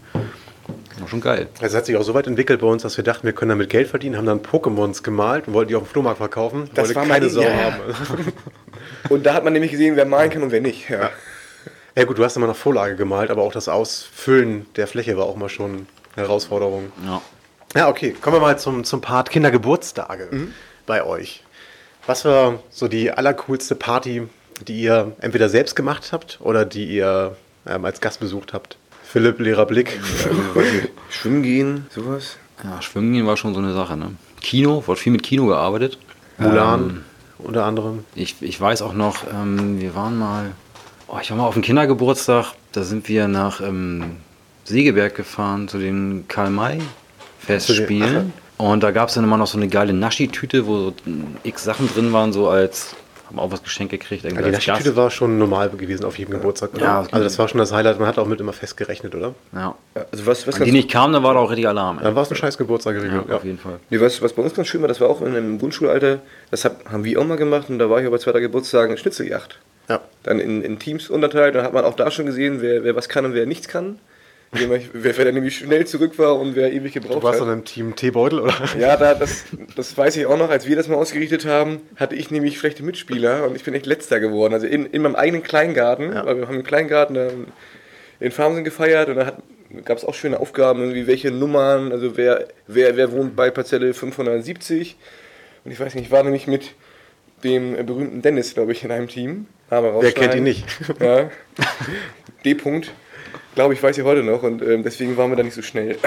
War 1.03 1.09
schon 1.09 1.21
geil. 1.21 1.49
Es 1.61 1.75
hat 1.75 1.87
sich 1.87 1.97
auch 1.97 2.03
so 2.03 2.15
weit 2.15 2.27
entwickelt 2.27 2.61
bei 2.61 2.67
uns, 2.67 2.83
dass 2.83 2.97
wir 2.97 3.05
dachten, 3.05 3.27
wir 3.27 3.33
können 3.33 3.51
damit 3.51 3.69
Geld 3.69 3.89
verdienen, 3.89 4.17
haben 4.17 4.27
dann 4.27 4.41
Pokémons 4.41 5.03
gemalt 5.03 5.49
und 5.49 5.55
wollten 5.55 5.69
die 5.69 5.75
auf 5.75 5.83
dem 5.83 5.89
Flohmarkt 5.89 6.19
verkaufen. 6.19 6.71
Das 6.75 6.89
Wollte 6.89 7.01
war 7.01 7.07
keine 7.07 7.29
Sau 7.29 7.43
ja. 7.43 7.73
haben. 7.73 7.79
Und 9.09 9.27
da 9.27 9.35
hat 9.35 9.45
man 9.45 9.53
nämlich 9.53 9.73
gesehen, 9.73 9.97
wer 9.97 10.07
malen 10.07 10.31
kann 10.31 10.43
und 10.43 10.53
wer 10.53 10.61
nicht. 10.61 10.89
Ja. 10.89 11.11
Ja 11.95 12.05
gut, 12.05 12.19
du 12.19 12.25
hast 12.25 12.37
immer 12.37 12.47
noch 12.47 12.57
Vorlage 12.57 12.97
gemalt, 12.97 13.31
aber 13.31 13.43
auch 13.43 13.53
das 13.53 13.69
Ausfüllen 13.69 14.67
der 14.77 14.87
Fläche 14.87 15.17
war 15.17 15.27
auch 15.27 15.37
mal 15.37 15.49
schon 15.49 15.87
eine 16.17 16.27
Herausforderung. 16.27 16.91
Ja. 17.05 17.21
Ja, 17.75 17.89
okay. 17.89 18.15
Kommen 18.19 18.37
wir 18.37 18.41
mal 18.41 18.59
zum, 18.59 18.85
zum 18.85 19.01
Part 19.01 19.31
Kindergeburtstage 19.31 20.29
bei 20.87 21.05
euch. 21.05 21.43
Was 22.07 22.25
war 22.25 22.61
so 22.71 22.89
die 22.89 23.11
allercoolste 23.11 23.75
Party, 23.75 24.29
die 24.67 24.83
ihr 24.83 25.13
entweder 25.21 25.49
selbst 25.49 25.77
gemacht 25.77 26.13
habt 26.13 26.39
oder 26.41 26.65
die 26.65 26.87
ihr 26.87 27.37
ähm, 27.67 27.85
als 27.85 28.01
Gast 28.01 28.21
besucht 28.21 28.53
habt? 28.53 28.77
Philipp, 29.13 29.41
leerer 29.41 29.67
Blick. 29.67 30.01
Schwimmen 31.11 31.43
gehen, 31.43 31.87
sowas. 31.91 32.39
ja, 32.65 32.81
Schwimmen 32.81 33.13
gehen 33.13 33.27
war 33.27 33.37
schon 33.37 33.53
so 33.53 33.61
eine 33.61 33.75
Sache. 33.75 33.95
Ne? 33.95 34.13
Kino, 34.41 34.83
wurde 34.87 34.99
viel 34.99 35.13
mit 35.13 35.23
Kino 35.23 35.47
gearbeitet. 35.47 35.99
Mulan 36.39 37.05
unter 37.37 37.67
anderem. 37.67 38.05
Ich, 38.15 38.37
ich 38.41 38.59
weiß 38.59 38.81
auch 38.81 38.95
noch, 38.95 39.25
ähm, 39.31 39.79
wir 39.81 39.95
waren 39.95 40.19
mal, 40.19 40.53
oh, 41.09 41.19
ich 41.21 41.31
war 41.31 41.37
mal 41.37 41.47
auf 41.47 41.53
dem 41.53 41.63
Kindergeburtstag, 41.63 42.55
da 42.73 42.85
sind 42.85 43.07
wir 43.09 43.29
nach 43.29 43.61
ähm, 43.61 44.17
Segeberg 44.65 45.15
gefahren 45.15 45.69
zu 45.69 45.79
den 45.79 46.25
Karl-May-Festspielen. 46.29 48.33
Und 48.57 48.83
da 48.83 48.93
gab 48.93 49.11
es 49.11 49.17
dann 49.17 49.25
immer 49.25 49.37
noch 49.37 49.47
so 49.47 49.59
eine 49.59 49.69
geile 49.69 49.93
Naschi-Tüte, 49.93 50.67
wo 50.67 50.79
so 50.79 50.95
x 51.43 51.65
Sachen 51.65 51.87
drin 51.89 52.15
waren, 52.15 52.33
so 52.33 52.49
als, 52.49 52.97
haben 53.33 53.41
auch 53.41 53.51
was 53.51 53.63
Geschenk 53.63 53.91
gekriegt. 53.91 54.25
Ja, 54.25 54.31
die. 54.31 54.51
Naschtüte 54.51 54.97
war 54.97 55.11
schon 55.11 55.39
normal 55.39 55.71
gewesen 55.71 56.05
auf 56.05 56.19
jedem 56.19 56.33
Geburtstag. 56.33 56.75
Oder? 56.75 56.83
Ja, 56.83 56.99
also 57.11 57.25
das 57.25 57.39
war 57.39 57.49
schon 57.49 57.59
das 57.59 57.73
Highlight. 57.73 57.99
Man 57.99 58.09
hat 58.09 58.19
auch 58.19 58.27
mit 58.27 58.41
immer 58.41 58.53
fest 58.53 58.77
gerechnet, 58.77 59.15
oder? 59.15 59.35
Ja. 59.53 59.75
Ja, 59.95 60.07
also 60.11 60.27
was, 60.27 60.47
was, 60.47 60.59
Wenn 60.59 60.67
die 60.67 60.73
nicht 60.73 60.91
kamen, 60.91 61.13
dann 61.13 61.23
war 61.23 61.35
da 61.35 61.41
auch 61.41 61.51
richtig 61.51 61.67
Alarm. 61.69 61.99
ey. 61.99 62.05
Dann 62.05 62.15
war 62.15 62.23
es 62.23 62.31
ein 62.31 62.37
scheiß 62.37 62.59
Geburtstag 62.59 62.95
geregelt. 62.95 63.25
Ja, 63.29 63.37
auf 63.37 63.45
jeden 63.45 63.59
Fall. 63.59 63.79
nee, 63.91 64.01
was, 64.01 64.21
was 64.23 64.33
bei 64.33 64.43
uns 64.43 64.55
ganz 64.55 64.69
schön 64.69 64.81
war, 64.81 64.89
das 64.89 65.01
war 65.01 65.09
auch 65.09 65.21
in 65.23 65.29
einem 65.29 65.59
Grundschulalter, 65.59 66.21
das 66.51 66.65
hab, 66.65 66.91
haben 66.91 67.05
wir 67.05 67.21
auch 67.21 67.25
mal 67.25 67.37
gemacht 67.37 67.71
und 67.71 67.79
da 67.79 67.89
war 67.89 68.01
ich 68.01 68.07
aber 68.07 68.17
bei 68.17 68.23
zweiter 68.23 68.41
Geburtstag 68.41 68.89
eine 68.89 68.99
Schnitzeljagd. 68.99 69.59
Ja. 69.89 70.01
Dann 70.23 70.39
in, 70.39 70.63
in 70.63 70.79
Teams 70.79 71.11
unterteilt, 71.11 71.55
da 71.55 71.63
hat 71.63 71.73
man 71.73 71.85
auch 71.85 71.95
da 71.95 72.11
schon 72.11 72.27
gesehen, 72.27 72.61
wer, 72.61 72.85
wer 72.85 72.95
was 72.95 73.09
kann 73.09 73.25
und 73.25 73.35
wer 73.35 73.47
nichts 73.47 73.69
kann. 73.69 73.99
Wer, 74.55 74.81
wer 74.93 75.25
dann 75.25 75.35
nämlich 75.35 75.57
schnell 75.57 75.87
zurück 75.87 76.19
war 76.19 76.39
und 76.39 76.55
wer 76.55 76.71
ewig 76.73 76.93
gebraucht 76.93 77.17
Du 77.19 77.23
warst 77.23 77.41
hat. 77.41 77.49
dann 77.49 77.61
im 77.61 77.65
Team 77.65 77.97
Teebeutel, 77.97 78.41
oder? 78.41 78.55
Ja, 78.79 78.99
da, 78.99 79.15
das, 79.15 79.45
das 79.77 79.97
weiß 79.97 80.15
ich 80.17 80.27
auch 80.27 80.37
noch, 80.37 80.51
als 80.51 80.67
wir 80.67 80.77
das 80.77 80.89
mal 80.89 80.97
ausgerichtet 80.97 81.47
haben, 81.47 81.81
hatte 81.97 82.15
ich 82.17 82.31
nämlich 82.31 82.59
schlechte 82.59 82.83
Mitspieler 82.83 83.47
und 83.47 83.57
ich 83.57 83.65
bin 83.65 83.73
echt 83.73 83.87
letzter 83.87 84.21
geworden. 84.21 84.53
Also 84.53 84.67
in, 84.67 84.85
in 84.85 85.01
meinem 85.01 85.15
eigenen 85.17 85.43
Kleingarten, 85.43 86.13
Ja. 86.13 86.27
weil 86.27 86.37
wir 86.37 86.49
haben 86.49 86.57
im 86.57 86.65
Kleingarten 86.65 87.47
in 88.21 88.31
Farmsen 88.31 88.63
gefeiert 88.63 89.09
und 89.09 89.17
da 89.17 89.39
gab 89.87 89.97
es 89.97 90.05
auch 90.05 90.13
schöne 90.13 90.39
Aufgaben, 90.39 90.93
wie 90.95 91.07
welche 91.07 91.31
Nummern, 91.31 91.91
also 91.91 92.19
wer, 92.19 92.47
wer, 92.67 92.95
wer 92.99 93.11
wohnt 93.11 93.35
bei 93.35 93.51
Parzelle 93.51 93.95
570. 93.95 94.97
Und 95.65 95.71
ich 95.73 95.81
weiß 95.81 95.95
nicht, 95.95 96.05
ich 96.05 96.11
war 96.11 96.23
nämlich 96.25 96.47
mit 96.47 96.73
dem 97.43 97.87
berühmten 97.87 98.21
Dennis, 98.21 98.53
glaube 98.53 98.73
ich, 98.73 98.85
in 98.85 98.91
einem 98.91 99.09
Team. 99.09 99.47
Wer 99.71 100.13
kennt 100.13 100.35
ihn 100.35 100.43
nicht? 100.43 100.67
Ja. 101.01 101.31
D. 102.45 102.53
-Punkt. 102.53 102.89
Glaube 103.55 103.75
ich, 103.75 103.83
weiß 103.83 103.99
ich 103.99 104.05
heute 104.05 104.23
noch 104.23 104.43
und 104.43 104.63
ähm, 104.63 104.83
deswegen 104.83 105.17
waren 105.17 105.31
wir 105.31 105.37
da 105.37 105.43
nicht 105.43 105.55
so 105.55 105.63
schnell. 105.63 105.97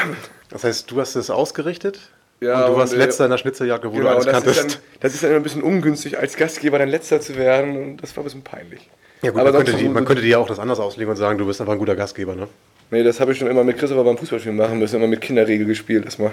Das 0.50 0.64
heißt, 0.64 0.90
du 0.90 1.02
hast 1.02 1.16
es 1.16 1.30
ausgerichtet 1.30 2.00
Ja, 2.40 2.62
und 2.62 2.68
du 2.68 2.74
und, 2.74 2.80
warst 2.80 2.94
äh, 2.94 2.98
letzter 2.98 3.26
in 3.26 3.32
der 3.32 3.38
Schnitzeljagd, 3.40 3.84
wo 3.84 3.90
du 3.90 3.98
Genau, 3.98 4.10
alles 4.12 4.26
das 4.26 4.38
ist, 4.38 4.46
dann, 4.46 4.56
kanntest. 4.56 4.82
das 5.00 5.14
ist 5.16 5.24
dann 5.24 5.32
immer 5.32 5.40
ein 5.40 5.44
bisschen 5.44 5.64
ungünstig, 5.64 6.18
als 6.18 6.36
Gastgeber 6.38 6.80
dann 6.80 6.90
letzter 6.90 7.20
zu 7.20 7.36
werden 7.36 7.76
und 7.76 7.98
das 7.98 8.16
war 8.16 8.24
ein 8.24 8.26
bisschen 8.26 8.44
peinlich. 8.44 8.90
Ja 9.22 9.32
gut, 9.32 9.42
Aber 9.42 9.52
man, 9.52 9.66
könnte 9.66 9.82
die, 9.82 9.90
man 9.90 10.06
könnte 10.06 10.22
dir 10.22 10.30
ja 10.30 10.38
auch 10.38 10.48
das 10.48 10.60
anders 10.60 10.80
auslegen 10.80 11.10
und 11.10 11.18
sagen, 11.18 11.38
du 11.40 11.46
bist 11.46 11.60
einfach 11.60 11.74
ein 11.74 11.80
guter 11.80 11.96
Gastgeber, 11.96 12.36
ne? 12.36 12.48
Nee, 12.92 13.04
das 13.04 13.20
habe 13.20 13.32
ich 13.32 13.40
schon 13.40 13.48
immer 13.48 13.64
mit 13.64 13.78
Christopher 13.78 14.04
beim 14.04 14.18
Fußballspielen 14.18 14.56
machen 14.58 14.78
müssen, 14.78 14.98
immer 14.98 15.08
mit 15.08 15.20
Kinderregel 15.22 15.66
gespielt, 15.66 16.06
dass 16.06 16.20
man 16.20 16.32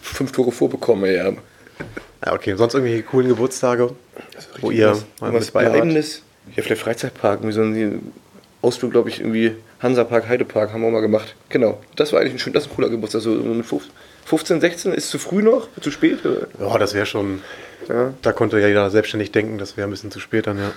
fünf 0.00 0.32
Tore 0.32 0.50
vorbekommen, 0.50 1.04
ey, 1.04 1.16
ja. 1.16 1.32
Ja, 2.24 2.32
okay. 2.32 2.54
Sonst 2.56 2.74
irgendwelche 2.74 3.02
coolen 3.02 3.28
Geburtstage, 3.28 3.90
wo 4.60 4.70
ihr 4.70 4.96
mal 5.20 5.32
was 5.34 5.50
bei 5.50 5.64
wart? 5.66 5.74
Eigenes. 5.74 6.22
Ja, 6.56 6.62
vielleicht 6.62 6.82
Freizeitpark, 6.82 7.40
wie 7.46 7.52
so 7.52 7.62
ein 7.62 8.12
Ausflug, 8.62 8.90
glaube 8.92 9.08
ich, 9.08 9.20
irgendwie 9.20 9.56
Hansapark, 9.80 10.28
Heidepark 10.28 10.72
haben 10.72 10.82
wir 10.82 10.88
auch 10.88 10.92
mal 10.92 11.00
gemacht. 11.00 11.34
Genau, 11.48 11.80
das 11.96 12.12
war 12.12 12.20
eigentlich 12.20 12.34
ein, 12.34 12.38
schön, 12.38 12.52
das 12.52 12.64
ist 12.66 12.70
ein 12.72 12.76
cooler 12.76 12.88
Geburtstag. 12.90 13.22
So 13.22 13.30
mit 13.30 13.64
15, 14.24 14.60
16, 14.60 14.92
ist 14.92 15.08
zu 15.10 15.18
früh 15.18 15.42
noch, 15.42 15.68
zu 15.80 15.90
spät? 15.90 16.24
Oder? 16.26 16.46
Ja, 16.58 16.78
das 16.78 16.94
wäre 16.94 17.06
schon. 17.06 17.40
Ja. 17.88 18.12
Da 18.22 18.32
konnte 18.32 18.60
ja 18.60 18.68
jeder 18.68 18.90
selbstständig 18.90 19.32
denken, 19.32 19.56
das 19.58 19.76
wäre 19.76 19.88
ein 19.88 19.90
bisschen 19.90 20.10
zu 20.10 20.20
spät 20.20 20.46
dann, 20.46 20.58
ja. 20.58 20.72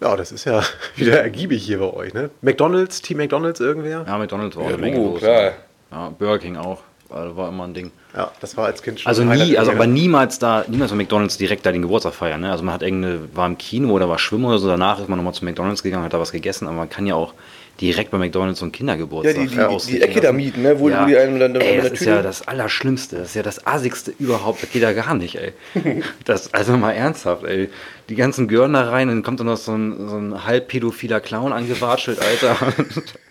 Ja, 0.00 0.16
das 0.16 0.32
ist 0.32 0.46
ja 0.46 0.62
wieder 0.96 1.20
ergiebig 1.20 1.62
hier 1.62 1.78
bei 1.78 1.92
euch, 1.92 2.14
ne? 2.14 2.30
McDonalds, 2.40 3.02
Team 3.02 3.18
McDonalds, 3.18 3.60
irgendwer? 3.60 4.04
Ja, 4.06 4.16
McDonalds 4.18 4.56
war 4.56 4.64
auch 4.64 4.68
Ja, 4.68 4.74
eine 4.76 4.82
Menge 4.82 4.96
Logo, 4.96 5.10
los. 5.10 5.18
klar. 5.20 5.52
Ja, 5.90 6.08
Burger 6.18 6.38
King 6.38 6.56
auch. 6.56 6.82
Also 7.10 7.36
war 7.36 7.48
immer 7.50 7.64
ein 7.64 7.74
Ding. 7.74 7.90
Ja, 8.16 8.32
das 8.40 8.56
war 8.56 8.66
als 8.66 8.82
Kind 8.82 9.00
schon 9.00 9.08
Also 9.08 9.24
nie, 9.24 9.56
also 9.56 9.70
aber 9.70 9.86
niemals 9.86 10.38
da, 10.38 10.64
niemals 10.66 10.90
bei 10.90 10.96
McDonalds 10.96 11.38
direkt 11.38 11.64
da 11.64 11.72
den 11.72 11.82
Geburtstag 11.82 12.14
feiern. 12.14 12.40
Ne? 12.40 12.50
Also 12.50 12.64
man 12.64 12.74
hat 12.74 12.82
irgendeine, 12.82 13.20
war 13.34 13.46
im 13.46 13.56
Kino 13.56 13.92
oder 13.92 14.08
war 14.08 14.18
schwimmen 14.18 14.46
oder 14.46 14.58
so, 14.58 14.68
danach 14.68 14.98
ist 14.98 15.08
man 15.08 15.16
nochmal 15.16 15.34
zu 15.34 15.44
McDonalds 15.44 15.82
gegangen, 15.82 16.04
hat 16.04 16.12
da 16.12 16.18
was 16.18 16.32
gegessen, 16.32 16.66
aber 16.66 16.76
man 16.76 16.90
kann 16.90 17.06
ja 17.06 17.14
auch 17.14 17.34
direkt 17.80 18.10
bei 18.10 18.18
McDonalds 18.18 18.58
so 18.60 18.64
einen 18.66 18.72
Ja, 18.72 18.76
Kindergeburtstag 18.78 19.34
die, 19.48 19.48
die, 19.48 19.92
die 19.92 20.02
Ecke 20.02 20.20
da 20.20 20.32
mieten, 20.32 20.62
ne? 20.62 20.78
wo, 20.78 20.88
Ja. 20.90 21.02
wo 21.02 21.06
die 21.08 21.16
einen 21.16 21.40
dann 21.40 21.54
ey, 21.56 21.78
das 21.80 21.92
ist 21.92 22.04
ja 22.04 22.22
das 22.22 22.46
Allerschlimmste. 22.46 23.16
Das 23.16 23.28
ist 23.28 23.34
ja 23.34 23.42
das 23.42 23.66
Assigste 23.66 24.12
überhaupt. 24.18 24.62
Das 24.62 24.70
geht 24.70 24.82
ja 24.82 24.92
gar 24.92 25.14
nicht, 25.14 25.36
ey. 25.36 25.52
Das, 26.24 26.52
also 26.52 26.76
mal 26.76 26.92
ernsthaft, 26.92 27.44
ey. 27.44 27.68
Die 28.08 28.16
ganzen 28.16 28.48
Gören 28.48 28.72
da 28.72 28.88
rein, 28.90 29.08
dann 29.08 29.22
kommt 29.22 29.40
dann 29.40 29.46
noch 29.46 29.56
so 29.56 29.72
ein, 29.72 30.08
so 30.08 30.16
ein 30.16 30.44
halb 30.44 30.68
pädophiler 30.68 31.20
Clown 31.20 31.52
angewatschelt, 31.52 32.18
Alter. 32.20 32.56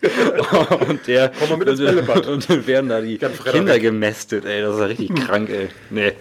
und 0.89 1.05
der. 1.07 1.31
Komm 1.38 1.49
mal 1.49 1.57
mit 1.57 1.67
ins 1.67 1.79
Bällebad. 1.79 2.27
Und 2.27 2.49
dann 2.49 2.65
werden 2.67 2.89
da 2.89 3.01
die 3.01 3.17
Kinder 3.17 3.73
weg. 3.75 3.81
gemästet, 3.81 4.45
ey. 4.45 4.62
Das 4.62 4.75
ist 4.75 4.79
ja 4.79 4.85
richtig 4.85 5.15
krank, 5.15 5.49
ey. 5.49 5.67
Nee. 5.89 6.13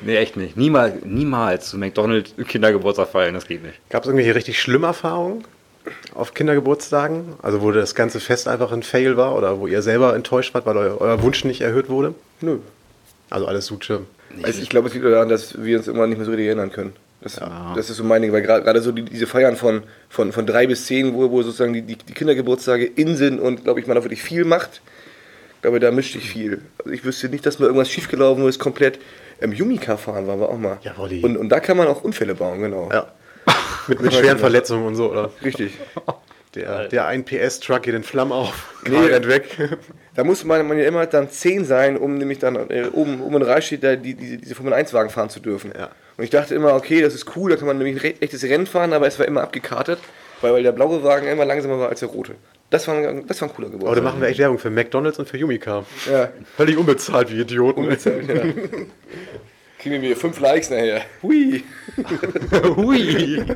Nee, 0.00 0.16
echt 0.16 0.36
nicht. 0.36 0.56
Niemals, 0.56 0.94
niemals 1.04 1.70
zu 1.70 1.78
McDonalds 1.78 2.34
Kindergeburtstag 2.48 3.08
feiern, 3.08 3.34
das 3.34 3.46
geht 3.46 3.62
nicht. 3.62 3.78
Gab 3.88 4.02
es 4.02 4.08
irgendwelche 4.08 4.34
richtig 4.34 4.60
schlimme 4.60 4.88
Erfahrungen 4.88 5.44
auf 6.14 6.34
Kindergeburtstagen? 6.34 7.34
Also 7.42 7.62
wo 7.62 7.72
das 7.72 7.94
ganze 7.94 8.20
Fest 8.20 8.48
einfach 8.48 8.72
ein 8.72 8.82
Fail 8.82 9.16
war 9.16 9.36
oder 9.36 9.58
wo 9.60 9.66
ihr 9.66 9.82
selber 9.82 10.14
enttäuscht 10.14 10.54
wart, 10.54 10.66
weil 10.66 10.76
euer, 10.76 11.00
euer 11.00 11.22
Wunsch 11.22 11.44
nicht 11.44 11.60
erhöht 11.60 11.88
wurde? 11.88 12.14
Nö. 12.40 12.58
Also 13.30 13.46
alles 13.46 13.66
Suche. 13.66 14.00
Also 14.42 14.62
ich 14.62 14.68
glaube, 14.68 14.88
es 14.88 14.94
liegt 14.94 15.06
daran, 15.06 15.28
dass 15.28 15.62
wir 15.62 15.78
uns 15.78 15.88
immer 15.88 16.06
nicht 16.06 16.18
mehr 16.18 16.24
so 16.24 16.30
richtig 16.32 16.46
erinnern 16.46 16.72
können. 16.72 16.92
Das, 17.22 17.40
das 17.76 17.88
ist 17.88 17.98
so 17.98 18.04
mein 18.04 18.22
Ding, 18.22 18.32
weil 18.32 18.42
gerade 18.42 18.82
so 18.82 18.90
die, 18.90 19.02
diese 19.04 19.28
Feiern 19.28 19.56
von, 19.56 19.84
von, 20.08 20.32
von 20.32 20.44
drei 20.44 20.66
bis 20.66 20.86
zehn, 20.86 21.14
wo, 21.14 21.30
wo 21.30 21.42
sozusagen 21.42 21.72
die, 21.72 21.82
die, 21.82 21.96
die 21.96 22.14
Kindergeburtstage 22.14 22.84
in 22.84 23.16
sind 23.16 23.38
und, 23.38 23.62
glaube 23.62 23.78
ich, 23.78 23.86
man 23.86 23.94
da 23.94 24.02
wirklich 24.02 24.22
viel 24.22 24.44
macht, 24.44 24.82
ich 25.56 25.62
glaube, 25.62 25.78
da 25.78 25.92
mischt 25.92 26.14
sich 26.14 26.28
viel. 26.28 26.62
Also 26.80 26.90
ich 26.90 27.04
wüsste 27.04 27.28
nicht, 27.28 27.46
dass 27.46 27.60
mal 27.60 27.66
irgendwas 27.66 27.88
schiefgelaufen 27.88 28.46
ist, 28.48 28.58
komplett 28.58 28.98
im 29.40 29.52
Yumika 29.52 29.96
fahren 29.96 30.26
waren 30.26 30.40
wir 30.40 30.48
auch 30.48 30.58
mal. 30.58 30.78
Ja, 30.82 30.96
Wolli. 30.98 31.22
und, 31.22 31.36
und 31.36 31.48
da 31.50 31.60
kann 31.60 31.76
man 31.76 31.86
auch 31.86 32.02
Unfälle 32.02 32.34
bauen, 32.34 32.60
genau. 32.60 32.90
Ja. 32.92 33.06
Mit, 33.88 34.00
mit 34.00 34.12
schweren 34.14 34.38
Verletzungen 34.38 34.86
und 34.86 34.94
so, 34.94 35.10
oder? 35.10 35.30
Richtig. 35.44 35.72
Der, 36.54 36.86
der 36.88 37.06
1 37.06 37.24
PS-Truck 37.24 37.82
geht 37.82 37.94
in 37.94 38.02
Flammen 38.04 38.32
auf. 38.32 38.74
Nee. 38.86 38.96
Rennt 38.96 39.26
weg. 39.26 39.56
Da 40.14 40.22
muss 40.22 40.44
man, 40.44 40.68
man 40.68 40.78
ja 40.78 40.84
immer 40.84 41.06
dann 41.06 41.30
10 41.30 41.64
sein, 41.64 41.96
um 41.96 42.18
nämlich 42.18 42.38
dann 42.38 42.56
äh, 42.70 42.88
oben, 42.92 43.22
oben 43.22 43.42
in 43.42 43.62
steht, 43.62 43.82
da 43.82 43.96
die, 43.96 44.14
diese, 44.14 44.36
diese 44.36 44.54
Formel-1-Wagen 44.54 45.08
fahren 45.10 45.30
zu 45.30 45.40
dürfen. 45.40 45.72
Ja. 45.76 45.88
Und 46.18 46.24
ich 46.24 46.30
dachte 46.30 46.54
immer, 46.54 46.74
okay, 46.74 47.00
das 47.00 47.14
ist 47.14 47.34
cool, 47.36 47.50
da 47.50 47.56
kann 47.56 47.66
man 47.66 47.78
nämlich 47.78 48.04
ein 48.04 48.14
echtes 48.20 48.44
Rennen 48.44 48.66
fahren, 48.66 48.92
aber 48.92 49.06
es 49.06 49.18
war 49.18 49.26
immer 49.26 49.40
abgekartet, 49.42 49.98
weil, 50.42 50.52
weil 50.52 50.62
der 50.62 50.72
blaue 50.72 51.02
Wagen 51.02 51.26
immer 51.26 51.46
langsamer 51.46 51.78
war 51.78 51.88
als 51.88 52.00
der 52.00 52.10
rote. 52.10 52.34
Das 52.68 52.86
war 52.86 52.96
ein, 52.96 53.26
das 53.26 53.40
war 53.40 53.48
ein 53.48 53.54
cooler 53.54 53.68
Aber 53.68 53.76
da 53.76 53.78
Geburtstag. 53.78 54.04
machen 54.04 54.20
wir 54.20 54.28
echt 54.28 54.38
Werbung 54.38 54.58
für 54.58 54.70
McDonalds 54.70 55.18
und 55.18 55.28
für 55.28 55.38
Yumika. 55.38 55.84
Ja, 56.10 56.28
Völlig 56.56 56.76
unbezahlt 56.76 57.32
wie 57.32 57.40
Idioten. 57.40 57.80
unbezahlt, 57.80 58.28
ja. 58.28 58.34
Kriegen 59.82 60.00
wir 60.02 60.16
5 60.16 60.38
Likes 60.40 60.70
nachher. 60.70 61.02
Hui. 61.22 61.64
Hui. 62.76 63.36
Ja, 63.38 63.44
Ja, 63.44 63.46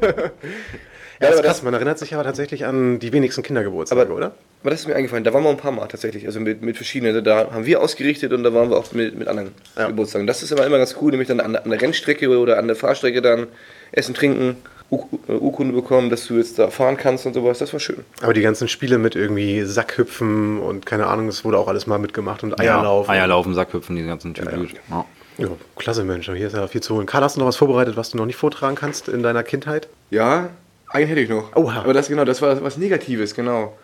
das 1.21 1.31
aber 1.31 1.37
ist 1.37 1.43
krass. 1.43 1.43
das, 1.59 1.63
Man 1.63 1.75
erinnert 1.75 1.99
sich 1.99 2.13
aber 2.15 2.25
tatsächlich 2.25 2.67
an 2.67 2.99
die 2.99 3.13
wenigsten 3.13 3.43
Kindergeburtstage, 3.43 4.03
Aber- 4.03 4.15
oder? 4.15 4.33
aber 4.63 4.71
das 4.71 4.81
ist 4.81 4.89
mir 4.89 4.97
eingefallen, 4.97 5.23
da 5.25 5.33
waren 5.33 5.45
wir 5.45 5.51
ein 5.51 5.57
paar 5.57 5.71
Mal 5.73 5.87
tatsächlich, 5.87 6.27
also 6.27 6.41
mit, 6.41 6.61
mit 6.61 6.77
verschiedenen. 6.77 7.15
Also 7.15 7.25
da 7.25 7.53
haben 7.53 7.65
wir 7.65 7.81
ausgerichtet 7.81 8.33
und 8.33 8.43
da 8.43 8.53
waren 8.53 8.69
wir 8.71 8.77
auch 8.77 8.93
mit, 8.93 9.17
mit 9.17 9.29
anderen 9.29 9.53
Ja. 9.79 9.87
Geburtstagen. 9.87 10.27
Das 10.27 10.43
ist 10.43 10.53
aber 10.53 10.67
immer 10.67 10.79
ganz 10.79 10.97
cool, 11.01 11.13
nämlich 11.13 11.29
dann 11.29 11.41
an, 11.41 11.53
der- 11.53 11.65
an 11.65 11.71
der 11.71 11.81
Rennstrecke 11.81 12.29
oder 12.29 12.59
an 12.59 12.67
der 12.67 12.77
Fahrstrecke 12.77 13.23
dann 13.23 13.47
essen, 13.93 14.15
trinken, 14.15 14.57
Ur- 14.91 15.09
äh, 15.29 15.33
Urkunde 15.33 15.73
bekommen, 15.75 16.11
dass 16.11 16.27
du 16.27 16.37
jetzt 16.37 16.59
da 16.59 16.69
fahren 16.71 16.97
kannst 16.97 17.25
und 17.27 17.33
sowas. 17.35 17.59
Das 17.59 17.73
war 17.73 17.81
schön. 17.81 18.05
Aber 18.23 18.35
die 18.35 18.41
ganzen 18.43 18.69
Spiele 18.69 18.99
mit 18.99 19.17
irgendwie 19.17 19.63
Sackhüpfen 19.65 20.59
und 20.61 20.85
keine 20.87 21.07
Ahnung, 21.07 21.27
das 21.29 21.45
wurde 21.45 21.59
auch 21.59 21.67
alles 21.69 21.87
mal 21.87 21.99
mitgemacht 21.99 22.43
und 22.45 22.61
Eierlauf. 22.61 23.07
Ja, 23.09 23.15
Eierlaufen, 23.15 23.55
Sackhüpfen, 23.55 23.97
diese 23.97 24.09
ganzen 24.09 24.35
Typen. 24.35 24.69
Ja, 24.91 25.05
Ja, 25.39 25.49
klasse 25.77 26.03
Mensch, 26.05 26.27
hier 26.27 26.47
ist 26.47 26.55
ja 26.57 26.67
viel 26.67 26.81
zu 26.83 26.95
holen. 26.95 27.07
Karl, 27.07 27.23
hast 27.23 27.37
du 27.37 27.41
noch 27.41 27.47
was 27.47 27.57
vorbereitet, 27.57 27.97
was 27.97 28.11
du 28.11 28.17
noch 28.17 28.27
nicht 28.27 28.37
vortragen 28.37 28.75
kannst 28.75 29.09
in 29.09 29.23
deiner 29.23 29.43
Kindheit? 29.43 29.89
Ja, 30.11 30.49
einen 30.89 31.07
hätte 31.09 31.21
ich 31.21 31.29
noch. 31.29 31.55
Oha. 31.57 31.81
Aber 31.83 31.93
das 31.93 32.09
genau, 32.09 32.25
das 32.25 32.41
war 32.41 32.63
was 32.63 32.79
Negatives, 32.79 33.35
genau. 33.35 33.77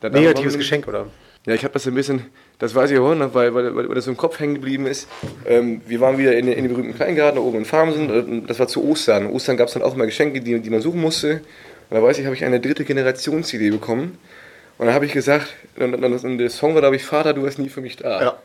Da- 0.00 0.08
da 0.10 0.18
Negatives 0.18 0.54
wir- 0.54 0.58
Geschenk, 0.58 0.88
oder? 0.88 1.06
Ja, 1.46 1.54
ich 1.54 1.62
habe 1.62 1.72
das 1.74 1.86
ein 1.86 1.94
bisschen, 1.94 2.26
das 2.58 2.74
weiß 2.74 2.90
ich 2.90 2.98
auch 2.98 3.14
noch, 3.14 3.32
weil, 3.34 3.54
weil, 3.54 3.76
weil 3.76 3.94
das 3.94 4.06
so 4.06 4.10
im 4.10 4.16
Kopf 4.16 4.40
hängen 4.40 4.54
geblieben 4.56 4.84
ist. 4.86 5.06
Ähm, 5.46 5.80
wir 5.86 6.00
waren 6.00 6.18
wieder 6.18 6.36
in, 6.36 6.46
den- 6.46 6.58
in 6.58 6.64
dem 6.64 6.72
berühmten 6.72 6.96
Kleingarten 6.96 7.36
da 7.36 7.42
oben 7.42 7.58
in 7.58 7.64
Farmsen. 7.64 8.10
und 8.10 8.46
Das 8.48 8.58
war 8.58 8.66
zu 8.66 8.82
Ostern. 8.84 9.26
Ostern 9.30 9.56
gab 9.56 9.68
es 9.68 9.74
dann 9.74 9.84
auch 9.84 9.94
immer 9.94 10.06
Geschenke, 10.06 10.40
die, 10.40 10.58
die 10.58 10.70
man 10.70 10.80
suchen 10.80 11.00
musste. 11.00 11.34
Und 11.88 11.96
da 11.96 12.02
weiß 12.02 12.18
ich, 12.18 12.24
habe 12.24 12.34
ich 12.34 12.44
eine 12.44 12.58
dritte 12.58 12.84
Generation-CD 12.84 13.70
bekommen. 13.70 14.18
Und 14.78 14.86
dann 14.86 14.94
habe 14.94 15.06
ich 15.06 15.12
gesagt, 15.12 15.46
und, 15.78 15.94
und, 15.94 16.24
und 16.24 16.38
der 16.38 16.50
Song 16.50 16.74
war, 16.74 16.80
glaube 16.80 16.96
ich, 16.96 17.04
Vater, 17.04 17.32
du 17.32 17.44
warst 17.44 17.60
nie 17.60 17.68
für 17.68 17.80
mich 17.80 17.96
da. 17.96 18.20
Ja. 18.20 18.38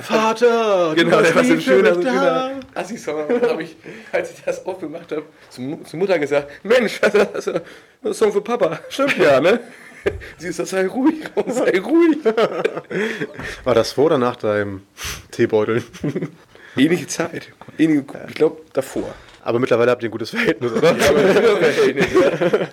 Vater! 0.00 0.92
Genau, 0.96 1.20
der 1.20 1.34
war 1.34 1.44
so 1.44 1.52
ein 1.52 1.60
schöner, 1.60 1.94
so 1.94 2.02
schöner 2.02 2.60
Assi-Song. 2.74 3.28
Dann 3.28 3.50
habe 3.50 3.62
ich, 3.62 3.76
als 4.12 4.32
ich 4.32 4.42
das 4.44 4.64
aufgemacht 4.66 5.10
habe, 5.12 5.24
zum, 5.50 5.84
zur 5.84 5.98
Mutter 5.98 6.18
gesagt, 6.18 6.50
Mensch, 6.64 7.00
das 7.00 7.14
ist 7.14 7.28
das 7.34 7.46
ist 7.46 7.62
ein 8.02 8.14
Song 8.14 8.32
für 8.32 8.40
Papa. 8.40 8.80
Stimmt 8.88 9.18
ja, 9.18 9.40
ne? 9.40 9.60
Sie 10.38 10.48
ist, 10.48 10.56
sei 10.56 10.86
ruhig, 10.86 11.24
sei 11.46 11.78
ruhig. 11.80 12.18
War 13.64 13.74
das 13.74 13.92
vor 13.92 14.06
oder 14.06 14.18
nach 14.18 14.36
deinem 14.36 14.82
Teebeutel? 15.30 15.82
Ähnliche 16.76 17.06
Zeit. 17.06 17.52
Ähnliche, 17.78 18.04
ich 18.28 18.34
glaube, 18.34 18.60
davor. 18.72 19.14
Aber 19.42 19.58
mittlerweile 19.58 19.90
habt 19.90 20.02
ihr 20.02 20.08
ein 20.08 20.12
gutes 20.12 20.30
Verhältnis, 20.30 20.72
oder? 20.72 20.94
Verhältnis, 20.94 22.06
ja. 22.12 22.68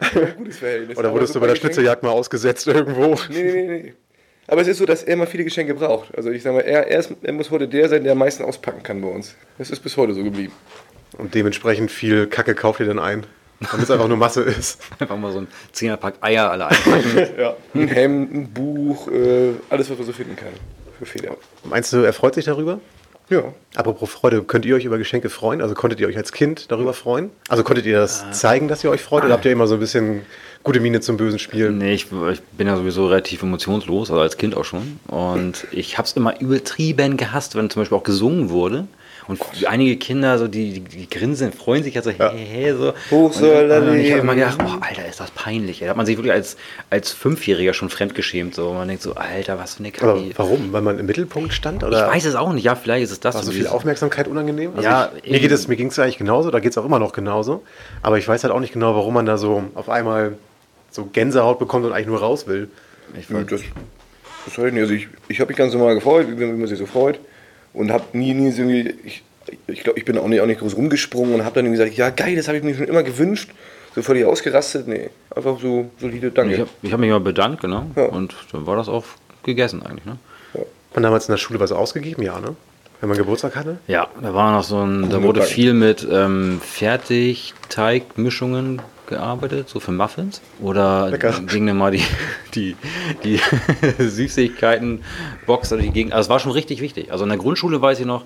Ein 0.00 0.36
gutes 0.36 0.58
Verhältnis. 0.58 0.98
Oder 0.98 1.08
Aber 1.08 1.16
wurdest 1.16 1.34
du 1.34 1.40
bei 1.40 1.46
der 1.46 1.56
Schnitzeljagd 1.56 2.02
mal 2.02 2.10
ausgesetzt 2.10 2.66
irgendwo? 2.66 3.16
Nee, 3.30 3.42
nee, 3.42 3.82
nee. 3.82 3.94
Aber 4.48 4.62
es 4.62 4.68
ist 4.68 4.78
so, 4.78 4.86
dass 4.86 5.02
er 5.02 5.12
immer 5.12 5.26
viele 5.26 5.44
Geschenke 5.44 5.74
braucht. 5.74 6.16
Also 6.16 6.30
ich 6.30 6.42
sag 6.42 6.54
mal, 6.54 6.62
er, 6.62 6.88
er, 6.88 6.98
ist, 6.98 7.12
er 7.22 7.32
muss 7.34 7.50
heute 7.50 7.68
der 7.68 7.88
sein, 7.88 8.02
der 8.02 8.12
am 8.12 8.18
meisten 8.18 8.42
auspacken 8.42 8.82
kann 8.82 9.00
bei 9.02 9.08
uns. 9.08 9.34
Das 9.58 9.70
ist 9.70 9.80
bis 9.80 9.96
heute 9.96 10.14
so 10.14 10.24
geblieben. 10.24 10.54
Und 11.18 11.34
dementsprechend 11.34 11.90
viel 11.90 12.26
Kacke 12.26 12.54
kauft 12.54 12.80
ihr 12.80 12.86
dann 12.86 12.98
ein, 12.98 13.26
damit 13.60 13.84
es 13.84 13.90
einfach 13.90 14.08
nur 14.08 14.16
Masse 14.16 14.42
ist. 14.42 14.80
Einfach 14.98 15.18
mal 15.18 15.32
so 15.32 15.40
ein 15.40 15.48
Zehnerpack 15.72 16.14
Eier 16.22 16.50
alle 16.50 16.66
einpacken. 16.66 17.28
Ein 17.74 17.88
Hemd, 17.88 18.34
ein 18.34 18.48
Buch, 18.52 19.08
äh, 19.08 19.52
alles, 19.68 19.90
was 19.90 19.98
man 19.98 20.06
so 20.06 20.12
finden 20.12 20.36
kann. 20.36 20.52
Für 20.98 21.06
Feder. 21.06 21.36
Meinst 21.64 21.92
du, 21.92 21.98
er 21.98 22.12
freut 22.12 22.34
sich 22.34 22.44
darüber? 22.44 22.80
Ja. 23.28 23.52
Apropos 23.74 24.10
Freude, 24.10 24.42
könnt 24.42 24.64
ihr 24.64 24.74
euch 24.74 24.84
über 24.84 24.96
Geschenke 24.96 25.28
freuen? 25.28 25.60
Also 25.60 25.74
konntet 25.74 26.00
ihr 26.00 26.08
euch 26.08 26.16
als 26.16 26.32
Kind 26.32 26.70
darüber 26.70 26.94
freuen? 26.94 27.30
Also 27.48 27.62
konntet 27.62 27.84
ihr 27.84 27.98
das 27.98 28.24
zeigen, 28.32 28.68
dass 28.68 28.82
ihr 28.82 28.90
euch 28.90 29.02
freut? 29.02 29.24
Oder 29.24 29.34
habt 29.34 29.44
ihr 29.44 29.52
immer 29.52 29.66
so 29.66 29.74
ein 29.74 29.80
bisschen 29.80 30.22
gute 30.62 30.80
Miene 30.80 31.00
zum 31.00 31.16
bösen 31.16 31.38
Spiel? 31.38 31.70
Nee, 31.70 31.94
ich, 31.94 32.06
ich 32.32 32.40
bin 32.56 32.66
ja 32.66 32.76
sowieso 32.76 33.06
relativ 33.06 33.42
emotionslos, 33.42 34.10
also 34.10 34.20
als 34.20 34.36
Kind 34.36 34.56
auch 34.56 34.64
schon. 34.64 35.00
Und 35.06 35.66
ich 35.72 35.98
habe 35.98 36.06
es 36.06 36.12
immer 36.12 36.40
übertrieben 36.40 37.16
gehasst, 37.16 37.54
wenn 37.54 37.70
zum 37.70 37.82
Beispiel 37.82 37.96
auch 37.98 38.02
gesungen 38.04 38.50
wurde. 38.50 38.86
Und 39.28 39.38
einige 39.66 39.96
Kinder, 39.98 40.38
so 40.38 40.48
die, 40.48 40.72
die, 40.72 40.80
die 40.80 41.10
grinsen, 41.10 41.52
freuen 41.52 41.84
sich 41.84 41.94
also, 41.98 42.10
hey, 42.10 42.46
hey, 42.50 42.74
so. 42.74 42.94
Hoch 43.10 43.30
soll 43.34 43.70
er 43.70 43.82
und, 43.82 43.90
und 43.90 43.98
ich 43.98 44.10
habe 44.10 44.22
immer 44.22 44.34
gedacht, 44.34 44.58
oh, 44.58 44.78
Alter, 44.80 45.06
ist 45.06 45.20
das 45.20 45.30
peinlich. 45.32 45.82
ey. 45.82 45.86
Da 45.86 45.90
hat 45.90 45.98
man 45.98 46.06
sich 46.06 46.16
wirklich 46.16 46.32
als, 46.32 46.56
als 46.88 47.12
Fünfjähriger 47.12 47.74
schon 47.74 47.90
fremdgeschämt. 47.90 48.54
So. 48.54 48.72
Man 48.72 48.88
denkt 48.88 49.02
so, 49.02 49.16
Alter, 49.16 49.58
was 49.58 49.74
für 49.74 49.80
eine 49.80 49.92
Kacke. 49.92 50.30
warum? 50.34 50.72
Weil 50.72 50.80
man 50.80 50.98
im 50.98 51.04
Mittelpunkt 51.04 51.52
stand? 51.52 51.82
Ich 51.82 51.88
Oder 51.88 52.08
weiß 52.08 52.24
es 52.24 52.36
auch 52.36 52.54
nicht. 52.54 52.64
Ja, 52.64 52.74
vielleicht 52.74 53.04
ist 53.04 53.10
es 53.10 53.20
das. 53.20 53.34
war 53.34 53.42
so 53.42 53.50
so 53.50 53.56
viel 53.58 53.66
Aufmerksamkeit 53.66 54.28
unangenehm? 54.28 54.70
Also 54.74 54.82
Ja, 54.82 55.12
ich, 55.22 55.30
mir 55.30 55.40
geht 55.40 55.52
es, 55.52 55.68
mir 55.68 55.76
ging 55.76 55.88
es 55.88 55.98
eigentlich 55.98 56.16
genauso, 56.16 56.50
da 56.50 56.60
geht 56.60 56.70
es 56.70 56.78
auch 56.78 56.86
immer 56.86 56.98
noch 56.98 57.12
genauso. 57.12 57.62
Aber 58.00 58.16
ich 58.16 58.26
weiß 58.26 58.44
halt 58.44 58.54
auch 58.54 58.60
nicht 58.60 58.72
genau, 58.72 58.94
warum 58.94 59.12
man 59.12 59.26
da 59.26 59.36
so 59.36 59.62
auf 59.74 59.90
einmal 59.90 60.38
so 60.98 61.08
Gänsehaut 61.12 61.58
bekommt 61.60 61.86
und 61.86 61.92
eigentlich 61.92 62.08
nur 62.08 62.18
raus 62.18 62.46
will. 62.48 62.68
Ich 63.18 63.26
weiß- 63.28 63.44
Das, 63.48 63.60
das 64.44 64.58
weiß 64.58 64.66
ich 64.66 64.72
nicht. 64.72 64.82
Also 64.82 64.94
ich, 64.94 65.06
ich 65.28 65.40
habe 65.40 65.48
mich 65.48 65.56
ganz 65.56 65.72
normal 65.72 65.94
gefreut, 65.94 66.26
wie, 66.28 66.44
man 66.44 66.66
sich 66.66 66.78
so 66.78 66.86
freut. 66.86 67.20
Und 67.72 67.92
habe 67.92 68.04
nie, 68.18 68.34
nie 68.34 68.50
so 68.50 68.62
irgendwie, 68.62 68.94
ich, 69.04 69.22
ich 69.68 69.84
glaube, 69.84 69.96
ich 69.98 70.04
bin 70.04 70.18
auch 70.18 70.26
nicht, 70.26 70.40
auch 70.40 70.46
nicht 70.46 70.58
groß 70.60 70.76
rumgesprungen 70.76 71.34
und 71.36 71.44
habe 71.44 71.54
dann 71.54 71.66
irgendwie 71.66 71.80
gesagt, 71.80 71.96
ja 71.96 72.10
geil, 72.10 72.34
das 72.34 72.48
habe 72.48 72.58
ich 72.58 72.64
mir 72.64 72.74
schon 72.74 72.86
immer 72.88 73.04
gewünscht. 73.04 73.50
So 73.94 74.02
völlig 74.02 74.24
ausgerastet. 74.24 74.88
Nee, 74.88 75.10
einfach 75.34 75.60
so 75.60 75.90
solide 75.98 76.30
Danke. 76.32 76.54
Ich 76.54 76.60
habe 76.60 76.70
ich 76.82 76.92
hab 76.92 76.98
mich 77.00 77.10
mal 77.10 77.20
bedankt, 77.20 77.60
genau. 77.62 77.86
Ja. 77.94 78.06
Und 78.06 78.34
dann 78.52 78.66
war 78.66 78.74
das 78.76 78.88
auch 78.88 79.04
gegessen 79.44 79.82
eigentlich. 79.84 80.04
Ne? 80.04 80.18
Hat 80.54 80.66
man 80.94 81.02
damals 81.04 81.28
in 81.28 81.32
der 81.32 81.38
Schule 81.38 81.60
was 81.60 81.70
ausgegeben? 81.70 82.22
Ja, 82.22 82.40
ne? 82.40 82.56
Wenn 83.00 83.08
man 83.10 83.16
Geburtstag 83.18 83.54
hatte? 83.54 83.78
Ja, 83.86 84.08
da 84.20 84.34
war 84.34 84.50
noch 84.52 84.64
so 84.64 84.80
ein, 84.84 85.08
da 85.08 85.22
wurde 85.22 85.42
viel 85.42 85.72
mit 85.72 86.04
ähm, 86.10 86.60
Fertigteigmischungen 86.60 88.82
gearbeitet, 89.08 89.68
so 89.68 89.80
für 89.80 89.92
Muffins. 89.92 90.40
Oder 90.60 91.10
Lecker. 91.10 91.40
ging 91.46 91.66
dann 91.66 91.76
mal 91.76 91.90
die, 91.90 92.04
die, 92.54 92.76
die 93.24 93.40
Süßigkeiten-Box 93.98 95.72
oder 95.72 95.82
die 95.82 95.90
Gegend. 95.90 96.12
Also 96.12 96.26
es 96.26 96.30
war 96.30 96.38
schon 96.38 96.52
richtig 96.52 96.80
wichtig. 96.80 97.10
Also 97.10 97.24
in 97.24 97.30
der 97.30 97.38
Grundschule 97.38 97.82
weiß 97.82 98.00
ich 98.00 98.06
noch, 98.06 98.24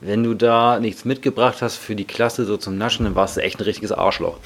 wenn 0.00 0.22
du 0.24 0.34
da 0.34 0.80
nichts 0.80 1.04
mitgebracht 1.04 1.62
hast 1.62 1.76
für 1.76 1.94
die 1.94 2.04
Klasse 2.04 2.44
so 2.44 2.56
zum 2.56 2.76
Naschen, 2.76 3.04
dann 3.04 3.14
warst 3.14 3.36
du 3.36 3.40
echt 3.40 3.60
ein 3.60 3.64
richtiges 3.64 3.92
Arschloch. 3.92 4.38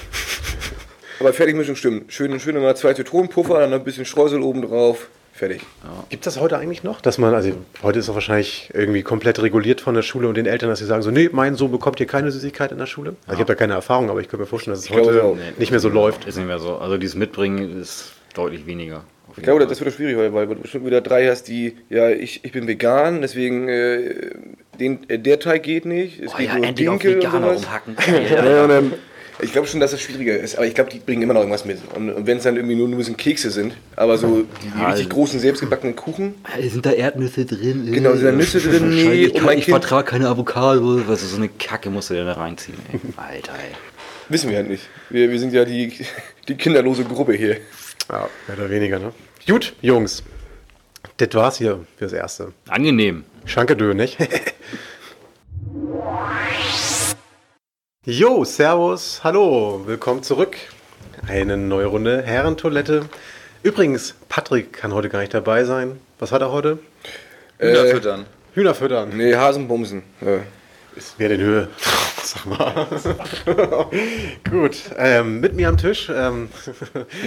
Aber 1.21 1.33
Fertigmischung 1.33 1.75
stimmt. 1.75 2.13
Schön, 2.13 2.39
schön 2.39 2.55
immer 2.55 2.75
zwei 2.75 2.95
Zitronenpuffer, 2.95 3.59
dann 3.59 3.73
ein 3.73 3.83
bisschen 3.83 4.05
Streusel 4.05 4.41
oben 4.41 4.63
drauf. 4.63 5.09
Fertig. 5.39 5.63
Gibt 6.09 6.27
es 6.27 6.35
das 6.35 6.43
heute 6.43 6.59
eigentlich 6.59 6.83
noch? 6.83 7.01
Dass 7.01 7.17
man, 7.17 7.33
also 7.33 7.53
heute 7.85 8.01
ist 8.01 8.09
doch 8.09 8.15
wahrscheinlich 8.15 8.71
irgendwie 8.75 9.05
komplett 9.05 9.41
reguliert 9.41 9.81
von 9.81 9.95
der 9.95 10.03
Schule 10.03 10.27
und 10.27 10.37
den 10.37 10.47
Eltern, 10.47 10.69
dass 10.69 10.81
sie 10.81 10.85
sagen 10.85 11.03
so, 11.03 11.13
nee, 11.13 11.31
mein 11.31 11.55
Sohn 11.55 11.71
bekommt 11.71 11.99
hier 11.99 12.09
keine 12.09 12.33
Süßigkeit 12.33 12.73
in 12.73 12.79
der 12.79 12.87
Schule. 12.87 13.15
Also 13.27 13.35
ich 13.35 13.39
habe 13.39 13.47
da 13.47 13.55
keine 13.55 13.75
Erfahrung, 13.75 14.11
aber 14.11 14.21
ich 14.21 14.27
könnte 14.27 14.43
mir 14.43 14.49
vorstellen, 14.49 14.73
dass 14.75 14.81
es 14.81 14.91
glaube 14.91 15.07
heute 15.07 15.23
auch. 15.23 15.37
nicht 15.57 15.71
mehr 15.71 15.79
so 15.79 15.91
läuft. 15.91 16.25
Ist 16.27 16.39
nicht 16.39 16.49
mehr 16.49 16.59
so. 16.59 16.79
Also 16.79 16.99
dieses 16.99 17.15
Mitbringen 17.15 17.81
ist 17.81 18.15
deutlich 18.35 18.67
weniger. 18.67 19.05
Ich 19.37 19.45
glaube, 19.45 19.65
das 19.65 19.81
wird 19.81 19.95
schwierig 19.95 20.17
heute, 20.17 20.35
weil 20.35 20.49
du 20.49 20.57
bestimmt 20.57 20.87
wieder 20.87 21.01
drei 21.01 21.29
hast, 21.29 21.45
die, 21.45 21.77
ja, 21.89 22.11
ich, 22.11 22.45
ich 22.45 22.51
bin 22.51 22.67
vegan, 22.67 23.21
deswegen 23.21 23.69
äh, 23.69 24.33
den, 24.81 25.09
äh, 25.09 25.21
der 25.21 25.39
Teig 25.39 25.63
geht 25.63 25.85
nicht. 25.85 26.19
Es 26.19 26.35
Oh 26.35 26.39
geht 26.39 26.49
ja, 26.49 26.57
nur 26.57 26.67
endlich 26.67 26.89
auf 26.89 26.99
Dinkel 26.99 27.15
und 27.17 27.23
Veganer 27.25 27.53
rumhacken. 27.53 27.97
Ja, 28.31 28.63
und 28.65 28.69
dann, 28.69 28.93
Ich 29.41 29.53
glaube 29.53 29.69
schon, 29.69 29.79
dass 29.79 29.93
das 29.93 30.01
schwieriger 30.01 30.37
ist, 30.37 30.57
aber 30.57 30.67
ich 30.67 30.75
glaube, 30.75 30.91
die 30.91 30.99
bringen 30.99 31.23
immer 31.23 31.35
noch 31.35 31.41
irgendwas 31.41 31.65
mit. 31.65 31.79
Und, 31.95 32.11
und 32.11 32.27
wenn 32.27 32.39
es 32.39 32.43
dann 32.43 32.57
irgendwie 32.57 32.75
nur, 32.75 32.89
nur 32.89 32.97
ein 32.97 32.99
bisschen 32.99 33.17
Kekse 33.17 33.51
sind, 33.51 33.75
aber 33.95 34.19
so 34.19 34.43
die, 34.43 34.47
die 34.63 34.69
Ja, 34.79 34.87
richtig 34.89 35.07
also- 35.07 35.09
großen, 35.11 35.39
selbstgebackenen 35.41 35.95
Kuchen, 35.95 36.35
Sind 36.69 36.85
da 36.85 36.91
Erdnüsse 36.91 37.45
drin? 37.45 37.91
Genau, 37.93 38.15
sind 38.15 38.25
da 38.25 38.33
Nüsse 38.33 38.61
drin? 38.61 38.91
Nee, 38.91 39.29
und 39.29 39.41
kann, 39.47 39.57
ich 39.59 39.67
vertrage 39.67 40.11
keine 40.11 40.29
Avocado. 40.29 41.01
Also 41.09 41.27
so 41.27 41.37
eine 41.37 41.49
Kacke 41.49 41.89
musst 41.91 42.11
du 42.11 42.15
dir 42.15 42.25
da 42.25 42.33
reinziehen. 42.33 42.79
Ey. 42.93 42.99
Alter, 43.17 43.53
ey. 43.53 43.75
wissen 44.29 44.51
wir 44.51 44.57
halt 44.57 44.69
nicht. 44.69 44.89
Wir, 45.11 45.31
wir 45.31 45.39
sind 45.39 45.53
ja 45.53 45.65
die, 45.65 45.93
die 46.49 46.55
kinderlose 46.57 47.05
Gruppe 47.05 47.35
hier. 47.35 47.59
Ja, 48.11 48.29
mehr 48.49 48.59
oder 48.59 48.71
weniger, 48.71 48.99
ne? 48.99 49.13
Gut, 49.47 49.75
Jungs. 49.83 50.23
Das 51.19 51.33
war's 51.35 51.59
hier 51.59 51.85
fürs 51.97 52.13
Erste. 52.13 52.53
Angenehm. 52.69 53.25
Schankedö, 53.45 53.95
nicht? 53.95 54.19
Jo, 58.11 58.43
Servus, 58.43 59.21
hallo, 59.23 59.83
willkommen 59.85 60.23
zurück. 60.23 60.57
Eine 61.27 61.59
neue 61.59 61.85
Runde 61.85 62.23
Herrentoilette. 62.23 63.05
Übrigens, 63.63 64.15
Patrick 64.31 64.73
kann 64.73 64.95
heute 64.95 65.11
gar 65.11 65.19
nicht 65.21 65.35
dabei 65.35 65.65
sein. 65.65 66.01
Was 66.19 66.33
hat 66.33 66.41
er 66.41 66.51
heute? 66.51 66.79
Hühner 67.59 67.85
Äh, 67.85 67.91
füttern. 67.91 68.25
Hühner 68.55 68.75
füttern. 68.75 69.11
Nee, 69.15 69.35
Hasenbumsen. 69.35 70.05
Ja. 70.23 70.39
Ist 70.97 71.17
wer 71.19 71.31
in 71.33 71.41
Höhe? 71.43 71.69
Sag 72.23 72.47
mal. 72.47 72.87
Gut, 74.51 74.77
ähm, 74.97 75.41
mit 75.41 75.53
mir 75.55 75.69
am 75.69 75.77
Tisch. 75.77 76.11
Ähm, 76.11 76.49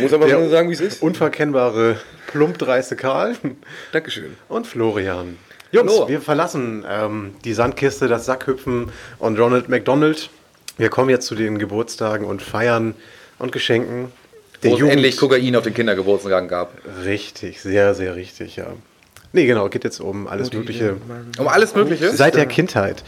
Muss 0.02 0.14
aber 0.14 0.26
nur 0.26 0.50
sagen, 0.50 0.70
wie 0.70 0.74
es 0.74 0.82
ist. 0.82 1.04
Unverkennbare, 1.04 1.98
plumpdreiste 2.26 2.96
Karl 2.96 3.36
Dankeschön. 3.92 4.36
und 4.50 4.66
Florian. 4.66 5.38
Jungs, 5.72 5.94
Hallo. 5.94 6.10
wir 6.10 6.22
verlassen 6.22 6.84
ähm, 6.90 7.36
die 7.46 7.54
Sandkiste, 7.54 8.08
das 8.08 8.26
Sackhüpfen 8.26 8.90
und 9.20 9.40
Ronald 9.40 9.70
McDonald. 9.70 10.32
Wir 10.78 10.90
kommen 10.90 11.10
jetzt 11.10 11.28
zu 11.28 11.36
den 11.36 11.58
Geburtstagen 11.60 12.26
und 12.26 12.42
Feiern 12.42 12.96
und 13.40 13.52
Geschenken. 13.52 14.12
Wo 14.64 14.76
es 14.76 14.82
endlich 14.82 15.18
Kokain 15.18 15.56
auf 15.56 15.64
den 15.64 15.74
Kindergeburtstagen 15.74 16.48
gab. 16.48 16.74
Richtig, 17.04 17.62
sehr, 17.62 17.96
sehr 17.96 18.16
richtig, 18.16 18.58
ja. 18.58 18.68
Nee, 19.34 19.46
genau, 19.46 19.70
geht 19.70 19.84
jetzt 19.84 20.00
um 20.00 20.28
alles 20.28 20.52
Mögliche 20.54 20.98
Um 21.38 21.48
alles 21.48 21.74
Mögliche. 21.74 22.12
seit 22.12 22.36
der 22.36 22.46
Kindheit. 22.46 23.04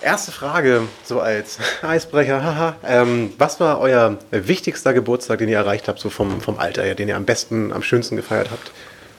Erste 0.00 0.30
Frage, 0.30 0.82
so 1.04 1.20
als 1.20 1.58
Eisbrecher, 1.82 2.42
haha. 2.42 2.76
Ähm, 2.86 3.32
was 3.36 3.58
war 3.58 3.80
euer 3.80 4.18
wichtigster 4.30 4.94
Geburtstag, 4.94 5.40
den 5.40 5.48
ihr 5.48 5.56
erreicht 5.56 5.88
habt, 5.88 5.98
so 5.98 6.08
vom, 6.08 6.40
vom 6.40 6.58
Alter 6.58 6.84
her, 6.84 6.94
den 6.94 7.08
ihr 7.08 7.16
am 7.16 7.24
besten, 7.24 7.72
am 7.72 7.82
schönsten 7.82 8.14
gefeiert 8.14 8.50
habt? 8.52 8.70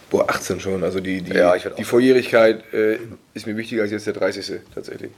Boah, 0.10 0.30
18 0.30 0.62
schon. 0.62 0.84
Also 0.84 1.02
die, 1.02 1.22
die, 1.22 1.34
Ja, 1.34 1.56
die 1.58 1.84
Volljährigkeit 1.84 2.64
äh, 2.74 2.98
ist 3.34 3.46
mir 3.46 3.58
wichtiger 3.58 3.82
als 3.84 3.92
jetzt 3.92 4.08
der 4.08 4.14
30. 4.14 4.62
tatsächlich. 4.74 5.12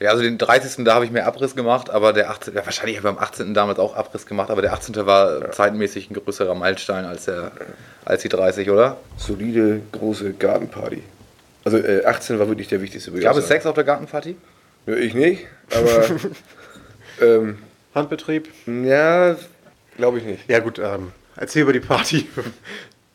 Ja, 0.00 0.10
also 0.10 0.22
den 0.22 0.38
30. 0.38 0.84
da 0.84 0.94
habe 0.94 1.04
ich 1.04 1.10
mehr 1.10 1.26
Abriss 1.26 1.56
gemacht, 1.56 1.90
aber 1.90 2.12
der 2.12 2.30
18. 2.30 2.54
Ja, 2.54 2.64
wahrscheinlich 2.64 2.98
habe 2.98 3.08
ich 3.08 3.14
beim 3.14 3.22
18. 3.22 3.52
damals 3.52 3.78
auch 3.80 3.96
Abriss 3.96 4.26
gemacht, 4.26 4.50
aber 4.50 4.62
der 4.62 4.72
18. 4.72 4.94
war 5.06 5.50
zeitmäßig 5.50 6.10
ein 6.10 6.14
größerer 6.14 6.54
Meilenstein 6.54 7.04
als, 7.04 7.24
der, 7.24 7.50
als 8.04 8.22
die 8.22 8.28
30, 8.28 8.70
oder? 8.70 8.96
Solide, 9.16 9.80
große 9.92 10.34
Gartenparty. 10.34 11.02
Also 11.64 11.78
äh, 11.78 12.04
18 12.04 12.38
war 12.38 12.48
wirklich 12.48 12.68
der 12.68 12.80
wichtigste. 12.80 13.10
ich 13.10 13.22
Gab 13.22 13.36
es. 13.36 13.48
Sex 13.48 13.66
auf 13.66 13.74
der 13.74 13.84
Gartenparty? 13.84 14.36
Ja, 14.86 14.94
ich 14.94 15.14
nicht, 15.14 15.46
aber 15.74 16.06
ähm, 17.20 17.58
Handbetrieb? 17.94 18.48
ja, 18.66 19.36
glaube 19.96 20.18
ich 20.18 20.24
nicht. 20.24 20.48
Ja 20.48 20.60
gut, 20.60 20.78
ähm, 20.78 21.12
erzähl 21.36 21.62
über 21.62 21.72
die 21.72 21.80
Party. 21.80 22.28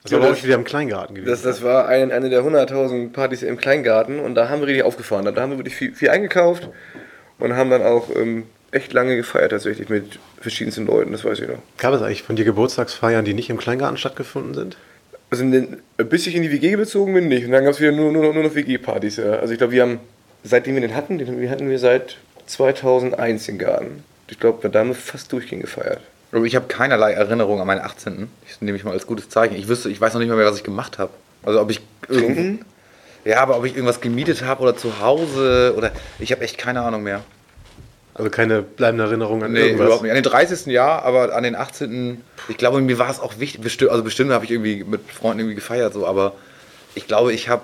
Das 0.03 0.11
war, 0.11 0.19
glaube 0.19 0.35
ich, 0.35 0.43
wieder 0.43 0.55
im 0.55 0.63
Kleingarten 0.65 1.15
gewesen. 1.15 1.29
Das, 1.31 1.41
das 1.43 1.63
war 1.63 1.87
ein, 1.87 2.11
eine 2.11 2.29
der 2.29 2.43
100.000 2.43 3.11
Partys 3.13 3.41
im 3.43 3.57
Kleingarten 3.57 4.19
und 4.19 4.35
da 4.35 4.49
haben 4.49 4.59
wir 4.61 4.67
richtig 4.67 4.83
aufgefahren. 4.83 5.25
Da 5.33 5.41
haben 5.41 5.51
wir 5.51 5.57
wirklich 5.57 5.75
viel, 5.75 5.93
viel 5.95 6.09
eingekauft 6.09 6.69
und 7.39 7.55
haben 7.55 7.69
dann 7.69 7.81
auch 7.83 8.09
ähm, 8.15 8.43
echt 8.71 8.91
lange 8.93 9.15
gefeiert 9.15 9.51
tatsächlich 9.51 9.89
mit 9.89 10.19
verschiedensten 10.41 10.85
Leuten, 10.85 11.11
das 11.13 11.23
weiß 11.23 11.39
ich 11.39 11.47
noch. 11.47 11.59
Gab 11.77 11.93
es 11.93 12.01
eigentlich 12.01 12.23
von 12.23 12.35
dir 12.35 12.43
Geburtstagsfeiern, 12.45 13.23
die 13.23 13.33
nicht 13.33 13.49
im 13.49 13.57
Kleingarten 13.57 13.97
stattgefunden 13.97 14.53
sind? 14.53 14.77
Also 15.29 15.49
den, 15.49 15.77
bis 15.97 16.27
ich 16.27 16.35
in 16.35 16.43
die 16.43 16.51
WG 16.51 16.75
bezogen 16.75 17.13
bin, 17.13 17.27
nicht. 17.27 17.45
Und 17.45 17.51
dann 17.53 17.63
gab 17.63 17.73
es 17.73 17.79
wieder 17.79 17.91
nur, 17.91 18.11
nur, 18.11 18.23
noch- 18.23 18.33
nur 18.33 18.43
noch 18.43 18.55
WG-Partys. 18.55 19.17
Ja. 19.17 19.33
Also 19.39 19.53
ich 19.53 19.57
glaube, 19.57 19.73
wir 19.73 19.81
haben, 19.83 19.99
seitdem 20.43 20.75
wir 20.75 20.81
den 20.81 20.95
hatten, 20.95 21.17
den 21.17 21.49
hatten 21.49 21.69
wir 21.69 21.79
seit 21.79 22.17
2001 22.45 23.45
den 23.45 23.57
Garten. 23.57 24.03
Ich 24.29 24.39
glaube, 24.39 24.67
da 24.69 24.79
haben 24.79 24.89
wir 24.89 24.95
fast 24.95 25.31
durchgehend 25.31 25.63
gefeiert. 25.63 26.01
Ich 26.43 26.55
habe 26.55 26.65
keinerlei 26.67 27.13
Erinnerung 27.13 27.61
an 27.61 27.67
meinen 27.67 27.81
18. 27.81 28.29
Das 28.47 28.61
nehme 28.61 28.77
ich 28.77 28.83
mal 28.83 28.91
als 28.91 29.05
gutes 29.05 29.29
Zeichen. 29.29 29.55
Ich 29.55 29.67
wüsste, 29.67 29.89
ich 29.89 30.01
weiß 30.01 30.13
noch 30.13 30.19
nicht 30.19 30.29
mal 30.29 30.35
mehr, 30.35 30.45
was 30.47 30.57
ich 30.57 30.63
gemacht 30.63 30.97
habe. 30.97 31.11
Also 31.43 31.61
ob 31.61 31.69
ich 31.69 31.81
Trinken? 32.07 32.65
Ja, 33.25 33.41
aber 33.41 33.57
ob 33.57 33.65
ich 33.65 33.73
irgendwas 33.75 34.01
gemietet 34.01 34.43
habe 34.43 34.61
oder 34.63 34.75
zu 34.75 34.99
Hause 34.99 35.73
oder 35.77 35.91
ich 36.19 36.31
habe 36.31 36.41
echt 36.41 36.57
keine 36.57 36.81
Ahnung 36.81 37.03
mehr. 37.03 37.21
Also 38.15 38.29
keine 38.29 38.61
bleibende 38.61 39.05
Erinnerung 39.05 39.43
an 39.43 39.53
Nee, 39.53 39.59
irgendwas? 39.59 39.85
überhaupt 39.85 40.03
nicht. 40.03 40.11
An 40.11 40.15
den 40.15 40.23
30. 40.23 40.67
Jahr, 40.67 41.03
aber 41.03 41.35
an 41.35 41.43
den 41.43 41.55
18. 41.55 42.21
Ich 42.47 42.57
glaube, 42.57 42.81
mir 42.81 42.99
war 42.99 43.09
es 43.09 43.19
auch 43.19 43.39
wichtig. 43.39 43.61
Bestimmt, 43.61 43.91
also 43.91 44.03
bestimmt 44.03 44.31
habe 44.31 44.45
ich 44.45 44.51
irgendwie 44.51 44.83
mit 44.83 45.01
Freunden 45.11 45.39
irgendwie 45.39 45.55
gefeiert, 45.55 45.93
so, 45.93 46.05
aber 46.05 46.33
ich 46.95 47.07
glaube, 47.07 47.33
ich 47.33 47.49
habe 47.49 47.63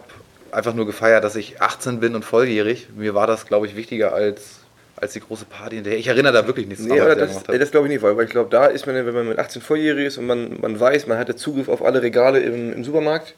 einfach 0.52 0.74
nur 0.74 0.86
gefeiert, 0.86 1.24
dass 1.24 1.36
ich 1.36 1.62
18 1.62 2.00
bin 2.00 2.16
und 2.16 2.24
volljährig. 2.26 2.88
Mir 2.96 3.14
war 3.14 3.28
das, 3.28 3.46
glaube 3.46 3.68
ich, 3.68 3.76
wichtiger 3.76 4.14
als, 4.14 4.59
als 5.02 5.14
die 5.14 5.20
große 5.22 5.46
Party 5.46 5.76
hinterher. 5.78 5.98
Ich 6.00 6.08
erinnere 6.08 6.34
da 6.34 6.48
wirklich 6.48 6.68
nichts 6.68 6.84
Nee, 6.84 6.98
dran, 6.98 7.18
das, 7.18 7.44
das 7.44 7.72
glaube 7.72 7.88
ich 7.88 7.94
nicht, 7.94 8.02
weil, 8.02 8.16
weil 8.18 8.26
ich 8.26 8.32
glaube, 8.32 8.50
da 8.50 8.66
ist 8.66 8.86
man, 8.86 8.96
wenn 8.96 9.14
man 9.14 9.28
mit 9.30 9.40
18 9.40 9.62
volljährig 9.62 10.08
ist 10.08 10.18
und 10.18 10.26
man, 10.28 10.58
man 10.62 10.80
weiß, 10.80 11.08
man 11.08 11.18
hatte 11.18 11.36
Zugriff 11.36 11.70
auf 11.70 11.84
alle 11.84 12.02
Regale 12.02 12.40
im, 12.40 12.74
im 12.74 12.84
Supermarkt. 12.84 13.36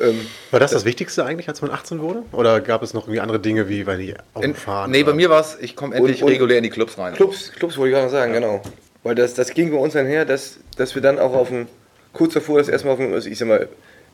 Ähm, 0.00 0.26
War 0.50 0.58
das 0.60 0.72
das 0.72 0.84
Wichtigste 0.84 1.24
eigentlich, 1.24 1.48
als 1.48 1.62
man 1.62 1.70
18 1.70 2.00
wurde? 2.00 2.22
Oder 2.32 2.60
gab 2.60 2.82
es 2.82 2.94
noch 2.94 3.04
irgendwie 3.04 3.20
andere 3.20 3.38
Dinge, 3.38 3.68
wie 3.68 3.86
weil 3.86 3.98
die 3.98 4.10
In, 4.10 4.16
Autofahren? 4.34 4.90
nee, 4.90 5.04
bei 5.04 5.12
mir 5.12 5.30
war 5.30 5.40
es, 5.40 5.56
ich 5.60 5.76
komme 5.76 5.94
endlich 5.94 6.22
Und- 6.22 6.28
und- 6.28 6.32
regulär 6.32 6.56
in 6.58 6.64
die 6.64 6.70
Clubs 6.70 6.98
rein. 6.98 7.14
Clubs, 7.14 7.52
Clubs 7.52 7.76
wollte 7.78 7.90
ich 7.92 7.96
gerade 8.00 8.10
sagen, 8.10 8.32
genau. 8.32 8.60
Weil 9.04 9.14
das, 9.14 9.34
das 9.34 9.50
ging 9.50 9.70
bei 9.70 9.76
uns 9.76 9.94
einher, 9.94 10.24
dass, 10.24 10.58
dass 10.76 10.94
wir 10.94 11.02
dann 11.02 11.18
auch 11.18 11.34
auf 11.34 11.48
dem, 11.48 11.66
kurz 12.12 12.32
davor, 12.34 12.58
dass 12.58 12.68
erstmal 12.68 12.94
auf 12.94 12.98
dem, 12.98 13.14
ich 13.16 13.38
sag 13.38 13.46
mal, 13.46 13.68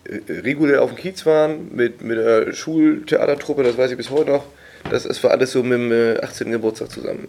äh, 0.05 0.18
regulär 0.41 0.82
auf 0.82 0.91
dem 0.91 0.97
Kiez 0.99 1.24
waren, 1.24 1.74
mit, 1.74 2.03
mit 2.03 2.18
der 2.18 2.53
Schultheatertruppe, 2.53 3.62
das 3.62 3.78
weiß 3.78 3.91
ich 3.93 3.97
bis 3.97 4.11
heute 4.11 4.32
noch. 4.32 4.45
Das, 4.89 5.05
das 5.05 5.22
war 5.22 5.33
alles 5.33 5.53
so 5.53 5.62
mit 5.62 5.72
dem 5.72 5.93
äh, 5.93 6.20
18. 6.20 6.51
Geburtstag 6.51 6.91
zusammen. 6.91 7.28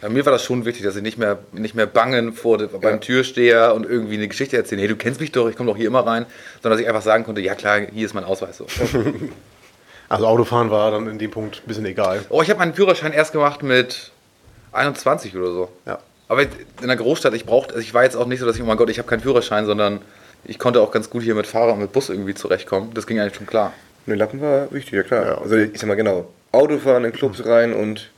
Bei 0.00 0.08
mir 0.08 0.24
war 0.24 0.32
das 0.32 0.44
schon 0.44 0.64
wichtig, 0.64 0.84
dass 0.84 0.96
ich 0.96 1.02
nicht 1.02 1.18
mehr, 1.18 1.38
nicht 1.52 1.74
mehr 1.74 1.86
bangen 1.86 2.32
vor 2.32 2.56
de, 2.56 2.68
beim 2.68 3.00
Türsteher 3.00 3.74
und 3.74 3.84
irgendwie 3.84 4.14
eine 4.14 4.28
Geschichte 4.28 4.56
erzählen. 4.56 4.78
Hey, 4.80 4.88
du 4.88 4.96
kennst 4.96 5.20
mich 5.20 5.30
doch, 5.30 5.48
ich 5.48 5.56
komme 5.56 5.70
doch 5.70 5.76
hier 5.76 5.86
immer 5.86 6.06
rein. 6.06 6.24
Sondern 6.62 6.78
dass 6.78 6.80
ich 6.80 6.88
einfach 6.88 7.02
sagen 7.02 7.24
konnte, 7.24 7.42
ja 7.42 7.54
klar, 7.54 7.80
hier 7.92 8.06
ist 8.06 8.14
mein 8.14 8.24
Ausweis. 8.24 8.56
So. 8.56 8.66
Also 10.08 10.26
Autofahren 10.26 10.72
war 10.72 10.90
dann 10.90 11.06
in 11.06 11.20
dem 11.20 11.30
Punkt 11.30 11.62
ein 11.64 11.68
bisschen 11.68 11.86
egal. 11.86 12.24
Oh, 12.30 12.42
ich 12.42 12.50
habe 12.50 12.58
meinen 12.58 12.74
Führerschein 12.74 13.12
erst 13.12 13.30
gemacht 13.30 13.62
mit 13.62 14.10
21 14.72 15.36
oder 15.36 15.52
so. 15.52 15.68
Ja. 15.86 16.00
Aber 16.26 16.42
in 16.42 16.48
der 16.82 16.96
Großstadt, 16.96 17.32
ich 17.32 17.46
brauchte, 17.46 17.74
also 17.74 17.80
ich 17.80 17.94
war 17.94 18.02
jetzt 18.02 18.16
auch 18.16 18.26
nicht 18.26 18.40
so, 18.40 18.46
dass 18.46 18.56
ich, 18.56 18.62
oh 18.62 18.66
mein 18.66 18.76
Gott, 18.76 18.90
ich 18.90 18.98
habe 18.98 19.08
keinen 19.08 19.20
Führerschein, 19.20 19.66
sondern 19.66 20.00
ich 20.44 20.58
konnte 20.58 20.80
auch 20.80 20.90
ganz 20.90 21.10
gut 21.10 21.22
hier 21.22 21.36
mit 21.36 21.46
Fahrrad 21.46 21.74
und 21.74 21.80
mit 21.80 21.92
Bus 21.92 22.08
irgendwie 22.08 22.34
zurechtkommen. 22.34 22.90
Das 22.92 23.06
ging 23.06 23.20
eigentlich 23.20 23.36
schon 23.36 23.46
klar. 23.46 23.72
Ne, 24.06 24.16
Lappen 24.16 24.40
war 24.40 24.72
wichtig, 24.72 24.94
ja 24.94 25.04
klar. 25.04 25.26
Ja. 25.26 25.38
Also 25.38 25.56
ich 25.56 25.78
sag 25.78 25.86
mal 25.86 25.94
genau, 25.94 26.28
Autofahren 26.52 27.04
in 27.04 27.12
Clubs 27.12 27.44
rein 27.44 27.72
und 27.72 28.10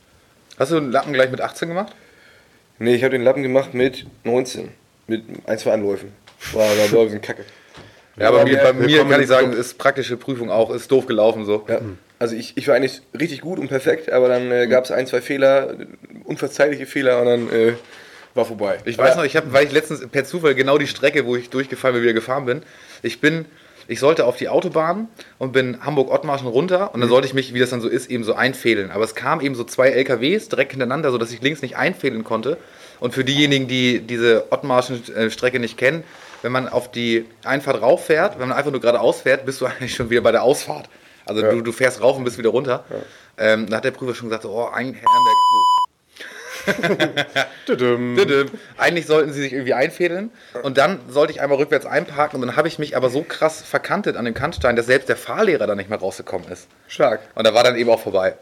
Hast 0.59 0.71
du 0.71 0.79
den 0.79 0.93
Lappen 0.93 1.13
gleich 1.13 1.31
mit 1.31 1.41
18 1.41 1.69
gemacht? 1.69 1.93
Nee, 2.79 2.95
ich 2.95 3.03
habe 3.03 3.13
den 3.13 3.23
Lappen 3.23 3.43
gemacht 3.43 3.75
mit 3.75 4.07
19. 4.25 4.69
Mit 5.07 5.25
ein, 5.47 5.59
zwei 5.59 5.73
Anläufen. 5.73 6.13
War, 6.53 6.63
war, 6.63 6.77
war 6.77 7.01
ein 7.01 7.05
bisschen 7.07 7.21
kacke. 7.21 7.45
Ja, 8.17 8.31
bei 8.31 8.45
mir, 8.45 8.59
bei 8.59 8.73
mir 8.73 9.05
kann 9.07 9.23
ich 9.23 9.29
sagen, 9.29 9.53
ist 9.53 9.79
praktische 9.79 10.17
Prüfung 10.17 10.51
auch, 10.51 10.71
ist 10.71 10.91
doof 10.91 11.07
gelaufen 11.07 11.47
so. 11.47 11.65
Ja. 11.69 11.81
Also 12.19 12.37
ich, 12.37 12.57
ich 12.57 12.69
war 12.69 12.77
eigentlich 12.77 13.01
richtig 13.19 13.41
gut 13.41 13.59
und 13.59 13.69
perfekt, 13.69 14.13
aber 14.13 14.29
dann 14.29 14.53
äh, 14.53 14.67
gab 14.69 14.85
es 14.85 14.93
ein, 14.93 15.07
zwei 15.07 15.23
Fehler, 15.23 15.75
unverzeihliche 16.25 16.87
Fehler 16.87 17.21
und 17.21 17.27
dann 17.27 17.51
äh, 17.51 17.73
war 18.35 18.45
vorbei. 18.45 18.79
Ich 18.85 18.99
weiß 18.99 19.17
noch, 19.17 19.25
ich 19.25 19.35
habe, 19.35 19.53
weil 19.53 19.67
ich 19.67 19.73
letztens 19.73 20.07
per 20.07 20.25
Zufall 20.25 20.55
genau 20.55 20.77
die 20.79 20.87
Strecke, 20.87 21.27
wo 21.27 21.37
ich 21.37 21.51
durchgefallen 21.51 21.95
bin, 21.95 22.03
wieder 22.03 22.13
gefahren 22.13 22.45
bin. 22.45 22.63
Ich 23.03 23.21
bin, 23.21 23.47
ich 23.89 24.01
sollte 24.01 24.25
auf 24.27 24.37
die 24.37 24.49
Autobahn 24.49 25.09
und 25.39 25.53
bin 25.53 25.85
Hamburg-Ottmarschen 25.85 26.47
runter 26.49 26.95
und 26.95 27.01
dann 27.01 27.09
sollte 27.09 27.27
ich 27.27 27.35
mich, 27.35 27.53
wie 27.55 27.59
das 27.59 27.71
dann 27.71 27.81
so 27.81 27.89
ist, 27.89 28.11
eben 28.11 28.25
so 28.25 28.35
einfädeln. 28.35 28.91
Aber 28.91 29.05
es 29.05 29.15
kamen 29.15 29.41
eben 29.41 29.55
so 29.55 29.65
zwei 29.65 29.89
LKWs 29.91 30.49
direkt 30.49 30.73
hintereinander, 30.73 31.11
sodass 31.11 31.33
ich 31.33 31.43
links 31.43 31.63
nicht 31.63 31.77
einfädeln 31.77 32.25
konnte. 32.25 32.57
Und 33.01 33.15
für 33.15 33.25
diejenigen, 33.25 33.67
die 33.69 34.01
diese 34.01 34.47
Ottmarschen-Strecke 34.51 35.59
nicht 35.59 35.77
kennen, 35.77 36.05
wenn 36.43 36.53
man 36.53 36.69
auf 36.69 36.91
die 36.91 37.25
Einfahrt 37.45 37.83
rauffährt, 37.83 38.39
wenn 38.39 38.49
man 38.49 38.57
einfach 38.57 38.71
nur 38.71 38.81
geradeaus 38.81 39.23
fährt, 39.23 39.45
bist 39.47 39.61
du 39.61 39.67
eigentlich 39.67 39.95
schon 39.95 40.11
wieder 40.11 40.21
bei 40.21 40.33
der 40.33 40.43
Ausfahrt. 40.43 40.89
Also 41.25 41.43
Ja. 41.43 41.51
du, 41.53 41.61
du 41.63 41.73
fährst 41.73 42.01
rauf 42.01 42.17
und 42.17 42.25
bist 42.25 42.39
wieder 42.39 42.51
runter. 42.51 42.85
Ähm, 43.39 43.69
da 43.69 43.77
hat 43.79 43.85
der 43.85 43.91
Prüfer 43.93 44.15
schon 44.15 44.29
gesagt, 44.29 44.43
so, 44.45 44.51
oh, 44.51 44.67
ein 44.67 44.87
Herrenberg. 44.95 45.03
Tüdüm. 45.05 45.82
Eigentlich 48.77 49.07
sollten 49.07 49.33
sie 49.33 49.43
sich 49.43 49.53
irgendwie 49.53 49.75
einfädeln 49.75 50.31
und 50.63 50.79
dann 50.79 51.01
sollte 51.09 51.33
ich 51.33 51.41
einmal 51.41 51.59
rückwärts 51.59 51.87
einparken 51.87 52.41
und 52.41 52.47
dann 52.47 52.57
habe 52.57 52.69
ich 52.69 52.79
mich 52.79 52.97
aber 52.97 53.11
so 53.11 53.23
krass 53.23 53.63
verkantet 53.63 54.17
an 54.17 54.25
dem 54.25 54.35
Kantstein, 54.35 54.77
dass 54.77 54.87
selbst 54.87 55.09
der 55.09 55.17
Fahrlehrer 55.17 55.67
da 55.67 55.75
nicht 55.75 55.91
mehr 55.91 55.99
rausgekommen 55.99 56.49
ist. 56.49 56.69
Stark. 56.89 57.21
Und 57.35 57.47
da 57.47 57.55
war 57.55 57.65
dann 57.65 57.77
eben 57.77 57.91
auch 57.91 58.01
vorbei. 58.01 58.37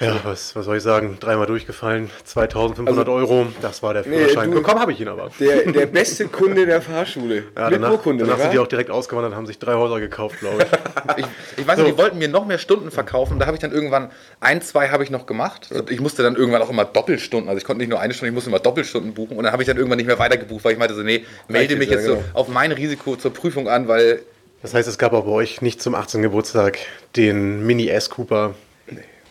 Ja, 0.00 0.18
was, 0.24 0.56
was 0.56 0.64
soll 0.64 0.78
ich 0.78 0.82
sagen? 0.82 1.18
Dreimal 1.20 1.46
durchgefallen, 1.46 2.10
2500 2.24 2.98
Also- 2.98 3.12
Euro, 3.12 3.46
das 3.62 3.80
war 3.80 3.94
der 3.94 4.02
Führerschein. 4.02 4.50
du- 4.50 4.56
Bekommen 4.56 4.80
habe 4.80 4.90
ich 4.90 5.00
ihn 5.00 5.06
aber. 5.06 5.30
Der, 5.38 5.70
der 5.70 5.86
beste 5.86 6.26
Kunde 6.26 6.66
der 6.66 6.82
Fahrschule. 6.82 7.44
Ja, 7.56 7.70
Mit 7.70 7.74
danach 7.74 7.92
Urkunde, 7.92 8.24
danach 8.24 8.40
sind 8.40 8.52
die 8.54 8.58
auch 8.58 8.66
direkt 8.66 8.90
ausgewandert 8.90 9.30
und 9.32 9.36
haben 9.36 9.46
sich 9.46 9.60
drei 9.60 9.74
Häuser 9.74 10.00
gekauft, 10.00 10.40
glaube 10.40 10.64
ich. 10.64 10.68
Ich, 11.16 11.26
ich 11.58 11.66
weiß 11.68 11.78
nicht, 11.78 11.92
die 11.92 11.98
wollten 11.98 12.18
mir 12.18 12.26
noch 12.28 12.44
mehr 12.44 12.58
Stunden 12.58 12.90
verkaufen. 12.90 13.38
Da 13.38 13.46
habe 13.46 13.56
ich 13.56 13.60
dann 13.60 13.70
irgendwann 13.70 14.10
ein, 14.40 14.62
zwei 14.62 14.88
habe 14.88 15.04
ich 15.04 15.10
noch 15.10 15.26
gemacht. 15.26 15.68
Ich 15.90 16.00
musste 16.00 16.22
dann 16.24 16.34
irgendwann 16.34 16.62
auch 16.62 16.70
immer 16.70 16.84
Doppelstunden, 16.84 17.48
also 17.48 17.58
ich 17.58 17.64
konnte 17.64 17.78
nicht 17.82 17.90
nur 17.90 18.00
eine 18.00 18.14
Stunde, 18.14 18.30
ich 18.30 18.34
musste 18.34 18.50
immer 18.50 18.58
Doppelstunden 18.58 19.14
buchen. 19.14 19.36
Und 19.36 19.44
dann 19.44 19.52
habe 19.52 19.62
ich 19.62 19.66
dann 19.68 19.76
irgendwann 19.76 19.98
nicht 19.98 20.06
mehr 20.06 20.18
weitergebucht, 20.18 20.64
weil 20.64 20.72
ich 20.72 20.78
meinte 20.78 20.94
so, 20.94 21.02
nee, 21.02 21.24
melde 21.46 21.74
jetzt, 21.74 21.78
mich 21.78 21.88
ja, 21.90 21.96
jetzt 21.96 22.06
so 22.06 22.14
genau. 22.16 22.24
auf 22.32 22.48
mein 22.48 22.72
Risiko 22.72 23.14
zur 23.16 23.32
Prüfung 23.32 23.68
an, 23.68 23.86
weil 23.86 24.22
Das 24.62 24.74
heißt, 24.74 24.88
es 24.88 24.98
gab 24.98 25.12
auch 25.12 25.24
bei 25.24 25.30
euch 25.30 25.62
nicht 25.62 25.80
zum 25.80 25.94
18. 25.94 26.22
Geburtstag 26.22 26.78
den 27.14 27.64
Mini 27.64 27.88
S 27.88 28.10
Cooper. 28.10 28.54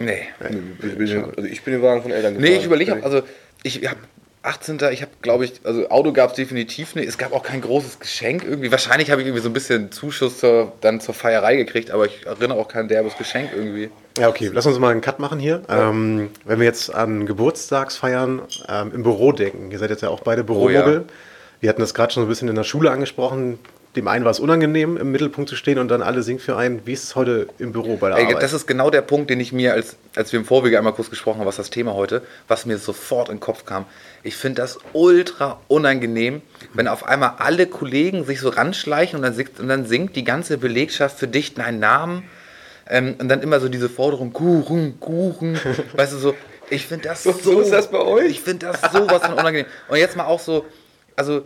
Nee. 0.06 0.28
Ich 0.82 0.98
bin- 0.98 1.24
Also 1.36 1.44
ich 1.50 1.62
bin 1.64 1.74
den 1.74 1.82
Wagen 1.84 2.02
von 2.02 2.12
Eltern 2.12 2.34
gefahren. 2.36 2.52
Nee, 2.52 2.58
ich 2.60 2.66
überlege, 2.66 3.04
also 3.04 3.22
ich 3.64 3.88
habe 3.88 4.00
18. 4.46 4.78
Ich 4.92 5.02
habe, 5.02 5.12
glaube 5.22 5.46
ich, 5.46 5.54
also 5.64 5.88
Auto 5.90 6.12
gab 6.12 6.32
es 6.32 6.36
definitiv 6.36 6.96
nicht. 6.96 7.08
Es 7.08 7.18
gab 7.18 7.32
auch 7.32 7.44
kein 7.44 7.62
großes 7.62 8.00
Geschenk 8.00 8.44
irgendwie. 8.44 8.72
Wahrscheinlich 8.72 9.10
habe 9.10 9.22
ich 9.22 9.28
irgendwie 9.28 9.42
so 9.42 9.50
ein 9.50 9.54
bisschen 9.54 9.90
Zuschuss 9.94 10.40
zur, 10.40 10.74
dann 10.82 11.00
zur 11.00 11.14
Feierei 11.14 11.56
gekriegt, 11.56 11.92
aber 11.92 12.06
ich 12.08 12.26
erinnere 12.26 12.58
auch 12.60 12.68
kein 12.68 12.90
derbes 12.90 13.18
Geschenk 13.18 13.52
irgendwie. 13.56 13.90
Ja, 14.18 14.28
okay, 14.28 14.50
lass 14.54 14.66
uns 14.66 14.78
mal 14.80 14.92
einen 14.92 15.00
Cut 15.00 15.20
machen 15.20 15.40
hier. 15.40 15.62
Ähm, 15.70 16.30
wenn 16.44 16.60
wir 16.60 16.66
jetzt 16.66 16.94
an 16.94 17.26
Geburtstagsfeiern 17.26 18.42
ähm, 18.68 18.92
im 18.94 19.04
Büro 19.04 19.32
denken, 19.32 19.72
ihr 19.72 19.80
seid 19.80 19.90
jetzt 19.92 20.04
ja 20.04 20.10
auch 20.10 20.20
beide 20.20 20.44
Büromogel. 20.44 20.94
ja. 20.94 21.02
Wir 21.62 21.70
hatten 21.70 21.80
das 21.80 21.94
gerade 21.94 22.12
schon 22.12 22.24
so 22.24 22.28
ein 22.28 22.30
bisschen 22.30 22.50
in 22.50 22.56
der 22.56 22.66
Schule 22.66 22.92
angesprochen. 22.92 23.58
Dem 23.96 24.08
einen 24.08 24.26
war 24.26 24.32
es 24.32 24.40
unangenehm, 24.40 24.98
im 24.98 25.12
Mittelpunkt 25.12 25.50
zu 25.50 25.56
stehen 25.56 25.78
und 25.78 25.88
dann 25.88 26.02
alle 26.02 26.24
singen 26.24 26.40
für 26.40 26.58
einen. 26.58 26.86
Wie 26.88 26.94
ist 26.94 27.04
es 27.04 27.16
heute 27.16 27.48
im 27.60 27.72
Büro 27.72 27.98
bei 27.98 28.10
der 28.10 28.18
Ey, 28.18 28.26
Arbeit? 28.26 28.42
das 28.42 28.52
ist 28.52 28.66
genau 28.66 28.90
der 28.90 29.02
Punkt, 29.02 29.30
den 29.30 29.40
ich 29.40 29.52
mir, 29.52 29.74
als, 29.74 29.98
als 30.16 30.32
wir 30.32 30.40
im 30.40 30.46
Vorwege 30.46 30.80
einmal 30.80 30.94
kurz 30.94 31.12
gesprochen 31.12 31.40
haben, 31.40 31.46
was 31.46 31.58
das 31.58 31.70
Thema 31.70 31.94
heute, 31.94 32.24
was 32.48 32.66
mir 32.66 32.80
sofort 32.80 33.30
in 33.30 33.36
den 33.36 33.40
Kopf 33.40 33.66
kam. 33.66 33.86
Ich 34.24 34.36
finde 34.36 34.62
das 34.64 34.80
ultra 34.94 35.60
unangenehm, 35.68 36.42
wenn 36.74 36.88
auf 36.88 37.06
einmal 37.06 37.34
alle 37.38 37.68
Kollegen 37.68 38.26
sich 38.26 38.40
so 38.40 38.50
ranschleichen 38.50 39.18
und 39.18 39.22
dann, 39.22 39.36
singt- 39.36 39.60
und 39.60 39.68
dann 39.68 39.86
singt 39.86 40.16
die 40.16 40.24
ganze 40.24 40.58
Belegschaft 40.58 41.20
für 41.20 41.28
dich 41.28 41.54
deinen 41.54 41.80
Namen 41.80 42.24
ähm, 42.90 43.16
und 43.20 43.30
dann 43.30 43.42
immer 43.42 43.60
so 43.60 43.70
diese 43.70 43.90
Forderung, 43.90 44.34
Kuchen, 44.34 45.00
Kuchen, 45.00 45.60
weißt 45.94 46.14
du, 46.14 46.18
so, 46.18 46.36
ich 46.72 46.88
finde 46.88 47.10
das 47.10 47.22
so, 47.22 47.32
so 47.32 47.60
ist 47.60 47.72
das 47.72 47.92
bei 47.92 48.00
euch? 48.00 48.32
Ich 48.32 48.42
finde 48.42 48.66
das 48.68 48.92
sowas 48.92 49.22
von 49.22 49.34
unangenehm. 49.34 49.68
Und 49.88 49.98
jetzt 49.98 50.18
mal 50.18 50.26
auch 50.26 50.40
so, 50.40 50.66
also 51.16 51.44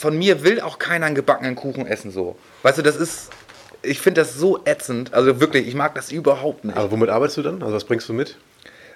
von 0.00 0.16
mir 0.16 0.42
will 0.42 0.62
auch 0.62 0.78
keiner 0.78 1.04
einen 1.04 1.14
gebackenen 1.14 1.54
Kuchen 1.54 1.86
essen, 1.86 2.10
so. 2.10 2.34
Weißt 2.62 2.78
du, 2.78 2.82
das 2.82 2.96
ist, 2.96 3.28
ich 3.82 4.00
finde 4.00 4.22
das 4.22 4.34
so 4.34 4.64
ätzend, 4.64 5.12
also 5.12 5.40
wirklich, 5.40 5.68
ich 5.68 5.74
mag 5.74 5.94
das 5.94 6.10
überhaupt 6.10 6.64
nicht. 6.64 6.74
Aber 6.74 6.90
womit 6.90 7.10
arbeitest 7.10 7.36
du 7.36 7.42
dann? 7.42 7.62
Also 7.62 7.74
was 7.74 7.84
bringst 7.84 8.08
du 8.08 8.14
mit? 8.14 8.38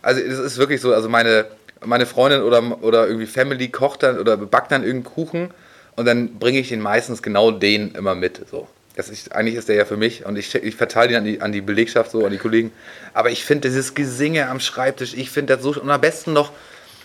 Also 0.01 0.23
es 0.23 0.39
ist 0.39 0.57
wirklich 0.57 0.81
so, 0.81 0.95
also 0.95 1.11
meine, 1.11 1.45
meine 1.85 2.07
Freundin 2.07 2.41
oder, 2.41 2.83
oder 2.83 3.07
irgendwie 3.07 3.27
Family 3.27 3.69
kocht 3.69 4.03
dann 4.03 4.19
oder 4.19 4.39
backt 4.39 4.73
dann 4.73 4.83
irgendeinen 4.83 5.15
Kuchen 5.15 5.51
und 5.95 6.07
dann 6.07 6.39
bringe 6.39 6.59
ich 6.59 6.71
den 6.71 6.81
meistens 6.81 7.23
genau 7.23 7.51
den 7.51 7.95
immer 7.95 8.15
mit. 8.15 8.41
So. 8.51 8.67
Das 8.97 9.11
ist, 9.11 9.33
eigentlich 9.33 9.57
ist 9.57 9.69
der 9.69 9.77
ja 9.77 9.85
für 9.85 9.99
mich 9.99 10.25
und 10.25 10.39
ich, 10.39 10.55
ich 10.55 10.75
verteile 10.75 11.09
den 11.09 11.17
an 11.19 11.25
die, 11.25 11.41
an 11.43 11.53
die 11.53 11.61
Belegschaft, 11.61 12.13
so 12.13 12.25
an 12.25 12.33
die 12.33 12.39
Kollegen. 12.39 12.73
Aber 13.13 13.31
ich 13.31 13.45
finde 13.45 13.69
dieses 13.69 13.95
Gesinge 13.95 14.49
am 14.49 14.59
Schreibtisch, 14.59 15.13
ich 15.13 15.29
finde 15.31 15.57
das 15.57 15.63
so 15.63 15.79
und 15.79 15.91
am 15.91 16.01
besten 16.01 16.33
noch 16.33 16.51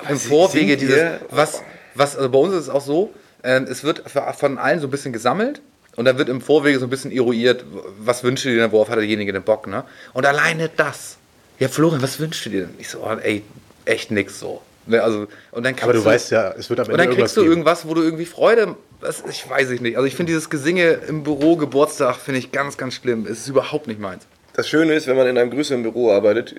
im 0.08 0.18
Vorwege 0.18 0.78
dieses, 0.78 1.20
was, 1.32 1.64
was, 1.96 2.16
also 2.16 2.30
bei 2.30 2.40
uns 2.40 2.54
ist 2.54 2.62
es 2.62 2.70
auch 2.70 2.82
so, 2.82 3.14
es 3.42 3.84
wird 3.84 4.04
von 4.10 4.58
allen 4.58 4.80
so 4.80 4.88
ein 4.88 4.92
bisschen 4.92 5.14
gesammelt 5.14 5.62
und 5.96 6.06
dann 6.06 6.18
wird 6.18 6.30
im 6.30 6.42
Vorwege 6.42 6.80
so 6.80 6.86
ein 6.86 6.90
bisschen 6.90 7.12
eruiert, 7.12 7.64
was 8.00 8.24
wünscht 8.24 8.46
ihr 8.46 8.54
dir 8.54 8.62
denn, 8.62 8.72
worauf 8.72 8.90
hat 8.90 8.98
derjenige 8.98 9.34
den 9.34 9.44
Bock, 9.44 9.68
ne? 9.68 9.84
Und 10.14 10.26
alleine 10.26 10.70
das. 10.76 11.18
Ja, 11.60 11.68
Florian, 11.68 12.02
was 12.02 12.20
wünschst 12.20 12.46
du 12.46 12.50
dir 12.50 12.62
denn? 12.62 12.76
Ich 12.78 12.90
so, 12.90 13.00
oh, 13.04 13.18
ey, 13.22 13.44
echt 13.86 14.12
nix 14.12 14.40
so. 14.40 14.62
Ne, 14.86 15.04
also, 15.04 15.28
und 15.52 15.66
dann 15.66 15.76
kriegst 15.76 15.84
Aber 15.84 15.94
du 15.94 16.04
weißt 16.04 16.32
ja, 16.32 16.52
es 16.58 16.70
wird 16.70 16.80
am 16.80 16.88
und 16.88 16.92
Ende 16.94 17.04
dann 17.04 17.12
irgendwas 17.12 17.34
kriegst 17.34 17.38
du 17.38 17.44
irgendwas, 17.44 17.88
wo 17.88 17.94
du 17.94 18.02
irgendwie 18.02 18.26
Freude, 18.26 18.76
das, 19.02 19.24
ich 19.30 19.48
weiß 19.48 19.70
ich 19.70 19.82
nicht. 19.82 19.98
Also 19.98 20.08
ich 20.08 20.16
finde 20.16 20.32
dieses 20.32 20.50
Gesinge 20.50 21.00
im 21.08 21.24
Büro, 21.24 21.58
Geburtstag, 21.58 22.16
finde 22.16 22.40
ich 22.40 22.52
ganz, 22.52 22.78
ganz 22.78 22.96
schlimm. 22.96 23.26
Es 23.26 23.40
ist 23.40 23.50
überhaupt 23.50 23.88
nicht 23.88 24.00
meins. 24.00 24.26
Das 24.54 24.68
Schöne 24.68 24.94
ist, 24.94 25.06
wenn 25.08 25.16
man 25.16 25.28
in 25.28 25.38
einem 25.38 25.52
größeren 25.52 25.84
Büro 25.84 26.12
arbeitet, 26.12 26.56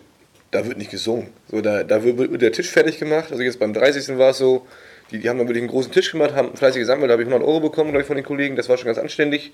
da 0.53 0.65
wird 0.67 0.79
nicht 0.79 0.91
gesungen. 0.91 1.29
So, 1.51 1.61
da, 1.61 1.83
da 1.83 2.05
wird, 2.05 2.19
wird 2.19 2.43
der 2.43 2.53
Tisch 2.53 2.69
fertig 2.69 2.99
gemacht. 2.99 3.29
Also 3.31 3.43
jetzt 3.43 3.59
beim 3.59 3.73
30. 3.73 4.17
war 4.19 4.31
es 4.31 4.39
so, 4.39 4.67
die, 5.11 5.19
die 5.19 5.29
haben 5.29 5.39
dann 5.39 5.49
wirklich 5.49 5.63
einen 5.63 5.71
großen 5.71 5.93
Tisch 5.93 6.13
gemacht, 6.13 6.35
haben 6.35 6.57
fleißig 6.57 6.81
gesammelt, 6.81 7.11
da 7.11 7.13
habe 7.13 7.23
ich 7.23 7.29
100 7.29 7.47
Euro 7.47 7.61
bekommen, 7.61 7.91
glaube 7.91 8.03
ich, 8.03 8.07
von 8.07 8.17
den 8.17 8.25
Kollegen. 8.25 8.57
Das 8.57 8.69
war 8.69 8.77
schon 8.77 8.87
ganz 8.87 8.99
anständig. 8.99 9.53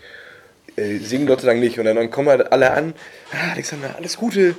Äh, 0.76 0.98
singen 0.98 1.26
Gott 1.26 1.40
sei 1.40 1.48
Dank 1.48 1.61
nicht. 1.61 1.78
Und 1.78 1.84
dann, 1.84 1.96
dann 1.96 2.11
kommen 2.11 2.28
halt 2.28 2.52
alle 2.52 2.70
an. 2.72 2.94
Ah, 3.32 3.52
Alexander, 3.52 3.94
alles 3.96 4.16
Gute. 4.16 4.54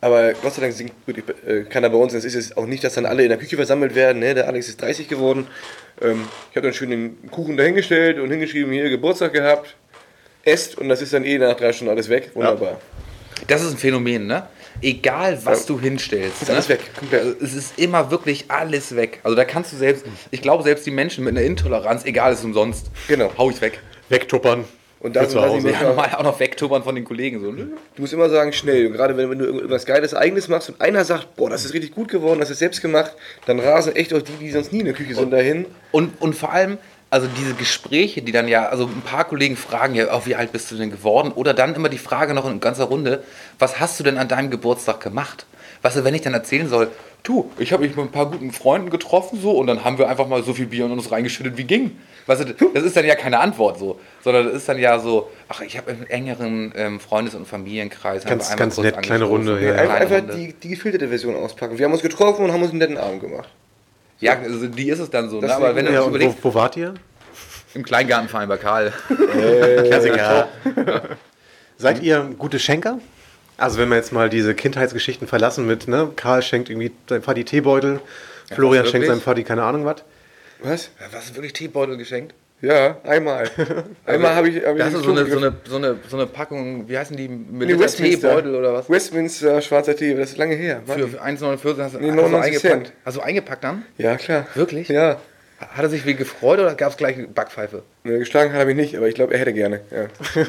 Aber 0.00 0.32
Gott 0.34 0.54
sei 0.54 0.62
Dank 0.62 0.74
singt 0.74 0.92
wirklich 1.06 1.24
äh, 1.46 1.64
keiner 1.64 1.90
bei 1.90 1.96
uns. 1.96 2.14
Es 2.14 2.24
ist 2.24 2.36
es 2.36 2.56
auch 2.56 2.66
nicht, 2.66 2.84
dass 2.84 2.94
dann 2.94 3.06
alle 3.06 3.24
in 3.24 3.30
der 3.30 3.38
Küche 3.38 3.56
versammelt 3.56 3.94
werden. 3.94 4.20
Ne? 4.20 4.34
Der 4.34 4.46
Alex 4.46 4.68
ist 4.68 4.80
30 4.80 5.08
geworden. 5.08 5.48
Ähm, 6.00 6.24
ich 6.50 6.56
habe 6.56 6.66
dann 6.66 6.74
schön 6.74 6.90
den 6.90 7.30
Kuchen 7.30 7.56
dahingestellt 7.56 8.20
und 8.20 8.30
hingeschrieben, 8.30 8.72
hier 8.72 8.88
Geburtstag 8.90 9.32
gehabt. 9.32 9.74
Esst 10.44 10.78
und 10.78 10.88
das 10.88 11.02
ist 11.02 11.12
dann 11.12 11.24
eh 11.24 11.38
nach 11.38 11.56
drei 11.56 11.72
Stunden 11.72 11.90
alles 11.90 12.08
weg. 12.08 12.30
Wunderbar. 12.34 12.80
Das 13.48 13.62
ist 13.62 13.72
ein 13.72 13.78
Phänomen, 13.78 14.26
ne? 14.26 14.46
Egal, 14.80 15.38
was 15.44 15.66
du 15.66 15.80
hinstellst. 15.80 16.42
Ist 16.42 16.50
alles 16.50 16.68
weg. 16.68 16.80
Es 17.40 17.54
ist 17.54 17.78
immer 17.78 18.10
wirklich 18.10 18.46
alles 18.48 18.94
weg. 18.94 19.20
Also 19.22 19.36
da 19.36 19.44
kannst 19.44 19.72
du 19.72 19.76
selbst, 19.76 20.04
ich 20.30 20.42
glaube, 20.42 20.62
selbst 20.62 20.86
die 20.86 20.90
Menschen 20.90 21.24
mit 21.24 21.36
einer 21.36 21.44
Intoleranz, 21.44 22.04
egal, 22.04 22.32
ist 22.32 22.44
umsonst. 22.44 22.86
Genau. 23.08 23.32
Hau 23.36 23.50
ich 23.50 23.60
weg. 23.60 23.80
Wegtuppern. 24.08 24.64
Und 25.00 25.14
da 25.14 25.22
für 25.22 25.28
zu 25.28 25.32
sind 25.38 25.48
Hause. 25.48 25.68
die 25.68 25.72
Ja, 25.72 25.82
normal 25.82 26.10
auch 26.16 26.24
noch 26.24 26.40
wegtubbern 26.40 26.82
von 26.82 26.94
den 26.94 27.04
Kollegen. 27.04 27.40
So. 27.40 27.52
ne? 27.52 27.68
Du 27.94 28.02
musst 28.02 28.12
immer 28.12 28.28
sagen, 28.28 28.52
schnell. 28.52 28.86
Und 28.86 28.94
gerade 28.94 29.16
wenn, 29.16 29.30
wenn 29.30 29.38
du 29.38 29.44
irgendwas 29.44 29.86
Geiles 29.86 30.12
Eigenes 30.12 30.48
machst 30.48 30.70
und 30.70 30.80
einer 30.80 31.04
sagt, 31.04 31.36
boah, 31.36 31.48
das 31.48 31.64
ist 31.64 31.72
richtig 31.72 31.94
gut 31.94 32.08
geworden, 32.08 32.40
das 32.40 32.50
ist 32.50 32.58
selbst 32.58 32.80
gemacht, 32.80 33.14
dann 33.46 33.60
rasen 33.60 33.94
echt 33.94 34.12
auch 34.12 34.22
die, 34.22 34.32
die 34.40 34.50
sonst 34.50 34.72
nie 34.72 34.80
in 34.80 34.86
der 34.86 34.94
Küche 34.94 35.14
sind, 35.14 35.30
dahin. 35.30 35.66
Und, 35.92 36.20
und 36.20 36.34
vor 36.34 36.52
allem, 36.52 36.78
also 37.10 37.26
diese 37.38 37.54
Gespräche, 37.54 38.22
die 38.22 38.32
dann 38.32 38.48
ja, 38.48 38.68
also 38.68 38.84
ein 38.84 39.02
paar 39.02 39.24
Kollegen 39.24 39.56
fragen 39.56 39.94
ja, 39.94 40.14
oh, 40.14 40.22
wie 40.24 40.34
alt 40.34 40.52
bist 40.52 40.70
du 40.70 40.76
denn 40.76 40.90
geworden? 40.90 41.32
Oder 41.32 41.54
dann 41.54 41.74
immer 41.74 41.88
die 41.88 41.98
Frage 41.98 42.34
noch 42.34 42.48
in 42.48 42.60
ganzer 42.60 42.84
Runde, 42.84 43.22
was 43.58 43.80
hast 43.80 43.98
du 43.98 44.04
denn 44.04 44.18
an 44.18 44.28
deinem 44.28 44.50
Geburtstag 44.50 45.00
gemacht? 45.00 45.46
Weißt 45.82 45.96
du, 45.96 46.04
wenn 46.04 46.14
ich 46.14 46.22
dann 46.22 46.34
erzählen 46.34 46.68
soll, 46.68 46.90
du, 47.22 47.50
ich 47.58 47.72
habe 47.72 47.86
mich 47.86 47.96
mit 47.96 48.04
ein 48.06 48.10
paar 48.10 48.26
guten 48.30 48.50
Freunden 48.52 48.90
getroffen 48.90 49.38
so 49.40 49.52
und 49.52 49.66
dann 49.68 49.84
haben 49.84 49.96
wir 49.98 50.08
einfach 50.08 50.26
mal 50.26 50.42
so 50.42 50.52
viel 50.54 50.66
Bier 50.66 50.86
in 50.86 50.92
uns 50.92 51.10
reingeschüttet, 51.10 51.56
wie 51.56 51.64
ging. 51.64 51.98
Weißt 52.26 52.42
du, 52.42 52.52
das 52.74 52.82
ist 52.84 52.94
dann 52.96 53.06
ja 53.06 53.14
keine 53.14 53.40
Antwort 53.40 53.78
so, 53.78 53.98
sondern 54.22 54.46
das 54.46 54.54
ist 54.54 54.68
dann 54.68 54.78
ja 54.78 54.98
so, 54.98 55.30
ach, 55.48 55.62
ich 55.62 55.78
habe 55.78 55.90
einen 55.92 56.06
engeren 56.10 56.72
ähm, 56.76 57.00
Freundes- 57.00 57.34
und 57.34 57.46
Familienkreis. 57.48 58.24
Ganz- 58.24 58.54
ganz 58.54 58.76
nett, 58.78 59.00
kleine. 59.00 59.24
Runde, 59.24 59.58
ja, 59.62 59.68
ja. 59.68 59.72
Einfach, 59.76 59.96
Kleine 59.96 60.14
einfach 60.16 60.34
Runde. 60.34 60.36
die, 60.36 60.52
die 60.52 60.68
gefilterte 60.68 61.08
Version 61.08 61.36
auspacken. 61.36 61.78
Wir 61.78 61.86
haben 61.86 61.92
uns 61.92 62.02
getroffen 62.02 62.44
und 62.44 62.52
haben 62.52 62.60
uns 62.60 62.70
einen 62.70 62.80
netten 62.80 62.98
Abend 62.98 63.20
gemacht. 63.20 63.48
Ja, 64.20 64.38
also 64.38 64.66
die 64.66 64.88
ist 64.88 64.98
es 64.98 65.10
dann 65.10 65.30
so, 65.30 65.40
ne? 65.40 65.54
Aber 65.54 65.70
ist 65.70 65.76
wenn 65.76 65.86
du 65.86 65.92
Ja, 65.92 66.00
und 66.00 66.06
wo, 66.06 66.16
überlegst, 66.16 66.38
wo 66.42 66.54
wart 66.54 66.76
ihr? 66.76 66.94
im 67.74 67.84
Kleingartenverein 67.84 68.48
bei 68.48 68.56
Karl. 68.56 68.92
Klassiker. 69.86 70.48
Seid 71.76 72.02
ihr 72.02 72.30
gute 72.38 72.58
Schenker? 72.58 72.98
Also 73.56 73.78
wenn 73.78 73.88
wir 73.88 73.96
jetzt 73.96 74.12
mal 74.12 74.28
diese 74.28 74.54
Kindheitsgeschichten 74.54 75.26
verlassen 75.26 75.66
mit, 75.66 75.88
ne, 75.88 76.10
Karl 76.14 76.42
schenkt 76.42 76.70
irgendwie 76.70 76.92
seinem 77.08 77.22
Vati 77.22 77.44
Teebeutel, 77.44 78.00
Florian 78.52 78.84
was, 78.84 78.90
schenkt 78.90 79.06
seinem 79.08 79.20
Vati 79.20 79.44
keine 79.44 79.64
Ahnung 79.64 79.84
was. 79.84 80.04
Was? 80.62 80.90
Was, 81.12 81.34
wirklich 81.34 81.52
Teebeutel 81.52 81.96
geschenkt? 81.96 82.34
Ja, 82.60 82.96
einmal. 83.04 83.48
einmal 84.06 84.34
habe 84.34 84.48
ich. 84.48 84.64
Hab 84.64 84.72
ich 84.72 84.78
Da 84.78 84.86
hast 84.86 84.94
du 84.94 84.98
einen 84.98 85.06
so 85.06 85.10
eine, 85.12 85.26
so, 85.30 85.36
eine, 85.38 85.54
so, 85.64 85.76
eine, 85.76 85.96
so 86.08 86.16
eine 86.16 86.26
Packung, 86.26 86.88
wie 86.88 86.98
heißen 86.98 87.16
die? 87.16 87.28
Nee, 87.28 87.66
Milita 87.66 87.86
Teebeutel 87.86 88.54
oder 88.54 88.74
was? 88.74 88.90
Westminster 88.90 89.60
schwarzer 89.62 89.94
Tee, 89.94 90.14
das 90.14 90.30
ist 90.30 90.38
lange 90.38 90.56
her. 90.56 90.82
Für, 90.84 91.06
für 91.06 91.22
1,49 91.22 91.78
hast 91.82 91.94
du, 91.94 91.98
Nee, 92.00 92.08
hast 92.10 92.16
du 92.16 92.22
99 92.22 92.32
eingepackt. 92.32 92.60
Cent. 92.60 92.92
Hast 93.04 93.16
du 93.16 93.20
eingepackt 93.20 93.64
dann? 93.64 93.84
Ja, 93.96 94.16
klar. 94.16 94.46
Wirklich? 94.54 94.88
Ja. 94.88 95.20
Hat 95.60 95.82
er 95.82 95.88
sich 95.88 96.06
wie 96.06 96.14
gefreut 96.14 96.60
oder 96.60 96.74
gab 96.76 96.92
es 96.92 96.96
gleich 96.96 97.16
eine 97.16 97.26
Backpfeife? 97.26 97.82
Ne, 98.04 98.20
Geschlagen 98.20 98.52
hat 98.52 98.60
er 98.60 98.66
mich 98.66 98.76
nicht, 98.76 98.96
aber 98.96 99.08
ich 99.08 99.16
glaube, 99.16 99.32
er 99.34 99.40
hätte 99.40 99.52
gerne. 99.52 99.80
Ja. 99.90 100.06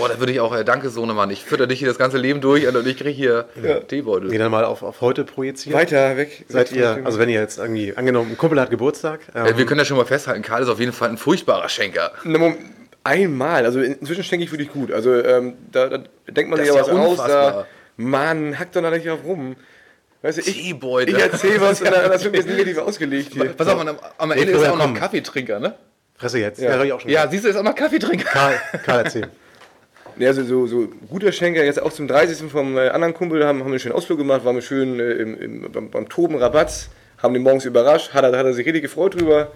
Oh, 0.00 0.06
da 0.08 0.18
würde 0.18 0.32
ich 0.32 0.40
auch, 0.40 0.54
äh, 0.56 0.64
danke 0.64 0.88
Sohnemann, 0.90 1.30
ich 1.30 1.44
fütter 1.44 1.66
dich 1.66 1.80
hier 1.80 1.88
das 1.88 1.98
ganze 1.98 2.18
Leben 2.18 2.40
durch 2.40 2.66
und 2.66 2.86
ich 2.86 2.96
kriege 2.96 3.10
hier 3.10 3.48
Ja. 3.62 3.80
Teebeutel. 3.80 4.30
Gehen 4.30 4.38
dann 4.38 4.50
mal 4.50 4.64
auf, 4.64 4.82
auf 4.82 5.00
heute 5.00 5.24
projiziert. 5.24 5.74
Weiter 5.76 6.16
weg. 6.16 6.44
Seid 6.48 6.70
weg 6.70 6.78
ihr, 6.78 7.00
also 7.04 7.18
wenn 7.18 7.28
ihr 7.28 7.40
jetzt 7.40 7.58
irgendwie, 7.58 7.94
angenommen, 7.96 8.30
ein 8.30 8.38
Kumpel 8.38 8.60
hat 8.60 8.70
Geburtstag, 8.70 9.20
ähm, 9.34 9.46
Äh, 9.46 9.58
wir 9.58 9.66
können 9.66 9.80
ja 9.80 9.84
schon 9.84 9.96
mal 9.96 10.06
festhalten, 10.06 10.42
Karl 10.42 10.62
ist 10.62 10.68
auf 10.68 10.80
jeden 10.80 10.92
Fall 10.92 11.10
ein 11.10 11.18
furchtbarer 11.18 11.68
Schenker. 11.68 12.12
Moment, 12.24 12.56
Einmal, 13.04 13.64
also 13.64 13.80
inzwischen 13.80 14.22
schenke 14.22 14.44
ich 14.44 14.52
wirklich 14.52 14.70
gut. 14.70 14.92
Also 14.92 15.14
ähm, 15.14 15.54
da, 15.72 15.88
da 15.88 15.98
denkt 16.30 16.50
man 16.50 16.58
Das 16.58 16.66
sich 16.68 16.76
ja 16.76 16.82
was 16.82 16.88
ja 16.88 16.94
aus. 16.94 17.16
Da, 17.16 17.66
Mann, 17.96 18.58
hack 18.58 18.72
doch 18.72 18.82
da 18.82 18.90
nicht 18.90 19.06
drauf 19.06 19.24
rum. 19.24 19.56
Weißt 20.22 20.38
du, 20.38 20.42
ich, 20.42 20.62
Teebeutel. 20.62 21.16
ich 21.16 21.22
erzähle 21.22 21.60
was 21.60 21.80
und 21.80 21.90
dann 21.90 22.10
das 22.10 22.24
wird 22.24 22.32
mir 22.32 22.40
jetzt 22.40 22.48
negativ 22.48 22.78
ausgelegt 22.78 23.34
hier. 23.34 23.44
Pass 23.52 23.68
auf, 23.68 23.80
am, 23.80 23.98
am 24.18 24.30
Ende 24.32 24.52
ist 24.52 24.62
er 24.62 24.72
auch 24.72 24.78
noch. 24.78 24.94
Kaffeetrinker, 24.94 25.60
ne? 25.60 25.74
Fresse 26.16 26.40
jetzt. 26.40 26.60
Ja. 26.60 26.70
Ja, 26.70 26.78
hab 26.78 26.84
ich 26.84 26.92
auch 26.92 27.00
schon. 27.00 27.10
Ja, 27.10 27.28
siehst 27.28 27.44
du, 27.44 27.48
ist 27.48 27.56
auch 27.56 27.62
noch 27.62 27.74
Kaffeetrinker. 27.74 28.24
Karl, 28.24 28.60
Karl, 28.84 29.04
erzähl. 29.04 29.28
Ja, 30.18 30.30
also 30.30 30.42
so, 30.42 30.66
so 30.66 30.88
guter 31.08 31.30
Schenker, 31.30 31.62
jetzt 31.64 31.80
auch 31.80 31.92
zum 31.92 32.08
30. 32.08 32.50
vom 32.50 32.76
äh, 32.76 32.88
anderen 32.88 33.14
Kumpel, 33.14 33.46
haben, 33.46 33.60
haben 33.60 33.66
wir 33.66 33.72
einen 33.74 33.78
schönen 33.78 33.94
Ausflug 33.94 34.18
gemacht, 34.18 34.44
waren 34.44 34.56
wir 34.56 34.62
schön 34.62 34.98
äh, 34.98 35.12
im, 35.12 35.40
im, 35.40 35.70
beim, 35.70 35.90
beim 35.90 36.08
Toben 36.08 36.34
Rabatz, 36.34 36.88
haben 37.18 37.34
den 37.34 37.44
morgens 37.44 37.64
überrascht, 37.66 38.14
hat 38.14 38.24
er, 38.24 38.36
hat 38.36 38.44
er 38.44 38.52
sich 38.52 38.66
richtig 38.66 38.82
gefreut 38.82 39.14
drüber. 39.14 39.52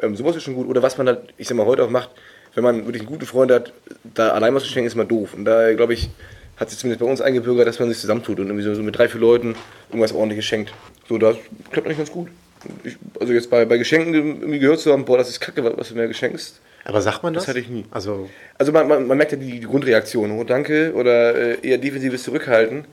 Ähm, 0.00 0.14
sowas 0.14 0.36
ist 0.36 0.44
schon 0.44 0.54
gut. 0.54 0.68
Oder 0.68 0.84
was 0.84 0.98
man 0.98 1.08
halt, 1.08 1.34
ich 1.36 1.48
sag 1.48 1.56
mal, 1.56 1.66
heute 1.66 1.82
auch 1.82 1.90
macht, 1.90 2.10
wenn 2.54 2.62
man 2.62 2.86
wirklich 2.86 3.02
einen 3.02 3.10
guten 3.10 3.26
Freund 3.26 3.50
hat, 3.50 3.72
da 4.04 4.28
allein 4.30 4.54
was 4.54 4.62
zu 4.62 4.68
schenken, 4.68 4.86
ist 4.86 4.94
mal 4.94 5.04
doof. 5.04 5.34
Und 5.34 5.46
da, 5.46 5.74
glaube 5.74 5.94
ich, 5.94 6.10
hat 6.56 6.70
sich 6.70 6.78
zumindest 6.78 7.00
bei 7.04 7.10
uns 7.10 7.20
eingebürgert, 7.20 7.66
dass 7.66 7.78
man 7.78 7.88
sich 7.88 7.98
zusammentut 7.98 8.38
und 8.38 8.46
irgendwie 8.46 8.64
so, 8.64 8.74
so 8.74 8.82
mit 8.82 8.96
drei, 8.96 9.08
vier 9.08 9.20
Leuten 9.20 9.54
irgendwas 9.88 10.12
ordentliches 10.12 10.44
schenkt. 10.44 10.72
So, 11.08 11.18
das 11.18 11.36
klappt 11.70 11.86
eigentlich 11.86 11.98
ganz 11.98 12.10
gut. 12.12 12.28
Ich, 12.82 12.96
also 13.20 13.32
jetzt 13.32 13.50
bei, 13.50 13.64
bei 13.64 13.76
Geschenken 13.76 14.14
irgendwie 14.14 14.58
gehört 14.58 14.80
zu 14.80 14.92
haben, 14.92 15.04
boah, 15.04 15.18
das 15.18 15.28
ist 15.28 15.40
kacke, 15.40 15.62
was 15.76 15.88
du 15.88 15.94
mir 15.94 16.08
geschenkst. 16.08 16.60
Aber 16.84 17.00
sagt 17.00 17.22
man 17.22 17.34
das? 17.34 17.44
Das 17.44 17.48
hatte 17.48 17.60
ich 17.60 17.68
nie. 17.68 17.84
Also, 17.90 18.28
Also 18.58 18.72
man, 18.72 18.86
man, 18.88 19.06
man 19.06 19.16
merkt 19.16 19.32
ja 19.32 19.38
die, 19.38 19.60
die 19.60 19.66
Grundreaktion, 19.66 20.30
oh, 20.32 20.44
danke 20.44 20.92
oder 20.94 21.34
äh, 21.34 21.66
eher 21.66 21.78
defensives 21.78 22.22
Zurückhalten. 22.22 22.84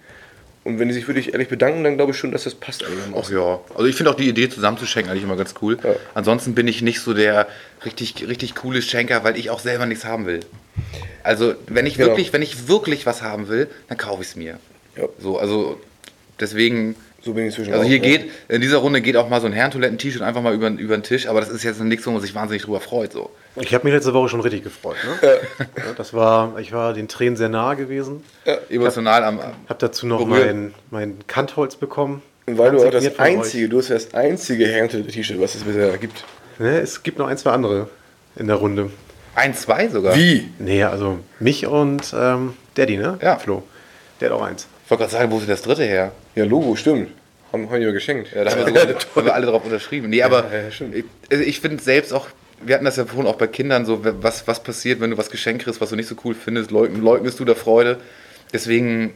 Und 0.63 0.77
wenn 0.77 0.87
die 0.89 0.93
sich 0.93 1.07
wirklich 1.07 1.33
ehrlich 1.33 1.47
bedanken, 1.49 1.83
dann 1.83 1.95
glaube 1.97 2.11
ich 2.11 2.17
schon, 2.17 2.31
dass 2.31 2.43
das 2.43 2.53
passt 2.53 2.83
Ach 2.85 3.29
ja, 3.31 3.59
also 3.73 3.85
ich 3.85 3.95
finde 3.95 4.11
auch 4.11 4.15
die 4.15 4.29
Idee 4.29 4.47
zusammenzuschenken 4.47 5.11
eigentlich 5.11 5.23
immer 5.23 5.35
ganz 5.35 5.55
cool. 5.61 5.77
Ja. 5.83 5.95
Ansonsten 6.13 6.53
bin 6.53 6.67
ich 6.67 6.83
nicht 6.83 6.99
so 6.99 7.15
der 7.15 7.47
richtig, 7.83 8.27
richtig 8.27 8.53
coole 8.53 8.83
Schenker, 8.83 9.23
weil 9.23 9.37
ich 9.37 9.49
auch 9.49 9.59
selber 9.59 9.87
nichts 9.87 10.05
haben 10.05 10.27
will. 10.27 10.41
Also 11.23 11.55
wenn 11.67 11.87
ich 11.87 11.95
Genau. 11.95 12.09
wirklich, 12.09 12.31
wenn 12.31 12.43
ich 12.43 12.67
wirklich 12.67 13.07
was 13.07 13.23
haben 13.23 13.47
will, 13.47 13.69
dann 13.87 13.97
kaufe 13.97 14.21
ich 14.21 14.29
es 14.29 14.35
mir. 14.35 14.59
Ja. 14.95 15.05
So, 15.19 15.39
also 15.39 15.81
deswegen, 16.39 16.95
So 17.23 17.33
bin 17.33 17.43
ich 17.43 17.49
inzwischen 17.49 17.73
also 17.73 17.85
auch, 17.85 17.87
hier 17.87 17.97
ja. 17.97 18.03
geht, 18.17 18.31
in 18.47 18.61
dieser 18.61 18.77
Runde 18.77 18.99
geht 19.01 19.15
auch 19.15 19.29
mal 19.29 19.39
so 19.39 19.47
ein 19.47 19.53
Herrentoiletten-T-Shirt 19.53 20.23
einfach 20.23 20.41
mal 20.41 20.55
über, 20.55 20.69
über 20.69 20.97
den 20.97 21.03
Tisch, 21.03 21.27
aber 21.27 21.39
das 21.39 21.49
ist 21.49 21.63
jetzt 21.63 21.79
nichts, 21.81 22.05
wo 22.07 22.11
man 22.11 22.21
sich 22.21 22.33
wahnsinnig 22.33 22.63
drüber 22.63 22.79
freut. 22.79 23.13
So. 23.13 23.29
ich 23.55 23.73
habe 23.75 23.83
mich 23.83 23.93
letzte 23.93 24.13
Woche 24.13 24.29
schon 24.29 24.41
richtig 24.41 24.63
gefreut. 24.63 24.97
Ne? 25.05 25.39
Ja, 25.77 25.93
das 25.95 26.13
war, 26.13 26.57
ich 26.59 26.71
war 26.71 26.93
den 26.93 27.07
Tränen 27.07 27.35
sehr 27.35 27.49
nahe 27.49 27.75
gewesen. 27.75 28.23
Emotional 28.69 29.23
am, 29.23 29.39
am 29.39 29.53
Habe 29.69 29.79
dazu 29.79 30.07
noch 30.07 30.25
mein, 30.25 30.73
mein 30.89 31.19
Kantholz 31.27 31.75
bekommen. 31.75 32.23
Und 32.47 32.57
weil 32.57 32.71
du 32.71 32.79
auch 32.79 32.89
das 32.89 33.05
von 33.05 33.13
euch. 33.13 33.19
einzige, 33.19 33.69
du 33.69 33.77
hast 33.77 33.89
ja 33.89 33.95
das 33.95 34.13
einzige 34.15 34.65
Herrentoilette-T-Shirt, 34.65 35.39
was 35.39 35.53
es 35.53 35.63
bisher 35.63 35.95
gibt. 35.97 36.23
Ne, 36.57 36.79
es 36.79 37.03
gibt 37.03 37.19
noch 37.19 37.27
ein, 37.27 37.37
zwei 37.37 37.51
andere 37.51 37.87
in 38.35 38.47
der 38.47 38.55
Runde. 38.55 38.89
ein, 39.35 39.53
zwei 39.53 39.87
sogar. 39.89 40.15
Wie? 40.15 40.49
Nee, 40.57 40.83
also 40.83 41.19
mich 41.39 41.67
und 41.67 42.13
ähm, 42.17 42.55
Daddy, 42.75 42.97
ne? 42.97 43.19
Ja. 43.21 43.37
Flo. 43.37 43.63
Der 44.19 44.29
hat 44.29 44.37
auch 44.37 44.43
eins. 44.43 44.67
Ich 44.91 44.99
wollte 44.99 45.03
gerade 45.09 45.19
sagen, 45.21 45.31
wo 45.31 45.37
ist 45.37 45.43
denn 45.43 45.51
das 45.51 45.61
dritte 45.61 45.85
her? 45.85 46.11
Ja, 46.35 46.43
Logo, 46.43 46.75
stimmt. 46.75 47.11
Haben, 47.53 47.69
haben 47.69 47.81
ja 47.81 47.91
geschenkt. 47.91 48.33
Ja, 48.35 48.43
da 48.43 48.51
haben 48.51 48.73
wir, 48.73 48.81
so, 49.13 49.15
haben 49.15 49.25
wir 49.25 49.33
alle 49.33 49.45
drauf 49.45 49.63
unterschrieben. 49.63 50.09
Nee, 50.09 50.21
aber 50.21 50.43
ja, 50.51 50.63
ja, 50.63 50.67
ich, 50.67 51.05
also 51.31 51.43
ich 51.45 51.61
finde 51.61 51.81
selbst 51.81 52.11
auch, 52.11 52.27
wir 52.61 52.75
hatten 52.75 52.83
das 52.83 52.97
ja 52.97 53.05
vorhin 53.05 53.25
auch 53.25 53.37
bei 53.37 53.47
Kindern 53.47 53.85
so, 53.85 54.01
was, 54.21 54.49
was 54.49 54.61
passiert, 54.61 54.99
wenn 54.99 55.11
du 55.11 55.17
was 55.17 55.29
geschenkt 55.29 55.63
kriegst, 55.63 55.79
was 55.79 55.91
du 55.91 55.95
nicht 55.95 56.09
so 56.09 56.15
cool 56.25 56.35
findest, 56.35 56.71
leugn, 56.71 57.01
leugnest 57.01 57.39
du 57.39 57.45
der 57.45 57.55
Freude. 57.55 57.99
Deswegen, 58.51 59.13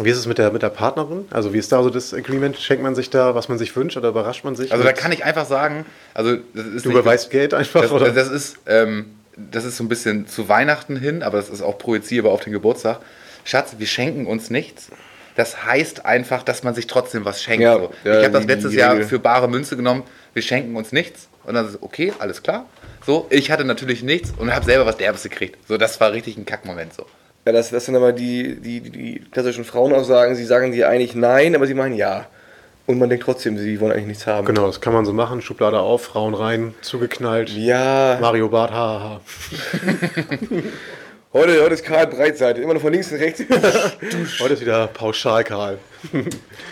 Wie 0.00 0.08
ist 0.08 0.18
es 0.18 0.28
mit 0.28 0.38
der, 0.38 0.52
mit 0.52 0.62
der 0.62 0.68
Partnerin? 0.68 1.24
Also 1.30 1.52
wie 1.52 1.58
ist 1.58 1.72
da 1.72 1.82
so 1.82 1.90
das 1.90 2.14
Agreement? 2.14 2.56
Schenkt 2.56 2.84
man 2.84 2.94
sich 2.94 3.10
da, 3.10 3.34
was 3.34 3.48
man 3.48 3.58
sich 3.58 3.74
wünscht 3.74 3.96
oder 3.96 4.10
überrascht 4.10 4.44
man 4.44 4.54
sich? 4.54 4.70
also 4.70 4.84
da 4.84 4.92
kann 4.92 5.10
ich 5.10 5.24
einfach 5.24 5.46
sagen, 5.46 5.84
also 6.14 6.36
das 6.54 6.64
ist 6.64 6.84
Du 6.84 6.90
nicht- 6.90 6.98
überweist 7.00 7.30
Geld 7.30 7.54
einfach, 7.54 7.82
das, 7.82 7.90
oder? 7.90 8.12
das 8.12 8.28
ist, 8.28 8.58
ähm, 8.68 9.06
das 9.36 9.64
ist 9.64 9.78
so 9.78 9.82
ein 9.82 9.88
bisschen 9.88 10.28
zu 10.28 10.48
Weihnachten 10.48 10.94
hin, 10.96 11.24
aber 11.24 11.38
das 11.38 11.48
ist 11.50 11.60
auch 11.62 11.76
projizierbar 11.76 12.30
auf 12.30 12.44
den 12.44 12.52
Geburtstag. 12.52 13.00
Schatz, 13.44 13.76
wir 13.78 13.86
schenken 13.86 14.26
uns 14.26 14.50
nichts. 14.50 14.90
Das 15.38 15.64
heißt 15.64 16.04
einfach, 16.04 16.42
dass 16.42 16.64
man 16.64 16.74
sich 16.74 16.88
trotzdem 16.88 17.24
was 17.24 17.40
schenkt. 17.40 17.62
Ja, 17.62 17.74
so. 17.74 17.92
ja, 18.02 18.18
ich 18.18 18.24
habe 18.24 18.32
das 18.32 18.44
letztes 18.44 18.74
Jahr 18.74 18.96
für 19.02 19.20
bare 19.20 19.46
Münze 19.46 19.76
genommen. 19.76 20.02
Wir 20.32 20.42
schenken 20.42 20.74
uns 20.74 20.90
nichts. 20.90 21.28
Und 21.44 21.54
dann 21.54 21.64
ist 21.64 21.76
es 21.76 21.82
okay, 21.82 22.12
alles 22.18 22.42
klar. 22.42 22.66
So, 23.06 23.24
ich 23.30 23.52
hatte 23.52 23.64
natürlich 23.64 24.02
nichts 24.02 24.32
und 24.36 24.52
habe 24.52 24.64
selber 24.64 24.84
was 24.84 24.96
Derbes 24.96 25.22
gekriegt. 25.22 25.56
So, 25.68 25.76
das 25.76 26.00
war 26.00 26.10
richtig 26.10 26.36
ein 26.36 26.44
Kackmoment. 26.44 26.92
So. 26.92 27.06
Ja, 27.46 27.52
das, 27.52 27.70
das 27.70 27.84
sind 27.84 27.94
aber 27.94 28.12
die, 28.12 28.56
die, 28.56 28.80
die, 28.80 28.90
die 28.90 29.24
klassischen 29.30 29.64
Frauenaussagen, 29.64 30.34
sie 30.34 30.44
sagen 30.44 30.72
dir 30.72 30.88
eigentlich 30.88 31.14
nein, 31.14 31.54
aber 31.54 31.68
sie 31.68 31.74
meinen 31.74 31.94
ja. 31.94 32.26
Und 32.86 32.98
man 32.98 33.08
denkt 33.08 33.24
trotzdem, 33.24 33.56
sie 33.58 33.78
wollen 33.78 33.92
eigentlich 33.92 34.06
nichts 34.08 34.26
haben. 34.26 34.44
Genau, 34.44 34.66
das 34.66 34.80
kann 34.80 34.92
man 34.92 35.04
so 35.04 35.12
machen. 35.12 35.40
Schublade 35.40 35.78
auf, 35.78 36.02
Frauen 36.02 36.34
rein, 36.34 36.74
zugeknallt. 36.80 37.50
Ja, 37.50 38.18
Mario 38.20 38.48
Bart, 38.48 38.72
haha. 38.72 39.20
heute, 41.32 41.62
heute 41.62 41.74
ist 41.74 41.84
Karl 41.84 42.06
Breitseite, 42.06 42.60
immer 42.60 42.74
noch 42.74 42.80
von 42.80 42.92
links 42.92 43.10
und 43.12 43.18
rechts. 43.18 43.40
Heute 44.40 44.54
ist 44.54 44.60
wieder 44.60 44.86
pauschal, 44.88 45.44
Karl. 45.44 45.78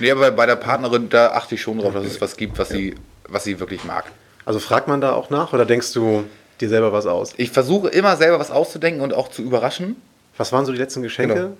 Nee, 0.00 0.10
aber 0.10 0.30
bei 0.30 0.44
der 0.46 0.56
Partnerin, 0.56 1.08
da 1.08 1.32
achte 1.32 1.54
ich 1.54 1.62
schon 1.62 1.78
drauf, 1.78 1.94
dass 1.94 2.04
es 2.04 2.20
was 2.20 2.36
gibt, 2.36 2.58
was, 2.58 2.68
sie, 2.68 2.94
was 3.28 3.44
sie 3.44 3.58
wirklich 3.60 3.84
mag. 3.84 4.04
Also 4.44 4.58
fragt 4.58 4.88
man 4.88 5.00
da 5.00 5.12
auch 5.12 5.30
nach 5.30 5.52
oder 5.52 5.64
denkst 5.64 5.92
du 5.94 6.24
dir 6.60 6.68
selber 6.68 6.92
was 6.92 7.06
aus? 7.06 7.32
Ich 7.38 7.50
versuche 7.50 7.88
immer 7.88 8.16
selber 8.16 8.38
was 8.38 8.50
auszudenken 8.50 9.00
und 9.02 9.14
auch 9.14 9.28
zu 9.28 9.42
überraschen. 9.42 9.96
Was 10.36 10.52
waren 10.52 10.66
so 10.66 10.72
die 10.72 10.78
letzten 10.78 11.02
Geschenke, 11.02 11.34
Genau. 11.34 11.56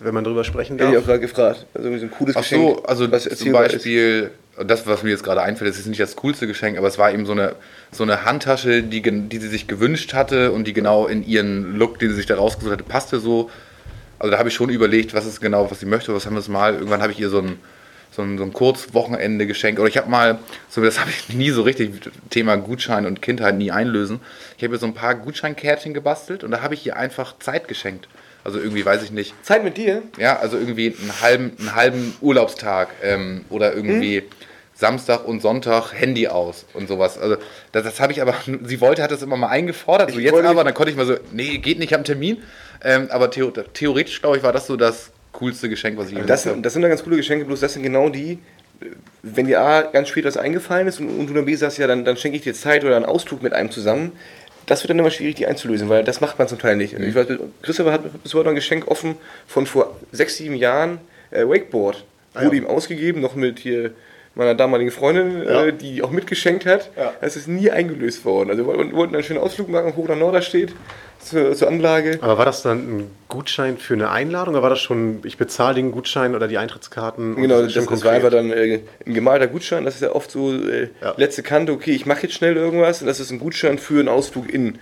Wenn 0.00 0.14
man 0.14 0.24
drüber 0.24 0.44
sprechen 0.44 0.78
Hätte 0.78 0.90
ich 0.90 0.96
auch 0.96 1.00
darf? 1.00 1.06
gerade 1.06 1.20
gefragt. 1.20 1.66
Also 1.74 1.88
irgendwie 1.88 2.00
so 2.00 2.06
ein 2.06 2.10
cooles 2.18 2.36
Ach 2.36 2.42
Geschenk. 2.42 2.76
so, 2.76 2.82
also 2.84 3.10
was 3.10 3.22
zum 3.24 3.32
erzählbar 3.32 3.66
ist. 3.66 3.72
Beispiel, 3.72 4.30
das, 4.66 4.86
was 4.86 5.02
mir 5.02 5.10
jetzt 5.10 5.24
gerade 5.24 5.42
einfällt, 5.42 5.70
das 5.70 5.78
ist 5.78 5.86
nicht 5.86 6.00
das 6.00 6.16
coolste 6.16 6.46
Geschenk, 6.46 6.78
aber 6.78 6.88
es 6.88 6.98
war 6.98 7.12
eben 7.12 7.26
so 7.26 7.32
eine, 7.32 7.54
so 7.92 8.02
eine 8.02 8.24
Handtasche, 8.24 8.82
die, 8.82 9.02
die 9.02 9.38
sie 9.38 9.48
sich 9.48 9.66
gewünscht 9.66 10.14
hatte 10.14 10.52
und 10.52 10.66
die 10.66 10.72
genau 10.72 11.06
in 11.06 11.26
ihren 11.26 11.76
Look, 11.76 11.98
den 11.98 12.10
sie 12.10 12.16
sich 12.16 12.26
da 12.26 12.36
rausgesucht 12.36 12.72
hatte, 12.72 12.84
passte 12.84 13.20
so. 13.20 13.50
Also 14.18 14.30
da 14.32 14.38
habe 14.38 14.48
ich 14.48 14.54
schon 14.54 14.70
überlegt, 14.70 15.12
was 15.12 15.26
ist 15.26 15.40
genau, 15.40 15.70
was 15.70 15.80
sie 15.80 15.86
möchte. 15.86 16.14
Was 16.14 16.24
haben 16.24 16.34
wir 16.34 16.40
es 16.40 16.48
mal? 16.48 16.74
Irgendwann 16.74 17.02
habe 17.02 17.12
ich 17.12 17.20
ihr 17.20 17.28
so 17.28 17.38
ein, 17.40 17.58
so 18.12 18.22
ein, 18.22 18.38
so 18.38 18.44
ein 18.44 18.52
Kurzwochenende 18.54 19.46
geschenkt. 19.46 19.78
Oder 19.78 19.90
ich 19.90 19.98
habe 19.98 20.08
mal, 20.08 20.38
so, 20.70 20.80
das 20.82 20.98
habe 20.98 21.10
ich 21.10 21.28
nie 21.34 21.50
so 21.50 21.60
richtig, 21.62 21.92
Thema 22.30 22.56
Gutschein 22.56 23.04
und 23.04 23.20
Kindheit 23.20 23.56
nie 23.56 23.70
einlösen. 23.70 24.20
Ich 24.56 24.64
habe 24.64 24.74
ihr 24.74 24.78
so 24.78 24.86
ein 24.86 24.94
paar 24.94 25.14
Gutscheinkärtchen 25.16 25.92
gebastelt 25.92 26.44
und 26.44 26.50
da 26.50 26.62
habe 26.62 26.72
ich 26.72 26.86
ihr 26.86 26.96
einfach 26.96 27.38
Zeit 27.40 27.68
geschenkt. 27.68 28.08
Also 28.46 28.60
irgendwie, 28.60 28.86
weiß 28.86 29.02
ich 29.02 29.10
nicht, 29.10 29.34
Zeit 29.44 29.64
mit 29.64 29.76
dir? 29.76 30.02
ja, 30.18 30.38
also 30.38 30.56
irgendwie 30.56 30.94
einen 31.00 31.20
halben, 31.20 31.52
einen 31.58 31.74
halben 31.74 32.16
Urlaubstag 32.20 32.90
ähm, 33.02 33.44
oder 33.50 33.74
irgendwie 33.74 34.22
Samstag 34.72 35.26
und 35.26 35.42
Sonntag 35.42 35.92
Handy 35.92 36.28
aus 36.28 36.64
und 36.72 36.86
sowas. 36.86 37.18
Also 37.18 37.38
das, 37.72 37.82
das 37.82 37.98
habe 37.98 38.12
ich 38.12 38.22
aber, 38.22 38.36
sie 38.62 38.80
wollte, 38.80 39.02
hat 39.02 39.10
das 39.10 39.22
immer 39.22 39.36
mal 39.36 39.48
eingefordert, 39.48 40.12
so 40.12 40.18
Ich 40.18 40.24
jetzt 40.24 40.44
aber, 40.44 40.62
dann 40.62 40.74
konnte 40.74 40.92
ich 40.92 40.96
mal 40.96 41.06
so, 41.06 41.16
nee, 41.32 41.58
geht 41.58 41.80
nicht, 41.80 41.92
einen 41.92 42.04
Termin. 42.04 42.38
Ähm, 42.84 43.08
aber 43.10 43.32
theo 43.32 43.50
theoretisch, 43.50 44.20
glaube 44.20 44.36
ich, 44.36 44.44
war 44.44 44.52
das 44.52 44.68
so 44.68 44.76
das 44.76 45.10
coolste 45.32 45.68
Geschenk, 45.68 45.98
was 45.98 46.12
ich 46.12 46.18
Das 46.24 46.44
sind, 46.44 46.64
das 46.64 46.72
sind 46.72 46.82
ja 46.82 46.88
ganz 46.88 47.02
coole 47.02 47.16
Geschenke, 47.16 47.46
bloß 47.46 47.58
das 47.58 47.72
sind 47.72 47.82
genau 47.82 48.10
die, 48.10 48.38
wenn 49.24 49.48
dir 49.48 49.60
A 49.60 49.82
ganz 49.82 50.08
spät 50.08 50.24
was 50.24 50.36
eingefallen 50.36 50.86
ist 50.86 51.00
und, 51.00 51.08
und 51.08 51.26
du 51.26 51.34
dann 51.34 51.46
B 51.46 51.54
sagst, 51.56 51.78
ja, 51.78 51.88
dann, 51.88 52.04
dann 52.04 52.16
schenke 52.16 52.36
ich 52.36 52.44
dir 52.44 52.54
Zeit 52.54 52.84
oder 52.84 52.94
einen 52.94 53.06
Ausflug 53.06 53.42
mit 53.42 53.54
einem 53.54 53.72
zusammen. 53.72 54.12
Das 54.66 54.82
wird 54.82 54.90
dann 54.90 54.98
immer 54.98 55.10
schwierig, 55.10 55.36
die 55.36 55.46
einzulösen, 55.46 55.88
weil 55.88 56.02
das 56.04 56.20
macht 56.20 56.38
man 56.38 56.48
zum 56.48 56.58
Teil 56.58 56.76
nicht. 56.76 56.92
Ich 56.92 57.14
weiß, 57.14 57.26
Christopher 57.62 57.92
hat 57.92 58.22
bis 58.22 58.34
heute 58.34 58.44
noch 58.44 58.50
ein 58.52 58.56
Geschenk 58.56 58.88
offen 58.88 59.16
von 59.46 59.66
vor 59.66 59.96
sechs, 60.12 60.36
sieben 60.36 60.56
Jahren, 60.56 60.98
äh, 61.30 61.46
Wakeboard. 61.46 62.04
Wurde 62.34 62.56
ihm 62.56 62.66
ausgegeben, 62.66 63.20
noch 63.22 63.34
mit 63.34 63.60
hier 63.60 63.92
meiner 64.36 64.54
damaligen 64.54 64.90
Freundin, 64.92 65.42
Ja. 65.44 65.64
äh, 65.64 65.72
die 65.72 66.02
auch 66.02 66.10
mitgeschenkt 66.10 66.64
hat. 66.66 66.90
Ja. 66.96 67.12
Das 67.20 67.34
ist 67.36 67.48
nie 67.48 67.70
eingelöst 67.70 68.24
worden. 68.24 68.50
Also 68.50 68.66
wir 68.66 68.92
wollten 68.92 69.14
einen 69.14 69.24
schönen 69.24 69.40
Ausflug 69.40 69.68
machen, 69.68 69.96
hoch 69.96 70.06
nach 70.08 70.16
Norderstedt, 70.16 70.72
zur, 71.18 71.54
zur 71.54 71.68
Anlage. 71.68 72.18
Aber 72.20 72.36
war 72.38 72.44
das 72.44 72.62
dann 72.62 72.78
ein 72.98 73.10
Gutschein 73.28 73.78
für 73.78 73.94
eine 73.94 74.10
Einladung 74.10 74.54
oder 74.54 74.62
war 74.62 74.70
das 74.70 74.80
schon, 74.80 75.20
ich 75.24 75.38
bezahle 75.38 75.74
den 75.76 75.90
Gutschein 75.90 76.34
oder 76.34 76.46
die 76.48 76.58
Eintrittskarten? 76.58 77.34
Genau, 77.36 77.62
das, 77.62 77.72
das 77.72 78.04
war 78.04 78.12
einfach 78.12 78.30
dann 78.30 78.52
äh, 78.52 78.80
ein 79.06 79.14
gemalter 79.14 79.46
Gutschein. 79.48 79.84
Das 79.86 79.94
ist 79.96 80.02
ja 80.02 80.12
oft 80.12 80.30
so 80.30 80.52
äh, 80.52 80.90
Ja. 81.02 81.14
letzte 81.16 81.42
Kante, 81.42 81.72
okay, 81.72 81.92
ich 81.92 82.04
mache 82.06 82.24
jetzt 82.24 82.34
schnell 82.34 82.56
irgendwas. 82.56 83.00
Und 83.00 83.06
das 83.08 83.18
ist 83.20 83.30
ein 83.32 83.38
Gutschein 83.40 83.78
für 83.78 83.98
einen 83.98 84.08
Ausflug 84.08 84.52
in, 84.52 84.78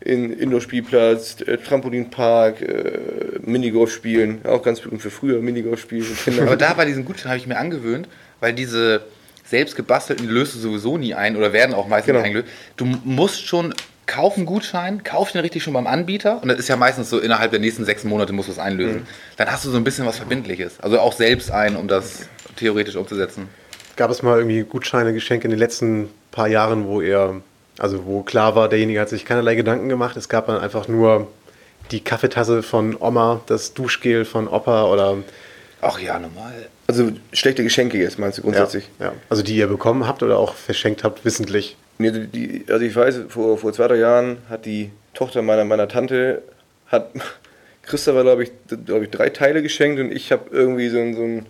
in 0.00 0.32
Indoor-Spielplatz, 0.32 1.40
äh, 1.40 1.58
Trampolinpark, 1.58 2.62
äh, 2.62 2.98
Minigolf 3.42 3.92
spielen. 3.92 4.40
Auch 4.44 4.62
ganz 4.62 4.80
berühmt 4.80 5.02
für 5.02 5.10
früher, 5.10 5.40
Minigolf 5.42 5.80
spielen 5.80 6.06
Kindern. 6.22 6.46
Aber 6.46 6.56
da 6.56 6.74
bei 6.74 6.84
diesen 6.84 7.04
Gutscheinen 7.04 7.30
habe 7.32 7.38
ich 7.40 7.46
mir 7.48 7.58
angewöhnt, 7.58 8.08
weil 8.44 8.52
diese 8.52 9.00
selbst 9.46 9.74
gebastelten 9.74 10.26
die 10.26 10.32
löst 10.32 10.54
du 10.54 10.58
sowieso 10.58 10.98
nie 10.98 11.14
ein 11.14 11.34
oder 11.36 11.54
werden 11.54 11.74
auch 11.74 11.88
meistens 11.88 12.12
Genau. 12.12 12.24
eingelöst. 12.24 12.48
Du 12.76 12.84
musst 12.84 13.46
schon 13.46 13.72
kaufen 14.06 14.44
Gutschein, 14.44 15.02
kauf 15.02 15.32
den 15.32 15.40
richtig 15.40 15.62
schon 15.62 15.72
beim 15.72 15.86
Anbieter 15.86 16.42
und 16.42 16.48
das 16.48 16.58
ist 16.58 16.68
ja 16.68 16.76
meistens 16.76 17.08
so 17.08 17.18
innerhalb 17.18 17.52
der 17.52 17.60
nächsten 17.60 17.86
sechs 17.86 18.04
Monate 18.04 18.34
musst 18.34 18.48
du 18.48 18.52
es 18.52 18.58
einlösen. 18.58 18.96
Mhm. 19.00 19.06
Dann 19.38 19.50
hast 19.50 19.64
du 19.64 19.70
so 19.70 19.78
ein 19.78 19.84
bisschen 19.84 20.04
was 20.04 20.18
Verbindliches. 20.18 20.78
Also 20.80 21.00
auch 21.00 21.14
selbst 21.14 21.50
ein, 21.50 21.74
um 21.74 21.88
das 21.88 22.28
theoretisch 22.56 22.96
umzusetzen. 22.96 23.48
Gab 23.96 24.10
es 24.10 24.22
mal 24.22 24.36
irgendwie 24.38 24.62
Gutscheine, 24.62 25.14
Geschenke 25.14 25.46
in 25.46 25.50
den 25.50 25.58
letzten 25.58 26.10
paar 26.32 26.48
Jahren, 26.48 26.84
wo 26.86 27.00
er, 27.00 27.40
also 27.78 28.04
wo 28.04 28.22
klar 28.22 28.54
war, 28.56 28.68
derjenige 28.68 29.00
hat 29.00 29.08
sich 29.08 29.24
keinerlei 29.24 29.54
Gedanken 29.54 29.88
gemacht. 29.88 30.18
Es 30.18 30.28
gab 30.28 30.48
dann 30.48 30.58
einfach 30.58 30.86
nur 30.86 31.28
die 31.90 32.00
Kaffeetasse 32.00 32.62
von 32.62 32.94
Oma, 33.00 33.40
das 33.46 33.72
Duschgel 33.72 34.26
von 34.26 34.48
Opa 34.48 34.84
oder 34.84 35.16
Ach 35.80 35.98
ja, 35.98 36.18
normal. 36.18 36.66
Also 36.86 37.10
schlechte 37.32 37.62
Geschenke 37.62 37.98
jetzt, 37.98 38.18
meinst 38.18 38.38
du 38.38 38.42
ja, 38.42 38.44
grundsätzlich? 38.46 38.88
ja, 39.00 39.12
also 39.30 39.42
die 39.42 39.56
ihr 39.56 39.66
bekommen 39.66 40.06
habt 40.06 40.22
oder 40.22 40.38
auch 40.38 40.54
verschenkt 40.54 41.02
habt, 41.04 41.24
wissentlich. 41.24 41.76
Nee, 41.98 42.10
die, 42.10 42.26
die, 42.26 42.64
also 42.72 42.84
ich 42.84 42.94
weiß, 42.94 43.20
vor, 43.28 43.56
vor 43.56 43.72
zwei, 43.72 43.88
drei 43.88 43.96
Jahren 43.96 44.38
hat 44.50 44.66
die 44.66 44.90
Tochter 45.14 45.42
meiner, 45.42 45.64
meiner 45.64 45.88
Tante, 45.88 46.42
hat 46.88 47.10
Christopher, 47.82 48.22
glaube 48.22 48.44
ich, 48.44 48.50
glaub 48.84 49.02
ich, 49.02 49.10
drei 49.10 49.30
Teile 49.30 49.62
geschenkt 49.62 50.00
und 50.00 50.12
ich 50.12 50.30
habe 50.32 50.44
irgendwie 50.50 50.88
so 50.88 50.98
ein, 50.98 51.14
so 51.14 51.22
ein 51.22 51.46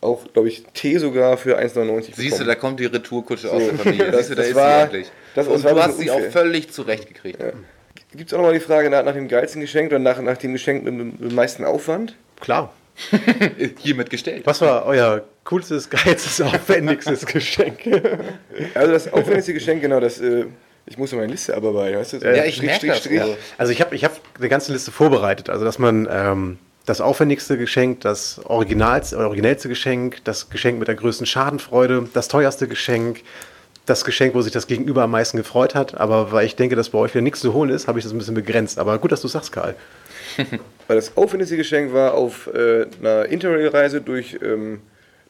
auch, 0.00 0.24
glaube 0.32 0.48
ich, 0.48 0.64
Tee 0.72 0.96
sogar 0.96 1.36
für 1.36 1.58
1,99 1.58 2.14
Siehst 2.14 2.40
du, 2.40 2.44
da 2.44 2.54
kommt 2.54 2.80
die 2.80 2.86
Retourkutsche 2.86 3.50
aus 3.50 3.58
der 3.62 3.76
So. 3.76 3.82
Familie. 3.82 4.10
Das- 4.10 4.28
Siehst 4.28 4.30
du, 4.30 4.34
da 4.36 4.40
das 4.42 4.48
ist 4.50 4.56
war- 4.56 4.76
sie 4.78 4.82
endlich. 4.84 5.06
das- 5.34 5.46
Und 5.46 5.54
das 5.56 5.64
war 5.64 5.74
du 5.74 5.82
hast 5.82 5.98
sie 5.98 6.10
auch 6.10 6.20
völlig 6.30 6.72
zurechtgekriegt. 6.72 7.38
Gibt 8.12 8.28
es 8.28 8.32
auch 8.32 8.38
nochmal 8.38 8.54
die 8.54 8.60
Frage 8.60 8.88
nach, 8.88 9.04
nach 9.04 9.12
dem 9.12 9.28
geilsten 9.28 9.60
Geschenk 9.60 9.90
oder 9.90 9.98
nach, 9.98 10.20
nach 10.22 10.38
dem 10.38 10.52
Geschenk 10.54 10.84
mit, 10.84 10.94
dem- 10.94 11.06
mit 11.18 11.20
dem 11.30 11.34
meisten 11.34 11.64
Aufwand? 11.64 12.14
Klar. 12.40 12.72
Hiermit 13.78 14.10
gestellt. 14.10 14.42
Was 14.44 14.60
war 14.60 14.86
euer 14.86 15.22
coolstes, 15.44 15.88
geilstes, 15.90 16.40
aufwendigstes 16.40 17.26
Geschenk? 17.26 17.78
Also 18.74 18.92
das 18.92 19.12
aufwendigste 19.12 19.54
Geschenk, 19.54 19.82
genau, 19.82 20.00
das, 20.00 20.20
äh, 20.20 20.46
ich 20.86 20.98
muss 20.98 21.12
meine 21.12 21.26
Liste 21.26 21.56
abarbeiten, 21.56 21.98
weißt 21.98 22.14
du? 22.14 22.16
Ja, 22.18 22.44
ich 22.44 22.56
Strich, 22.56 22.66
merke 22.66 22.78
Strich, 22.78 22.90
das. 22.90 22.98
Strich. 23.00 23.20
Also, 23.20 23.36
Also 23.58 23.72
ich 23.72 23.80
habe 23.80 23.94
ich 23.94 24.04
hab 24.04 24.20
eine 24.38 24.48
ganze 24.48 24.72
Liste 24.72 24.90
vorbereitet, 24.90 25.50
also 25.50 25.64
dass 25.64 25.78
man, 25.78 26.08
ähm, 26.10 26.58
das 26.86 27.00
aufwendigste 27.00 27.56
Geschenk, 27.56 28.00
das 28.00 28.40
originalste, 28.44 29.16
originellste 29.18 29.68
Geschenk, 29.68 30.24
das 30.24 30.50
Geschenk 30.50 30.78
mit 30.78 30.88
der 30.88 30.94
größten 30.96 31.26
Schadenfreude, 31.26 32.08
das 32.14 32.28
teuerste 32.28 32.66
Geschenk, 32.66 33.22
das 33.86 34.04
Geschenk, 34.04 34.34
wo 34.34 34.42
sich 34.42 34.52
das 34.52 34.66
Gegenüber 34.66 35.02
am 35.02 35.10
meisten 35.10 35.36
gefreut 35.36 35.74
hat. 35.74 35.98
Aber 36.00 36.32
weil 36.32 36.46
ich 36.46 36.56
denke, 36.56 36.76
dass 36.76 36.90
bei 36.90 36.98
euch 36.98 37.14
wieder 37.14 37.22
nichts 37.22 37.40
zu 37.40 37.52
holen 37.52 37.70
ist, 37.70 37.86
habe 37.86 37.98
ich 37.98 38.04
das 38.04 38.12
ein 38.12 38.18
bisschen 38.18 38.34
begrenzt. 38.34 38.78
Aber 38.78 38.98
gut, 38.98 39.12
dass 39.12 39.20
du 39.20 39.28
sagst, 39.28 39.52
Karl. 39.52 39.74
Weil 40.86 40.96
das 40.96 41.16
aufwendigste 41.16 41.56
Geschenk 41.56 41.92
war 41.92 42.14
auf 42.14 42.48
äh, 42.52 42.86
einer 43.00 43.26
Interrail-Reise 43.26 44.00
durch, 44.00 44.38
ähm, 44.42 44.80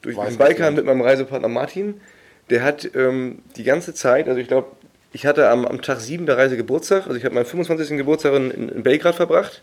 durch 0.01 0.17
den 0.17 0.37
Balkan 0.37 0.75
mit 0.75 0.85
meinem 0.85 1.01
Reisepartner 1.01 1.47
Martin. 1.47 2.01
Der 2.49 2.63
hat 2.63 2.89
ähm, 2.95 3.39
die 3.55 3.63
ganze 3.63 3.93
Zeit, 3.93 4.27
also 4.27 4.39
ich 4.39 4.47
glaube, 4.47 4.67
ich 5.13 5.25
hatte 5.25 5.49
am, 5.49 5.65
am 5.65 5.81
Tag 5.81 5.99
7 5.99 6.25
der 6.25 6.37
Reise 6.37 6.57
Geburtstag, 6.57 7.05
also 7.05 7.15
ich 7.15 7.25
habe 7.25 7.35
meinen 7.35 7.45
25. 7.45 7.97
Geburtstag 7.97 8.33
in, 8.33 8.69
in 8.69 8.83
Belgrad 8.83 9.15
verbracht. 9.15 9.61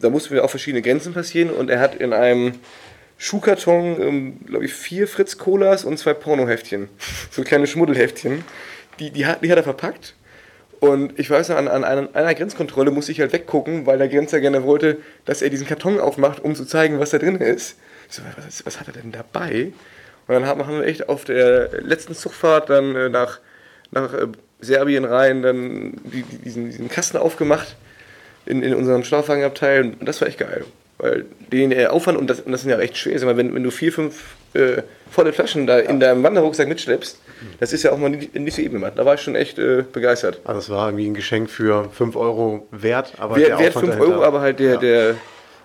Da 0.00 0.10
mussten 0.10 0.34
wir 0.34 0.44
auch 0.44 0.50
verschiedene 0.50 0.82
Grenzen 0.82 1.14
passieren 1.14 1.50
und 1.50 1.70
er 1.70 1.78
hat 1.78 1.94
in 1.94 2.12
einem 2.12 2.54
Schuhkarton, 3.18 4.02
ähm, 4.02 4.40
glaube 4.46 4.64
ich, 4.64 4.74
vier 4.74 5.06
Fritz-Colas 5.06 5.84
und 5.84 5.98
zwei 5.98 6.14
Pornoheftchen. 6.14 6.88
So 7.30 7.42
kleine 7.42 7.66
Schmuddelheftchen. 7.66 8.44
Die, 8.98 9.10
die, 9.10 9.26
hat, 9.26 9.44
die 9.44 9.50
hat 9.50 9.58
er 9.58 9.62
verpackt. 9.62 10.14
Und 10.82 11.16
ich 11.16 11.30
weiß 11.30 11.50
noch, 11.50 11.58
an, 11.58 11.68
an 11.68 11.84
einer, 12.12 12.34
Grenzkontrolle 12.34 12.90
musste 12.90 13.12
ich 13.12 13.20
halt 13.20 13.32
weggucken, 13.32 13.86
weil 13.86 13.98
der 13.98 14.08
Grenzer 14.08 14.40
gerne 14.40 14.64
wollte, 14.64 14.96
dass 15.24 15.40
er 15.40 15.48
diesen 15.48 15.64
Karton 15.64 16.00
aufmacht, 16.00 16.40
um 16.42 16.56
zu 16.56 16.64
zeigen, 16.64 16.98
was 16.98 17.10
da 17.10 17.18
drin 17.18 17.36
ist. 17.36 17.78
Ich 18.08 18.16
so, 18.16 18.22
was, 18.36 18.66
was 18.66 18.80
hat 18.80 18.88
er 18.88 18.94
denn 18.94 19.12
dabei? 19.12 19.72
Und 20.26 20.34
dann 20.34 20.44
haben 20.44 20.60
wir 20.68 20.84
echt 20.84 21.08
auf 21.08 21.24
der 21.24 21.82
letzten 21.82 22.16
Zugfahrt 22.16 22.68
dann 22.68 22.96
äh, 22.96 23.08
nach, 23.08 23.38
nach 23.92 24.12
äh, 24.12 24.26
Serbien 24.58 25.04
rein, 25.04 25.42
dann 25.42 26.00
die, 26.02 26.24
die, 26.24 26.38
diesen, 26.38 26.66
diesen 26.66 26.88
Kasten 26.88 27.18
aufgemacht 27.18 27.76
in, 28.44 28.64
in 28.64 28.74
unserem 28.74 29.04
Schlafwagenabteil. 29.04 29.82
Und 30.00 30.04
das 30.04 30.20
war 30.20 30.26
echt 30.26 30.40
geil. 30.40 30.64
Weil 31.02 31.24
den 31.50 31.72
äh, 31.72 31.86
Aufwand, 31.86 32.16
und 32.16 32.28
das, 32.30 32.38
und 32.40 32.52
das 32.52 32.62
sind 32.62 32.70
ja 32.70 32.78
echt 32.78 32.96
schwer, 32.96 33.18
sag 33.18 33.26
mal, 33.26 33.36
wenn, 33.36 33.52
wenn 33.52 33.64
du 33.64 33.72
vier, 33.72 33.92
fünf 33.92 34.36
äh, 34.54 34.82
volle 35.10 35.32
Flaschen 35.32 35.66
da 35.66 35.80
in 35.80 35.98
deinem 35.98 36.22
Wanderrucksack 36.22 36.68
mitschleppst, 36.68 37.18
das 37.58 37.72
ist 37.72 37.82
ja 37.82 37.90
auch 37.90 37.98
mal 37.98 38.08
nicht, 38.08 38.36
nicht 38.36 38.54
so 38.54 38.62
eben 38.62 38.74
gemacht. 38.74 38.92
Da 38.94 39.04
war 39.04 39.14
ich 39.14 39.20
schon 39.20 39.34
echt 39.34 39.58
äh, 39.58 39.82
begeistert. 39.92 40.40
Also 40.44 40.60
es 40.60 40.70
war 40.70 40.88
irgendwie 40.88 41.06
ein 41.08 41.14
Geschenk 41.14 41.50
für 41.50 41.90
5 41.90 42.14
Euro 42.14 42.68
wert, 42.70 43.14
aber 43.18 43.34
Wert, 43.34 43.48
der 43.48 43.58
Wert 43.58 43.76
Aufwand 43.76 43.94
5 43.94 44.00
Euro, 44.00 44.22
aber 44.22 44.40
halt 44.42 44.60
der, 44.60 44.74
Ja. 44.74 44.80
der 44.80 45.14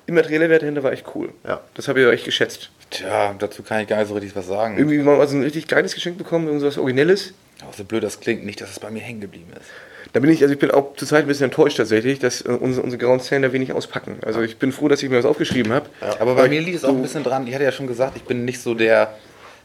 immaterielle 0.08 0.50
Wert 0.50 0.64
dahinter 0.64 0.82
war 0.82 0.92
echt 0.92 1.06
cool. 1.14 1.30
Ja. 1.48 1.62
Das 1.76 1.88
habe 1.88 2.02
ich 2.02 2.08
auch 2.08 2.12
echt 2.12 2.26
geschätzt. 2.26 2.72
Tja, 2.90 3.36
dazu 3.38 3.62
kann 3.62 3.82
ich 3.82 3.88
gar 3.88 3.98
nicht 4.00 4.08
so 4.08 4.16
richtig 4.16 4.36
was 4.36 4.48
sagen. 4.48 4.78
Irgendwie 4.80 4.98
mal 4.98 5.28
so 5.28 5.36
ein 5.36 5.44
richtig 5.44 5.68
geiles 5.68 5.94
Geschenk 5.94 6.18
bekommen, 6.18 6.48
irgendwas 6.48 6.80
Originelles. 6.80 7.34
Auch 7.70 7.74
so 7.76 7.84
blöd 7.84 8.02
das 8.04 8.20
klingt, 8.20 8.44
nicht, 8.44 8.60
dass 8.60 8.72
es 8.72 8.80
bei 8.80 8.90
mir 8.90 9.02
hängen 9.02 9.22
geblieben 9.22 9.52
ist. 9.52 9.70
Da 10.14 10.20
bin 10.20 10.30
ich, 10.30 10.42
also 10.42 10.54
ich 10.54 10.60
bin 10.60 10.72
auch 10.72 10.96
zurzeit 10.96 11.26
ein 11.26 11.28
bisschen 11.28 11.46
enttäuscht 11.46 11.78
tatsächlich, 11.78 12.20
dass 12.20 12.42
äh, 12.42 12.50
unsere, 12.50 12.84
unsere 12.84 13.04
grauen 13.04 13.20
Zellen 13.20 13.42
da 13.42 13.52
wenig 13.54 13.74
auspacken. 13.74 14.18
Also 14.26 14.42
ich 14.42 14.58
bin 14.58 14.72
froh, 14.72 14.88
dass 14.88 15.04
ich 15.04 15.10
mir 15.10 15.18
was 15.18 15.26
aufgeschrieben 15.26 15.74
habe. 15.74 15.90
Aber 16.20 16.36
bei 16.36 16.50
mir 16.50 16.62
liegt 16.62 16.78
es 16.78 16.86
auch 16.86 16.90
ein 16.96 17.02
bisschen 17.02 17.24
dran, 17.24 17.46
ich 17.48 17.54
hatte 17.54 17.64
ja 17.64 17.72
schon 17.72 17.88
gesagt, 17.88 18.16
ich 18.16 18.24
bin 18.24 18.46
nicht 18.46 18.62
so 18.62 18.74
der, 18.74 19.14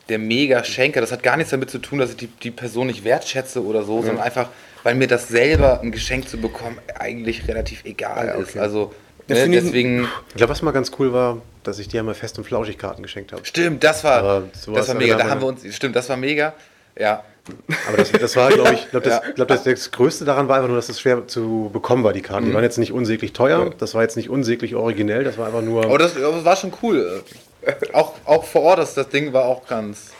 der 0.08 0.18
Mega-Schenker. 0.18 1.00
Das 1.00 1.12
hat 1.12 1.22
gar 1.22 1.36
nichts 1.36 1.50
damit 1.50 1.70
zu 1.70 1.78
tun, 1.78 1.98
dass 1.98 2.10
ich 2.10 2.16
die, 2.16 2.26
die 2.26 2.50
Person 2.50 2.88
nicht 2.88 3.04
wertschätze 3.04 3.64
oder 3.64 3.82
so, 3.84 4.02
sondern 4.02 4.24
einfach, 4.24 4.48
weil 4.82 4.94
mir 4.94 5.06
das 5.06 5.28
selber 5.28 5.80
ein 5.80 5.92
Geschenk 5.92 6.28
zu 6.28 6.38
bekommen 6.38 6.78
eigentlich 6.98 7.46
relativ 7.48 7.84
egal 7.84 8.36
ist. 8.42 8.56
Also 8.56 8.92
Das 9.28 9.46
ne, 9.46 9.60
deswegen, 9.60 10.08
Ich 10.30 10.34
glaube, 10.34 10.50
was 10.50 10.62
mal 10.62 10.72
ganz 10.72 10.90
cool 10.98 11.12
war, 11.12 11.40
dass 11.62 11.78
ich 11.78 11.86
dir 11.88 12.00
einmal 12.00 12.14
fest 12.14 12.38
und 12.38 12.44
flauschig 12.44 12.76
Karten 12.78 13.02
geschenkt 13.02 13.32
habe. 13.32 13.44
stimmt, 13.44 13.84
das 13.84 14.02
war, 14.02 14.42
das 14.52 14.88
war 14.88 14.94
mega. 14.96 15.16
Da 15.16 15.30
haben 15.30 15.40
wir 15.40 15.46
uns, 15.46 15.62
stimmt, 15.74 15.94
das 15.94 16.08
war 16.08 16.16
mega. 16.16 16.54
Ja, 16.98 17.22
Aber 17.88 17.96
das, 17.96 18.12
das 18.12 18.36
war, 18.36 18.50
glaube 18.50 18.74
ich, 18.74 18.88
glaub, 18.90 19.02
das, 19.02 19.14
Ja. 19.14 19.32
glaub, 19.34 19.48
das, 19.48 19.64
das 19.64 19.90
Größte 19.90 20.24
daran 20.24 20.46
war 20.48 20.56
einfach 20.56 20.68
nur, 20.68 20.76
dass 20.76 20.88
es 20.88 21.00
schwer 21.00 21.26
zu 21.26 21.70
bekommen 21.72 22.04
war, 22.04 22.12
die 22.12 22.22
Karten. 22.22 22.46
Die 22.46 22.54
waren 22.54 22.62
jetzt 22.62 22.78
nicht 22.78 22.92
unsäglich 22.92 23.32
teuer, 23.32 23.70
das 23.78 23.94
war 23.94 24.02
jetzt 24.02 24.16
nicht 24.16 24.30
unsäglich 24.30 24.74
originell, 24.76 25.24
das 25.24 25.38
war 25.38 25.46
einfach 25.46 25.62
nur. 25.62 25.84
aber 25.84 25.98
das, 25.98 26.16
aber 26.16 26.44
war 26.44 26.54
schon 26.56 26.72
cool. 26.82 27.22
Auch, 27.92 28.14
auch 28.24 28.44
vor 28.44 28.62
Ort, 28.62 28.78
das, 28.78 28.94
das 28.94 29.08
Ding 29.08 29.32
war 29.32 29.44
auch 29.46 29.66
ganz, 29.66 30.10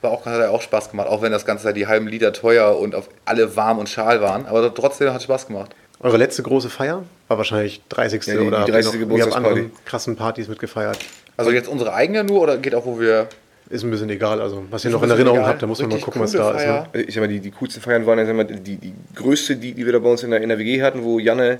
war 0.00 0.10
auch, 0.10 0.24
hat 0.24 0.38
ja 0.40 0.50
auch 0.50 0.62
Spaß 0.62 0.90
gemacht, 0.90 1.08
auch 1.08 1.20
wenn 1.22 1.32
das 1.32 1.44
Ganze 1.44 1.72
die 1.74 1.86
halben 1.86 2.08
Liter 2.08 2.32
teuer 2.32 2.78
und 2.78 2.94
auf 2.94 3.08
alle 3.26 3.56
warm 3.56 3.78
und 3.78 3.88
schal 3.88 4.20
waren. 4.22 4.46
Aber 4.46 4.72
trotzdem 4.74 5.12
hat 5.12 5.22
Spaß 5.22 5.46
gemacht. 5.46 5.70
Eure 6.00 6.16
letzte 6.18 6.42
große 6.42 6.68
Feier 6.70 7.02
war 7.28 7.38
wahrscheinlich 7.38 7.82
30. 7.90 8.26
Ja, 8.26 8.34
die- 8.34 8.40
oder 8.40 8.50
die 8.50 8.56
habt 8.56 8.68
ihr 8.68 8.72
30. 8.74 8.86
noch- 8.86 8.94
ihr 8.94 9.00
habt 9.00 9.00
Geburtstagsparty. 9.10 9.48
anderen 9.60 9.72
krassen 9.86 10.16
Partys 10.16 10.48
mitgefeiert. 10.48 10.98
Also 11.36 11.50
jetzt 11.50 11.68
unsere 11.68 11.92
eigene 11.94 12.24
nur 12.24 12.40
oder 12.42 12.58
geht 12.58 12.74
auch, 12.74 12.84
wo 12.86 13.00
wir 13.00 13.28
Ist 13.74 13.82
ein 13.82 13.90
bisschen 13.90 14.08
egal. 14.08 14.40
Also, 14.40 14.62
was 14.70 14.84
ihr 14.84 14.92
noch 14.92 15.02
in 15.02 15.10
Erinnerung 15.10 15.38
egal. 15.38 15.50
habt, 15.50 15.62
da 15.62 15.66
muss 15.66 15.80
man 15.80 15.88
mal 15.88 15.94
Richtig 15.96 16.04
gucken, 16.04 16.22
was 16.22 16.30
da 16.30 16.52
ist. 16.52 16.64
Ne? 16.64 16.86
Feier. 16.92 17.08
Ich 17.08 17.12
sag 17.12 17.22
mal, 17.22 17.26
die, 17.26 17.40
die 17.40 17.50
coolsten 17.50 17.82
Feiern 17.82 18.06
waren 18.06 18.20
ja, 18.20 18.24
sag 18.24 18.36
mal, 18.36 18.44
die, 18.44 18.76
die 18.76 18.94
größte, 19.16 19.56
die, 19.56 19.72
die 19.72 19.84
wir 19.84 19.92
da 19.92 19.98
bei 19.98 20.08
uns 20.08 20.22
in 20.22 20.30
der, 20.30 20.40
in 20.40 20.48
der 20.48 20.60
WG 20.60 20.80
hatten, 20.80 21.02
wo 21.02 21.18
Janne, 21.18 21.58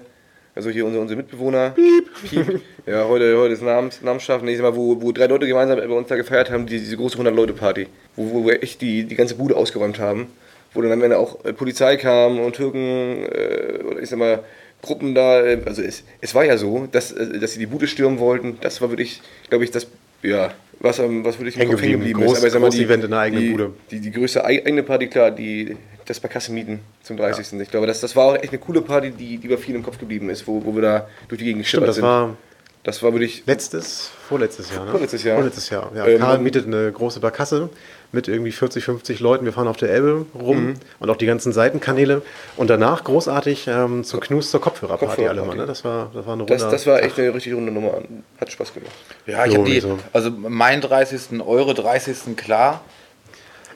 also 0.55 0.71
hier 0.71 0.87
unser, 0.87 1.01
unser 1.01 1.17
Mitbewohner, 1.17 1.71
Piep. 1.71 2.09
Piep, 2.31 2.61
ja, 2.87 3.09
heute, 3.09 3.37
heute 3.37 3.55
ist 3.55 3.63
Namens, 3.63 4.01
Namensschaffen, 4.01 4.47
ich 4.47 4.59
sag 4.59 4.63
mal, 4.63 4.77
wo, 4.77 5.03
wo 5.03 5.11
drei 5.11 5.27
Leute 5.27 5.49
gemeinsam 5.49 5.77
bei 5.77 5.89
uns 5.89 6.07
da 6.07 6.15
gefeiert 6.15 6.53
haben, 6.53 6.67
die, 6.67 6.79
diese 6.79 6.97
große 6.97 7.19
100-Leute-Party, 7.19 7.89
wo, 8.15 8.31
wo 8.31 8.47
wir 8.47 8.63
echt 8.63 8.81
die, 8.81 9.03
die 9.03 9.17
ganze 9.17 9.35
Bude 9.35 9.57
ausgeräumt 9.57 9.99
haben, 9.99 10.29
wo 10.73 10.83
dann 10.83 10.93
am 10.93 11.03
Ende 11.03 11.19
auch 11.19 11.45
äh, 11.45 11.53
Polizei 11.53 11.97
kam 11.97 12.39
und 12.39 12.55
Türken, 12.55 13.25
äh, 13.25 13.83
oder 13.91 14.01
ich 14.01 14.09
sag 14.09 14.21
mal, 14.21 14.45
Gruppen 14.83 15.17
da, 15.17 15.43
äh, 15.43 15.63
also 15.67 15.83
es, 15.83 16.05
es 16.21 16.33
war 16.33 16.45
ja 16.45 16.59
so, 16.59 16.87
dass, 16.93 17.11
äh, 17.11 17.41
dass 17.41 17.55
sie 17.55 17.59
die 17.59 17.67
Bude 17.67 17.89
stürmen 17.89 18.21
wollten, 18.21 18.59
das 18.61 18.81
war 18.81 18.91
wirklich, 18.91 19.21
glaube 19.49 19.65
ich, 19.65 19.73
das, 19.73 19.89
ja, 20.25 20.53
was, 20.81 20.99
ähm, 20.99 21.25
was 21.25 21.39
wirklich 21.39 21.55
im 21.57 21.61
Hängen 21.61 21.73
Kopf 21.73 21.83
hängen 21.83 21.93
geblieben. 22.01 22.21
geblieben 22.21 22.33
ist. 22.33 22.37
Groß- 22.37 22.39
Aber 22.39 22.47
ich 22.49 22.55
mal, 22.55 22.61
großes 22.61 22.81
Event 22.81 23.05
in 23.05 23.11
der 23.11 23.21
eigenen 23.21 23.43
die, 23.45 23.51
Bude. 23.51 23.73
Die, 23.91 24.01
die 24.01 24.11
größte 24.11 24.45
ei- 24.45 24.63
eigene 24.67 24.83
Party, 24.83 25.07
klar, 25.09 25.31
die, 25.31 25.77
das 26.07 26.21
bei 26.21 26.29
Kasse 26.29 26.53
mieten 26.53 26.81
zum 27.03 27.17
30. 27.17 27.61
Ich 27.61 27.71
glaube, 27.71 27.87
das, 27.87 28.01
das 28.01 28.15
war 28.17 28.25
auch 28.27 28.35
echt 28.37 28.51
eine 28.51 28.59
coole 28.59 28.83
Party, 28.83 29.11
die, 29.13 29.39
die 29.39 29.49
bei 29.49 29.57
vielen 29.57 29.77
im 29.79 29.83
Kopf 29.83 29.99
geblieben 29.99 30.29
ist, 30.31 30.47
wo, 30.47 30.65
wo 30.65 30.75
wir 30.75 30.83
da 30.83 31.09
durch 31.29 31.39
die 31.39 31.45
Gegend 31.47 31.63
geschippert 31.63 31.89
das 31.89 31.97
sind. 31.97 32.05
war 32.05 32.37
das 32.83 33.03
war 33.03 33.15
wirklich. 33.15 33.43
letztes, 33.47 34.11
vorletztes 34.29 34.71
Jahr, 34.75 34.85
ne? 34.85 34.91
Vorletztes 34.91 35.23
Jahr. 35.25 35.37
Vorletztes 35.37 35.71
Jahr, 35.71 35.91
ja. 35.97 36.07
Ähm, 36.07 36.19
Karl 36.21 36.39
mietet 36.39 36.67
eine 36.67 36.93
große 36.93 37.19
Barkasse 37.19 37.71
mit 38.15 38.29
irgendwie 38.29 38.53
40, 38.53 38.85
50 38.85 39.21
Leuten. 39.21 39.45
Wir 39.45 39.53
fahren 39.53 39.69
auf 39.69 39.77
der 39.77 39.91
Elbe 39.91 40.25
rum 40.35 40.65
Mhm. 40.69 40.75
und 41.01 41.11
auch 41.11 41.17
die 41.17 41.27
ganzen 41.27 41.53
Seitenkanäle. 41.53 42.23
Und 42.57 42.71
danach 42.71 43.05
großartig 43.05 43.67
ähm, 43.69 44.05
zur 44.05 44.21
Knus 44.21 44.51
zur 44.51 44.61
Kopfhörerparty 44.61 45.27
alle 45.29 45.41
Kopfhörerparty. 45.41 45.57
mal. 45.59 45.63
Ne? 45.63 45.67
Das, 45.67 45.85
war, 45.85 46.11
das 46.15 46.25
war 46.27 46.33
eine 46.35 46.43
Runde. 46.45 46.55
Das, 46.57 46.71
das 46.71 46.87
war 46.87 47.03
echt 47.03 47.19
eine 47.19 47.35
richtig 47.35 47.55
runde 47.55 47.73
Nummer. 47.73 47.99
Hat 48.41 48.51
Spaß 48.51 48.73
gemacht. 48.73 48.93
Ja, 49.27 49.45
ich 49.45 49.55
habe 49.55 49.65
die, 49.65 49.81
so. 49.81 49.99
also 50.13 50.31
mein 50.31 50.81
30., 50.81 51.41
eure 51.47 51.75
30. 51.75 52.37
klar. 52.37 52.81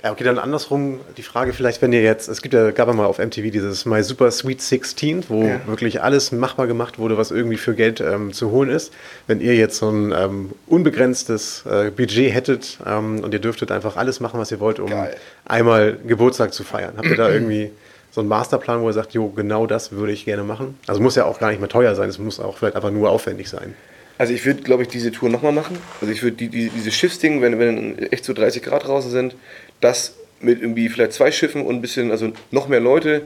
Ja, 0.05 0.13
okay, 0.13 0.23
dann 0.23 0.39
andersrum 0.39 1.01
die 1.17 1.23
Frage 1.23 1.53
vielleicht, 1.53 1.83
wenn 1.83 1.93
ihr 1.93 2.03
jetzt, 2.03 2.29
es 2.29 2.41
gibt 2.41 2.55
ja, 2.55 2.71
gab 2.71 2.87
ja 2.87 2.95
mal 2.95 3.07
auf 3.07 3.19
MTV 3.19 3.51
dieses 3.51 3.85
My 3.85 4.03
Super 4.03 4.31
Sweet 4.31 4.63
16, 4.63 5.25
wo 5.29 5.43
Ja. 5.45 5.61
wirklich 5.67 6.03
alles 6.03 6.31
machbar 6.31 6.67
gemacht 6.69 6.99
wurde, 6.99 7.19
was 7.19 7.31
irgendwie 7.33 7.57
für 7.57 7.75
Geld 7.75 8.01
ähm, 8.01 8.33
zu 8.33 8.51
holen 8.53 8.71
ist. 8.71 8.93
Wenn 9.27 9.41
ihr 9.41 9.57
jetzt 9.57 9.77
so 9.79 9.91
ein 9.91 10.13
ähm, 10.13 10.51
unbegrenztes 10.67 11.65
äh, 11.67 11.91
Budget 11.91 12.33
hättet 12.33 12.79
ähm, 12.87 13.21
und 13.25 13.33
ihr 13.35 13.41
dürftet 13.41 13.73
einfach 13.73 13.97
alles 13.97 14.21
machen, 14.21 14.39
was 14.39 14.51
ihr 14.53 14.61
wollt, 14.61 14.79
um 14.79 14.89
Geil. 14.91 15.17
einmal 15.45 15.97
Geburtstag 16.07 16.55
zu 16.55 16.63
feiern, 16.63 16.95
habt 16.97 17.09
ihr 17.09 17.17
da 17.17 17.29
irgendwie 17.31 17.71
so 18.11 18.21
einen 18.21 18.29
Masterplan, 18.29 18.81
wo 18.81 18.89
ihr 18.89 18.93
sagt, 18.95 19.13
jo, 19.15 19.29
genau 19.29 19.67
das 19.67 19.93
würde 19.93 20.13
ich 20.13 20.25
gerne 20.25 20.45
machen? 20.45 20.79
Also 20.87 21.01
muss 21.01 21.17
ja 21.17 21.25
auch 21.25 21.41
gar 21.41 21.51
nicht 21.51 21.61
mehr 21.61 21.69
teuer 21.69 21.95
sein, 21.95 22.09
es 22.09 22.19
muss 22.19 22.39
auch 22.41 22.57
vielleicht 22.57 22.77
einfach 22.77 22.91
nur 22.91 23.11
aufwendig 23.11 23.49
sein. 23.49 23.75
Also 24.17 24.33
ich 24.33 24.45
würde, 24.45 24.63
glaube 24.63 24.83
ich, 24.83 24.89
diese 24.89 25.13
Tour 25.13 25.29
nochmal 25.29 25.53
machen. 25.53 25.79
Also 26.01 26.13
ich 26.13 26.25
würde 26.25 26.37
die, 26.37 26.49
die, 26.49 26.71
diese 26.71 26.91
Schiffsding, 26.91 27.41
wenn, 27.41 27.61
wenn 27.61 27.99
echt 28.11 28.25
so 28.25 28.33
30 28.33 28.65
Grad 28.65 28.85
draußen 28.85 29.13
sind, 29.13 29.37
das 29.81 30.15
mit 30.41 30.61
irgendwie 30.61 30.89
vielleicht 30.89 31.13
zwei 31.13 31.31
Schiffen 31.33 31.63
und 31.67 31.75
ein 31.77 31.81
bisschen, 31.81 32.11
also 32.11 32.33
noch 32.51 32.69
mehr 32.69 32.81
Leute, 32.81 33.23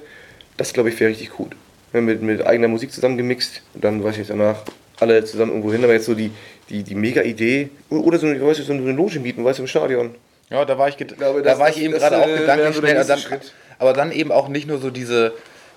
das 0.57 0.73
glaube 0.73 0.89
ich 0.91 0.99
wäre 1.01 1.11
richtig 1.11 1.31
gut. 1.31 1.53
Ja, 1.93 2.01
Mit, 2.01 2.23
mit 2.23 2.47
eigener 2.47 2.69
Musik 2.69 2.91
zusammengemixt 2.93 3.63
und 3.75 3.85
dann 3.85 4.03
weiß 4.03 4.17
ich 4.19 4.29
danach 4.29 4.57
alle 4.99 5.25
zusammen 5.25 5.51
irgendwo 5.53 5.73
hin. 5.73 5.85
Aber 5.85 5.93
jetzt 5.93 6.07
so 6.07 6.15
die, 6.15 6.31
die, 6.71 6.83
die 6.83 6.95
mega 6.95 7.23
Idee. 7.23 7.69
Oder 7.91 8.19
so 8.19 8.27
eine, 8.27 8.41
weißt 8.41 8.61
du, 8.61 8.63
so 8.65 8.73
eine 8.73 8.93
Loge 8.93 9.21
mieten, 9.21 9.45
weißt 9.45 9.59
du, 9.59 9.65
im 9.65 9.67
Stadion. 9.69 10.15
Ja, 10.49 10.65
da 10.65 10.79
war 10.79 10.89
ich, 10.89 10.97
glaube, 10.97 11.17
da 11.19 11.51
das- 11.51 11.59
war 11.59 11.69
ich 11.69 11.81
eben 11.83 11.93
gerade 11.95 12.19
auch 12.19 12.29
äh, 12.29 12.39
gedanklich 12.39 12.81
der 12.81 13.17
schnell. 13.17 13.39
Dann, 13.39 13.41
aber 13.79 13.93
dann 13.93 14.13
eben 14.13 14.33
auch 14.33 14.49
nicht 14.49 14.67
nur 14.69 14.79
so 14.79 14.91
diese 14.91 15.33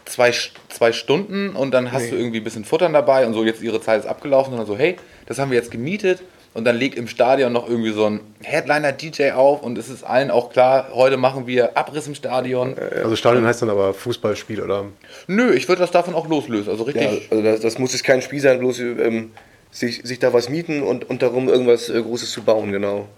zwei, 0.05 0.32
zwei 0.69 0.91
Stunden 0.93 1.49
und 1.55 1.73
dann 1.73 1.91
hast 1.91 2.11
du 2.11 2.15
irgendwie 2.15 2.39
ein 2.39 2.43
bisschen 2.43 2.63
Futtern 2.65 2.93
dabei 2.93 3.26
und 3.26 3.34
so, 3.34 3.43
jetzt 3.43 3.61
ihre 3.63 3.82
Zeit 3.82 4.01
ist 4.01 4.05
abgelaufen, 4.05 4.51
sondern 4.51 4.67
so, 4.67 4.78
hey, 4.78 4.97
das 5.26 5.39
haben 5.39 5.49
wir 5.49 5.57
jetzt 5.57 5.71
gemietet 5.71 6.19
und 6.56 6.64
dann 6.64 6.78
legt 6.78 6.97
im 6.97 7.10
Stadion 7.10 7.51
noch 7.51 7.68
irgendwie 7.68 7.91
so 7.91 8.06
ein 8.06 8.22
Headliner-DJ 8.41 9.32
auf 9.32 9.62
und 9.62 9.78
es 9.78 9.89
ist 9.89 10.06
allen 10.06 10.32
auch 10.32 10.49
klar, 10.49 10.88
heute 10.93 11.18
machen 11.18 11.47
wir 11.47 11.78
Abriss 11.78 12.08
im 12.08 12.16
Stadion. 12.16 12.76
Also 12.80 13.18
Stadion 13.18 13.45
heißt 13.45 13.62
dann 13.62 13.70
aber 13.70 13.93
Fußballspiel 13.93 14.62
oder 14.62 14.86
Nö, 15.28 15.53
ich 15.53 15.68
würde 15.68 15.82
das 15.82 15.91
davon 15.91 16.16
auch 16.16 16.30
loslösen. 16.30 16.72
Also 16.72 16.86
richtig. 16.86 17.03
Ja, 17.03 17.10
also 17.30 17.43
das, 17.43 17.60
das 17.60 17.78
muss 17.78 17.91
jetzt 17.91 18.06
kein 18.06 18.22
Spiel 18.22 18.39
sein, 18.39 18.60
bloß 18.60 18.80
ähm, 18.80 19.32
sich, 19.70 20.01
sich 20.03 20.20
da 20.20 20.32
was 20.32 20.47
mieten 20.47 20.82
und, 20.82 21.10
und 21.10 21.22
darum 21.22 21.49
irgendwas 21.49 21.89
äh, 21.89 22.01
Großes 22.01 22.32
zu 22.32 22.43
bauen, 22.43 22.72
genau. 22.72 23.10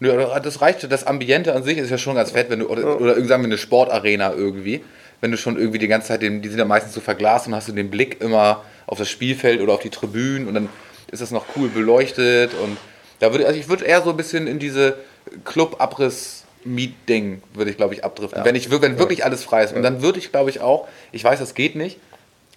Nö, 0.00 0.12
aber 0.12 0.40
das 0.40 0.60
reicht. 0.60 0.90
Das 0.90 1.06
Ambiente 1.06 1.54
an 1.54 1.62
sich 1.62 1.78
ist 1.78 1.90
ja 1.90 1.98
schon 1.98 2.16
ganz 2.16 2.32
fett, 2.32 2.50
wenn 2.50 2.58
du, 2.58 2.66
oder, 2.66 3.00
oder 3.00 3.10
irgendwie 3.12 3.28
sagen 3.28 3.42
wir 3.44 3.48
eine 3.48 3.58
Sportarena 3.58 4.32
irgendwie. 4.32 4.82
Wenn 5.20 5.30
du 5.30 5.36
schon 5.36 5.56
irgendwie 5.56 5.78
die 5.78 5.88
ganze 5.88 6.08
Zeit, 6.08 6.22
den, 6.22 6.42
die 6.42 6.48
sind 6.48 6.58
ja 6.58 6.64
meistens 6.64 6.94
so 6.94 7.00
verglast 7.00 7.46
und 7.46 7.54
hast 7.54 7.68
du 7.68 7.72
den 7.72 7.90
Blick 7.90 8.20
immer 8.20 8.64
auf 8.88 8.98
das 8.98 9.08
Spielfeld 9.08 9.60
oder 9.60 9.74
auf 9.74 9.80
die 9.80 9.90
Tribünen 9.90 10.48
und 10.48 10.54
dann 10.54 10.68
ist 11.10 11.20
das 11.22 11.30
noch 11.30 11.44
cool 11.56 11.68
beleuchtet 11.68 12.52
und 12.54 12.76
da 13.18 13.32
würde, 13.32 13.46
also 13.46 13.58
ich 13.58 13.68
würde 13.68 13.84
eher 13.84 14.02
so 14.02 14.10
ein 14.10 14.16
bisschen 14.16 14.46
in 14.46 14.58
diese 14.58 14.96
Club-Abriss-Meet-Ding 15.44 17.42
würde 17.54 17.70
ich 17.70 17.76
glaube 17.76 17.94
ich 17.94 18.04
abdriften. 18.04 18.44
Wenn 18.44 18.54
ich 18.54 18.70
wenn 18.70 18.98
wirklich 18.98 19.24
alles 19.24 19.44
frei 19.44 19.64
ist. 19.64 19.74
Und 19.74 19.82
dann 19.82 20.02
würde 20.02 20.18
ich 20.18 20.30
glaube 20.30 20.50
ich 20.50 20.60
auch, 20.60 20.88
ich 21.12 21.22
weiß, 21.24 21.38
das 21.38 21.54
geht 21.54 21.76
nicht, 21.76 21.98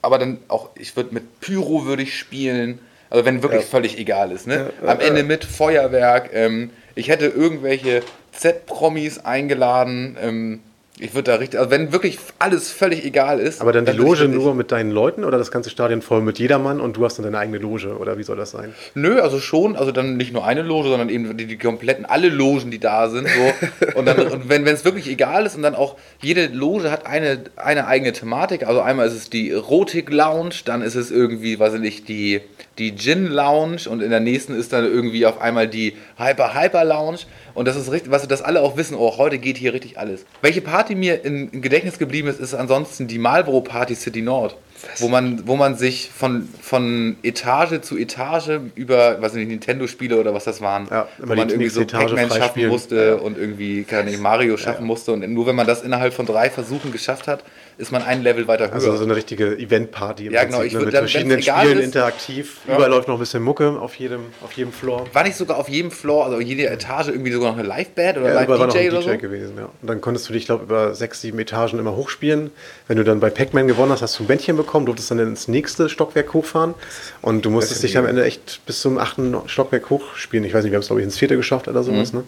aber 0.01 0.17
dann 0.19 0.39
auch, 0.47 0.69
ich 0.75 0.95
würde 0.95 1.13
mit 1.13 1.39
Pyro 1.41 1.85
würde 1.85 2.03
ich 2.03 2.17
spielen. 2.17 2.79
Also 3.09 3.25
wenn 3.25 3.43
wirklich 3.43 3.61
Ja. 3.61 3.67
völlig 3.67 3.99
egal 3.99 4.31
ist. 4.31 4.47
Ne? 4.47 4.71
Ja, 4.81 4.91
Am 4.91 4.99
ja, 4.99 5.07
Ende 5.07 5.21
ja. 5.21 5.27
mit 5.27 5.45
Feuerwerk. 5.45 6.31
Ähm, 6.33 6.71
ich 6.95 7.09
hätte 7.09 7.27
irgendwelche 7.27 8.01
Z-Promis 8.31 9.19
eingeladen. 9.19 10.17
Ähm, 10.21 10.59
ich 10.99 11.15
würde 11.15 11.31
da 11.31 11.37
richtig, 11.37 11.59
also 11.59 11.71
wenn 11.71 11.91
wirklich 11.91 12.19
alles 12.37 12.71
völlig 12.71 13.03
egal 13.03 13.39
ist. 13.39 13.61
Aber 13.61 13.71
dann 13.71 13.85
die 13.85 13.97
würd 13.97 14.19
ich 14.19 14.25
Loge 14.25 14.27
nur 14.27 14.53
mit 14.53 14.71
deinen 14.71 14.91
Leuten 14.91 15.23
oder 15.23 15.39
das 15.39 15.49
ganze 15.49 15.71
Stadion 15.71 16.03
voll 16.03 16.21
mit 16.21 16.37
jedermann 16.37 16.79
und 16.79 16.97
du 16.97 17.03
hast 17.03 17.17
dann 17.17 17.23
deine 17.23 17.39
eigene 17.39 17.57
Loge 17.57 17.97
oder 17.97 18.19
wie 18.19 18.23
soll 18.23 18.37
das 18.37 18.51
sein? 18.51 18.75
Nö, 18.93 19.19
also 19.19 19.39
schon, 19.39 19.75
also 19.75 19.91
dann 19.91 20.17
nicht 20.17 20.33
nur 20.33 20.45
eine 20.45 20.61
Loge, 20.61 20.89
sondern 20.89 21.09
eben 21.09 21.35
die, 21.35 21.47
die 21.47 21.57
kompletten, 21.57 22.05
alle 22.05 22.29
Logen, 22.29 22.69
die 22.69 22.77
da 22.77 23.09
sind. 23.09 23.27
So. 23.27 23.95
Und, 23.95 24.05
dann, 24.05 24.19
und 24.19 24.49
wenn 24.49 24.65
es 24.65 24.85
wirklich 24.85 25.07
egal 25.07 25.45
ist 25.45 25.55
und 25.55 25.61
dann 25.61 25.75
auch, 25.75 25.97
jede 26.21 26.47
Loge 26.47 26.89
hat 26.89 27.05
eine, 27.05 27.43
eine 27.55 27.85
eigene 27.85 28.11
Thematik. 28.11 28.65
Also 28.65 28.81
einmal 28.81 29.07
ist 29.07 29.13
es 29.13 29.29
die 29.29 29.51
Erotik-Lounge, 29.51 30.55
dann 30.65 30.81
ist 30.81 30.95
es 30.95 31.11
irgendwie, 31.11 31.59
weiß 31.59 31.75
ich 31.75 31.79
nicht, 31.79 32.07
die, 32.07 32.41
die 32.79 32.95
Gin-Lounge 32.95 33.89
und 33.89 34.01
in 34.01 34.09
der 34.09 34.19
nächsten 34.19 34.55
ist 34.55 34.73
dann 34.73 34.85
irgendwie 34.85 35.25
auf 35.25 35.39
einmal 35.41 35.67
die 35.67 35.95
Hyper-Hyper-Lounge. 36.17 37.19
Und 37.53 37.67
das 37.67 37.75
ist 37.75 37.91
richtig, 37.91 38.11
was 38.11 38.27
dass 38.27 38.41
alle 38.41 38.61
auch 38.61 38.77
wissen, 38.77 38.95
oh, 38.95 39.17
heute 39.17 39.37
geht 39.37 39.57
hier 39.57 39.73
richtig 39.73 39.99
alles. 39.99 40.25
Welche 40.41 40.61
Party 40.61 40.95
mir 40.95 41.23
im 41.23 41.61
Gedächtnis 41.61 41.99
geblieben 41.99 42.27
ist, 42.27 42.39
ist 42.39 42.53
ansonsten 42.53 43.07
die 43.07 43.19
Marlboro 43.19 43.61
Party 43.61 43.95
City 43.95 44.21
Nord. 44.21 44.55
Wo 44.97 45.07
man, 45.07 45.47
wo 45.47 45.55
man 45.55 45.75
sich 45.75 46.09
von, 46.13 46.49
von 46.61 47.15
Etage 47.23 47.79
zu 47.81 47.97
Etage 47.97 48.59
über, 48.75 49.21
was 49.21 49.33
nicht, 49.33 49.47
Nintendo-Spiele 49.47 50.19
oder 50.19 50.33
was 50.33 50.43
das 50.43 50.59
waren, 50.59 50.87
Ja, 50.91 51.07
wo 51.19 51.27
man 51.27 51.47
irgendwie 51.49 51.69
so 51.69 51.85
Pac-Man 51.85 52.29
schaffen 52.29 52.67
musste 52.67 53.17
und 53.17 53.37
irgendwie 53.37 53.83
keine 53.83 54.09
Ahnung, 54.09 54.21
Mario 54.21 54.57
schaffen 54.57 54.85
musste. 54.85 55.13
Und 55.13 55.31
nur 55.31 55.47
wenn 55.47 55.55
man 55.55 55.67
das 55.67 55.83
innerhalb 55.83 56.13
von 56.13 56.25
drei 56.25 56.49
Versuchen 56.49 56.91
geschafft 56.91 57.27
hat, 57.27 57.43
ist 57.78 57.91
man 57.91 58.03
ein 58.03 58.21
Level 58.24 58.47
weiter 58.47 58.65
höher. 58.67 58.74
Also 58.74 58.95
so 58.95 59.03
eine 59.03 59.15
richtige 59.15 59.57
Event-Party 59.57 60.30
Ja, 60.32 60.43
genau, 60.43 60.61
ich 60.61 60.74
ne, 60.74 60.80
mit 60.82 60.93
dann, 60.93 61.07
verschiedenen 61.07 61.41
Spielen 61.41 61.80
ist- 61.80 61.86
interaktiv. 61.86 62.57
Ja. 62.67 62.76
Überall 62.76 62.89
läuft 62.91 63.07
noch 63.07 63.15
ein 63.15 63.19
bisschen 63.19 63.41
Mucke 63.43 63.69
auf 63.80 63.95
jedem, 63.95 64.21
auf 64.43 64.51
jedem 64.53 64.71
Floor. 64.71 65.05
war 65.13 65.24
nicht 65.24 65.36
sogar 65.36 65.57
auf 65.57 65.69
jedem 65.69 65.91
Floor, 65.91 66.26
also 66.26 66.39
jede 66.39 66.67
Etage 66.69 67.07
irgendwie 67.09 67.32
sogar 67.32 67.51
noch 67.51 67.57
eine 67.59 67.67
Live-Band 67.67 68.17
oder 68.17 68.30
Ja, 68.30 68.47
war 68.47 68.57
noch 68.57 68.74
Live-DJ 68.74 68.80
ein 68.80 68.89
oder 68.91 68.99
DJ 69.01 69.11
so? 69.11 69.17
gewesen, 69.17 69.53
ja. 69.57 69.65
Und 69.82 69.88
dann 69.88 70.01
konntest 70.01 70.30
du 70.30 70.34
dich, 70.34 70.45
glaube 70.45 70.63
über 70.63 70.93
sechs, 70.95 71.21
sieben 71.21 71.39
Etagen 71.39 71.80
immer 71.80 71.95
hochspielen. 71.95 72.51
Wenn 72.88 72.97
du 72.97 73.03
dann 73.03 73.19
bei 73.19 73.30
Pac-Man 73.30 73.67
gewonnen 73.67 73.91
hast, 73.91 74.01
hast 74.01 74.19
du 74.19 74.24
ein 74.24 74.28
Bändchen 74.28 74.55
bekommen, 74.57 74.86
durftest 74.86 75.11
dann 75.11 75.19
ins 75.19 75.47
nächste 75.47 75.89
Stockwerk 75.89 76.34
hochfahren. 76.34 76.74
Und 77.21 77.45
du 77.45 77.49
musstest 77.49 77.84
dich 77.84 77.97
am 77.97 78.05
Ende 78.05 78.24
echt 78.24 78.61
bis 78.65 78.82
zum 78.82 78.97
achten 78.97 79.36
Stockwerk 79.47 79.89
hochspielen. 79.89 80.45
Ich 80.45 80.53
weiß 80.53 80.63
nicht, 80.63 80.71
wir 80.71 80.78
haben 80.78 80.82
es, 80.82 80.88
glaube 80.88 81.01
ich, 81.01 81.05
ins 81.05 81.17
vierte 81.17 81.36
geschafft 81.38 81.67
oder 81.67 81.84
sowas, 81.84 82.13
Mhm. 82.13 82.19
ne? 82.19 82.26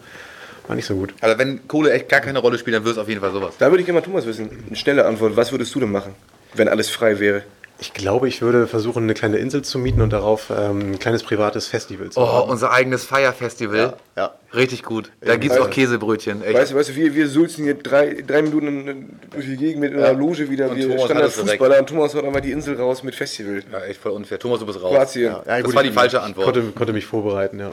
War 0.67 0.75
nicht 0.75 0.85
so 0.85 0.95
gut. 0.95 1.13
Also 1.21 1.37
wenn 1.37 1.67
Kohle 1.67 1.91
echt 1.93 2.09
gar 2.09 2.21
keine 2.21 2.39
Rolle 2.39 2.57
spielt, 2.57 2.75
dann 2.75 2.83
wird 2.85 2.95
es 2.95 3.01
auf 3.01 3.07
jeden 3.07 3.21
Fall 3.21 3.31
sowas. 3.31 3.53
Da 3.59 3.69
würde 3.69 3.81
ich 3.81 3.85
gerne 3.85 3.99
mal 3.99 4.05
Thomas 4.05 4.25
wissen. 4.25 4.49
Eine 4.67 4.75
schnelle 4.75 5.05
Antwort. 5.05 5.35
Was 5.37 5.51
würdest 5.51 5.73
du 5.75 5.79
denn 5.79 5.91
machen, 5.91 6.15
wenn 6.55 6.67
alles 6.67 6.89
frei 6.89 7.19
wäre? 7.19 7.43
Ich 7.77 7.93
glaube, 7.93 8.29
ich 8.29 8.41
würde 8.41 8.67
versuchen, 8.67 9.03
eine 9.03 9.13
kleine 9.13 9.35
Insel 9.35 9.61
zu 9.61 9.77
mieten 9.77 9.99
und 10.01 10.13
darauf 10.13 10.49
ähm, 10.49 10.93
ein 10.93 10.99
kleines 10.99 11.23
privates 11.23 11.67
Festival 11.67 12.09
zu 12.09 12.21
Oh, 12.21 12.25
haben. 12.25 12.49
unser 12.49 12.71
eigenes 12.71 13.03
Feierfestival. 13.03 13.97
Ja. 14.15 14.33
Richtig 14.53 14.83
gut. 14.83 15.11
Da 15.19 15.35
gibt 15.35 15.53
es 15.53 15.59
auch 15.59 15.69
Käsebrötchen. 15.69 16.41
Echt. 16.41 16.57
Weißt 16.57 16.71
du, 16.71 16.75
weißt 16.77 16.89
du, 16.91 16.95
wir, 16.95 17.13
wir 17.13 17.27
sulzen 17.27 17.65
hier 17.65 17.73
drei, 17.75 18.23
drei 18.25 18.43
Minuten 18.43 18.87
in- 18.87 19.19
durch 19.29 19.45
die 19.45 19.57
Gegend 19.57 19.81
mit 19.81 19.93
einer 19.93 20.13
Loge 20.13 20.49
wieder. 20.49 20.69
Und 20.69 20.77
wir 20.77 20.83
Thomas 20.87 21.01
hat 21.01 21.05
Standard 21.09 21.27
es 21.27 21.33
direkt. 21.35 21.49
Fußballer 21.51 21.79
und 21.79 21.89
Thomas 21.89 22.15
haut 22.15 22.23
einmal 22.23 22.41
die 22.41 22.51
Insel 22.53 22.77
raus 22.77 23.03
mit 23.03 23.13
Festival. 23.13 23.61
ja, 23.69 23.79
echt 23.83 23.99
voll 23.99 24.13
unfair. 24.13 24.39
Thomas, 24.39 24.59
du 24.61 24.65
bist 24.65 24.81
raus. 24.81 24.91
Kroatien. 24.93 25.33
Ja, 25.33 25.43
Das 25.45 25.63
gut, 25.63 25.75
war 25.75 25.83
ich- 25.83 25.89
die 25.89 25.93
falsche 25.93 26.15
ich 26.17 26.23
Antwort. 26.23 26.45
Konnte, 26.45 26.61
konnte 26.71 26.93
mich 26.93 27.05
vorbereiten, 27.05 27.59
ja. 27.59 27.71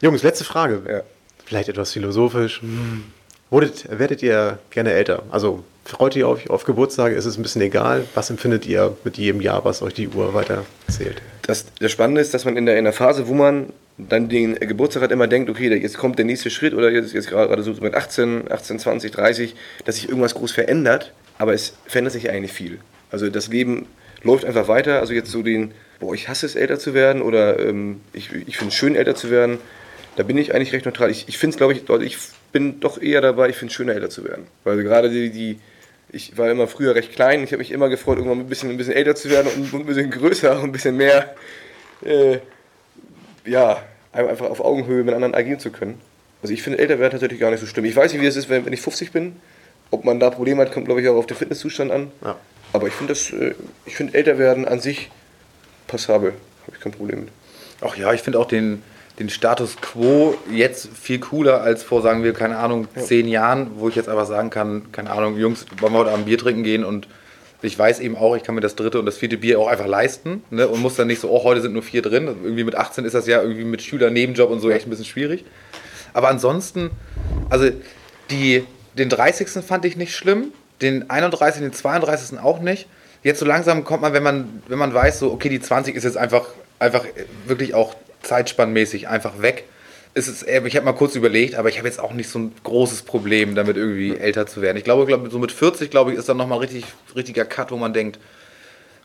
Jungs, 0.00 0.22
letzte 0.22 0.44
Frage. 0.44 0.80
Ja. 0.90 1.02
Vielleicht 1.50 1.68
etwas 1.68 1.90
philosophisch. 1.90 2.62
Hm. 2.62 3.02
Wurdet, 3.50 3.88
werdet 3.90 4.22
ihr 4.22 4.60
gerne 4.70 4.92
älter? 4.92 5.24
Also 5.32 5.64
freut 5.84 6.14
ihr 6.14 6.28
euch 6.28 6.48
auf 6.48 6.62
Geburtstage? 6.62 7.16
Ist 7.16 7.24
es 7.24 7.36
ein 7.36 7.42
bisschen 7.42 7.62
egal? 7.62 8.04
Was 8.14 8.30
empfindet 8.30 8.66
ihr 8.66 8.96
mit 9.02 9.18
jedem 9.18 9.40
Jahr, 9.40 9.64
was 9.64 9.82
euch 9.82 9.92
die 9.92 10.06
Uhr 10.06 10.32
weiter 10.32 10.64
zählt? 10.88 11.20
Das, 11.42 11.66
das 11.80 11.90
Spannende 11.90 12.20
ist, 12.20 12.32
dass 12.34 12.44
man 12.44 12.56
in 12.56 12.66
der, 12.66 12.78
in 12.78 12.84
der 12.84 12.92
Phase, 12.92 13.26
wo 13.26 13.34
man 13.34 13.72
dann 13.98 14.28
den 14.28 14.54
Geburtstag 14.54 15.02
hat, 15.02 15.10
immer 15.10 15.26
denkt, 15.26 15.50
okay, 15.50 15.74
jetzt 15.74 15.98
kommt 15.98 16.18
der 16.18 16.24
nächste 16.24 16.50
Schritt 16.50 16.72
oder 16.72 16.88
jetzt, 16.88 17.14
jetzt 17.14 17.26
gerade 17.26 17.60
so 17.64 17.72
mit 17.80 17.96
18, 17.96 18.44
18, 18.48 18.78
20, 18.78 19.10
30, 19.10 19.56
dass 19.84 19.96
sich 19.96 20.08
irgendwas 20.08 20.34
groß 20.34 20.52
verändert, 20.52 21.12
aber 21.36 21.52
es 21.52 21.72
verändert 21.84 22.12
sich 22.12 22.30
eigentlich 22.30 22.52
viel. 22.52 22.78
Also 23.10 23.28
das 23.28 23.48
Leben 23.48 23.86
läuft 24.22 24.44
einfach 24.44 24.68
weiter. 24.68 25.00
Also 25.00 25.14
jetzt 25.14 25.32
so 25.32 25.42
den, 25.42 25.72
boah, 25.98 26.14
ich 26.14 26.28
hasse 26.28 26.46
es, 26.46 26.54
älter 26.54 26.78
zu 26.78 26.94
werden 26.94 27.22
oder 27.22 27.58
ähm, 27.58 28.02
ich, 28.12 28.30
ich 28.46 28.56
finde 28.56 28.70
es 28.70 28.74
schön, 28.76 28.94
älter 28.94 29.16
zu 29.16 29.32
werden. 29.32 29.58
Da 30.16 30.22
bin 30.22 30.36
ich 30.36 30.54
eigentlich 30.54 30.72
recht 30.72 30.84
neutral. 30.84 31.10
Ich, 31.10 31.28
ich 31.28 31.38
finde 31.38 31.54
es, 31.54 31.56
glaube 31.58 31.72
ich, 31.72 32.14
ich 32.14 32.18
bin 32.52 32.80
doch 32.80 33.00
eher 33.00 33.20
dabei, 33.20 33.48
ich 33.48 33.56
finde 33.56 33.70
es 33.70 33.76
schöner, 33.76 33.94
älter 33.94 34.10
zu 34.10 34.24
werden. 34.24 34.46
Weil 34.64 34.82
gerade 34.82 35.10
die, 35.10 35.30
die 35.30 35.60
ich 36.12 36.36
war 36.36 36.50
immer 36.50 36.66
früher 36.66 36.94
recht 36.94 37.12
klein, 37.12 37.42
ich 37.44 37.52
habe 37.52 37.58
mich 37.58 37.70
immer 37.70 37.88
gefreut, 37.88 38.18
irgendwann 38.18 38.40
ein 38.40 38.48
bisschen, 38.48 38.70
ein 38.70 38.76
bisschen 38.76 38.94
älter 38.94 39.14
zu 39.14 39.30
werden 39.30 39.50
und 39.72 39.72
ein 39.74 39.86
bisschen 39.86 40.10
größer 40.10 40.58
und 40.58 40.64
ein 40.64 40.72
bisschen 40.72 40.96
mehr, 40.96 41.34
äh, 42.04 42.38
ja, 43.44 43.82
einfach 44.12 44.50
auf 44.50 44.60
Augenhöhe 44.60 45.04
mit 45.04 45.14
anderen 45.14 45.34
agieren 45.34 45.60
zu 45.60 45.70
können. 45.70 46.00
Also 46.42 46.52
ich 46.54 46.62
finde 46.62 46.78
älter 46.78 46.98
werden 46.98 47.12
tatsächlich 47.12 47.40
gar 47.40 47.50
nicht 47.50 47.60
so 47.60 47.66
schlimm. 47.66 47.84
Ich 47.84 47.94
weiß 47.94 48.12
nicht, 48.12 48.20
wie 48.20 48.26
das 48.26 48.36
ist, 48.36 48.48
wenn, 48.48 48.64
wenn 48.64 48.72
ich 48.72 48.80
50 48.80 49.12
bin. 49.12 49.36
Ob 49.90 50.04
man 50.04 50.20
da 50.20 50.30
Probleme 50.30 50.62
hat, 50.62 50.72
kommt, 50.72 50.86
glaube 50.86 51.00
ich, 51.00 51.08
auch 51.08 51.16
auf 51.16 51.26
den 51.26 51.36
Fitnesszustand 51.36 51.90
an. 51.90 52.10
Ja. 52.24 52.36
Aber 52.72 52.86
ich 52.86 52.94
finde 52.94 53.12
das, 53.12 53.30
äh, 53.30 53.54
ich 53.86 53.96
finde 53.96 54.14
älter 54.14 54.38
werden 54.38 54.66
an 54.66 54.80
sich 54.80 55.10
passabel. 55.86 56.32
Habe 56.66 56.76
ich 56.76 56.80
kein 56.80 56.92
Problem 56.92 57.20
mit. 57.20 57.28
Ach 57.80 57.96
ja, 57.96 58.12
ich 58.12 58.22
finde 58.22 58.38
auch 58.38 58.46
den, 58.46 58.82
den 59.20 59.28
Status 59.28 59.76
quo 59.82 60.34
jetzt 60.50 60.88
viel 60.98 61.20
cooler 61.20 61.60
als 61.60 61.82
vor, 61.82 62.00
sagen 62.00 62.24
wir, 62.24 62.32
keine 62.32 62.56
Ahnung, 62.56 62.88
zehn 62.96 63.28
Jahren, 63.28 63.72
wo 63.76 63.88
ich 63.88 63.94
jetzt 63.94 64.08
aber 64.08 64.24
sagen 64.24 64.48
kann, 64.48 64.90
keine 64.92 65.10
Ahnung, 65.10 65.36
Jungs, 65.36 65.66
wollen 65.78 65.92
wir 65.92 65.98
heute 66.00 66.10
Abend 66.10 66.24
Bier 66.24 66.38
trinken 66.38 66.62
gehen 66.62 66.84
und 66.84 67.06
ich 67.62 67.78
weiß 67.78 68.00
eben 68.00 68.16
auch, 68.16 68.34
ich 68.34 68.42
kann 68.42 68.54
mir 68.54 68.62
das 68.62 68.76
dritte 68.76 68.98
und 68.98 69.04
das 69.04 69.18
vierte 69.18 69.36
Bier 69.36 69.60
auch 69.60 69.68
einfach 69.68 69.86
leisten 69.86 70.42
ne, 70.48 70.66
und 70.66 70.80
muss 70.80 70.96
dann 70.96 71.06
nicht 71.06 71.20
so, 71.20 71.28
oh, 71.30 71.44
heute 71.44 71.60
sind 71.60 71.74
nur 71.74 71.82
vier 71.82 72.00
drin. 72.00 72.26
Irgendwie 72.42 72.64
mit 72.64 72.74
18 72.74 73.04
ist 73.04 73.12
das 73.12 73.26
ja 73.26 73.42
irgendwie 73.42 73.64
mit 73.64 73.82
Schüler, 73.82 74.08
Nebenjob 74.08 74.50
und 74.50 74.60
so 74.60 74.70
echt 74.70 74.86
ein 74.86 74.90
bisschen 74.90 75.04
schwierig. 75.04 75.44
Aber 76.14 76.28
ansonsten, 76.28 76.90
also 77.50 77.68
die, 78.30 78.64
den 78.96 79.10
30. 79.10 79.62
fand 79.62 79.84
ich 79.84 79.98
nicht 79.98 80.16
schlimm, 80.16 80.54
den 80.80 81.10
31., 81.10 81.60
den 81.60 81.74
32. 81.74 82.38
auch 82.38 82.60
nicht. 82.60 82.88
Jetzt 83.22 83.40
so 83.40 83.44
langsam 83.44 83.84
kommt 83.84 84.00
man, 84.00 84.14
wenn 84.14 84.22
man, 84.22 84.62
wenn 84.68 84.78
man 84.78 84.94
weiß, 84.94 85.18
so, 85.18 85.30
okay, 85.30 85.50
die 85.50 85.60
20 85.60 85.94
ist 85.94 86.04
jetzt 86.04 86.16
einfach, 86.16 86.46
einfach 86.78 87.04
wirklich 87.46 87.74
auch 87.74 87.94
zeitspannmäßig 88.22 89.08
einfach 89.08 89.40
weg. 89.42 89.64
Ist 90.12 90.26
es, 90.28 90.42
eher- 90.42 90.64
ich 90.64 90.74
habe 90.76 90.84
mal 90.86 90.92
kurz 90.92 91.14
überlegt, 91.14 91.54
aber 91.54 91.68
ich 91.68 91.78
habe 91.78 91.86
jetzt 91.86 92.00
auch 92.00 92.12
nicht 92.12 92.28
so 92.28 92.38
ein 92.40 92.52
großes 92.64 93.02
Problem 93.02 93.54
damit 93.54 93.76
irgendwie 93.76 94.16
älter 94.16 94.46
zu 94.46 94.60
werden. 94.60 94.76
Ich 94.76 94.84
glaube, 94.84 95.06
glaube 95.06 95.30
so 95.30 95.38
mit 95.38 95.52
40, 95.52 95.90
glaube 95.90 96.12
ich, 96.12 96.18
ist 96.18 96.28
dann 96.28 96.36
nochmal 96.36 96.58
richtig, 96.58 96.84
richtiger 97.14 97.44
Cut, 97.44 97.70
wo 97.70 97.76
man 97.76 97.92
denkt, 97.92 98.18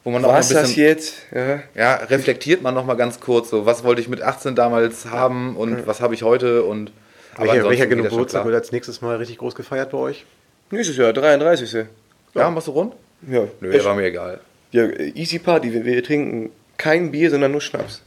wo 0.04 0.10
man 0.12 0.22
noch 0.22 0.30
mal 0.30 0.36
ein 0.36 0.40
Was 0.40 0.50
das 0.50 0.64
bisschen, 0.70 0.84
jetzt? 0.84 1.14
Ja. 1.34 1.62
ja, 1.76 1.96
reflektiert 1.96 2.62
man 2.64 2.74
noch 2.74 2.86
mal 2.86 2.96
ganz 2.96 3.20
kurz, 3.20 3.50
so, 3.52 3.66
was 3.66 3.84
wollte 3.84 4.02
ich 4.02 4.08
mit 4.08 4.22
18 4.22 4.56
damals 4.56 5.06
haben 5.06 5.56
und 5.56 5.86
was 5.86 6.02
habe 6.02 6.14
ich 6.16 6.24
heute 6.24 6.64
und 6.64 6.92
aber 7.36 7.48
Welcher, 7.48 7.70
welcher 7.70 7.88
Geburtstag 7.88 8.46
wird 8.46 8.56
als 8.56 8.72
nächstes 8.72 9.02
Mal 9.02 9.18
richtig 9.18 9.38
groß 9.40 9.56
gefeiert 9.56 9.92
bei 9.92 9.98
euch? 9.98 10.26
Nächstes 10.72 10.96
Jahr, 10.98 11.12
33. 11.12 11.86
Ja, 12.34 12.50
machst 12.50 12.68
du 12.68 12.72
rund? 12.72 12.94
Ja, 13.30 13.44
Nö, 13.60 13.72
der 13.72 13.84
war 13.84 13.94
mir 13.96 14.06
egal. 14.06 14.40
ja 14.72 14.88
easy 14.90 15.40
Party. 15.40 15.72
Wir, 15.74 15.84
wir 15.86 16.04
trinken 16.04 16.52
kein 16.78 17.12
Bier, 17.12 17.30
sondern 17.30 17.52
nur 17.52 17.62
Schnaps. 17.62 18.02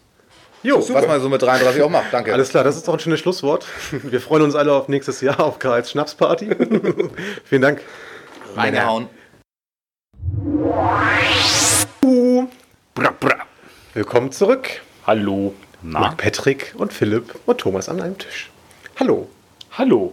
Jo, 0.62 0.80
Was 0.80 1.06
man 1.06 1.20
so 1.20 1.28
mit 1.28 1.40
33 1.40 1.82
auch 1.82 1.90
macht, 1.90 2.12
danke. 2.12 2.32
Alles 2.32 2.48
klar, 2.48 2.64
das 2.64 2.76
ist 2.76 2.88
doch 2.88 2.94
ein 2.94 2.98
schönes 2.98 3.20
Schlusswort. 3.20 3.64
Wir 3.92 4.20
freuen 4.20 4.42
uns 4.42 4.56
alle 4.56 4.72
auf 4.72 4.88
nächstes 4.88 5.20
Jahr 5.20 5.38
auf 5.38 5.60
Karls 5.60 5.90
Schnapsparty. 5.92 6.48
Vielen 7.44 7.62
Dank. 7.62 7.80
Reingehauen. 8.56 9.08
Bra, 12.94 13.14
bra. 13.20 13.36
Willkommen 13.94 14.32
zurück 14.32 14.82
Hallo. 15.06 15.54
mit 15.82 16.16
Patrick 16.16 16.74
und 16.76 16.92
Philipp 16.92 17.36
und 17.46 17.58
Thomas 17.58 17.88
an 17.88 18.00
einem 18.00 18.18
Tisch. 18.18 18.50
Hallo, 18.98 19.28
Hallo. 19.72 20.12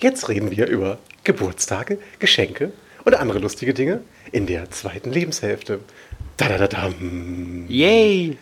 jetzt 0.00 0.30
reden 0.30 0.50
wir 0.50 0.66
über 0.66 0.96
Geburtstage, 1.24 1.98
Geschenke 2.18 2.72
und 3.04 3.14
andere 3.14 3.38
lustige 3.38 3.74
Dinge 3.74 4.00
in 4.32 4.46
der 4.46 4.70
zweiten 4.70 5.12
Lebenshälfte. 5.12 5.80
Da, 6.38 6.48
da, 6.48 6.56
da, 6.56 6.68
da. 6.68 6.92
Yay! 7.68 8.38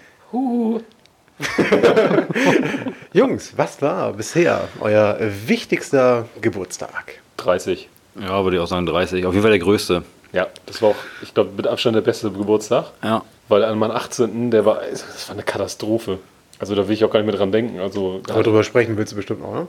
Jungs, 3.12 3.52
was 3.56 3.80
war 3.82 4.12
bisher 4.12 4.68
euer 4.80 5.18
wichtigster 5.46 6.26
Geburtstag? 6.40 7.20
30. 7.36 7.88
Ja, 8.20 8.42
würde 8.44 8.56
ich 8.56 8.62
auch 8.62 8.66
sagen 8.66 8.86
30. 8.86 9.26
Auf 9.26 9.34
jeden 9.34 9.42
Fall 9.42 9.50
der 9.50 9.60
größte. 9.60 10.02
Ja, 10.32 10.46
das 10.66 10.82
war 10.82 10.90
auch, 10.90 10.96
ich 11.22 11.34
glaube, 11.34 11.50
mit 11.56 11.66
Abstand 11.66 11.96
der 11.96 12.02
beste 12.02 12.30
Geburtstag. 12.30 12.86
Ja. 13.02 13.22
Weil 13.48 13.64
an 13.64 13.78
meinem 13.78 13.92
18. 13.92 14.50
der 14.50 14.64
war, 14.64 14.80
das 14.90 15.28
war 15.28 15.34
eine 15.34 15.42
Katastrophe. 15.44 16.18
Also 16.58 16.74
da 16.74 16.88
will 16.88 16.94
ich 16.94 17.04
auch 17.04 17.10
gar 17.10 17.20
nicht 17.20 17.26
mehr 17.26 17.36
dran 17.36 17.52
denken. 17.52 17.80
Also, 17.80 18.22
Aber 18.28 18.42
drüber 18.42 18.64
sprechen 18.64 18.96
willst 18.96 19.12
du 19.12 19.16
bestimmt 19.16 19.44
auch, 19.44 19.54
ne? 19.54 19.68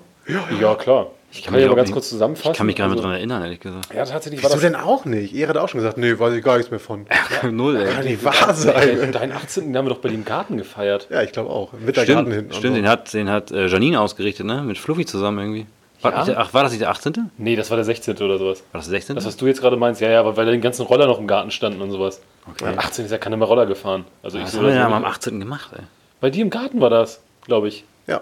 Ja, 0.61 0.75
klar. 0.75 1.07
Ich 1.30 1.43
kann, 1.43 1.53
mich 1.53 1.61
ja 1.61 1.67
mal 1.67 1.73
auch 1.73 1.75
ganz 1.75 1.89
nicht- 1.89 1.93
kurz 1.93 2.09
zusammenfassen. 2.09 2.51
Ich 2.51 2.57
kann 2.57 2.65
mich 2.67 2.75
gar 2.78 2.86
nicht 2.88 2.95
mehr 2.95 2.97
also, 3.03 3.09
dran 3.09 3.17
erinnern, 3.17 3.43
ehrlich 3.43 3.59
gesagt. 3.59 3.93
Ja, 3.93 4.05
tatsächlich 4.05 4.41
war 4.41 4.49
Wieso 4.49 4.61
das. 4.61 4.71
denn 4.71 4.75
auch 4.75 5.03
nicht? 5.05 5.34
Ihr 5.34 5.47
hat 5.49 5.57
auch 5.57 5.67
schon 5.67 5.80
gesagt, 5.82 5.97
nee, 5.97 6.17
weiß 6.17 6.34
ich 6.34 6.43
gar 6.43 6.55
nichts 6.55 6.71
mehr 6.71 6.80
von. 6.80 7.05
Null, 7.51 7.75
ey. 7.75 7.93
Kann 7.93 8.05
nicht 8.05 8.23
wahr 8.23 8.53
sein. 8.53 9.11
Deinen 9.11 9.34
18. 9.34 9.65
den 9.65 9.78
haben 9.78 9.86
wir 9.86 9.89
doch 9.89 9.99
bei 9.99 10.07
dir 10.09 10.15
im 10.15 10.23
Garten 10.25 10.57
gefeiert. 10.57 11.07
Ja, 11.11 11.21
ich 11.21 11.34
glaube 11.34 11.49
auch. 11.49 11.73
Mit 11.73 11.97
der 11.97 12.05
Garten 12.05 12.21
Stimmt, 12.32 12.34
hinten. 12.34 12.53
stimmt 12.53 12.75
so. 12.75 12.82
den 12.82 12.88
hat, 12.89 13.13
den 13.13 13.30
hat 13.30 13.51
äh, 13.51 13.67
Janine 13.67 13.99
ausgerichtet, 13.99 14.45
ne? 14.45 14.61
Mit 14.63 14.78
Fluffy 14.78 15.05
zusammen 15.05 15.39
irgendwie. 15.39 15.65
War, 16.01 16.11
Ja? 16.11 16.17
nicht 16.19 16.28
der, 16.30 16.39
ach, 16.39 16.53
war 16.53 16.63
das 16.63 16.71
nicht 16.71 16.82
der 16.82 16.91
18.? 16.91 17.15
War 17.17 17.23
Nee, 17.38 17.55
das 17.57 17.69
war 17.71 17.75
der 17.78 17.84
16. 17.86 18.15
oder 18.17 18.38
sowas. 18.38 18.63
das 18.71 18.86
der 18.86 18.91
16.? 18.91 19.15
Das, 19.15 19.25
was 19.25 19.36
du 19.36 19.47
jetzt 19.47 19.59
gerade 19.61 19.75
meinst, 19.75 19.99
ja, 19.99 20.09
ja, 20.09 20.25
weil, 20.25 20.38
weil 20.38 20.45
da 20.45 20.51
die 20.53 20.59
ganzen 20.61 20.84
Roller 20.86 21.07
noch 21.07 21.19
im 21.19 21.28
Garten 21.28 21.51
standen 21.51 21.82
und 21.82 21.91
sowas. 21.91 22.21
Okay. 22.49 22.69
Am 22.69 22.80
18 22.80 23.03
ist 23.05 23.11
ja 23.11 23.17
keiner 23.17 23.36
mehr 23.36 23.47
Roller 23.47 23.65
gefahren. 23.65 24.05
Also 24.23 24.38
ich 24.38 24.45
was 24.45 24.51
so 24.53 24.59
haben 24.59 24.67
wir 24.67 24.73
denn 24.73 24.82
am 24.82 25.01
nicht. 25.01 25.09
18. 25.11 25.39
gemacht, 25.41 25.71
ey? 25.75 25.84
Bei 26.21 26.30
dir 26.30 26.41
im 26.43 26.49
Garten 26.49 26.80
war 26.80 26.89
das, 26.89 27.19
glaube 27.45 27.67
ich. 27.67 27.84
Ja. 28.07 28.21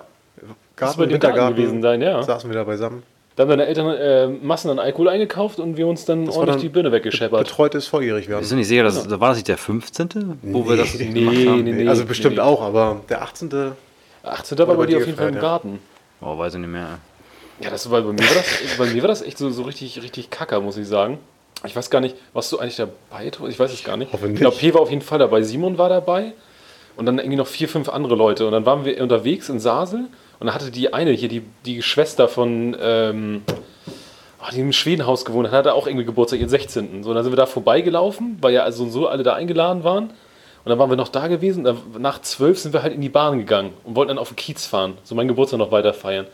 Das 0.75 0.97
bei 0.97 1.05
dir 1.05 1.15
im 1.15 1.19
Garten 1.19 1.55
gewesen 1.55 1.81
sein, 1.81 2.01
ja. 2.01 2.21
Saßen 2.21 2.49
wir 2.49 2.55
da 2.55 2.63
beisammen. 2.63 3.03
Da 3.35 3.43
haben 3.43 3.49
deine 3.49 3.65
Eltern 3.65 3.87
äh, 3.87 4.27
Massen 4.27 4.69
an 4.69 4.79
Alkohol 4.79 5.09
eingekauft 5.09 5.59
und 5.59 5.75
wir 5.75 5.87
uns 5.87 6.05
dann 6.05 6.27
war 6.27 6.35
ordentlich 6.35 6.55
dann 6.55 6.61
die 6.61 6.69
Birne 6.69 6.91
weggescheppert. 6.93 7.43
Betreutes 7.43 7.85
volljährig 7.87 8.29
werden. 8.29 8.39
Wir 8.41 8.47
sind 8.47 8.59
nicht 8.59 8.69
sicher, 8.69 8.83
das, 8.83 9.09
war 9.09 9.29
das 9.29 9.37
nicht 9.37 9.49
der 9.49 9.57
15., 9.57 10.39
wo 10.41 10.69
wir 10.69 10.77
das 10.77 10.93
Nee, 10.93 11.07
gemacht 11.11 11.35
nee, 11.35 11.47
haben? 11.47 11.63
nee, 11.63 11.71
nee. 11.73 11.87
also 11.87 12.05
bestimmt 12.05 12.35
nee. 12.35 12.41
auch, 12.41 12.61
aber 12.61 13.01
der 13.09 13.21
18. 13.21 13.73
18. 14.23 14.57
war 14.57 14.67
bei 14.67 14.75
bei 14.75 14.85
dir 14.85 14.97
auf 14.97 15.05
jeden 15.05 15.17
Fall 15.17 15.29
im 15.29 15.35
ja. 15.35 15.41
Garten. 15.41 15.79
Oh, 16.21 16.37
weiß 16.37 16.53
ich 16.53 16.61
nicht 16.61 16.69
mehr. 16.69 16.99
Ja, 17.59 17.69
das 17.69 17.89
war 17.91 18.01
bei 18.01 18.13
mir 18.13 18.19
war 18.19 18.35
das, 18.35 18.77
bei 18.77 18.85
mir 18.85 19.01
war 19.01 19.09
das 19.09 19.21
echt 19.21 19.37
so, 19.37 19.49
so 19.49 19.63
richtig, 19.63 20.01
richtig 20.01 20.29
kacker, 20.29 20.61
muss 20.61 20.77
ich 20.77 20.87
sagen. 20.87 21.19
Ich 21.65 21.75
weiß 21.75 21.89
gar 21.89 21.99
nicht, 21.99 22.15
warst 22.31 22.51
du 22.53 22.59
eigentlich 22.59 22.77
dabei? 22.77 23.31
Ich 23.49 23.59
weiß 23.59 23.73
es 23.73 23.83
gar 23.83 23.97
nicht. 23.97 24.13
Hoffe 24.13 24.27
Ich 24.29 24.35
glaube, 24.35 24.55
nicht. 24.55 24.61
P 24.61 24.73
war 24.73 24.81
auf 24.81 24.89
jeden 24.89 25.01
Fall 25.01 25.19
dabei, 25.19 25.41
Simon 25.41 25.77
war 25.77 25.89
dabei 25.89 26.33
und 26.95 27.05
dann 27.05 27.17
irgendwie 27.17 27.37
noch 27.37 27.47
vier, 27.47 27.67
fünf 27.67 27.89
andere 27.89 28.15
Leute. 28.15 28.45
Und 28.45 28.53
dann 28.53 28.65
waren 28.65 28.85
wir 28.85 29.01
unterwegs 29.01 29.49
in 29.49 29.59
Sasel 29.59 30.05
und 30.39 30.47
dann 30.47 30.55
hatte 30.55 30.71
die 30.71 30.93
eine 30.93 31.11
hier, 31.11 31.29
die, 31.29 31.43
die 31.65 31.81
Schwester 31.81 32.27
von, 32.27 32.75
ähm, 32.79 33.43
oh, 34.41 34.51
die 34.53 34.59
im 34.59 34.73
Schwedenhaus 34.73 35.25
gewohnt 35.25 35.47
hat, 35.47 35.53
hatte 35.53 35.73
auch 35.73 35.87
irgendwie 35.87 36.05
Geburtstag, 36.05 36.39
ihren 36.39 36.49
16. 36.49 37.03
So, 37.03 37.13
dann 37.13 37.23
sind 37.23 37.31
wir 37.31 37.37
da 37.37 37.45
vorbeigelaufen, 37.45 38.37
weil 38.41 38.53
ja 38.53 38.63
also 38.63 38.83
und 38.83 38.91
so 38.91 39.07
alle 39.07 39.23
da 39.23 39.33
eingeladen 39.33 39.83
waren. 39.83 40.05
Und 40.65 40.69
dann 40.69 40.79
waren 40.79 40.89
wir 40.89 40.97
noch 40.97 41.09
da 41.09 41.27
gewesen. 41.27 41.63
Dann, 41.63 41.77
nach 41.99 42.21
zwölf 42.21 42.59
sind 42.59 42.73
wir 42.73 42.81
halt 42.81 42.93
in 42.93 43.01
die 43.01 43.09
Bahn 43.09 43.37
gegangen 43.37 43.73
und 43.83 43.95
wollten 43.95 44.09
dann 44.09 44.17
auf 44.17 44.29
den 44.29 44.35
Kiez 44.35 44.65
fahren, 44.65 44.97
so 45.03 45.15
meinen 45.15 45.27
Geburtstag 45.27 45.59
noch 45.59 45.71
weiter 45.71 45.93
feiern. 45.93 46.25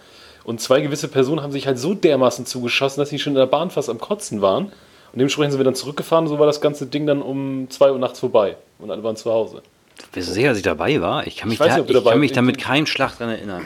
Und 0.43 0.61
zwei 0.61 0.81
gewisse 0.81 1.07
Personen 1.07 1.43
haben 1.43 1.51
sich 1.51 1.67
halt 1.67 1.77
so 1.77 1.93
dermaßen 1.93 2.45
zugeschossen, 2.45 3.01
dass 3.01 3.09
sie 3.09 3.19
schon 3.19 3.33
in 3.33 3.39
der 3.39 3.45
Bahn 3.45 3.69
fast 3.69 3.89
am 3.89 3.99
Kotzen 3.99 4.41
waren. 4.41 4.65
Und 4.65 5.19
dementsprechend 5.19 5.51
sind 5.51 5.59
wir 5.59 5.65
dann 5.65 5.75
zurückgefahren. 5.75 6.27
So 6.27 6.39
war 6.39 6.47
das 6.47 6.61
ganze 6.61 6.87
Ding 6.87 7.05
dann 7.05 7.21
um 7.21 7.69
2 7.69 7.91
Uhr 7.91 7.99
nachts 7.99 8.19
vorbei. 8.19 8.55
Und 8.79 8.89
alle 8.89 9.03
waren 9.03 9.17
zu 9.17 9.31
Hause. 9.31 9.61
Bist 10.13 10.29
du 10.29 10.33
sicher, 10.33 10.49
dass 10.49 10.57
ich 10.57 10.63
dabei 10.63 10.99
war? 11.01 11.25
Ich 11.27 11.37
kann 11.37 11.49
mich, 11.49 11.59
weiß 11.59 11.75
da, 11.75 11.81
ich 11.85 11.93
dabei- 11.93 12.11
kann 12.11 12.19
mich 12.19 12.31
damit 12.33 12.57
ich- 12.57 12.63
keinen 12.63 12.85
Schlag 12.85 13.17
dran 13.17 13.29
erinnern. 13.29 13.61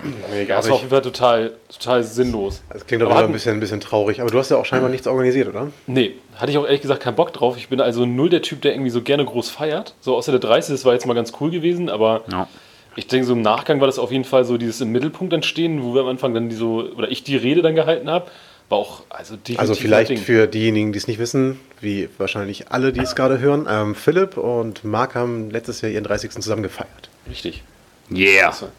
Das 0.48 0.68
war 0.68 0.74
auf 0.76 0.80
jeden 0.82 0.92
Fall 0.92 1.02
total, 1.02 1.54
total 1.72 2.04
sinnlos. 2.04 2.62
Das 2.72 2.86
klingt 2.86 3.02
doch 3.02 3.10
Aber 3.10 3.22
ein 3.24 3.32
bisschen, 3.32 3.54
ein 3.56 3.60
bisschen 3.60 3.80
traurig. 3.82 4.22
Aber 4.22 4.30
du 4.30 4.38
hast 4.38 4.52
ja 4.52 4.58
auch 4.58 4.66
scheinbar 4.66 4.90
nichts 4.90 5.08
organisiert, 5.08 5.48
oder? 5.50 5.68
Nee, 5.88 6.14
hatte 6.36 6.52
ich 6.52 6.58
auch 6.58 6.66
ehrlich 6.66 6.82
gesagt 6.82 7.02
keinen 7.02 7.16
Bock 7.16 7.34
drauf. 7.34 7.58
Ich 7.58 7.70
bin 7.70 7.82
also 7.82 8.06
null 8.06 8.30
der 8.30 8.42
Typ, 8.42 8.62
der 8.62 8.74
irgendwie 8.74 8.92
so 8.92 9.02
gerne 9.02 9.26
groß 9.26 9.50
feiert. 9.50 9.96
So 10.02 10.16
außer 10.16 10.32
der 10.32 10.40
30, 10.42 10.74
das 10.76 10.86
war 10.86 10.94
jetzt 10.94 11.06
mal 11.08 11.14
ganz 11.14 11.34
cool 11.40 11.50
gewesen, 11.52 11.90
aber 11.90 12.22
Ja. 12.32 12.48
ich 12.96 13.08
denke, 13.08 13.26
so 13.26 13.34
im 13.34 13.42
Nachgang 13.42 13.80
war 13.80 13.88
das 13.88 13.98
auf 14.00 14.12
jeden 14.12 14.26
Fall 14.26 14.46
so 14.46 14.58
dieses 14.58 14.82
im 14.82 14.92
Mittelpunkt 14.92 15.34
entstehen, 15.34 15.84
wo 15.84 15.94
wir 15.96 16.02
am 16.02 16.08
Anfang 16.08 16.34
dann 16.34 16.50
die 16.50 16.56
so, 16.56 16.88
oder 16.96 17.10
ich 17.10 17.24
die 17.24 17.36
Rede 17.38 17.62
dann 17.62 17.76
gehalten 17.76 18.10
habe, 18.10 18.28
war 18.70 18.78
auch 18.80 19.04
also 19.10 19.38
Also 19.58 19.76
vielleicht 19.76 20.10
Ding. 20.10 20.18
für 20.18 20.48
diejenigen, 20.48 20.92
die 20.92 20.98
es 20.98 21.08
nicht 21.08 21.20
wissen, 21.20 21.60
wie 21.82 22.10
wahrscheinlich 22.18 22.72
alle, 22.72 22.92
die 22.92 23.02
es 23.02 23.16
gerade 23.16 23.40
hören, 23.40 23.68
ähm, 23.70 23.96
Philipp 23.96 24.38
und 24.38 24.84
Marc 24.84 25.16
haben 25.16 25.52
letztes 25.52 25.82
Jahr 25.82 25.92
ihren 25.92 26.04
30. 26.04 26.32
zusammen 26.32 26.64
gefeiert. 26.64 27.10
Richtig. 27.30 27.64
Yeah. 28.12 28.48
Das 28.50 28.62
war, 28.62 28.70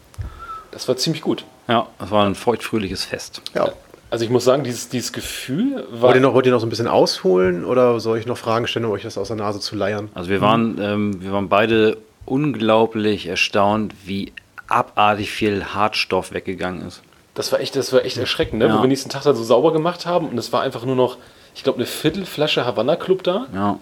das 0.73 0.89
war 0.89 0.97
ziemlich 0.97 1.23
gut. 1.23 1.45
Ja, 1.69 1.87
das 1.99 2.11
war 2.11 2.27
ein 2.27 2.35
feuchtfröhliches 2.35 3.05
Fest. 3.05 3.43
Ja. 3.55 3.73
Also 4.09 4.25
ich 4.25 4.31
muss 4.31 4.45
sagen, 4.45 4.63
dieses, 4.63 4.89
dieses 4.89 5.13
Gefühl 5.13 5.85
war. 5.91 6.03
Wollt 6.03 6.15
ihr, 6.17 6.21
noch, 6.21 6.33
wollt 6.35 6.47
ihr 6.47 6.53
noch 6.53 6.61
so 6.61 6.67
ein 6.67 6.71
bisschen 6.71 6.87
ausholen 6.87 7.65
oder 7.65 7.99
soll 7.99 8.19
ich 8.19 8.27
noch 8.27 8.39
Fragen 8.39 8.69
stellen, 8.69 8.85
um 8.85 8.93
euch 8.93 9.03
das 9.03 9.19
aus 9.19 9.29
der 9.29 9.37
Nase 9.37 9.59
zu 9.59 9.75
leiern? 9.75 10.11
Also 10.15 10.31
wir 10.31 10.41
waren, 10.41 10.79
ähm, 10.81 11.23
wir 11.23 11.33
waren 11.33 11.49
beide 11.49 11.97
unglaublich 12.25 13.27
erstaunt, 13.27 13.95
wie 14.05 14.33
abartig 14.69 15.31
viel 15.31 15.65
Hartstoff 15.65 16.33
weggegangen 16.33 16.87
ist. 16.87 17.03
Das 17.37 17.53
war 17.53 17.61
echt, 17.61 17.77
das 17.77 17.93
war 17.93 18.05
echt 18.05 18.17
erschreckend, 18.17 18.59
ne? 18.59 18.67
Ja. 18.67 18.77
wo 18.79 18.83
wir 18.83 18.89
nächsten 18.89 19.11
Tag 19.11 19.23
dann 19.23 19.37
so 19.37 19.45
sauber 19.45 19.73
gemacht 19.73 20.07
haben 20.07 20.29
und 20.29 20.37
es 20.39 20.53
war 20.53 20.63
einfach 20.63 20.85
nur 20.85 20.97
noch, 20.97 21.17
ich 21.55 21.63
glaube, 21.63 21.79
eine 21.79 21.87
Viertelflasche 21.87 22.67
Havanna 22.67 22.97
Club 22.97 23.23
da 23.23 23.47
Ja. 23.55 23.79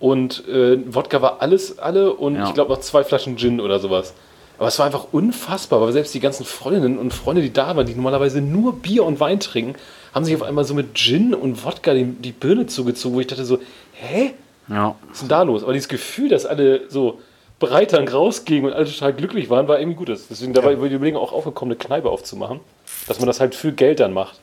und 0.00 0.46
äh, 0.48 0.78
Wodka 0.92 1.22
war 1.22 1.40
alles, 1.42 1.78
alle 1.78 2.12
und 2.14 2.36
Ja. 2.36 2.48
ich 2.48 2.54
glaube 2.54 2.72
noch 2.72 2.80
zwei 2.80 3.04
Flaschen 3.04 3.36
Gin 3.36 3.60
oder 3.60 3.78
sowas. 3.78 4.14
Aber 4.58 4.68
es 4.68 4.78
war 4.78 4.86
einfach 4.86 5.06
unfassbar, 5.12 5.80
weil 5.80 5.92
selbst 5.92 6.14
die 6.14 6.20
ganzen 6.20 6.44
Freundinnen 6.46 6.96
und 6.98 7.12
Freunde, 7.12 7.42
die 7.42 7.52
da 7.52 7.76
waren, 7.76 7.86
die 7.86 7.94
normalerweise 7.94 8.40
nur 8.40 8.74
Bier 8.74 9.04
und 9.04 9.18
Wein 9.20 9.40
trinken, 9.40 9.74
haben 10.14 10.24
sich 10.24 10.34
auf 10.34 10.42
einmal 10.42 10.64
so 10.64 10.74
mit 10.74 10.94
Gin 10.94 11.34
und 11.34 11.64
Wodka 11.64 11.92
die, 11.92 12.04
die 12.04 12.30
Birne 12.32 12.66
zugezogen, 12.66 13.16
wo 13.16 13.20
ich 13.20 13.26
dachte 13.26 13.44
so, 13.44 13.58
hä? 13.94 14.32
Ja. 14.68 14.94
Was 15.08 15.16
ist 15.16 15.20
denn 15.22 15.28
da 15.28 15.42
los? 15.42 15.62
Aber 15.64 15.72
dieses 15.72 15.88
Gefühl, 15.88 16.28
dass 16.30 16.46
alle 16.46 16.82
so 16.88 17.18
bereit 17.58 17.92
dann 17.92 18.06
rausgingen 18.08 18.66
und 18.66 18.72
alle 18.72 18.86
total 18.86 19.12
glücklich 19.12 19.50
waren, 19.50 19.66
war 19.68 19.78
irgendwie 19.80 19.96
gut. 19.96 20.08
Deswegen 20.08 20.52
da 20.54 20.62
war 20.64 20.70
über 20.72 20.88
die 20.88 20.94
Überlegung 20.94 21.20
auch 21.20 21.32
aufgekommen, 21.32 21.72
eine 21.74 21.78
Kneipe 21.84 22.08
aufzumachen. 22.08 22.60
Dass 23.06 23.18
man 23.18 23.26
das 23.26 23.40
halt 23.40 23.54
für 23.54 23.72
Geld 23.72 24.00
dann 24.00 24.12
macht. 24.12 24.40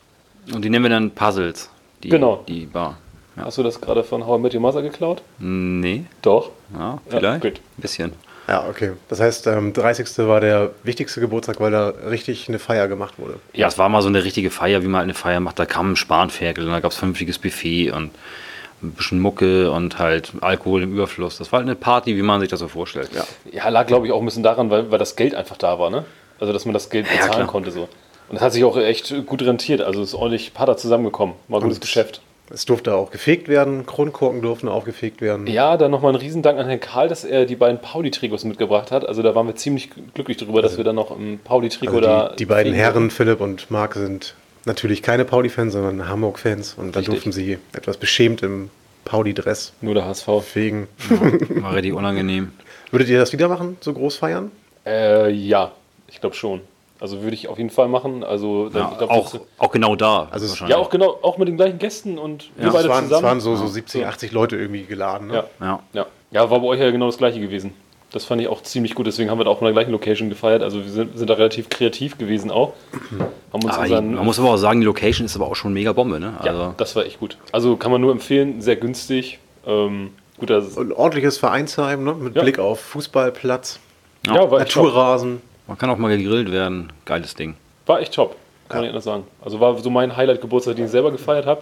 Und 0.53 0.64
die 0.64 0.70
nennen 0.70 0.84
wir 0.86 0.89
dann 0.89 1.12
Puzzles. 1.12 1.70
Die, 2.03 2.09
Genau. 2.09 2.43
Die 2.47 2.66
Bar. 2.66 2.97
Ja. 3.38 3.45
Hast 3.45 3.57
du 3.57 3.64
das 3.64 3.80
gerade 3.80 4.03
von 4.03 4.26
How 4.28 4.39
I 4.39 4.41
Met 4.41 4.53
Your 4.53 4.62
Mother 4.62 4.82
geklaut? 4.82 5.22
Nee. 5.39 6.03
Doch. 6.22 6.49
Ja, 6.78 6.99
vielleicht. 7.07 7.41
gut. 7.41 7.53
Ein 7.78 7.82
bisschen. 7.82 8.14
Ja, 8.47 8.66
okay. 8.68 8.91
Das 9.07 9.20
heißt, 9.22 9.47
ähm, 9.47 9.72
30. 9.72 10.18
war 10.28 10.41
der 10.41 10.72
wichtigste 10.84 11.22
Geburtstag, 11.22 11.59
weil 11.62 11.72
da 11.72 11.89
richtig 12.09 12.49
eine 12.49 12.59
Feier 12.59 12.88
gemacht 12.88 13.14
wurde. 13.18 13.36
Ja, 13.53 13.68
es 13.68 13.78
war 13.78 13.88
mal 13.88 14.01
so 14.01 14.09
eine 14.09 14.24
richtige 14.24 14.49
Feier, 14.51 14.84
wie 14.84 14.88
man 14.88 14.99
halt 14.99 15.05
eine 15.05 15.14
Feier 15.14 15.39
macht. 15.39 15.59
Da 15.59 15.66
kam 15.66 15.91
ein 15.91 15.95
Spanferkel 15.95 16.66
und 16.66 16.72
da 16.72 16.80
gab 16.82 16.91
es 16.91 16.97
vernünftiges 16.97 17.38
Buffet 17.39 17.91
und 17.91 18.12
ein 18.84 18.91
bisschen 18.93 19.20
Mucke 19.20 19.72
und 19.72 19.99
halt 19.99 20.34
Alkohol 20.41 20.82
im 20.84 20.91
Überfluss. 20.93 21.38
Das 21.38 21.51
war 21.51 21.59
halt 21.59 21.68
eine 21.68 21.76
Party, 21.76 22.18
wie 22.18 22.24
man 22.24 22.41
sich 22.41 22.49
das 22.49 22.59
so 22.59 22.68
vorstellt. 22.68 23.12
Ja. 23.14 23.24
Ja, 23.51 23.70
lag 23.70 23.86
glaube 23.88 24.07
ich 24.07 24.12
auch 24.12 24.20
ein 24.20 24.26
bisschen 24.26 24.43
daran, 24.43 24.70
weil, 24.72 24.91
weil 24.91 24.99
das 24.99 25.16
Geld 25.16 25.36
einfach 25.36 25.57
da 25.57 25.78
war, 25.80 25.89
ne? 25.91 26.03
Also, 26.39 26.51
dass 26.51 26.66
man 26.66 26.74
das 26.74 26.89
Geld 26.89 27.05
Ja, 27.05 27.12
bezahlen 27.14 27.32
klar. 27.34 27.47
konnte 27.47 27.72
so. 27.72 27.88
Und 28.32 28.36
das 28.38 28.41
hat 28.43 28.53
sich 28.53 28.63
auch 28.63 28.77
echt 28.77 29.13
gut 29.27 29.41
rentiert. 29.43 29.82
Also, 29.82 30.01
es 30.01 30.09
ist 30.09 30.15
ordentlich 30.15 30.53
Pater 30.53 30.77
zusammengekommen. 30.77 31.36
War 31.49 31.59
ein 31.59 31.63
gutes 31.63 31.77
Und- 31.77 31.82
Geschäft. 31.82 32.21
Es 32.53 32.65
durfte 32.65 32.93
auch 32.95 33.11
gefegt 33.11 33.47
werden, 33.47 33.86
Kronkorken 33.86 34.41
durften 34.41 34.67
aufgefegt 34.67 35.21
werden. 35.21 35.47
Ja, 35.47 35.77
dann 35.77 35.89
nochmal 35.89 36.11
ein 36.11 36.17
Riesendank 36.17 36.59
an 36.59 36.67
Herrn 36.67 36.82
Karl, 36.82 37.07
dass 37.07 37.23
er 37.23 37.45
die 37.45 37.55
beiden 37.55 37.79
Pauli-Trikots 37.79 38.43
mitgebracht 38.43 38.91
hat. 38.91 39.07
Also, 39.07 39.21
da 39.21 39.36
waren 39.36 39.47
wir 39.47 39.55
ziemlich 39.55 39.89
glücklich 40.13 40.36
drüber, 40.38 40.61
dass 40.61 40.75
wir 40.75 40.84
dann 40.84 40.95
noch 40.95 41.17
im 41.17 41.39
Pauli-Trikot 41.43 41.97
Also 41.97 42.01
da. 42.01 42.29
die, 42.32 42.36
die 42.38 42.45
beiden 42.45 42.73
Herren, 42.73 43.09
Philipp 43.09 43.39
und 43.39 43.71
Marc, 43.71 43.93
sind 43.93 44.36
natürlich 44.65 45.01
keine 45.01 45.23
Pauli-Fans, 45.23 45.71
sondern 45.73 46.09
Hamburg-Fans. 46.09 46.73
Und 46.77 46.93
dann 46.95 47.05
durften 47.05 47.32
sie 47.32 47.57
etwas 47.73 47.95
beschämt 47.95 48.43
im 48.43 48.69
Pauli-Dress 49.05 49.71
Nur 49.79 49.93
der 49.93 50.05
HSV. 50.05 50.27
fegen. 50.43 50.88
War 51.61 51.73
richtig 51.73 51.93
unangenehm. 51.93 52.51
Würdet 52.91 53.07
ihr 53.07 53.17
das 53.19 53.32
wieder 53.32 53.47
machen, 53.47 53.77
so 53.79 53.93
groß 53.93 54.17
feiern? 54.17 54.51
Äh, 54.86 55.32
ja, 55.32 55.71
ich 56.09 56.19
glaube 56.19 56.36
schon. 56.36 56.59
Also 57.02 57.22
würde 57.24 57.34
ich 57.34 57.47
auf 57.49 57.58
jeden 57.58 57.72
Fall 57.72 57.88
machen. 57.88 58.24
Also 58.24 58.70
dann, 58.70 58.84
Ja, 58.84 58.89
ich 58.91 58.97
glaub, 58.99 59.10
auch, 59.10 59.32
das- 59.32 59.41
auch 59.58 59.72
genau 59.72 59.95
da. 59.95 60.28
Also 60.32 60.45
es- 60.45 60.60
ja, 60.70 60.78
auch 60.78 60.89
genau, 60.91 61.18
auch 61.24 61.38
mit 61.39 61.47
den 61.47 61.58
gleichen 61.58 61.80
Gästen 61.80 62.18
und 62.20 62.52
wir 62.56 62.68
Ja, 62.68 62.72
beide 62.72 62.84
es, 62.86 62.89
waren, 62.89 63.04
es 63.06 63.10
zusammen. 63.10 63.24
waren 63.28 63.41
so, 63.41 63.56
so 63.56 63.64
Ja. 63.64 63.70
70, 63.70 64.06
80 64.06 64.32
Leute 64.32 64.56
irgendwie 64.56 64.84
geladen. 64.84 65.28
Ne? 65.28 65.34
ja, 65.34 65.43
Ja. 65.60 65.80
ja, 65.93 66.06
ja, 66.32 66.49
war 66.52 66.60
bei 66.60 66.68
euch 66.68 66.80
ja 66.80 66.91
genau 66.91 67.08
das 67.08 67.18
gleiche 67.18 67.39
gewesen. 67.39 67.74
Das 68.14 68.26
fand 68.26 68.41
ich 68.41 68.49
auch 68.49 68.62
ziemlich 68.62 68.93
gut. 68.93 69.08
Deswegen 69.08 69.32
haben 69.32 69.39
wir 69.39 69.45
da 69.45 69.49
auch 69.52 69.60
in 69.62 69.66
der 69.66 69.74
gleichen 69.74 69.91
Location 69.91 70.30
gefeiert. 70.30 70.62
Also 70.64 70.84
wir 70.84 70.91
sind, 70.91 71.18
sind 71.18 71.30
da 71.30 71.34
relativ 71.36 71.70
kreativ 71.70 72.18
gewesen 72.18 72.52
auch. 72.52 72.74
Unseren, 73.52 74.14
man 74.16 74.26
muss 74.26 74.38
aber 74.38 74.49
auch 74.52 74.58
sagen, 74.58 74.80
die 74.82 74.86
Location 74.86 75.26
ist 75.26 75.36
aber 75.36 75.47
auch 75.47 75.56
schon 75.56 75.74
mega 75.74 75.93
Bombe. 75.93 76.20
Ne? 76.20 76.34
ja, 76.43 76.52
Also, 76.52 76.74
das 76.78 76.95
war 76.95 77.06
echt 77.06 77.20
gut. 77.20 77.38
Also 77.52 77.78
kann 77.78 77.91
man 77.91 78.02
nur 78.02 78.12
empfehlen, 78.12 78.62
sehr 78.62 78.76
günstig. 78.76 79.39
Ähm, 79.66 80.12
gut, 80.38 80.49
das 80.49 80.78
Ein 80.78 80.91
ordentliches 80.91 81.38
Vereinsheim 81.38 82.04
ne? 82.04 82.14
mit 82.14 82.36
Ja. 82.36 82.41
Blick 82.43 82.60
auf 82.60 82.80
Fußballplatz, 82.82 83.80
ja. 84.28 84.34
Naturrasen. 84.45 85.41
Man 85.72 85.78
kann 85.78 85.89
auch 85.89 85.97
mal 85.97 86.15
gegrillt 86.15 86.51
werden. 86.51 86.91
Geiles 87.05 87.34
Ding. 87.34 87.55
War 87.86 88.01
echt 88.01 88.13
top, 88.13 88.36
kann 88.67 88.80
man 88.80 88.82
nicht 88.82 88.89
anders 88.89 89.05
sagen. 89.05 89.24
Also 89.41 89.61
war 89.61 89.78
so 89.78 89.89
mein 89.89 90.17
Highlight-Geburtstag, 90.17 90.76
den 90.76 90.86
ich 90.86 90.91
selber 90.91 91.13
gefeiert 91.13 91.45
habe. 91.45 91.61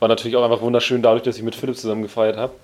War 0.00 0.08
natürlich 0.08 0.38
auch 0.38 0.42
einfach 0.42 0.62
wunderschön 0.62 1.02
dadurch, 1.02 1.22
dass 1.22 1.36
ich 1.36 1.42
mit 1.42 1.54
Philipp 1.54 1.76
zusammen 1.76 2.00
gefeiert 2.00 2.38
habe. 2.38 2.54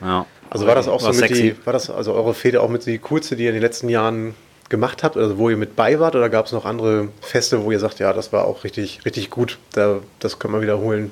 Ja. 0.00 0.26
Also 0.48 0.64
war 0.68 0.76
das 0.76 0.86
auch 0.86 1.00
so 1.00 1.06
War 1.06 1.12
mit 1.12 1.20
sexy. 1.22 1.42
die, 1.42 1.66
war 1.66 1.72
das 1.72 1.90
also 1.90 2.14
eure 2.14 2.34
Fete 2.34 2.62
auch 2.62 2.68
mit 2.68 2.86
die 2.86 2.98
coolste, 2.98 3.34
die 3.34 3.42
ihr 3.42 3.48
in 3.48 3.56
den 3.56 3.62
letzten 3.62 3.88
Jahren 3.88 4.36
gemacht 4.68 5.02
habt, 5.02 5.16
also 5.16 5.38
wo 5.38 5.50
ihr 5.50 5.56
mit 5.56 5.74
bei 5.74 5.98
wart, 5.98 6.14
oder 6.14 6.28
gab 6.28 6.46
es 6.46 6.52
noch 6.52 6.64
andere 6.64 7.08
Feste, 7.20 7.64
wo 7.64 7.72
ihr 7.72 7.80
sagt, 7.80 7.98
ja, 7.98 8.12
das 8.12 8.32
war 8.32 8.44
auch 8.44 8.62
richtig, 8.62 9.04
richtig 9.04 9.30
gut, 9.30 9.58
da, 9.72 9.98
das 10.20 10.38
können 10.38 10.54
wir 10.54 10.62
wiederholen? 10.62 11.10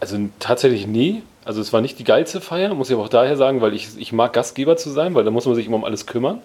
Also 0.00 0.18
tatsächlich 0.40 0.88
nie. 0.88 1.22
Also 1.44 1.60
es 1.60 1.72
war 1.72 1.80
nicht 1.80 2.00
die 2.00 2.04
geilste 2.04 2.40
Feier, 2.40 2.74
muss 2.74 2.90
ich 2.90 2.96
aber 2.96 3.04
auch 3.04 3.08
daher 3.08 3.36
sagen, 3.36 3.60
weil 3.60 3.74
ich, 3.74 3.90
ich 3.96 4.12
mag 4.12 4.32
Gastgeber 4.32 4.76
zu 4.76 4.90
sein, 4.90 5.14
weil 5.14 5.22
da 5.22 5.30
muss 5.30 5.46
man 5.46 5.54
sich 5.54 5.66
immer 5.66 5.76
um 5.76 5.84
alles 5.84 6.06
kümmern. 6.06 6.42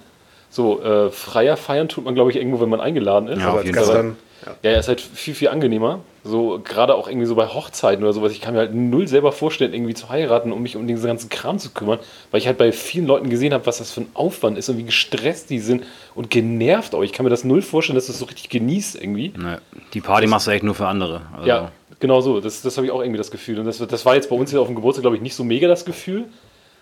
So 0.52 0.84
äh, 0.84 1.10
freier 1.10 1.58
feiern 1.58 1.88
tut 1.88 2.04
man, 2.04 2.14
glaube 2.14 2.30
ich, 2.30 2.36
irgendwo, 2.36 2.60
wenn 2.60 2.70
man 2.70 2.82
eingeladen 2.82 3.30
ist. 3.30 3.40
Ja, 3.40 3.50
auf 3.50 3.58
als 3.58 3.66
jeden 3.66 3.84
Fall. 3.84 4.16
ja. 4.46 4.72
Ja, 4.72 4.80
ist 4.80 4.90
halt 4.90 5.00
viel, 5.00 5.34
viel 5.34 5.48
angenehmer. 5.48 6.00
So, 6.24 6.62
gerade 6.64 6.94
auch 6.94 7.08
irgendwie 7.08 7.26
so 7.26 7.36
bei 7.36 7.48
Hochzeiten 7.48 8.04
oder 8.04 8.14
sowas. 8.14 8.32
Ich 8.32 8.42
kann 8.42 8.54
mir 8.54 8.60
halt 8.60 8.76
null 8.76 9.08
selber 9.08 9.32
vorstellen, 9.32 9.74
irgendwie 9.74 9.94
zu 9.94 10.10
heiraten, 10.10 10.52
um 10.52 10.62
mich 10.62 10.76
um 10.76 10.86
diesen 10.88 11.08
ganzen 11.08 11.30
Kram 11.30 11.58
zu 11.58 11.70
kümmern, 11.72 12.00
weil 12.30 12.40
ich 12.42 12.48
halt 12.48 12.58
bei 12.58 12.72
vielen 12.72 13.08
Leuten 13.08 13.30
gesehen 13.30 13.54
habe, 13.54 13.66
was 13.66 13.78
das 13.78 13.92
für 13.92 14.02
ein 14.02 14.10
Aufwand 14.14 14.58
ist 14.58 14.68
und 14.70 14.78
wie 14.78 14.84
gestresst 14.84 15.50
die 15.50 15.60
sind 15.60 15.86
und 16.14 16.30
genervt 16.30 16.94
auch. 16.94 17.02
Ich 17.02 17.14
kann 17.14 17.24
mir 17.24 17.30
das 17.30 17.44
null 17.44 17.62
vorstellen, 17.62 17.96
dass 17.96 18.08
du 18.08 18.12
es 18.12 18.20
so 18.20 18.26
richtig 18.26 18.50
genießt 18.50 19.02
irgendwie. 19.02 19.34
Ne, 19.36 19.62
die 19.94 20.02
Party 20.02 20.28
machst 20.28 20.48
du 20.48 20.52
echt 20.52 20.64
nur 20.64 20.76
für 20.76 20.88
andere. 20.88 21.22
Also, 21.34 21.48
Ja, 21.48 21.72
genau 22.00 22.22
so. 22.22 22.42
Das, 22.42 22.62
das 22.62 22.76
habe 22.78 22.86
ich 22.86 22.92
auch 22.92 23.02
irgendwie 23.02 23.18
das 23.18 23.32
Gefühl. 23.32 23.58
Und 23.60 23.66
das, 23.66 23.78
das 23.78 24.06
war 24.06 24.16
jetzt 24.16 24.30
bei 24.30 24.36
uns 24.36 24.52
hier 24.52 24.62
auf 24.62 24.68
dem 24.68 24.76
Geburtstag, 24.76 25.04
glaube 25.04 25.16
ich, 25.16 25.22
nicht 25.24 25.36
so 25.36 25.44
mega 25.44 25.68
das 25.68 25.86
Gefühl. 25.86 26.26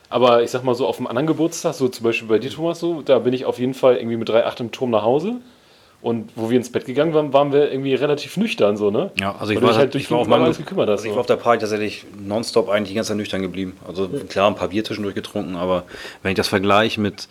Aber 0.09 0.41
ich 0.43 0.49
sag 0.49 0.63
mal 0.63 0.75
so, 0.75 0.87
auf 0.87 0.97
einem 0.97 1.07
anderen 1.07 1.27
Geburtstag, 1.27 1.73
so 1.73 1.87
zum 1.87 2.03
Beispiel 2.03 2.27
bei 2.27 2.39
dir, 2.39 2.49
Thomas, 2.49 2.79
so, 2.79 3.01
da 3.01 3.19
bin 3.19 3.33
ich 3.33 3.45
auf 3.45 3.59
jeden 3.59 3.73
Fall 3.73 3.97
irgendwie 3.97 4.17
mit 4.17 4.29
3,8 4.29 4.61
im 4.61 4.71
Turm 4.71 4.89
nach 4.89 5.03
Hause. 5.03 5.35
Und 6.01 6.31
wo 6.35 6.49
wir 6.49 6.55
ins 6.55 6.71
Bett 6.71 6.85
gegangen 6.85 7.13
waren, 7.13 7.33
waren 7.33 7.51
wir 7.51 7.69
irgendwie 7.71 7.93
relativ 7.93 8.37
nüchtern, 8.37 8.77
so, 8.77 8.89
ne? 8.89 9.11
Ja, 9.19 9.35
also 9.37 9.51
ich 9.51 9.61
war, 9.61 9.69
dich 9.69 9.77
halt 9.77 9.93
durch 9.93 10.05
ich 10.05 10.11
war 10.11 10.19
auf 10.19 10.27
meinem, 10.27 10.43
alles 10.43 10.57
gekümmert 10.57 10.87
hast. 10.87 10.99
also 10.99 11.05
ich 11.05 11.09
so. 11.09 11.15
war 11.15 11.19
auf 11.21 11.27
der 11.27 11.35
Party 11.35 11.59
tatsächlich 11.59 12.05
nonstop 12.17 12.69
eigentlich 12.69 12.89
die 12.89 12.95
ganze 12.95 13.09
Zeit 13.09 13.17
nüchtern 13.17 13.41
geblieben. 13.41 13.77
Also 13.85 14.07
klar, 14.07 14.47
ein 14.49 14.55
paar 14.55 14.69
Bier 14.69 14.85
zwischendurch 14.85 15.13
getrunken, 15.13 15.57
aber 15.57 15.83
wenn 16.23 16.31
ich 16.31 16.37
das 16.37 16.47
vergleiche 16.47 17.01
mit, 17.01 17.27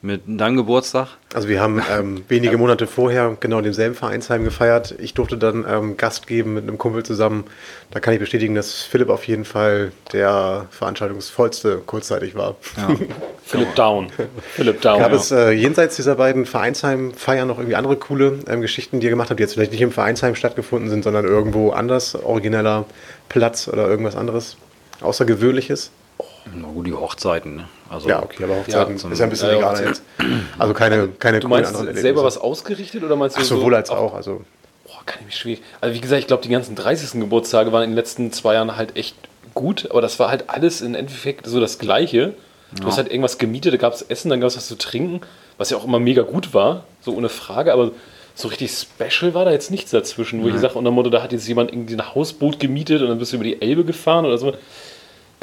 mit 0.00 0.22
deinem 0.26 0.56
Geburtstag? 0.56 1.08
Also 1.34 1.48
wir 1.48 1.60
haben 1.60 1.82
ähm, 1.90 2.24
wenige 2.28 2.56
Monate 2.56 2.86
vorher 2.86 3.36
genau 3.40 3.58
in 3.58 3.64
demselben 3.64 3.94
Vereinsheim 3.94 4.44
gefeiert. 4.44 4.94
Ich 4.98 5.14
durfte 5.14 5.36
dann 5.36 5.66
ähm, 5.68 5.96
Gast 5.96 6.26
geben 6.26 6.54
mit 6.54 6.62
einem 6.62 6.78
Kumpel 6.78 7.02
zusammen. 7.04 7.44
Da 7.90 7.98
kann 7.98 8.14
ich 8.14 8.20
bestätigen, 8.20 8.54
dass 8.54 8.82
Philipp 8.82 9.08
auf 9.08 9.26
jeden 9.26 9.44
Fall 9.44 9.92
der 10.12 10.66
veranstaltungsvollste 10.70 11.82
kurzzeitig 11.84 12.36
war. 12.36 12.56
Ja. 12.76 12.94
Philipp 13.44 13.74
Down. 13.74 14.08
Philipp 14.54 14.80
Down. 14.82 15.00
Gab 15.00 15.10
ja. 15.10 15.16
es 15.16 15.32
äh, 15.32 15.50
jenseits 15.50 15.96
dieser 15.96 16.14
beiden 16.14 16.46
Vereinsheim-Feiern 16.46 17.48
noch 17.48 17.58
irgendwie 17.58 17.76
andere 17.76 17.96
coole 17.96 18.38
ähm, 18.46 18.60
Geschichten, 18.60 19.00
die 19.00 19.06
ihr 19.06 19.10
gemacht 19.10 19.30
habt, 19.30 19.40
die 19.40 19.42
jetzt 19.42 19.54
vielleicht 19.54 19.72
nicht 19.72 19.80
im 19.80 19.90
Vereinsheim 19.90 20.36
stattgefunden 20.36 20.90
sind, 20.90 21.02
sondern 21.02 21.24
irgendwo 21.24 21.70
anders, 21.70 22.14
origineller 22.14 22.84
Platz 23.28 23.66
oder 23.66 23.88
irgendwas 23.88 24.16
anderes 24.16 24.58
Außergewöhnliches? 25.00 25.90
Na 26.54 26.68
gut, 26.68 26.86
die 26.86 26.92
Hochzeiten. 26.92 27.56
Ne? 27.56 27.64
Also, 27.90 28.08
Ja, 28.08 28.22
okay, 28.22 28.44
aber 28.44 28.56
Hochzeiten 28.56 28.96
Ja, 28.96 29.10
ist 29.10 29.18
ja 29.18 29.24
ein 29.24 29.30
bisschen 29.30 29.50
ja, 29.60 29.70
Hochzeit. 29.70 29.86
jetzt. 29.86 30.02
Also 30.58 30.74
keine, 30.74 31.08
keine 31.08 31.40
du 31.40 31.48
meinst 31.48 31.74
selber 31.94 32.24
was 32.24 32.38
ausgerichtet 32.38 33.02
oder 33.02 33.16
meinst 33.16 33.36
du 33.36 33.40
Ach, 33.40 33.44
sowohl 33.44 33.74
als 33.74 33.90
auch. 33.90 34.14
Also 34.14 34.42
Boah, 34.84 35.00
kann 35.06 35.18
ich 35.20 35.26
mich 35.26 35.36
schwierig. 35.36 35.62
Also 35.80 35.94
wie 35.94 36.00
gesagt, 36.00 36.20
ich 36.20 36.26
glaube, 36.26 36.42
die 36.42 36.48
ganzen 36.48 36.74
30. 36.74 37.20
Geburtstage 37.20 37.72
waren 37.72 37.84
in 37.84 37.90
den 37.90 37.96
letzten 37.96 38.32
zwei 38.32 38.54
Jahren 38.54 38.76
halt 38.76 38.96
echt 38.96 39.16
gut, 39.54 39.90
aber 39.90 40.00
das 40.00 40.18
war 40.18 40.30
halt 40.30 40.44
alles 40.48 40.80
im 40.80 40.94
Endeffekt 40.94 41.46
so 41.46 41.60
das 41.60 41.78
Gleiche. 41.78 42.34
Du 42.78 42.86
hast 42.86 42.98
halt 42.98 43.08
irgendwas 43.10 43.38
gemietet, 43.38 43.72
da 43.72 43.78
gab 43.78 43.94
es 43.94 44.02
Essen, 44.02 44.28
dann 44.28 44.40
gab 44.40 44.48
es 44.48 44.56
was 44.56 44.66
zu 44.68 44.76
trinken, 44.76 45.22
was 45.56 45.70
ja 45.70 45.78
auch 45.78 45.84
immer 45.84 45.98
mega 45.98 46.20
gut 46.22 46.52
war, 46.52 46.84
so 47.00 47.14
ohne 47.14 47.30
Frage, 47.30 47.72
aber 47.72 47.92
so 48.34 48.48
richtig 48.48 48.70
special 48.72 49.32
war 49.32 49.46
da 49.46 49.50
jetzt 49.52 49.70
nichts 49.70 49.90
dazwischen, 49.90 50.44
wo 50.44 50.48
ich 50.48 50.58
sage, 50.58 50.74
unter 50.74 50.90
Motto, 50.90 51.08
da 51.10 51.22
hat 51.22 51.32
jetzt 51.32 51.48
jemand 51.48 51.72
irgendwie 51.72 51.94
ein 51.94 52.14
Hausboot 52.14 52.60
gemietet 52.60 53.00
und 53.00 53.08
dann 53.08 53.18
bist 53.18 53.32
du 53.32 53.36
über 53.36 53.44
die 53.44 53.60
Elbe 53.60 53.84
gefahren 53.84 54.26
oder 54.26 54.36
so. 54.38 54.52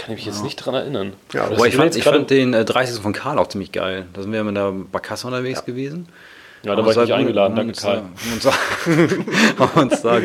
Kann 0.05 0.13
ich 0.13 0.19
mich 0.19 0.25
jetzt 0.27 0.43
nicht 0.43 0.57
dran 0.57 0.75
erinnern. 0.75 1.13
Ja, 1.33 1.45
Aber 1.45 1.65
ich 1.65 1.75
fand, 1.75 1.95
ich 1.95 2.03
fand 2.03 2.29
den 2.29 2.53
äh, 2.53 2.63
30. 2.63 3.01
von 3.01 3.11
Karl 3.11 3.39
auch 3.39 3.47
ziemlich 3.47 3.71
geil. 3.71 4.05
Da 4.13 4.21
sind 4.21 4.31
wir 4.31 4.43
mit 4.43 4.55
der 4.55 4.71
Barkasse 4.71 5.25
unterwegs 5.25 5.65
gewesen. 5.65 6.07
Ja, 6.61 6.75
da 6.75 6.83
war 6.85 6.91
ich 6.91 6.97
nicht 6.97 7.11
Haben 7.11 7.19
eingeladen, 7.21 7.55
danke 7.55 7.73
da- 7.73 7.81
Karl. 7.81 7.97
Haben 7.97 8.33
uns, 8.33 8.43
da- 8.43 9.59
haben 9.65 9.81
uns 9.81 10.01
da 10.03 10.19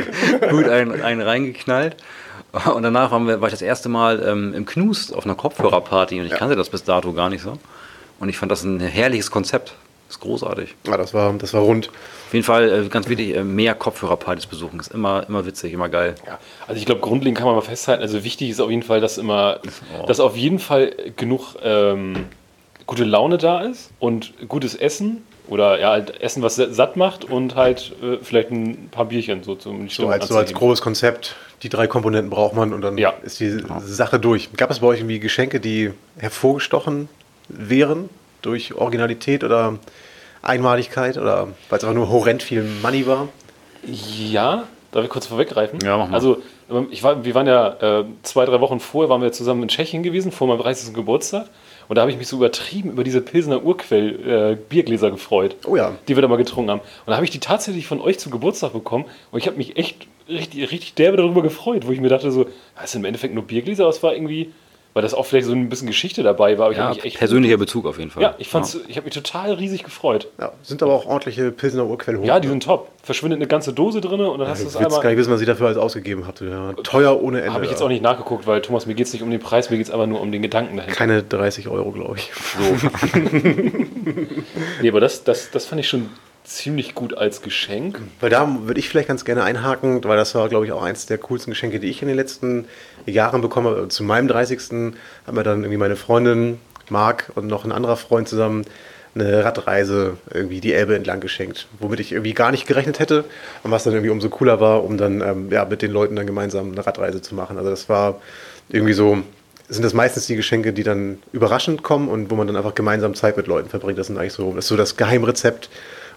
gut 0.51 0.69
einen, 0.69 1.01
einen 1.03 1.23
reingeknallt. 1.23 1.97
Und 2.75 2.83
danach 2.83 3.11
waren 3.11 3.27
wir, 3.27 3.41
war 3.41 3.49
ich 3.49 3.53
das 3.55 3.63
erste 3.63 3.89
Mal 3.89 4.23
ähm, 4.27 4.53
im 4.55 4.67
Knust 4.67 5.15
auf 5.15 5.25
einer 5.25 5.35
Kopfhörerparty 5.37 6.21
und 6.21 6.27
ich 6.27 6.33
kannte 6.33 6.57
das 6.57 6.69
bis 6.69 6.83
dato 6.85 7.13
gar 7.13 7.31
nicht 7.31 7.43
so. 7.43 7.59
Und 8.19 8.29
ich 8.29 8.37
fand 8.37 8.51
das 8.53 8.65
ein 8.65 8.81
herrliches 8.81 9.31
Konzept. 9.31 9.75
Das 10.11 10.17
ist 10.17 10.23
großartig. 10.23 10.75
ja, 10.89 10.97
das 10.97 11.15
war, 11.15 11.33
das 11.35 11.55
war 11.55 11.61
rund. 11.61 11.89
Auf 11.89 12.35
jeden 12.35 12.45
Fall 12.45 12.69
äh, 12.69 12.89
ganz 12.89 13.09
wichtig, 13.09 13.37
äh, 13.37 13.45
mehr 13.45 13.77
Kopfhörerpartys 13.77 14.47
besuchen. 14.47 14.81
Ist 14.81 14.93
immer, 14.93 15.25
immer 15.29 15.47
witzig, 15.47 15.73
immer 15.73 15.89
geil. 15.89 16.17
Ja, 16.27 16.41
also 16.67 16.81
ich 16.81 16.85
glaube, 16.85 17.01
grundlegend 17.01 17.39
kann 17.39 17.47
man 17.47 17.55
mal 17.55 17.61
festhalten, 17.61 18.03
also 18.03 18.25
wichtig 18.25 18.51
ist 18.51 18.59
auf 18.61 18.71
jeden 18.71 18.83
Fall, 18.83 19.01
dass 19.01 19.19
immer, 19.19 19.61
dass 20.09 20.19
auf 20.19 20.37
jeden 20.37 20.59
Fall 20.59 20.93
genug 21.15 21.55
ähm, 21.63 22.25
gute 22.87 23.05
Laune 23.05 23.39
da 23.39 23.61
ist 23.61 23.93
und 24.01 24.33
gutes 24.49 24.75
Essen 24.75 25.23
oder 25.47 25.79
ja, 25.79 25.91
halt 25.91 26.21
Essen, 26.21 26.43
was 26.43 26.57
satt 26.57 26.97
macht 26.97 27.25
und 27.25 27.55
halt 27.55 27.93
äh, 28.03 28.17
vielleicht 28.21 28.51
ein 28.51 28.89
paar 28.91 29.05
Bierchen 29.05 29.45
so 29.45 29.55
zum 29.55 29.89
So 29.89 30.09
als, 30.09 30.27
so 30.27 30.37
als 30.37 30.53
grobes 30.53 30.81
Konzept, 30.83 31.37
die 31.63 31.69
drei 31.69 31.87
Komponenten 31.87 32.31
braucht 32.31 32.57
man 32.57 32.73
und 32.73 32.81
dann 32.81 32.99
Ja. 32.99 33.15
ist 33.23 33.39
die 33.39 33.63
Sache 33.85 34.19
durch. 34.19 34.53
Gab 34.57 34.73
es 34.73 34.81
bei 34.81 34.89
euch 34.89 34.99
irgendwie 34.99 35.21
Geschenke, 35.21 35.61
die 35.61 35.93
hervorgestochen 36.19 37.09
wären 37.49 38.09
durch 38.43 38.75
Originalität 38.75 39.45
oder 39.45 39.79
Einmaligkeit 40.43 41.19
oder 41.19 41.49
weil 41.69 41.79
es 41.79 41.85
einfach 41.85 41.95
nur 41.95 42.09
horrend 42.09 42.43
viel 42.43 42.63
Money 42.83 43.07
war? 43.07 43.29
Ja, 43.85 44.65
darf 44.93 45.05
ich 45.05 45.11
kurz 45.11 45.27
vorweggreifen? 45.27 45.79
Ja, 45.83 45.97
mach 45.97 46.09
mal. 46.09 46.15
Also, 46.15 46.43
ähm, 46.71 46.89
ich 46.91 47.03
war, 47.03 47.25
wir 47.25 47.35
waren 47.35 47.47
ja 47.47 48.01
äh, 48.01 48.05
zwei, 48.23 48.45
drei 48.45 48.61
Wochen 48.61 48.81
vorher, 48.81 49.09
waren 49.09 49.23
wir 49.23 49.33
zusammen 49.33 49.63
in 49.63 49.69
Tschechien 49.69 50.03
gewesen, 50.03 50.33
vor 50.33 50.49
meinem 50.49 50.61
30. 50.61 50.95
Geburtstag. 50.95 51.47
Und 51.89 51.97
da 51.97 52.03
habe 52.03 52.13
ich 52.13 52.19
mich 52.19 52.29
so 52.29 52.37
übertrieben 52.37 52.93
über 52.93 53.03
diese 53.03 53.21
Pilsener 53.21 53.65
Urquell 53.65 54.53
äh, 54.53 54.57
Biergläser 54.69 55.11
gefreut. 55.11 55.57
Oh 55.67 55.75
ja. 55.75 55.93
Die 56.07 56.17
wir 56.17 56.23
da 56.23 56.29
mal 56.29 56.37
getrunken 56.37 56.71
haben. 56.71 56.81
Und 56.81 57.09
da 57.09 57.17
habe 57.17 57.25
ich 57.25 57.33
die 57.33 57.41
tatsächlich 57.41 57.87
von 57.89 58.01
euch 58.01 58.19
zum 58.21 58.31
Geburtstag 58.31 58.73
bekommen. 58.73 59.07
Und 59.33 59.41
ich 59.41 59.49
habe 59.49 59.57
mich 59.57 59.77
echt 59.77 60.07
richtig, 60.29 60.71
richtig 60.71 60.95
derbe 60.95 61.17
darüber 61.17 61.43
gefreut, 61.43 61.89
wo 61.89 61.91
ich 61.91 62.01
mir 62.01 62.09
dachte 62.09 62.31
so, 62.31 62.47
das 62.81 62.93
sind 62.93 63.03
im 63.03 63.07
Endeffekt 63.07 63.35
nur 63.35 63.43
Biergläser, 63.43 63.85
aber 63.85 63.91
es 63.91 64.03
war 64.05 64.15
irgendwie, 64.15 64.53
weil 64.95 65.03
das 65.03 65.15
auch 65.15 65.25
vielleicht 65.27 65.47
so 65.47 65.53
ein 65.53 65.69
bisschen 65.69 65.87
Geschichte 65.87 66.23
dabei 66.23 66.59
war. 66.59 66.67
Aber 66.67 66.73
ich 66.73 66.79
Ja, 66.79 66.85
habe 66.87 66.97
mich 66.97 67.05
echt 67.05 67.19
persönlicher 67.19 67.57
Bezug 67.57 67.87
auf 67.87 67.99
jeden 67.99 68.11
Fall. 68.11 68.23
Ja, 68.23 68.35
ich 68.39 68.49
fand's, 68.49 68.79
ich 68.89 68.97
habe 68.97 69.05
mich 69.05 69.15
total 69.15 69.53
riesig 69.53 69.85
gefreut. 69.85 70.29
Ja, 70.39 70.53
sind 70.63 70.83
aber 70.83 70.93
auch 70.95 71.07
ordentliche 71.07 71.51
Pilsener 71.53 71.87
Urquell 71.87 72.17
hoch. 72.19 72.25
Ja, 72.25 72.41
die 72.41 72.49
sind 72.49 72.63
top. 72.63 72.89
Verschwindet 73.03 73.39
eine 73.39 73.47
ganze 73.47 73.73
Dose 73.73 74.01
drin 74.01 74.21
und 74.21 74.39
dann 74.39 74.49
hast 74.49 74.59
du 74.59 74.65
Ich 74.65 74.69
es 74.69 74.75
will 74.75 74.83
gar 74.83 74.91
einmal. 74.99 75.07
nicht 75.11 75.19
wissen, 75.19 75.33
was 75.33 75.41
ich 75.41 75.47
dafür 75.47 75.67
alles 75.67 75.79
ausgegeben 75.79 76.27
habe. 76.27 76.45
Ja, 76.47 76.73
teuer 76.83 77.23
ohne 77.23 77.41
Ende. 77.41 77.55
Habe 77.55 77.65
ich 77.65 77.71
jetzt 77.71 77.83
auch 77.83 77.89
nicht 77.89 78.03
nachgeguckt, 78.03 78.47
weil 78.47 78.61
Thomas, 78.63 78.87
mir 78.87 78.95
geht 78.95 79.07
es 79.07 79.13
nicht 79.13 79.23
um 79.23 79.31
den 79.31 79.41
Preis, 79.41 79.71
mir 79.71 79.77
geht 79.79 79.87
es 79.87 79.93
aber 79.93 80.07
nur 80.07 80.21
um 80.21 80.33
den 80.33 80.43
Gedanken 80.43 80.77
dahinter. 80.77 80.97
Keine 80.97 81.23
30 81.23 81.69
Euro, 81.69 81.93
glaube 81.93 82.17
ich. 82.17 82.31
Nee, 84.83 84.89
aber 84.89 85.01
das, 85.01 85.25
das, 85.25 85.51
das 85.51 85.67
fand 85.67 85.81
ich 85.81 85.89
schon 85.89 86.09
ziemlich 86.45 86.95
gut 86.95 87.17
als 87.17 87.43
Geschenk. 87.43 88.01
Weil 88.21 88.31
da 88.31 88.49
würde 88.63 88.81
ich 88.81 88.89
vielleicht 88.89 89.09
ganz 89.09 89.25
gerne 89.25 89.45
einhaken, 89.45 90.03
weil 90.05 90.17
das 90.17 90.35
war, 90.35 90.49
glaube 90.49 90.67
ich, 90.67 90.73
auch 90.73 90.83
eins 90.83 91.07
der 91.07 91.19
coolsten 91.19 91.51
Geschenke, 91.51 91.81
die 91.81 91.89
ich 91.89 92.03
in 92.03 92.09
den 92.09 92.17
letzten 92.17 92.67
Jahren 93.07 93.41
bekommen 93.41 93.69
habe. 93.69 93.89
Zu 93.89 94.03
meinem 94.05 94.29
30. 94.29 94.61
haben 95.27 95.37
wir 95.37 95.43
dann 95.43 95.61
irgendwie 95.61 95.79
meine 95.79 95.97
Freundin, 95.97 96.59
Marc 96.89 97.31
und 97.35 97.47
noch 97.47 97.65
ein 97.65 97.73
anderer 97.73 97.97
Freund 97.97 98.29
zusammen 98.29 98.65
eine 99.15 99.45
Radreise 99.45 100.19
irgendwie 100.33 100.61
die 100.61 100.73
Elbe 100.73 100.95
entlang 100.95 101.21
geschenkt, 101.21 101.67
womit 101.79 102.01
ich 102.01 102.13
irgendwie 102.13 102.35
gar 102.35 102.51
nicht 102.51 102.67
gerechnet 102.67 103.01
hätte 103.01 103.25
und 103.63 103.71
was 103.71 103.85
dann 103.85 103.93
irgendwie 103.93 104.11
umso 104.11 104.29
cooler 104.29 104.61
war, 104.61 104.85
um 104.85 104.99
dann 104.99 105.21
ähm, 105.21 105.51
ja, 105.51 105.65
mit 105.65 105.83
den 105.83 105.91
Leuten 105.91 106.15
dann 106.17 106.27
gemeinsam 106.27 106.71
eine 106.71 106.87
Radreise 106.87 107.21
zu 107.21 107.35
machen. 107.35 107.59
Also 107.59 107.71
das 107.71 107.89
war 107.89 108.21
irgendwie 108.69 108.93
so, 108.93 109.19
sind 109.69 109.85
das 109.85 109.95
meistens 109.95 110.27
die 110.27 110.37
Geschenke, 110.37 110.73
die 110.73 110.85
dann 110.85 111.19
überraschend 111.33 111.83
kommen 111.83 112.09
und 112.09 112.31
wo 112.31 112.37
man 112.37 112.47
dann 112.47 112.57
einfach 112.57 112.75
gemeinsam 112.75 113.15
Zeit 113.15 113.37
mit 113.37 113.49
Leuten 113.49 113.69
verbringt. 113.69 113.99
Das 113.99 114.07
sind 114.07 114.17
eigentlich 114.17 114.33
so, 114.33 114.53
das 114.55 114.67
ist 114.67 114.69
so 114.69 114.77
das 114.77 114.97
Geheimrezept, 114.97 115.71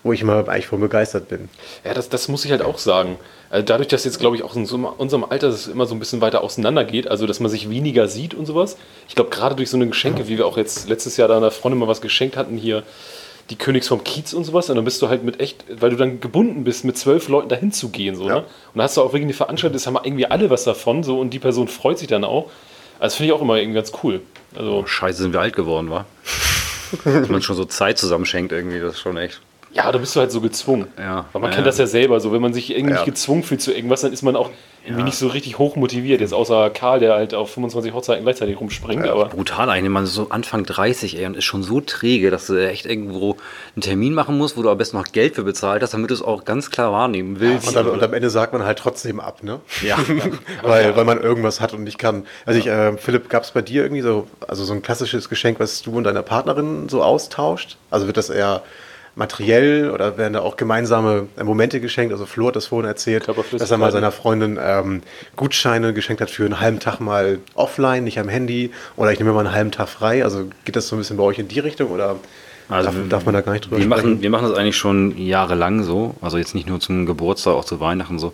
wo 0.04 0.14
ich 0.14 0.22
immer 0.22 0.48
eigentlich 0.48 0.68
von 0.68 0.80
begeistert 0.82 1.30
bin. 1.30 1.50
Ja, 1.86 1.94
das, 1.94 2.10
das 2.10 2.28
muss 2.28 2.44
ich 2.46 2.52
halt 2.52 2.62
auch 2.62 2.78
sagen. 2.78 3.18
Also 3.50 3.66
dadurch, 3.66 3.88
dass 3.88 4.04
jetzt, 4.04 4.20
glaube 4.20 4.36
ich, 4.36 4.44
auch 4.44 4.56
in 4.56 4.66
so 4.66 4.76
unserem 4.98 5.24
Alter 5.24 5.48
es 5.48 5.68
immer 5.68 5.86
so 5.86 5.96
ein 5.96 6.00
bisschen 6.00 6.22
weiter 6.22 6.44
auseinander 6.44 6.84
geht, 6.84 7.08
also 7.08 7.28
dass 7.28 7.40
man 7.40 7.50
sich 7.52 7.70
weniger 7.70 8.08
sieht 8.08 8.34
und 8.34 8.46
sowas. 8.46 8.78
Ich 9.08 9.16
glaube, 9.16 9.30
gerade 9.30 9.56
durch 9.56 9.70
so 9.70 9.78
eine 9.78 9.88
Geschenke, 9.88 10.28
wie 10.28 10.38
wir 10.38 10.48
auch 10.48 10.58
jetzt 10.58 10.90
letztes 10.90 11.18
Jahr 11.18 11.28
da 11.28 11.38
einer 11.38 11.52
Freundin 11.52 11.80
mal 11.80 11.88
was 11.88 12.02
geschenkt 12.02 12.36
hatten, 12.36 12.58
hier 12.58 12.84
die 13.50 13.56
Königs 13.58 13.88
vom 13.90 14.04
Kiez 14.04 14.34
und 14.34 14.46
sowas, 14.46 14.70
und 14.70 14.78
dann 14.78 14.86
bist 14.86 15.02
du 15.02 15.10
halt 15.10 15.24
mit 15.24 15.40
echt, 15.42 15.66
weil 15.70 15.90
du 15.90 15.98
dann 15.98 16.20
gebunden 16.22 16.64
bist, 16.64 16.86
mit 16.86 16.98
zwölf 16.98 17.28
Leuten 17.28 17.50
dahin 17.50 17.72
zu 17.74 17.90
gehen. 17.90 18.16
So, 18.16 18.28
Ja. 18.28 18.36
ne? 18.36 18.40
Und 18.40 18.46
dann 18.76 18.84
hast 18.84 18.96
du 18.98 19.02
auch 19.02 19.08
wirklich 19.10 19.24
eine 19.24 19.34
Veranstaltung, 19.34 19.74
das 19.74 19.86
haben 19.86 19.98
irgendwie 20.02 20.26
alle 20.26 20.50
was 20.50 20.64
davon, 20.64 21.04
so 21.04 21.20
und 21.20 21.32
die 21.32 21.40
Person 21.40 21.68
freut 21.68 22.00
sich 22.00 22.08
dann 22.08 22.24
auch. 22.24 22.46
Also 23.00 23.02
das 23.02 23.16
finde 23.16 23.28
ich 23.28 23.38
auch 23.38 23.42
immer 23.42 23.58
irgendwie 23.58 23.76
ganz 23.76 23.92
cool. 24.04 24.22
Also, 24.56 24.86
Scheiße, 24.86 25.22
sind 25.24 25.34
wir 25.34 25.42
alt 25.42 25.56
geworden, 25.56 25.90
wa? 25.90 26.06
Dass 27.04 27.28
man 27.30 27.42
schon 27.42 27.56
so 27.56 27.66
Zeit 27.66 27.98
zusammenschenkt 27.98 28.52
irgendwie, 28.52 28.80
das 28.80 28.94
ist 28.94 29.00
schon 29.02 29.18
echt. 29.18 29.42
Ja, 29.74 29.92
da 29.92 29.98
bist 29.98 30.16
du 30.16 30.20
halt 30.20 30.32
so 30.32 30.42
gezwungen. 30.42 30.88
Ja. 30.98 31.26
Weil 31.34 31.42
man 31.42 31.52
Ja, 31.52 31.56
kennt 31.56 31.68
das 31.68 31.78
ja 31.78 31.88
selber 31.88 32.20
so, 32.20 32.32
wenn 32.32 32.42
man 32.42 32.54
sich 32.54 32.72
irgendwie 32.72 32.92
Ja. 32.94 33.00
nicht 33.00 33.06
gezwungen 33.06 33.44
fühlt 33.44 33.62
zu 33.62 33.74
irgendwas, 33.74 34.02
dann 34.02 34.14
ist 34.14 34.22
man 34.22 34.36
auch 34.36 34.50
irgendwie 34.86 35.04
nicht 35.04 35.18
so 35.18 35.28
richtig 35.28 35.58
hoch 35.60 35.78
motiviert. 35.78 36.20
Jetzt 36.20 36.34
außer 36.34 36.70
Karl, 36.70 37.00
der 37.00 37.14
halt 37.14 37.34
auf 37.34 37.52
25 37.52 37.94
Hochzeiten 37.94 38.24
gleichzeitig 38.24 38.60
rumspringt, 38.60 39.08
aber 39.08 39.28
Brutal 39.28 39.70
eigentlich, 39.70 39.90
man 39.90 40.04
ist 40.04 40.14
so 40.14 40.28
Anfang 40.30 40.66
30 40.66 41.18
ey, 41.18 41.26
und 41.26 41.38
ist 41.38 41.46
schon 41.46 41.64
so 41.64 41.80
träge, 41.80 42.30
dass 42.32 42.48
du 42.48 42.56
echt 42.58 42.86
irgendwo 42.86 43.38
einen 43.76 43.82
Termin 43.82 44.14
machen 44.14 44.38
musst, 44.38 44.58
wo 44.58 44.62
du 44.62 44.70
am 44.70 44.78
besten 44.78 44.98
noch 44.98 45.14
Geld 45.14 45.36
für 45.36 45.44
bezahlt 45.44 45.82
hast, 45.84 45.94
damit 45.94 46.10
du 46.10 46.14
es 46.14 46.22
auch 46.22 46.44
ganz 46.44 46.70
klar 46.70 46.92
wahrnehmen 46.92 47.40
willst. 47.40 47.70
Und, 47.70 47.76
dann, 47.78 47.88
und 47.88 48.04
am 48.04 48.14
Ende 48.14 48.30
sagt 48.30 48.52
man 48.52 48.66
halt 48.66 48.78
trotzdem 48.78 49.22
ab, 49.22 49.42
ne? 49.42 49.62
ja. 49.82 49.98
weil, 50.64 50.96
weil 50.98 51.06
man 51.06 51.22
irgendwas 51.22 51.62
hat 51.62 51.74
und 51.74 51.86
nicht 51.86 51.98
kann. 51.98 52.26
Also 52.46 52.60
ich, 52.60 52.68
äh, 52.68 52.98
Philipp, 52.98 53.30
gab 53.30 53.44
es 53.44 53.52
bei 53.52 53.62
dir 53.62 53.84
irgendwie 53.84 54.02
so, 54.02 54.28
also 54.46 54.66
so 54.66 54.74
ein 54.74 54.82
klassisches 54.82 55.30
Geschenk, 55.30 55.62
was 55.62 55.82
du 55.82 55.96
und 55.96 56.04
deine 56.04 56.24
Partnerin 56.24 56.90
so 56.90 57.02
austauscht? 57.02 57.78
Also 57.90 58.06
wird 58.06 58.18
das 58.18 58.30
eher 58.30 58.62
materiell 59.16 59.92
oder 59.92 60.18
werden 60.18 60.34
da 60.34 60.42
auch 60.42 60.58
gemeinsame 60.58 61.28
Momente 61.42 61.80
geschenkt? 61.80 62.12
Also 62.14 62.26
Flo 62.26 62.48
hat 62.48 62.56
das 62.56 62.68
vorhin 62.68 62.88
erzählt, 62.88 63.28
dass 63.52 63.72
er 63.72 63.78
mal 63.78 63.92
seiner 63.92 64.12
Freundin 64.12 64.60
ähm, 64.62 65.02
Gutscheine 65.36 65.94
geschenkt 65.94 66.22
hat 66.22 66.30
für 66.30 66.46
einen 66.46 66.60
halben 66.60 66.80
Tag 66.80 67.00
mal 67.00 67.40
offline, 67.54 68.04
nicht 68.04 68.20
am 68.20 68.30
Handy 68.30 68.72
oder 68.96 69.12
ich 69.12 69.20
nehme 69.20 69.34
mal 69.34 69.46
einen 69.46 69.54
halben 69.54 69.72
Tag 69.72 69.90
frei. 69.90 70.24
Also 70.24 70.50
geht 70.66 70.76
das 70.76 70.88
so 70.88 70.96
ein 70.96 71.00
bisschen 71.00 71.18
bei 71.18 71.24
euch 71.24 71.40
in 71.40 71.48
die 71.48 71.60
Richtung 71.60 71.92
oder 71.92 72.16
Also 72.70 72.90
darf, 72.90 72.96
darf 73.10 73.26
man 73.26 73.34
da 73.36 73.42
gar 73.42 73.52
nicht 73.52 73.66
drüber 73.66 73.78
wir 73.78 73.84
sprechen? 73.86 74.10
machen, 74.10 74.22
wir 74.22 74.30
machen 74.30 74.50
das 74.50 74.58
eigentlich 74.58 74.78
schon 74.78 75.18
jahrelang 75.18 75.84
so, 75.84 76.16
also 76.22 76.38
jetzt 76.38 76.56
nicht 76.56 76.68
nur 76.68 76.80
zum 76.80 77.06
Geburtstag, 77.06 77.54
auch 77.54 77.66
zu 77.66 77.80
Weihnachten 77.80 78.18
so, 78.18 78.34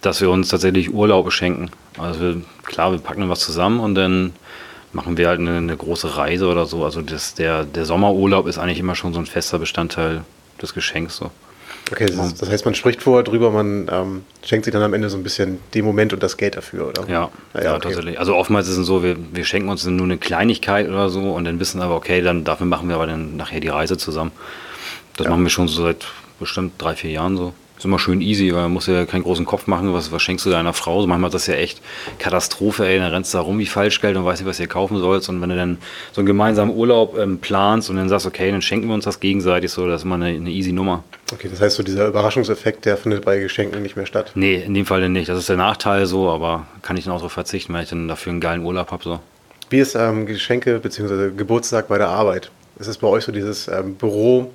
dass 0.00 0.20
wir 0.20 0.30
uns 0.30 0.48
tatsächlich 0.48 0.92
Urlaube 0.94 1.30
schenken. 1.30 1.70
Also 1.98 2.20
wir, 2.20 2.42
klar, 2.64 2.92
wir 2.92 2.98
packen 2.98 3.20
dann 3.20 3.30
was 3.30 3.40
zusammen 3.40 3.80
und 3.80 3.94
dann 3.96 4.32
machen 4.92 5.16
wir 5.16 5.28
halt 5.28 5.40
eine, 5.40 5.56
eine 5.56 5.76
große 5.76 6.16
Reise 6.16 6.48
oder 6.48 6.66
so. 6.66 6.84
Also 6.84 7.02
das, 7.02 7.34
der, 7.34 7.64
der 7.64 7.84
Sommerurlaub 7.84 8.46
ist 8.46 8.58
eigentlich 8.58 8.80
immer 8.80 8.94
schon 8.94 9.12
so 9.12 9.20
ein 9.20 9.26
fester 9.26 9.58
Bestandteil 9.58 10.22
des 10.60 10.74
Geschenks. 10.74 11.16
So. 11.16 11.30
Okay, 11.90 12.06
das, 12.06 12.26
ist, 12.26 12.42
das 12.42 12.50
heißt, 12.50 12.64
man 12.64 12.74
spricht 12.74 13.02
vorher 13.02 13.24
drüber, 13.24 13.50
man 13.50 13.88
ähm, 13.90 14.24
schenkt 14.44 14.64
sich 14.64 14.72
dann 14.72 14.82
am 14.82 14.94
Ende 14.94 15.10
so 15.10 15.16
ein 15.16 15.22
bisschen 15.22 15.58
den 15.74 15.84
Moment 15.84 16.12
und 16.12 16.22
das 16.22 16.36
Geld 16.36 16.56
dafür, 16.56 16.88
oder? 16.88 17.02
Ja, 17.08 17.30
Ja, 17.54 17.62
ja, 17.62 17.74
okay. 17.74 17.80
tatsächlich. 17.82 18.18
Also 18.18 18.36
oftmals 18.36 18.68
ist 18.68 18.76
es 18.76 18.86
so, 18.86 19.02
wir, 19.02 19.16
wir 19.32 19.44
schenken 19.44 19.68
uns 19.68 19.84
nur 19.84 20.04
eine 20.04 20.18
Kleinigkeit 20.18 20.88
oder 20.88 21.08
so 21.08 21.32
und 21.32 21.44
dann 21.44 21.58
wissen 21.58 21.80
aber, 21.80 21.96
okay, 21.96 22.22
dann 22.22 22.44
dafür 22.44 22.66
machen 22.66 22.88
wir 22.88 22.96
aber 22.96 23.06
dann 23.06 23.36
nachher 23.36 23.60
die 23.60 23.68
Reise 23.68 23.96
zusammen. 23.96 24.30
Das 25.16 25.28
machen 25.28 25.42
wir 25.42 25.50
schon 25.50 25.68
so 25.68 25.82
seit 25.82 26.06
bestimmt 26.38 26.74
drei, 26.78 26.94
vier 26.94 27.10
Jahren 27.10 27.36
so. 27.36 27.52
Ist 27.80 27.86
immer 27.86 27.98
schön 27.98 28.20
easy, 28.20 28.52
weil 28.52 28.64
man 28.64 28.72
muss 28.72 28.88
ja 28.88 29.06
keinen 29.06 29.22
großen 29.22 29.46
Kopf 29.46 29.66
machen, 29.66 29.94
was, 29.94 30.12
was 30.12 30.20
schenkst 30.20 30.44
du 30.44 30.50
deiner 30.50 30.74
Frau? 30.74 31.00
So 31.00 31.06
manchmal 31.06 31.28
ist 31.28 31.32
das 31.34 31.46
ja 31.46 31.54
echt 31.54 31.80
Katastrophe, 32.18 32.86
ey, 32.86 32.98
dann 32.98 33.10
rennst 33.10 33.32
du 33.32 33.38
da 33.38 33.42
rum 33.42 33.58
wie 33.58 33.64
Falschgeld 33.64 34.18
und 34.18 34.26
weißt 34.26 34.42
nicht, 34.42 34.48
was 34.50 34.58
hier 34.58 34.66
kaufen 34.66 34.98
sollst. 34.98 35.30
Und 35.30 35.40
wenn 35.40 35.48
du 35.48 35.56
dann 35.56 35.78
so 36.12 36.20
einen 36.20 36.26
gemeinsamen 36.26 36.76
Urlaub 36.76 37.16
ähm, 37.16 37.38
planst 37.38 37.88
und 37.88 37.96
dann 37.96 38.10
sagst, 38.10 38.26
okay, 38.26 38.50
dann 38.50 38.60
schenken 38.60 38.88
wir 38.88 38.92
uns 38.92 39.06
das 39.06 39.18
gegenseitig, 39.18 39.70
so, 39.70 39.88
das 39.88 40.02
ist 40.02 40.04
immer 40.04 40.16
eine, 40.16 40.26
eine 40.26 40.50
easy 40.50 40.72
Nummer. 40.72 41.04
Okay, 41.32 41.48
das 41.50 41.62
heißt 41.62 41.76
so, 41.76 41.82
dieser 41.82 42.06
Überraschungseffekt, 42.06 42.84
der 42.84 42.98
findet 42.98 43.24
bei 43.24 43.38
Geschenken 43.38 43.82
nicht 43.82 43.96
mehr 43.96 44.04
statt. 44.04 44.32
Nee, 44.34 44.56
in 44.56 44.74
dem 44.74 44.84
Fall 44.84 45.08
nicht. 45.08 45.30
Das 45.30 45.38
ist 45.38 45.48
der 45.48 45.56
Nachteil 45.56 46.04
so, 46.04 46.28
aber 46.28 46.66
kann 46.82 46.98
ich 46.98 47.04
dann 47.04 47.14
auch 47.14 47.20
so 47.22 47.30
verzichten, 47.30 47.72
weil 47.72 47.84
ich 47.84 47.88
dann 47.88 48.08
dafür 48.08 48.32
einen 48.32 48.42
geilen 48.42 48.62
Urlaub 48.62 48.90
habe. 48.90 49.02
So. 49.02 49.20
Wie 49.70 49.78
ist 49.78 49.94
ähm, 49.94 50.26
Geschenke 50.26 50.80
bzw. 50.80 51.30
Geburtstag 51.34 51.88
bei 51.88 51.96
der 51.96 52.08
Arbeit? 52.10 52.50
Ist 52.78 52.88
es 52.88 52.98
bei 52.98 53.08
euch 53.08 53.24
so 53.24 53.32
dieses 53.32 53.68
ähm, 53.68 53.94
Büro, 53.94 54.50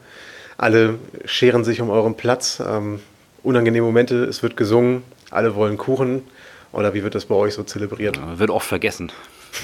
alle 0.58 1.00
scheren 1.26 1.64
sich 1.64 1.82
um 1.82 1.90
euren 1.90 2.16
Platz, 2.16 2.62
ähm, 2.64 3.00
unangenehme 3.46 3.86
Momente, 3.86 4.26
es 4.26 4.44
wird 4.44 4.58
gesungen, 4.58 5.04
alle 5.32 5.56
wollen 5.56 5.78
Kuchen 5.78 6.24
oder 6.72 6.94
wie 6.94 7.04
wird 7.04 7.16
das 7.16 7.26
bei 7.26 7.36
euch 7.36 7.54
so 7.54 7.64
zelebriert? 7.64 8.20
Wird 8.38 8.50
oft 8.50 8.68
vergessen. 8.68 9.12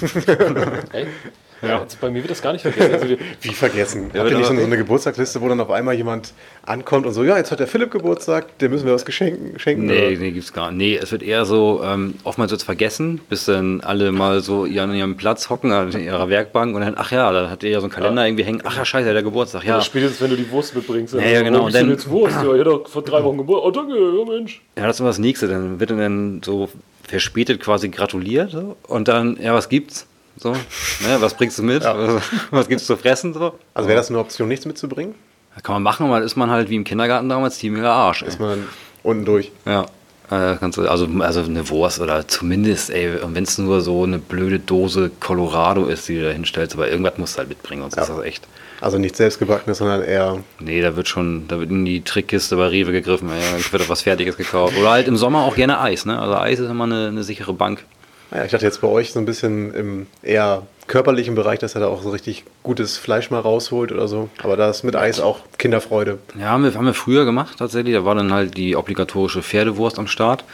Ja. 1.62 1.80
Also 1.80 1.96
bei 2.00 2.10
mir 2.10 2.22
wird 2.22 2.30
das 2.30 2.42
gar 2.42 2.52
nicht 2.52 2.62
vergessen. 2.62 2.92
Also 2.92 3.08
wir, 3.08 3.18
Wie 3.40 3.54
vergessen? 3.54 4.10
Ja, 4.12 4.20
Habt 4.20 4.30
ihr 4.32 4.38
nicht 4.38 4.46
so 4.46 4.52
eine 4.52 4.76
Geburtstagsliste, 4.76 5.40
wo 5.40 5.48
dann 5.48 5.60
auf 5.60 5.70
einmal 5.70 5.94
jemand 5.94 6.32
ankommt 6.66 7.06
und 7.06 7.12
so, 7.12 7.22
ja, 7.24 7.36
jetzt 7.36 7.52
hat 7.52 7.60
der 7.60 7.66
Philipp 7.66 7.90
Geburtstag, 7.90 8.58
dem 8.58 8.72
müssen 8.72 8.86
wir 8.86 8.94
was 8.94 9.04
geschenken, 9.04 9.58
schenken? 9.58 9.86
Nee, 9.86 10.08
oder? 10.08 10.18
nee, 10.18 10.30
gibt's 10.32 10.52
gar 10.52 10.70
nicht. 10.70 10.78
Nee, 10.78 10.96
es 11.02 11.12
wird 11.12 11.22
eher 11.22 11.44
so, 11.44 11.82
ähm, 11.84 12.14
oftmals 12.24 12.50
wird's 12.50 12.64
vergessen, 12.64 13.20
bis 13.28 13.44
dann 13.44 13.80
alle 13.80 14.12
mal 14.12 14.40
so 14.40 14.62
an 14.64 14.94
ihrem 14.94 15.16
Platz 15.16 15.50
hocken, 15.50 15.72
an 15.72 15.92
ihrer 15.92 16.28
Werkbank 16.28 16.74
und 16.74 16.82
dann, 16.82 16.94
ach 16.96 17.12
ja, 17.12 17.32
da 17.32 17.48
hat 17.48 17.62
ihr 17.62 17.70
ja 17.70 17.80
so 17.80 17.86
einen 17.86 17.92
Kalender 17.92 18.26
irgendwie 18.26 18.44
hängen, 18.44 18.62
ach 18.64 18.76
ja, 18.76 18.84
scheiße, 18.84 19.12
der 19.12 19.22
Geburtstag, 19.22 19.64
ja. 19.64 19.80
Spätestens, 19.80 20.20
wenn 20.20 20.30
du 20.30 20.36
die 20.36 20.50
Wurst 20.50 20.74
mitbringst. 20.74 21.14
Ja, 21.14 21.20
ja, 21.20 21.42
genau. 21.42 21.60
Oh, 21.60 21.62
Und 21.62 21.66
bist 21.66 21.76
du 21.76 21.80
dann- 21.82 21.90
jetzt 21.90 22.10
Wurst? 22.10 22.36
Ja, 22.42 22.54
ich 22.54 22.60
hatte 22.60 22.82
vor 22.86 23.02
drei 23.02 23.22
Wochen 23.22 23.38
Geburt. 23.38 23.62
Oh, 23.64 23.70
danke, 23.70 23.94
ja, 23.94 24.24
Mensch. 24.24 24.62
Ja, 24.76 24.86
das 24.86 24.96
ist 24.96 25.00
immer 25.00 25.10
das 25.10 25.18
Nächste. 25.18 25.48
Dann 25.48 25.78
wird 25.80 25.90
dann 25.90 26.40
so 26.44 26.68
verspätet 27.04 27.60
quasi 27.60 27.88
gratuliert 27.88 28.56
und 28.88 29.08
dann, 29.08 29.36
ja, 29.40 29.54
was 29.54 29.68
gibt's? 29.68 30.06
So, 30.36 30.52
ne, 30.52 31.16
was 31.20 31.34
bringst 31.34 31.58
du 31.58 31.62
mit? 31.62 31.84
Was 32.50 32.68
gibt's 32.68 32.86
zu 32.86 32.96
fressen? 32.96 33.34
So? 33.34 33.54
Also 33.74 33.88
wäre 33.88 33.98
das 33.98 34.08
eine 34.08 34.18
Option, 34.18 34.48
nichts 34.48 34.64
mitzubringen? 34.66 35.14
Kann 35.62 35.74
man 35.74 35.82
machen, 35.82 36.10
weil 36.10 36.22
ist 36.22 36.36
man 36.36 36.50
halt 36.50 36.70
wie 36.70 36.76
im 36.76 36.84
Kindergarten 36.84 37.28
damals 37.28 37.58
ziemlicher 37.58 37.90
Arsch. 37.92 38.22
Ey. 38.22 38.28
Ist 38.28 38.40
man 38.40 38.66
unten 39.02 39.24
durch. 39.26 39.52
Ja. 39.66 39.82
Äh, 40.30 40.56
kannst 40.58 40.78
du, 40.78 40.88
also, 40.88 41.06
also 41.20 41.42
eine 41.42 41.68
Wurst 41.68 42.00
oder 42.00 42.26
zumindest, 42.26 42.88
ey, 42.88 43.10
wenn 43.22 43.42
es 43.44 43.58
nur 43.58 43.82
so 43.82 44.04
eine 44.04 44.18
blöde 44.18 44.58
Dose 44.58 45.10
Colorado 45.20 45.84
ist, 45.84 46.08
die 46.08 46.16
du 46.16 46.24
da 46.24 46.30
hinstellst, 46.30 46.74
aber 46.74 46.88
irgendwas 46.88 47.18
musst 47.18 47.34
du 47.34 47.38
halt 47.40 47.50
mitbringen, 47.50 47.82
sonst 47.82 47.96
Ja. 47.96 48.02
ist 48.04 48.08
das 48.08 48.24
echt. 48.24 48.48
Also 48.80 48.96
nicht 48.98 49.14
selbstgebackenes, 49.14 49.76
sondern 49.78 50.02
eher 50.02 50.38
Nee, 50.58 50.80
da 50.80 50.96
wird 50.96 51.06
schon, 51.08 51.46
da 51.48 51.60
wird 51.60 51.70
in 51.70 51.84
die 51.84 52.00
Trickkiste 52.02 52.56
bei 52.56 52.68
Rewe 52.68 52.92
gegriffen, 52.92 53.30
ey, 53.30 53.40
dann 53.52 53.72
wird 53.72 53.88
was 53.90 54.00
Fertiges 54.02 54.38
gekauft. 54.38 54.74
Oder 54.78 54.90
halt 54.90 55.06
im 55.06 55.18
Sommer 55.18 55.42
auch 55.42 55.54
gerne 55.54 55.78
Eis, 55.80 56.06
ne? 56.06 56.18
Also 56.18 56.34
Eis 56.36 56.58
ist 56.60 56.70
immer 56.70 56.84
eine, 56.84 57.08
eine 57.08 57.22
sichere 57.24 57.52
Bank. 57.52 57.84
Naja, 58.32 58.46
ich 58.46 58.50
dachte 58.50 58.64
jetzt 58.64 58.80
bei 58.80 58.88
euch 58.88 59.12
so 59.12 59.18
ein 59.18 59.26
bisschen 59.26 59.74
im 59.74 60.06
eher 60.22 60.62
körperlichen 60.86 61.34
Bereich, 61.34 61.58
dass 61.58 61.74
er 61.74 61.82
da 61.82 61.88
auch 61.88 62.02
so 62.02 62.08
richtig 62.10 62.44
gutes 62.62 62.96
Fleisch 62.96 63.30
mal 63.30 63.40
rausholt 63.40 63.92
oder 63.92 64.08
so. 64.08 64.30
Aber 64.42 64.56
da 64.56 64.70
ist 64.70 64.84
mit 64.84 64.96
Eis 64.96 65.20
auch 65.20 65.40
Kinderfreude. 65.58 66.18
Ja, 66.38 66.46
haben 66.46 66.64
wir, 66.64 66.74
haben 66.74 66.86
wir 66.86 66.94
früher 66.94 67.26
gemacht 67.26 67.58
tatsächlich. 67.58 67.94
Da 67.94 68.06
war 68.06 68.14
dann 68.14 68.32
halt 68.32 68.56
die 68.56 68.74
obligatorische 68.74 69.42
Pferdewurst 69.42 69.98
am 69.98 70.06
Start. 70.06 70.44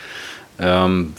Ähm, 0.59 1.15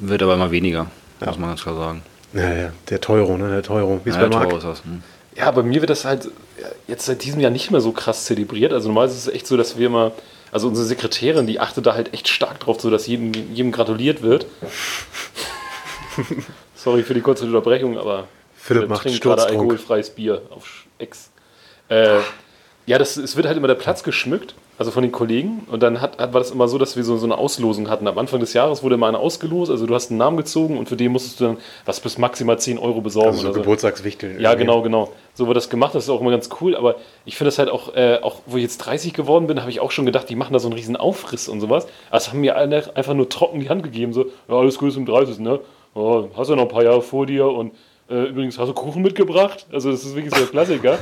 wird 0.00 0.22
aber 0.22 0.34
immer 0.34 0.52
weniger, 0.52 0.86
muss 1.24 1.38
man 1.38 1.50
ganz 1.50 1.62
klar 1.64 1.74
sagen. 1.74 2.02
Naja, 2.32 2.70
der 2.88 3.00
Teuro, 3.00 3.36
ne? 3.36 3.50
Der 3.50 3.62
Teuro. 3.64 4.00
Wie 4.04 4.10
Ja, 4.10 4.20
bei 4.20 4.28
Marc. 4.28 4.52
ist 4.52 4.62
das. 4.64 4.84
Hm. 4.84 5.02
Ja, 5.36 5.50
bei 5.50 5.64
mir 5.64 5.80
wird 5.80 5.90
das 5.90 6.04
halt 6.04 6.26
ja, 6.60 6.68
jetzt 6.86 7.06
seit 7.06 7.24
diesem 7.24 7.40
Jahr 7.40 7.50
nicht 7.50 7.72
mehr 7.72 7.80
so 7.80 7.90
krass 7.90 8.26
zelebriert. 8.26 8.72
Also 8.72 8.88
normal 8.88 9.08
ist 9.08 9.16
es 9.16 9.26
echt 9.26 9.48
so, 9.48 9.56
dass 9.56 9.76
wir 9.76 9.88
immer, 9.88 10.12
also 10.52 10.68
unsere 10.68 10.86
Sekretärin, 10.86 11.48
die 11.48 11.58
achtet 11.58 11.84
da 11.84 11.94
halt 11.94 12.14
echt 12.14 12.28
stark 12.28 12.60
drauf, 12.60 12.80
so 12.80 12.90
dass 12.90 13.08
jedem, 13.08 13.32
jedem 13.52 13.72
gratuliert 13.72 14.22
wird. 14.22 14.46
Sorry 16.74 17.02
für 17.02 17.14
die 17.14 17.20
kurze 17.20 17.44
Unterbrechung, 17.44 17.98
aber 17.98 18.28
Philipp 18.56 18.88
macht 18.88 19.02
trinken 19.02 19.20
gerade 19.20 19.44
alkoholfreies 19.46 20.10
Bier 20.10 20.42
auf 20.50 20.86
Ex. 20.98 21.30
Äh, 21.88 22.18
ja, 22.86 22.98
das, 22.98 23.16
es 23.16 23.36
wird 23.36 23.46
halt 23.46 23.56
immer 23.56 23.66
der 23.66 23.74
Platz 23.74 24.04
geschmückt, 24.04 24.54
also 24.78 24.92
von 24.92 25.02
den 25.02 25.10
Kollegen. 25.10 25.66
Und 25.70 25.82
dann 25.82 26.00
hat, 26.00 26.18
hat, 26.18 26.32
war 26.32 26.40
das 26.40 26.52
immer 26.52 26.68
so, 26.68 26.78
dass 26.78 26.94
wir 26.94 27.02
so, 27.02 27.16
so 27.16 27.26
eine 27.26 27.36
Auslosung 27.36 27.90
hatten. 27.90 28.06
Am 28.06 28.16
Anfang 28.16 28.38
des 28.38 28.52
Jahres 28.52 28.84
wurde 28.84 28.94
immer 28.94 29.08
einer 29.08 29.18
ausgelost, 29.18 29.72
also 29.72 29.86
du 29.86 29.94
hast 29.94 30.10
einen 30.10 30.18
Namen 30.18 30.36
gezogen 30.36 30.78
und 30.78 30.88
für 30.88 30.96
den 30.96 31.10
musstest 31.10 31.40
du 31.40 31.44
dann 31.44 31.56
was 31.84 31.98
bis 31.98 32.16
maximal 32.16 32.58
10 32.58 32.78
Euro 32.78 33.00
besorgen. 33.00 33.30
Also 33.30 33.40
so 33.40 33.46
oder 33.48 33.54
so. 33.54 33.60
Geburtstagswichteln. 33.60 34.40
Ja, 34.40 34.54
genau, 34.54 34.82
genau. 34.82 35.12
So 35.34 35.48
wird 35.48 35.56
das 35.56 35.68
gemacht, 35.68 35.94
das 35.96 36.04
ist 36.04 36.10
auch 36.10 36.20
immer 36.20 36.30
ganz 36.30 36.48
cool, 36.60 36.76
aber 36.76 36.96
ich 37.24 37.36
finde 37.36 37.48
das 37.48 37.58
halt 37.58 37.70
auch, 37.70 37.94
äh, 37.94 38.20
auch 38.22 38.42
wo 38.46 38.56
ich 38.56 38.62
jetzt 38.62 38.78
30 38.78 39.12
geworden 39.12 39.48
bin, 39.48 39.60
habe 39.60 39.70
ich 39.70 39.80
auch 39.80 39.90
schon 39.90 40.06
gedacht, 40.06 40.28
die 40.28 40.36
machen 40.36 40.52
da 40.52 40.60
so 40.60 40.68
einen 40.68 40.76
riesen 40.76 40.96
Aufriss 40.96 41.48
und 41.48 41.60
sowas. 41.60 41.88
Also 42.10 42.30
haben 42.30 42.40
mir 42.40 42.56
alle 42.56 42.96
einfach 42.96 43.14
nur 43.14 43.28
trocken 43.28 43.60
die 43.60 43.68
Hand 43.68 43.82
gegeben, 43.82 44.12
so, 44.12 44.26
ja, 44.48 44.54
alles 44.54 44.78
gut 44.78 44.92
zum 44.92 45.06
30. 45.06 45.40
Ne? 45.40 45.60
Ja, 45.96 46.24
hast 46.36 46.50
ja 46.50 46.56
noch 46.56 46.64
ein 46.64 46.68
paar 46.68 46.84
Jahre 46.84 47.02
vor 47.02 47.26
dir 47.26 47.46
und 47.46 47.72
äh, 48.08 48.24
übrigens, 48.28 48.58
hast 48.58 48.68
du 48.68 48.74
Kuchen 48.74 49.02
mitgebracht? 49.02 49.66
Also 49.72 49.90
das 49.90 50.04
ist 50.04 50.14
wirklich 50.14 50.32
so 50.32 50.40
der 50.40 50.48
Klassiker. 50.48 50.98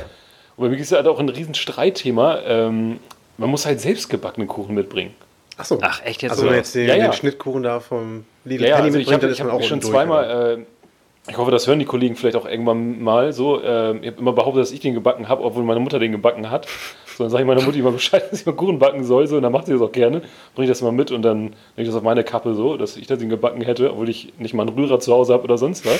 Und 0.57 0.63
bei 0.63 0.69
mir 0.69 0.77
ist 0.77 0.91
halt 0.91 1.07
auch 1.07 1.19
ein 1.19 1.29
riesen 1.29 1.53
Streitthema. 1.53 2.39
Ähm, 2.45 2.99
man 3.37 3.49
muss 3.49 3.65
halt 3.65 3.81
selbst 3.81 4.09
gebackenen 4.09 4.47
Kuchen 4.47 4.73
mitbringen. 4.73 5.13
Ach 5.57 5.65
so. 5.65 5.77
Ach, 5.81 6.01
echt 6.03 6.21
jetzt? 6.21 6.31
Also 6.31 6.43
wenn 6.43 6.49
man 6.49 6.57
jetzt 6.57 6.73
den, 6.73 6.87
Ja, 6.87 6.95
ja. 6.95 7.07
den 7.07 7.13
Schnittkuchen 7.13 7.63
da 7.63 7.79
vom 7.79 8.25
Lidl 8.45 8.63
Ja, 8.63 8.69
ja, 8.69 8.75
Penny 8.77 8.87
also 8.87 8.99
ich 8.99 9.07
mitbringt, 9.07 9.13
habe 9.13 9.21
dann 9.21 9.31
ich 9.31 9.39
ist 9.39 9.43
man 9.43 9.47
hab 9.47 9.55
auch 9.55 9.59
mich 9.59 9.67
schon 9.67 9.79
durch, 9.81 9.91
zweimal, 9.91 10.57
äh, 10.59 11.31
ich 11.31 11.37
hoffe, 11.37 11.51
das 11.51 11.67
hören 11.67 11.79
die 11.79 11.85
Kollegen 11.85 12.15
vielleicht 12.15 12.37
auch 12.37 12.45
irgendwann 12.45 13.01
mal 13.01 13.33
so. 13.33 13.61
Äh, 13.61 13.97
ich 13.97 14.07
habe 14.07 14.19
immer 14.19 14.33
behauptet, 14.33 14.61
dass 14.61 14.71
ich 14.71 14.79
den 14.79 14.93
gebacken 14.93 15.27
habe, 15.27 15.43
obwohl 15.43 15.63
meine 15.63 15.79
Mutter 15.79 15.99
den 15.99 16.11
gebacken 16.11 16.49
hat. 16.49 16.67
So, 17.15 17.23
dann 17.23 17.31
sage 17.31 17.43
ich 17.43 17.47
meiner 17.47 17.61
Mutter 17.61 17.77
immer 17.77 17.91
Bescheid, 17.91 18.23
dass 18.31 18.41
ich 18.41 18.45
mal 18.45 18.53
Kuchen 18.53 18.79
backen 18.79 19.03
soll. 19.03 19.25
So, 19.27 19.37
und 19.37 19.43
dann 19.43 19.51
macht 19.51 19.67
sie 19.67 19.73
das 19.73 19.81
auch 19.81 19.91
gerne. 19.91 20.21
Bringe 20.53 20.65
ich 20.65 20.69
das 20.69 20.81
mal 20.81 20.91
mit 20.91 21.11
und 21.11 21.21
dann 21.21 21.43
lege 21.43 21.53
ich 21.83 21.87
das 21.87 21.95
auf 21.95 22.03
meine 22.03 22.23
Kappe 22.23 22.53
so, 22.55 22.77
dass 22.77 22.97
ich 22.97 23.07
das 23.07 23.19
den 23.19 23.29
gebacken 23.29 23.61
hätte, 23.61 23.91
obwohl 23.91 24.09
ich 24.09 24.33
nicht 24.37 24.53
mal 24.53 24.67
einen 24.67 24.77
Rührer 24.77 24.99
zu 24.99 25.13
Hause 25.13 25.33
habe 25.33 25.43
oder 25.43 25.57
sonst 25.57 25.85
was. 25.85 25.99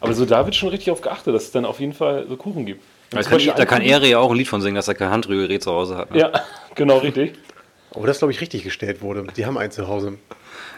Aber 0.00 0.12
so 0.14 0.24
da 0.24 0.44
wird 0.44 0.54
schon 0.54 0.68
richtig 0.68 0.90
auf 0.90 1.00
geachtet, 1.00 1.34
dass 1.34 1.44
es 1.44 1.50
dann 1.50 1.64
auf 1.64 1.80
jeden 1.80 1.92
Fall 1.94 2.26
so 2.28 2.36
Kuchen 2.36 2.66
gibt. 2.66 2.82
Da 3.10 3.22
kann, 3.22 3.40
da 3.56 3.62
ein 3.76 3.82
Ere 3.82 4.06
ja 4.06 4.18
auch 4.18 4.30
ein 4.30 4.36
Lied 4.36 4.48
von 4.48 4.60
singen, 4.60 4.74
dass 4.76 4.88
er 4.88 4.94
kein 4.94 5.10
Handrührgerät 5.10 5.62
zu 5.62 5.72
Hause 5.72 5.96
hat. 5.96 6.10
Ne? 6.12 6.18
Ja, 6.20 6.32
genau, 6.74 6.98
richtig. 6.98 7.34
Oh, 7.94 8.04
das 8.04 8.18
glaube 8.18 8.32
ich 8.32 8.40
richtig 8.40 8.62
gestellt 8.62 9.00
wurde. 9.00 9.24
Die 9.36 9.46
haben 9.46 9.56
einen 9.56 9.70
zu 9.70 9.88
Hause. 9.88 10.18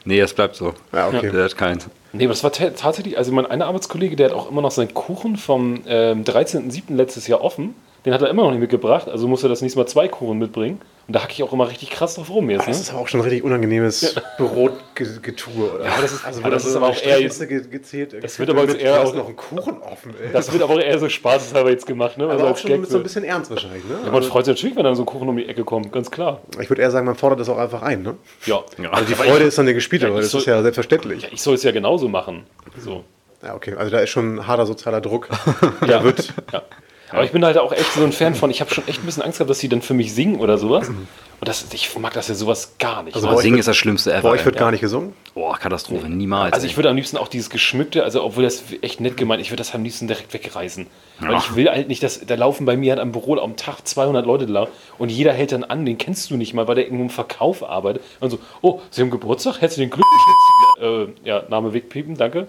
Nee, 0.04 0.20
das 0.20 0.32
bleibt 0.34 0.54
so. 0.56 0.74
Ja, 0.92 1.08
okay. 1.08 1.30
Der 1.30 1.44
hat 1.44 1.56
keins. 1.56 1.88
Nee, 2.12 2.24
aber 2.24 2.32
das 2.32 2.44
war 2.44 2.52
ta- 2.52 2.70
tatsächlich, 2.70 3.18
also 3.18 3.32
mein 3.32 3.46
einer 3.46 3.66
Arbeitskollege, 3.66 4.14
der 4.16 4.30
hat 4.30 4.34
auch 4.36 4.50
immer 4.50 4.62
noch 4.62 4.70
seinen 4.70 4.94
Kuchen 4.94 5.36
vom 5.36 5.80
ähm, 5.86 6.24
13.07. 6.24 6.94
letztes 6.94 7.26
Jahr 7.26 7.42
offen. 7.42 7.74
Den 8.04 8.14
hat 8.14 8.22
er 8.22 8.30
immer 8.30 8.42
noch 8.44 8.50
nicht 8.52 8.60
mitgebracht, 8.60 9.08
also 9.08 9.26
muss 9.28 9.42
er 9.42 9.48
das 9.48 9.60
nächste 9.60 9.78
Mal 9.78 9.86
zwei 9.86 10.08
Kuchen 10.08 10.38
mitbringen. 10.38 10.80
Und 11.08 11.14
da 11.14 11.22
hacke 11.22 11.32
ich 11.32 11.42
auch 11.42 11.52
immer 11.54 11.68
richtig 11.68 11.90
krass 11.90 12.14
drauf 12.16 12.28
rum 12.30 12.50
jetzt. 12.50 12.68
Das 12.68 12.76
Ne? 12.76 12.82
ist 12.82 12.90
aber 12.90 13.00
auch 13.00 13.08
schon 13.08 13.20
ein 13.20 13.24
richtig 13.24 13.42
unangenehmes 13.42 14.14
Brotgetue. 14.36 15.72
Oder? 15.74 15.84
Ja, 15.86 15.92
aber 15.92 16.02
das 16.02 16.12
ist- 16.12 16.24
also, 16.24 16.40
aber 16.40 16.50
das 16.50 16.62
dann 16.64 16.70
ist 16.70 16.76
aber 16.76 16.88
auch 16.88 17.02
eher 17.02 17.20
ge 17.20 17.60
gezählt. 17.70 18.14
Das 18.22 18.38
wird 18.38 18.50
aber 18.50 18.62
jetzt 18.64 18.76
eher 18.78 19.00
auch- 19.02 19.14
noch 19.14 19.26
einen 19.26 19.36
Kuchen 19.36 19.78
offen, 19.82 20.14
ey. 20.22 20.30
Das 20.32 20.52
wird 20.52 20.62
aber 20.62 20.82
eher 20.84 20.98
so 20.98 21.08
spaßeshalber 21.08 21.70
jetzt 21.70 21.86
gemacht, 21.86 22.18
ne? 22.18 22.24
Also 22.24 22.34
aber 22.40 22.44
auch 22.44 22.48
als 22.50 22.60
schon 22.60 22.70
Gag 22.70 22.80
mit 22.80 22.90
so 22.90 22.98
ein 22.98 23.02
bisschen 23.02 23.24
ernst 23.24 23.50
wahrscheinlich, 23.50 23.84
ne? 23.84 23.96
Ja, 24.04 24.12
man 24.12 24.22
freut 24.22 24.44
sich 24.44 24.54
natürlich, 24.54 24.76
wenn 24.76 24.84
dann 24.84 24.94
so 24.96 25.02
ein 25.02 25.06
Kuchen 25.06 25.28
um 25.28 25.36
die 25.36 25.48
Ecke 25.48 25.64
kommt, 25.64 25.92
ganz 25.92 26.10
klar. 26.10 26.40
ich 26.60 26.68
würde 26.68 26.82
eher 26.82 26.90
sagen, 26.90 27.06
man 27.06 27.14
fordert 27.16 27.40
das 27.40 27.48
auch 27.48 27.58
einfach 27.58 27.82
ein, 27.82 28.02
ne? 28.02 28.14
Ja. 28.46 28.62
Also 28.92 29.04
die 29.06 29.14
Freude 29.14 29.44
ist 29.44 29.56
dann 29.58 29.64
eine 29.66 29.74
gespielte, 29.74 30.06
Ja, 30.08 30.14
weil 30.14 30.20
das 30.22 30.30
soll- 30.30 30.40
ist 30.42 30.46
ja 30.46 30.60
selbstverständlich. 30.62 31.22
Ja, 31.22 31.28
ich 31.32 31.40
soll 31.42 31.54
es 31.54 31.62
ja 31.62 31.72
genauso 31.72 32.08
machen. 32.08 32.44
So. 32.78 33.04
Ja, 33.42 33.54
okay. 33.54 33.74
Also 33.78 33.90
da 33.90 34.00
ist 34.00 34.10
schon 34.10 34.36
ein 34.36 34.46
harter 34.46 34.66
sozialer 34.66 35.00
Druck. 35.00 35.28
Ja. 35.86 36.02
wird. 36.04 36.34
Ja. 36.52 36.62
Aber 37.10 37.24
ich 37.24 37.32
bin 37.32 37.44
halt 37.44 37.56
auch 37.58 37.72
echt 37.72 37.92
so 37.94 38.02
ein 38.04 38.12
Fan 38.12 38.34
von, 38.34 38.50
ich 38.50 38.60
habe 38.60 38.72
schon 38.72 38.86
echt 38.86 39.02
ein 39.02 39.06
bisschen 39.06 39.22
Angst 39.22 39.38
gehabt, 39.38 39.48
dass 39.50 39.58
sie 39.58 39.68
dann 39.68 39.82
für 39.82 39.94
mich 39.94 40.12
singen 40.14 40.40
oder 40.40 40.58
sowas. 40.58 40.88
Und 40.88 41.46
das, 41.48 41.66
ich 41.72 41.96
mag 41.98 42.12
das 42.14 42.26
ja 42.28 42.34
sowas 42.34 42.74
gar 42.78 43.02
nicht. 43.04 43.14
Also 43.14 43.28
Singen 43.38 43.52
wird- 43.54 43.60
ist 43.60 43.68
das 43.68 43.76
Schlimmste 43.76 44.12
ever. 44.12 44.22
Bei 44.22 44.28
euch 44.30 44.40
ey. 44.40 44.46
wird 44.46 44.56
gar 44.56 44.70
nicht 44.72 44.80
gesungen. 44.80 45.12
Boah, 45.34 45.56
Katastrophe, 45.56 46.08
niemals. 46.08 46.52
Also 46.52 46.66
ich 46.66 46.76
würde 46.76 46.90
am 46.90 46.96
liebsten 46.96 47.16
auch 47.16 47.28
dieses 47.28 47.48
Geschmückte, 47.48 48.02
also 48.02 48.24
obwohl 48.24 48.42
das 48.42 48.64
echt 48.82 49.00
nett 49.00 49.16
gemeint, 49.16 49.40
ich 49.40 49.50
würde 49.50 49.58
das 49.62 49.72
am 49.74 49.84
liebsten 49.84 50.08
direkt 50.08 50.34
wegreißen. 50.34 50.86
Weil 51.20 51.30
Ja. 51.32 51.38
ich 51.38 51.54
will 51.54 51.68
halt 51.70 51.86
nicht, 51.88 52.02
dass 52.02 52.26
da 52.26 52.34
laufen 52.34 52.66
bei 52.66 52.76
mir 52.76 52.90
halt 52.92 53.00
am 53.00 53.12
Büro 53.12 53.36
am 53.36 53.56
Tag 53.56 53.86
200 53.86 54.26
Leute 54.26 54.46
da 54.46 54.66
und 54.98 55.10
jeder 55.10 55.32
hält 55.32 55.52
dann 55.52 55.62
an, 55.64 55.86
den 55.86 55.96
kennst 55.96 56.30
du 56.30 56.36
nicht 56.36 56.54
mal, 56.54 56.66
weil 56.66 56.74
der 56.74 56.84
irgendwo 56.84 57.04
im 57.04 57.10
Verkauf 57.10 57.62
arbeitet. 57.62 58.02
Und 58.20 58.30
so, 58.30 58.38
oh, 58.62 58.80
Sie 58.90 59.00
haben 59.00 59.10
Geburtstag, 59.10 59.60
herzlichen 59.60 59.90
Glückwunsch. 59.90 61.12
äh, 61.24 61.28
ja, 61.28 61.42
Name 61.48 61.72
wegpiepen, 61.72 62.16
danke. 62.16 62.48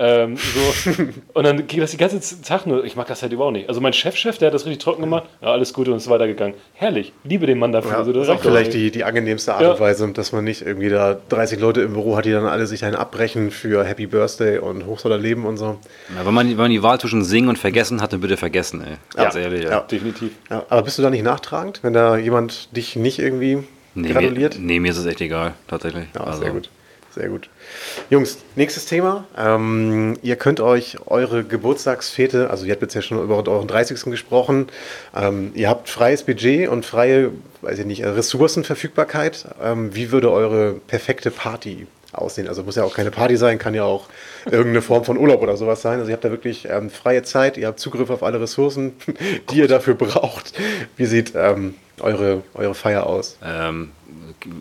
Ähm, 0.00 0.36
so. 0.36 0.92
Und 1.34 1.44
dann 1.44 1.66
geht 1.66 1.82
das 1.82 1.90
die 1.90 1.96
ganze 1.96 2.40
Tag 2.42 2.66
nur. 2.66 2.84
Ich 2.84 2.94
mag 2.94 3.08
das 3.08 3.20
halt 3.22 3.32
überhaupt 3.32 3.54
nicht. 3.54 3.68
Also 3.68 3.80
mein 3.80 3.92
Chefchef, 3.92 4.38
der 4.38 4.46
hat 4.46 4.54
das 4.54 4.64
richtig 4.64 4.78
trocken 4.82 5.02
gemacht. 5.02 5.24
Ja, 5.42 5.48
alles 5.48 5.72
Gute 5.74 5.90
und 5.90 5.96
ist 5.96 6.08
weitergegangen. 6.08 6.54
Herrlich. 6.74 7.12
Liebe 7.24 7.46
den 7.46 7.58
Mann 7.58 7.72
dafür. 7.72 7.90
Ja, 7.90 7.96
Also, 7.98 8.12
das 8.12 8.24
ist 8.24 8.28
auch 8.28 8.40
vielleicht 8.40 8.72
die, 8.74 8.92
die 8.92 9.02
angenehmste 9.02 9.52
Art 9.54 9.62
Ja. 9.62 9.72
und 9.72 9.80
Weise, 9.80 10.06
dass 10.12 10.30
man 10.30 10.44
nicht 10.44 10.62
irgendwie 10.62 10.88
da 10.88 11.18
30 11.30 11.58
Leute 11.58 11.80
im 11.82 11.94
Büro 11.94 12.16
hat, 12.16 12.24
die 12.26 12.30
dann 12.30 12.46
alle 12.46 12.66
sich 12.68 12.84
einen 12.84 12.94
abbrechen 12.94 13.50
für 13.50 13.82
Happy 13.84 14.06
Birthday 14.06 14.58
und 14.58 14.86
Hoch 14.86 15.00
soll 15.00 15.10
er 15.10 15.18
leben 15.18 15.44
und 15.44 15.56
so. 15.56 15.78
Ja, 16.16 16.24
wenn, 16.24 16.32
man, 16.32 16.48
wenn 16.48 16.56
man 16.56 16.70
die 16.70 16.82
Wahl 16.84 17.00
zwischen 17.00 17.24
Singen 17.24 17.48
und 17.48 17.58
Vergessen 17.58 18.00
hat, 18.00 18.12
dann 18.12 18.20
bitte 18.20 18.36
vergessen, 18.36 18.80
ey. 18.82 18.96
Ganz 19.16 19.34
Ja. 19.34 19.40
ehrlich. 19.40 19.64
Ja. 19.64 19.80
Definitiv. 19.80 20.30
Ja, 20.48 20.64
aber 20.68 20.82
bist 20.82 20.96
du 20.98 21.02
da 21.02 21.10
nicht 21.10 21.24
nachtragend, 21.24 21.80
wenn 21.82 21.92
da 21.92 22.16
jemand 22.16 22.74
dich 22.76 22.94
nicht 22.94 23.18
irgendwie 23.18 23.64
Nee, 23.96 24.08
mir, 24.08 24.14
gratuliert? 24.14 24.58
nee, 24.60 24.78
mir 24.78 24.92
ist 24.92 24.98
es 24.98 25.06
echt 25.06 25.20
egal, 25.20 25.54
tatsächlich. 25.66 26.04
Ja, 26.14 26.22
also, 26.22 26.40
sehr 26.40 26.50
gut. 26.52 26.70
Sehr 27.18 27.30
gut. 27.30 27.50
Jungs, 28.10 28.38
nächstes 28.54 28.86
Thema. 28.86 29.26
Ähm, 29.36 30.16
ihr 30.22 30.36
könnt 30.36 30.60
euch 30.60 30.98
eure 31.06 31.42
Geburtstagsfete, 31.42 32.48
also 32.48 32.64
ihr 32.64 32.70
habt 32.70 32.82
jetzt 32.82 32.94
ja 32.94 33.02
schon 33.02 33.20
über 33.20 33.44
euren 33.44 33.66
30. 33.66 34.04
gesprochen, 34.04 34.68
ähm, 35.16 35.50
ihr 35.56 35.68
habt 35.68 35.88
freies 35.88 36.22
Budget 36.22 36.68
und 36.68 36.86
freie, 36.86 37.32
weiß 37.62 37.80
ich 37.80 37.86
nicht, 37.86 38.04
Ressourcenverfügbarkeit. 38.04 39.46
Ähm, 39.60 39.96
wie 39.96 40.12
würde 40.12 40.30
eure 40.30 40.74
perfekte 40.74 41.32
Party 41.32 41.88
aussehen? 42.12 42.46
Also 42.46 42.62
muss 42.62 42.76
ja 42.76 42.84
auch 42.84 42.94
keine 42.94 43.10
Party 43.10 43.36
sein, 43.36 43.58
kann 43.58 43.74
ja 43.74 43.82
auch 43.82 44.06
irgendeine 44.44 44.80
Form 44.80 45.04
von 45.04 45.18
Urlaub 45.18 45.42
oder 45.42 45.56
sowas 45.56 45.82
sein. 45.82 45.98
Also 45.98 46.10
ihr 46.10 46.14
habt 46.14 46.24
da 46.24 46.30
wirklich 46.30 46.68
ähm, 46.70 46.88
freie 46.88 47.24
Zeit, 47.24 47.56
ihr 47.56 47.66
habt 47.66 47.80
Zugriff 47.80 48.10
auf 48.10 48.22
alle 48.22 48.40
Ressourcen, 48.40 48.92
die 49.50 49.56
ihr 49.56 49.66
dafür 49.66 49.94
braucht. 49.94 50.52
Wie 50.96 51.06
sieht 51.06 51.32
ähm, 51.34 51.74
eure, 51.98 52.44
eure 52.54 52.76
Feier 52.76 53.06
aus? 53.06 53.38
Ähm, 53.44 53.90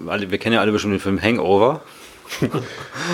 wir 0.04 0.38
kennen 0.40 0.56
ja 0.56 0.62
alle 0.62 0.72
bestimmt 0.72 0.94
den 0.94 1.00
Film 1.00 1.22
Hangover. 1.22 1.84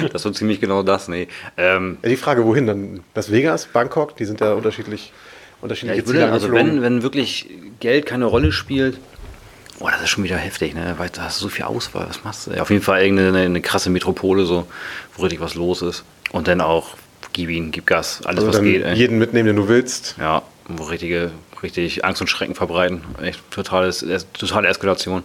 Das 0.03 0.14
ist 0.15 0.22
so 0.23 0.31
ziemlich 0.31 0.60
genau 0.60 0.84
das, 0.84 1.07
nee. 1.07 1.27
Ähm, 1.57 1.98
Ja, 2.03 2.10
die 2.10 2.18
Frage, 2.18 2.45
wohin 2.45 2.68
dann? 2.68 2.99
Las 3.15 3.31
Vegas, 3.31 3.65
Bangkok, 3.68 4.15
die 4.18 4.26
sind 4.26 4.40
ja 4.41 4.53
unterschiedlich, 4.53 5.07
ja, 5.07 5.14
unterschiedliche 5.61 6.02
ich 6.02 6.07
würde, 6.07 6.31
also 6.31 6.52
wenn, 6.52 6.81
wenn 6.81 7.03
wirklich 7.03 7.49
Geld 7.80 8.06
keine 8.06 8.26
Rolle 8.26 8.52
spielt, 8.52 8.98
oh, 9.80 9.88
das 9.90 10.02
ist 10.03 10.10
schon 10.10 10.23
wieder 10.23 10.38
heftig, 10.38 10.73
ne? 10.73 10.95
Weil 10.98 11.10
da 11.10 11.23
hast 11.23 11.40
du 11.40 11.44
so 11.45 11.49
viel 11.49 11.65
Auswahl, 11.65 12.06
was 12.10 12.23
machst 12.23 12.48
du? 12.48 12.52
Ja, 12.52 12.61
auf 12.61 12.69
jeden 12.69 12.81
Fall 12.84 13.02
irgendeine 13.03 13.38
eine, 13.40 13.61
krasse 13.61 13.90
Metropole, 13.90 14.45
so, 14.45 14.65
wo 15.15 15.23
richtig 15.23 15.40
was 15.41 15.56
los 15.56 15.81
ist. 15.81 16.03
Und 16.31 16.48
dann 16.48 16.61
auch, 16.61 16.95
gib 17.34 17.49
ihn, 17.49 17.72
gib 17.72 17.85
Gas, 17.88 18.22
alles 18.26 18.44
also 18.45 18.57
was 18.60 18.64
geht, 18.64 18.84
ey. 18.84 18.95
jeden 18.95 19.18
mitnehmen, 19.19 19.48
den 19.48 19.56
du 19.56 19.68
willst. 19.68 20.15
Ja, 20.19 20.41
wo 20.68 20.84
richtige, 20.85 21.31
richtig 21.61 22.03
Angst 22.06 22.22
und 22.22 22.27
Schrecken 22.27 22.56
verbreiten. 22.56 23.02
Echt 23.22 23.40
totales, 23.52 24.02
es- 24.02 24.27
totale 24.34 24.68
Eskalation. 24.68 25.23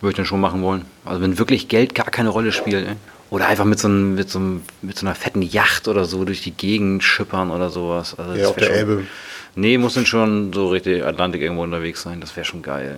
Würde 0.00 0.12
ich 0.12 0.16
dann 0.16 0.24
schon 0.24 0.40
machen 0.40 0.62
wollen. 0.62 0.86
Also 1.04 1.20
wenn 1.20 1.36
wirklich 1.38 1.68
Geld 1.68 1.94
gar 1.94 2.06
keine 2.10 2.30
Rolle 2.30 2.52
spielt, 2.52 2.86
ey. 2.88 2.94
Oder 3.30 3.46
einfach 3.46 3.64
mit 3.64 3.78
so, 3.78 3.88
einem, 3.88 4.16
mit, 4.16 4.28
so 4.28 4.38
einem, 4.38 4.62
mit 4.82 4.98
so 4.98 5.06
einer 5.06 5.14
fetten 5.14 5.42
Yacht 5.42 5.86
oder 5.86 6.04
so 6.04 6.24
durch 6.24 6.42
die 6.42 6.50
Gegend 6.50 7.02
schippern 7.04 7.50
oder 7.50 7.70
sowas. 7.70 8.18
Also 8.18 8.34
Ja, 8.34 8.48
auf 8.48 8.56
der 8.56 8.66
schon, 8.66 8.74
Elbe. 8.74 9.06
Nee, 9.54 9.78
muss 9.78 9.94
dann 9.94 10.06
schon 10.06 10.52
so 10.52 10.68
richtig 10.68 11.04
Atlantik 11.04 11.40
irgendwo 11.40 11.62
unterwegs 11.62 12.02
sein. 12.02 12.20
Das 12.20 12.36
wäre 12.36 12.44
schon 12.44 12.62
geil. 12.62 12.96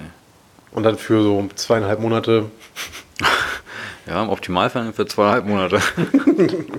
Und 0.70 0.84
dann 0.84 0.96
für 0.96 1.22
so 1.22 1.48
zweieinhalb 1.54 2.00
Monate. 2.00 2.46
Ja, 4.06 4.20
im 4.22 4.30
Optimalfall 4.30 4.92
für 4.92 5.06
zweieinhalb 5.06 5.46
Monate. 5.46 5.80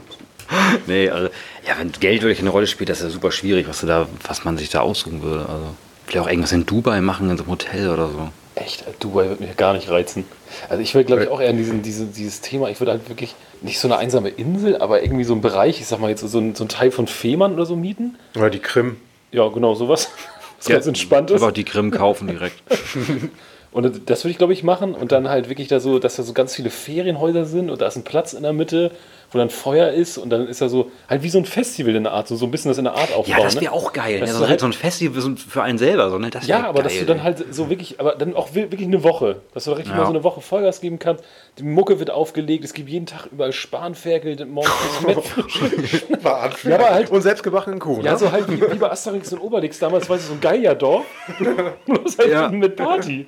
nee, 0.87 1.09
also, 1.09 1.29
ja, 1.65 1.75
wenn 1.77 1.91
Geld 1.93 2.21
wirklich 2.21 2.39
eine 2.39 2.49
Rolle 2.49 2.67
spielt, 2.67 2.89
das 2.89 2.99
ist 2.99 3.05
ja 3.05 3.09
super 3.11 3.31
schwierig, 3.31 3.67
was, 3.67 3.79
du 3.79 3.87
da, 3.87 4.07
was 4.27 4.43
man 4.43 4.57
sich 4.57 4.69
da 4.69 4.81
aussuchen 4.81 5.21
würde. 5.21 5.47
Also, 5.47 5.73
vielleicht 6.05 6.25
auch 6.25 6.29
irgendwas 6.29 6.51
in 6.51 6.65
Dubai 6.65 6.99
machen, 7.01 7.29
in 7.29 7.37
so 7.37 7.43
einem 7.43 7.51
Hotel 7.51 7.89
oder 7.89 8.09
so. 8.09 8.29
Echt, 8.55 8.83
Dubai 8.99 9.29
wird 9.29 9.39
mich 9.39 9.55
gar 9.55 9.73
nicht 9.73 9.89
reizen. 9.89 10.25
Also 10.69 10.81
ich 10.81 10.93
würde, 10.93 11.05
glaube 11.05 11.23
ich, 11.23 11.29
auch 11.29 11.41
eher 11.41 11.49
in 11.49 11.57
diesen, 11.57 11.81
diesen, 11.81 12.13
dieses 12.13 12.41
Thema, 12.41 12.69
ich 12.69 12.79
würde 12.79 12.91
halt 12.91 13.09
wirklich 13.09 13.35
nicht 13.61 13.79
so 13.79 13.87
eine 13.87 13.97
einsame 13.97 14.29
Insel, 14.29 14.77
aber 14.77 15.03
irgendwie 15.03 15.23
so 15.23 15.33
einen 15.33 15.41
Bereich, 15.41 15.79
ich 15.79 15.87
sag 15.87 15.99
mal 15.99 16.09
jetzt 16.09 16.21
so 16.21 16.39
ein, 16.39 16.55
so 16.55 16.63
ein 16.63 16.69
Teil 16.69 16.91
von 16.91 17.07
Fehmarn 17.07 17.53
oder 17.53 17.65
so 17.65 17.75
mieten. 17.75 18.17
Oder 18.35 18.49
die 18.49 18.59
Krim. 18.59 18.97
Ja, 19.31 19.47
genau, 19.49 19.73
sowas. 19.75 20.09
Was 20.57 20.67
ganz 20.67 20.87
entspannt 20.87 21.29
ist. 21.29 21.41
Einfach 21.41 21.51
die 21.51 21.65
Krim 21.65 21.91
kaufen 21.91 22.27
direkt. 22.27 22.61
Und 23.73 24.07
das 24.07 24.23
würde 24.23 24.31
ich, 24.31 24.37
glaube 24.37 24.53
ich, 24.53 24.63
machen. 24.63 24.93
Und 24.93 25.11
dann 25.11 25.27
halt 25.27 25.49
wirklich 25.49 25.67
da 25.67 25.79
so, 25.79 25.97
dass 25.97 26.15
da 26.15 26.23
so 26.23 26.33
ganz 26.33 26.55
viele 26.55 26.69
Ferienhäuser 26.69 27.45
sind 27.45 27.71
und 27.71 27.81
da 27.81 27.87
ist 27.87 27.95
ein 27.95 28.03
Platz 28.03 28.33
in 28.33 28.43
der 28.43 28.53
Mitte, 28.53 28.91
wo 29.33 29.37
dann 29.39 29.49
Feuer 29.49 29.89
ist 29.91 30.17
und 30.17 30.29
dann 30.29 30.47
ist 30.47 30.61
da 30.61 30.69
so, 30.69 30.91
halt 31.09 31.23
wie 31.23 31.29
so 31.29 31.37
ein 31.39 31.45
Festival 31.45 31.95
in 31.95 32.03
der 32.03 32.13
Art, 32.13 32.27
so, 32.27 32.35
so 32.35 32.45
ein 32.45 32.51
bisschen 32.51 32.69
das 32.69 32.77
in 32.77 32.83
der 32.85 32.93
Art 32.93 33.13
aufbauen. 33.15 33.37
Ja, 33.37 33.43
das 33.43 33.55
ne? 33.55 33.61
wäre 33.61 33.73
auch 33.73 33.91
geil. 33.93 34.19
Dass 34.19 34.29
Ne? 34.29 34.33
du 34.35 34.41
So, 34.43 34.47
halt- 34.49 34.59
so 34.59 34.65
ein 34.67 34.73
Festival 34.73 35.35
für 35.35 35.63
einen 35.63 35.77
selber. 35.77 36.09
So, 36.09 36.17
ne? 36.19 36.29
das 36.29 36.47
Ja, 36.47 36.67
aber 36.67 36.81
geil, 36.81 36.83
dass 36.83 36.99
du 36.99 37.05
dann 37.05 37.23
halt 37.23 37.45
so 37.53 37.69
wirklich, 37.69 37.99
aber 37.99 38.15
dann 38.15 38.35
auch 38.35 38.49
wi- 38.53 38.71
wirklich 38.71 38.87
eine 38.87 39.03
Woche, 39.03 39.37
dass 39.53 39.65
du 39.65 39.71
richtig 39.71 39.91
Ja. 39.91 39.97
mal 39.97 40.05
so 40.05 40.11
eine 40.11 40.23
Woche 40.23 40.41
Vollgas 40.41 40.81
geben 40.81 40.99
kannst. 40.99 41.23
Die 41.59 41.63
Mucke 41.63 41.99
wird 41.99 42.09
aufgelegt, 42.11 42.63
es 42.63 42.73
gibt 42.73 42.89
jeden 42.89 43.05
Tag 43.05 43.27
überall 43.31 43.53
Spanferkel, 43.53 44.45
morgens. 44.45 44.71
Ja, 46.63 46.75
aber 46.75 46.89
halt- 46.91 47.09
Und 47.11 47.21
selbstgebackenen 47.21 47.79
Kuchen. 47.79 48.03
Ja, 48.05 48.13
ne? 48.13 48.17
so 48.17 48.31
halt 48.31 48.49
wie, 48.49 48.61
wie 48.61 48.75
bei 48.75 48.89
Asterix 48.89 49.31
und 49.33 49.39
Obelix 49.39 49.79
damals, 49.79 50.09
weißt 50.09 50.23
du, 50.23 50.27
so 50.29 50.33
ein 50.33 50.41
Geierdorf. 50.41 51.05
Bloß 51.85 52.17
halt 52.17 52.29
Ja. 52.31 52.49
mit 52.49 52.75
Party. 52.75 53.25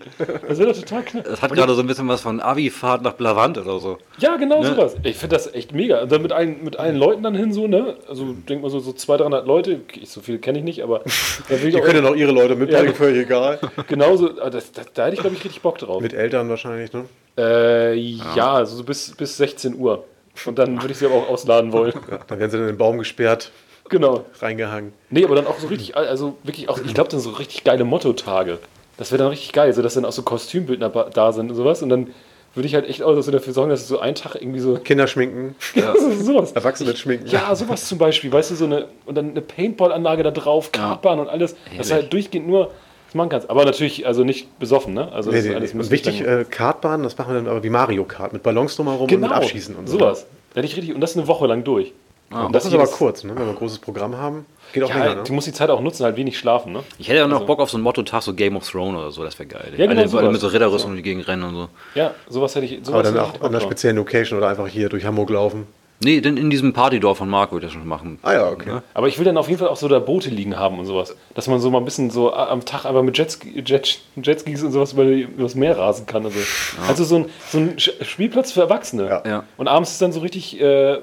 Das 0.47 0.57
wäre 0.59 0.71
doch 0.73 0.79
total 0.79 1.03
knapp. 1.03 1.23
Das 1.25 1.41
hat 1.41 1.51
gerade 1.53 1.73
so 1.73 1.81
ein 1.81 1.87
bisschen 1.87 2.07
was 2.07 2.21
von 2.21 2.39
Abi-Fahrt 2.39 3.01
nach 3.01 3.13
Blavant 3.13 3.57
oder 3.57 3.79
so. 3.79 3.97
Ja, 4.17 4.35
genau 4.37 4.61
Ne? 4.61 4.67
sowas. 4.67 4.95
Ich 5.03 5.17
finde 5.17 5.35
das 5.35 5.53
echt 5.53 5.73
mega. 5.73 5.94
Und 6.01 6.11
dann 6.11 6.21
mit 6.21 6.31
allen, 6.31 6.63
mit 6.63 6.77
allen 6.77 6.95
Leuten 6.97 7.23
dann 7.23 7.35
hin, 7.35 7.53
so, 7.53 7.67
ne? 7.67 7.95
Also, 8.07 8.33
denk 8.47 8.61
mal 8.61 8.69
so, 8.69 8.79
so 8.79 8.93
200, 8.93 9.25
300 9.43 9.47
Leute. 9.47 9.79
Okay, 9.83 10.01
so 10.05 10.21
viel 10.21 10.39
kenne 10.39 10.59
ich 10.59 10.63
nicht, 10.63 10.83
aber. 10.83 11.01
Ich 11.49 11.61
Die 11.61 11.75
auch 11.77 11.81
können 11.81 12.03
ja 12.03 12.09
noch 12.09 12.15
ihre 12.15 12.31
Leute 12.31 12.55
mitbringen, 12.55 12.87
Ja. 12.87 12.93
völlig 12.93 13.25
egal. 13.25 13.59
genauso. 13.87 14.29
ah, 14.41 14.49
Das, 14.49 14.71
das, 14.71 14.87
da 14.93 15.05
hätte 15.05 15.15
ich, 15.15 15.21
glaube 15.21 15.35
ich, 15.35 15.43
richtig 15.43 15.61
Bock 15.61 15.77
drauf. 15.77 16.01
Mit 16.01 16.13
Eltern 16.13 16.49
wahrscheinlich, 16.49 16.91
ne? 16.93 17.05
Äh, 17.37 17.95
ja, 17.95 18.53
also 18.53 18.77
so 18.77 18.83
bis, 18.83 19.13
bis 19.15 19.37
16 19.37 19.75
Uhr. 19.75 20.03
Und 20.45 20.57
dann 20.59 20.81
würde 20.81 20.91
ich 20.91 20.97
sie 20.97 21.05
aber 21.05 21.15
auch 21.15 21.29
ausladen 21.29 21.71
wollen. 21.71 21.93
Ja, 22.11 22.19
dann 22.27 22.39
werden 22.39 22.51
sie 22.51 22.57
in 22.57 22.67
den 22.67 22.77
Baum 22.77 22.97
gesperrt, 22.97 23.51
genau. 23.89 24.25
reingehangen. 24.39 24.93
Nee, 25.09 25.23
aber 25.25 25.35
dann 25.35 25.47
auch 25.47 25.59
so 25.59 25.67
richtig, 25.67 25.95
also 25.95 26.35
wirklich 26.43 26.69
auch, 26.69 26.79
ich 26.83 26.93
glaube, 26.93 27.09
dann 27.09 27.19
so 27.19 27.31
richtig 27.31 27.63
geile 27.63 27.83
Motto-Tage. 27.85 28.59
Das 28.97 29.11
wäre 29.11 29.19
dann 29.19 29.29
richtig 29.29 29.51
geil, 29.53 29.73
so 29.73 29.81
dass 29.81 29.93
dann 29.95 30.05
auch 30.05 30.11
so 30.13 30.23
Kostümbildner 30.23 30.89
da 30.89 31.31
sind 31.33 31.49
und 31.49 31.55
sowas. 31.55 31.81
Und 31.81 31.89
dann 31.89 32.07
würde 32.55 32.67
ich 32.67 32.73
halt 32.75 32.87
echt 32.87 33.03
auch 33.03 33.19
so 33.21 33.31
dafür 33.31 33.53
sorgen, 33.53 33.69
dass 33.69 33.81
es 33.81 33.87
so 33.87 33.99
einen 33.99 34.15
Tag 34.15 34.35
irgendwie 34.35 34.59
so. 34.59 34.75
Kinder 34.75 35.07
schminken, 35.07 35.55
so, 35.75 36.11
sowas. 36.11 36.53
Erwachsene 36.53 36.95
schminken. 36.95 37.27
Ja, 37.27 37.53
sowas 37.55 37.87
zum 37.87 37.97
Beispiel, 37.97 38.31
weißt 38.31 38.51
du, 38.51 38.55
so 38.55 38.65
eine, 38.65 38.87
und 39.05 39.15
dann 39.15 39.31
eine 39.31 39.41
Paintball-Anlage 39.41 40.23
da 40.23 40.31
drauf, 40.31 40.71
Kartbahn 40.71 41.19
und 41.19 41.29
alles, 41.29 41.55
dass 41.77 41.89
du 41.89 41.93
halt 41.93 42.13
durchgehend 42.13 42.47
nur 42.47 42.71
das 43.07 43.15
machen 43.15 43.29
kannst. 43.29 43.49
Aber 43.49 43.65
natürlich, 43.65 44.07
also 44.07 44.23
nicht 44.23 44.57
besoffen, 44.57 44.93
ne? 44.93 45.11
Also 45.11 45.29
Nee, 45.29 45.37
das 45.37 45.45
nee, 45.45 45.49
ist 45.51 45.55
alles 45.55 45.73
nee. 45.73 45.79
Und 45.81 45.91
müsste 45.91 45.93
wichtig, 46.09 46.21
äh, 46.27 46.45
Kartbahn, 46.49 47.03
das 47.03 47.17
machen 47.17 47.33
wir 47.33 47.41
dann 47.41 47.47
aber 47.47 47.63
wie 47.63 47.69
Mario 47.69 48.03
Kart, 48.05 48.33
mit 48.33 48.41
Ballons 48.41 48.75
drumherum 48.75 49.01
und 49.01 49.07
genau, 49.07 49.27
mit 49.27 49.35
Abschießen 49.35 49.75
und 49.75 49.87
so. 49.87 49.99
sowas. 49.99 50.25
Da 50.53 50.59
hätte 50.61 50.67
ich 50.67 50.77
richtig, 50.77 50.95
und 50.95 51.01
das 51.01 51.17
eine 51.17 51.27
Woche 51.27 51.45
lang 51.47 51.63
durch. 51.63 51.93
Und 52.31 52.53
das 52.53 52.65
ist 52.65 52.73
aber 52.73 52.87
kurz, 52.87 53.23
ne? 53.23 53.31
wenn 53.35 53.43
wir 53.45 53.49
ein 53.51 53.55
großes 53.55 53.79
Programm 53.79 54.17
haben. 54.17 54.45
Geht 54.73 54.83
auch 54.83 54.89
Ja, 54.89 55.05
länger, 55.05 55.23
du 55.23 55.31
ne? 55.31 55.35
musst 55.35 55.47
die 55.47 55.53
Zeit 55.53 55.69
auch 55.69 55.79
nutzen, 55.79 56.03
halt 56.03 56.17
wenig 56.17 56.37
schlafen, 56.37 56.73
ne? 56.73 56.83
Ich 56.97 57.07
hätte 57.07 57.19
ja 57.19 57.27
noch 57.27 57.35
Also- 57.35 57.45
Bock 57.45 57.59
auf 57.59 57.69
so 57.69 57.77
einen 57.77 57.83
Motto-Tag, 57.83 58.23
so 58.23 58.33
Game 58.33 58.57
of 58.57 58.67
Thrones 58.69 58.97
oder 58.99 59.11
so, 59.11 59.23
das 59.23 59.37
wäre 59.39 59.47
geil. 59.47 59.73
Ja, 59.77 59.85
genau 59.85 60.01
alle, 60.01 60.17
alle 60.17 60.31
mit 60.31 60.41
so 60.41 60.47
Ritterrüstung 60.47 60.91
durch 60.91 61.03
die 61.03 61.09
Gegend 61.09 61.27
rennen 61.27 61.43
und 61.43 61.55
so. 61.55 61.69
Ja, 61.93 62.13
sowas 62.27 62.55
hätte 62.55 62.65
ich. 62.65 62.79
Sowas 62.83 62.89
Aber 62.89 63.03
dann 63.03 63.19
auch 63.19 63.41
an 63.41 63.47
einer 63.47 63.61
speziellen 63.61 63.95
Location 63.97 64.37
oder 64.37 64.49
einfach 64.49 64.67
hier 64.67 64.89
durch 64.89 65.05
Hamburg 65.05 65.29
laufen. 65.29 65.67
Nee, 66.03 66.19
denn 66.19 66.35
in 66.35 66.49
diesem 66.49 66.73
Partydorf 66.73 67.19
von 67.19 67.29
Marco 67.29 67.53
würde 67.53 67.67
ich 67.67 67.71
das 67.71 67.79
schon 67.79 67.87
machen. 67.87 68.19
Ah 68.21 68.33
ja, 68.33 68.49
okay. 68.49 68.69
Ne? 68.69 68.83
Aber 68.93 69.07
ich 69.07 69.17
will 69.17 69.23
dann 69.23 69.37
auf 69.37 69.47
jeden 69.47 69.59
Fall 69.59 69.69
auch 69.69 69.77
so 69.77 69.87
da 69.87 69.99
Boote 69.99 70.29
liegen 70.29 70.57
haben 70.57 70.77
und 70.77 70.85
sowas. 70.85 71.15
Dass 71.35 71.47
man 71.47 71.61
so 71.61 71.69
mal 71.71 71.77
ein 71.77 71.85
bisschen 71.85 72.09
so 72.09 72.33
am 72.33 72.65
Tag 72.65 72.83
einfach 72.85 73.01
mit 73.01 73.17
Jetski, 73.17 73.63
Jet, 73.65 74.01
Jetskis 74.21 74.61
und 74.61 74.71
sowas 74.73 74.91
über, 74.91 75.03
übers 75.05 75.55
Meer 75.55 75.77
rasen 75.77 76.05
kann. 76.05 76.25
Also, 76.25 76.39
also 76.85 77.03
so, 77.05 77.15
ein, 77.15 77.25
so 77.49 77.59
ein 77.59 77.75
Spielplatz 77.79 78.51
für 78.51 78.59
Erwachsene. 78.61 79.05
Ja. 79.07 79.23
Ja. 79.25 79.43
Und 79.55 79.69
abends 79.69 79.91
ist 79.91 80.01
dann 80.01 80.11
so 80.11 80.19
richtig 80.19 80.59
äh, 80.59 80.97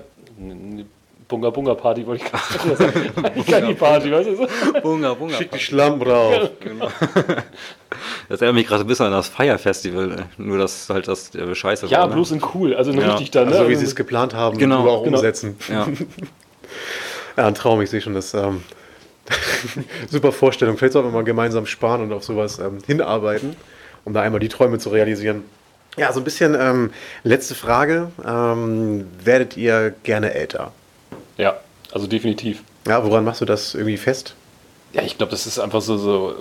Bunga 1.32 1.48
Bunga 1.48 1.74
Party, 1.74 2.06
wollte 2.06 2.24
ich 2.24 2.30
gerade 2.30 2.76
sagen. 3.46 3.66
Nicht 3.66 3.78
Party, 3.78 4.12
weißt 4.12 4.28
du? 4.28 4.36
So. 4.36 4.46
Bunga, 4.82 5.14
bunga. 5.14 5.34
Schick 5.36 5.50
die 5.50 5.58
Schlamm 5.58 6.02
rauf. 6.02 6.50
Das 8.28 8.40
erinnert 8.40 8.54
mich 8.56 8.66
gerade 8.66 8.84
ein 8.84 8.86
bisschen 8.86 9.06
an 9.06 9.12
das 9.12 9.28
Fire 9.28 9.56
Festival, 9.58 10.26
nur 10.36 10.58
dass 10.58 10.88
halt 10.90 11.08
das 11.08 11.34
äh, 11.34 11.54
scheiße 11.54 11.86
Ja, 11.86 12.00
war. 12.00 12.08
ne? 12.08 12.14
bloß 12.14 12.32
in 12.32 12.42
cool. 12.54 12.74
Also 12.74 12.92
Ja. 12.92 13.12
richtig 13.12 13.30
dann. 13.30 13.48
Ne? 13.48 13.54
Also 13.56 13.68
wie 13.70 13.74
sie 13.76 13.86
es 13.86 13.96
geplant 13.96 14.34
haben, 14.34 14.58
Genau, 14.58 14.86
auch 14.86 15.04
genau. 15.04 15.16
umsetzen. 15.16 15.56
Ja. 15.68 15.86
Ja, 17.36 17.46
ein 17.46 17.54
Traum, 17.54 17.80
ich 17.80 17.88
sehe 17.88 18.02
schon 18.02 18.12
das. 18.12 18.34
Ähm, 18.34 18.62
super 20.10 20.32
Vorstellung. 20.32 20.76
Vielleicht 20.76 20.92
sollten 20.92 21.08
wir 21.08 21.12
mal 21.14 21.24
gemeinsam 21.24 21.64
sparen 21.64 22.02
und 22.02 22.12
auf 22.12 22.24
sowas 22.24 22.58
ähm, 22.58 22.76
hinarbeiten, 22.86 23.56
um 24.04 24.12
da 24.12 24.20
einmal 24.20 24.38
die 24.38 24.50
Träume 24.50 24.78
zu 24.78 24.90
realisieren. 24.90 25.42
Ja, 25.96 26.12
so 26.12 26.20
ein 26.20 26.24
bisschen 26.24 26.54
ähm, 26.58 26.90
letzte 27.24 27.54
Frage. 27.54 28.10
Ähm, 28.26 29.06
werdet 29.24 29.56
ihr 29.56 29.94
gerne 30.02 30.34
älter? 30.34 30.72
Ja, 31.38 31.56
also 31.92 32.06
definitiv. 32.06 32.62
Ja, 32.86 33.04
woran 33.04 33.24
machst 33.24 33.40
du 33.40 33.44
das 33.44 33.74
irgendwie 33.74 33.96
fest? 33.96 34.34
Ja, 34.92 35.02
ich 35.02 35.16
glaube, 35.16 35.30
das 35.30 35.46
ist 35.46 35.58
einfach 35.58 35.80
so, 35.80 35.96
so. 35.96 36.34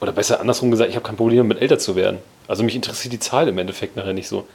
Oder 0.00 0.12
besser 0.12 0.40
andersrum 0.40 0.70
gesagt, 0.70 0.90
ich 0.90 0.96
habe 0.96 1.06
kein 1.06 1.16
Problem 1.16 1.38
damit, 1.38 1.60
älter 1.60 1.78
zu 1.78 1.96
werden. 1.96 2.18
Also 2.46 2.62
mich 2.62 2.76
interessiert 2.76 3.12
die 3.12 3.18
Zahl 3.18 3.48
im 3.48 3.58
Endeffekt 3.58 3.96
nachher 3.96 4.12
nicht 4.12 4.28
so. 4.28 4.46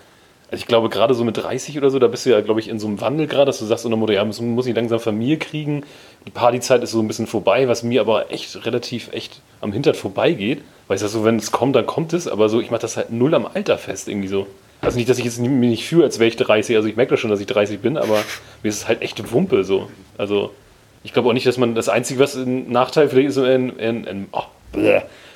Also 0.49 0.61
ich 0.61 0.67
glaube, 0.67 0.89
gerade 0.89 1.13
so 1.13 1.23
mit 1.23 1.35
30 1.35 1.77
oder 1.77 1.89
so, 1.89 1.99
da 1.99 2.07
bist 2.07 2.25
du 2.25 2.29
ja, 2.29 2.41
glaube 2.41 2.59
ich, 2.59 2.69
in 2.69 2.79
so 2.79 2.87
einem 2.87 3.01
Wandel 3.01 3.27
gerade, 3.27 3.45
dass 3.45 3.59
du 3.59 3.65
sagst, 3.65 3.85
unter 3.85 3.97
Motto, 3.97 4.13
ja, 4.13 4.23
muss, 4.23 4.39
muss 4.39 4.67
ich 4.67 4.75
langsam 4.75 4.99
Familie 4.99 5.37
kriegen. 5.37 5.83
Die 6.25 6.31
Partyzeit 6.31 6.83
ist 6.83 6.91
so 6.91 6.99
ein 6.99 7.07
bisschen 7.07 7.27
vorbei, 7.27 7.67
was 7.67 7.83
mir 7.83 8.01
aber 8.01 8.31
echt 8.31 8.65
relativ 8.65 9.11
echt 9.13 9.41
am 9.61 9.73
Hintern 9.73 9.95
vorbeigeht. 9.95 10.61
Weißt 10.87 11.03
du, 11.03 11.07
so, 11.07 11.23
wenn 11.23 11.37
es 11.37 11.51
kommt, 11.51 11.75
dann 11.75 11.85
kommt 11.85 12.13
es, 12.13 12.27
aber 12.27 12.49
so, 12.49 12.61
ich 12.61 12.71
mache 12.71 12.81
das 12.81 12.97
halt 12.97 13.11
null 13.11 13.33
am 13.33 13.47
Alter 13.47 13.77
fest 13.77 14.07
irgendwie 14.07 14.27
so. 14.27 14.47
Also 14.83 14.97
nicht, 14.97 15.09
dass 15.09 15.17
ich 15.17 15.25
jetzt 15.25 15.39
mich 15.39 15.49
nicht 15.49 15.87
fühle, 15.87 16.03
als 16.03 16.19
wäre 16.19 16.27
ich 16.27 16.35
30, 16.35 16.75
also 16.75 16.87
ich 16.87 16.95
merke 16.95 17.11
das 17.11 17.19
schon, 17.19 17.29
dass 17.29 17.39
ich 17.39 17.47
30 17.47 17.79
bin, 17.79 17.97
aber 17.97 18.23
mir 18.61 18.69
ist 18.69 18.75
es 18.77 18.87
halt 18.87 19.01
echt 19.01 19.31
Wumpe 19.31 19.63
so. 19.63 19.89
Also 20.17 20.51
ich 21.03 21.13
glaube 21.13 21.29
auch 21.29 21.33
nicht, 21.33 21.45
dass 21.45 21.57
man 21.57 21.73
das 21.73 21.89
Einzige, 21.89 22.19
was 22.19 22.35
ein 22.35 22.69
Nachteil 22.69 23.09
vielleicht 23.09 23.29
ist, 23.29 23.37
ein, 23.37 23.79
ein, 23.79 24.07
ein, 24.07 24.27
oh, 24.31 24.43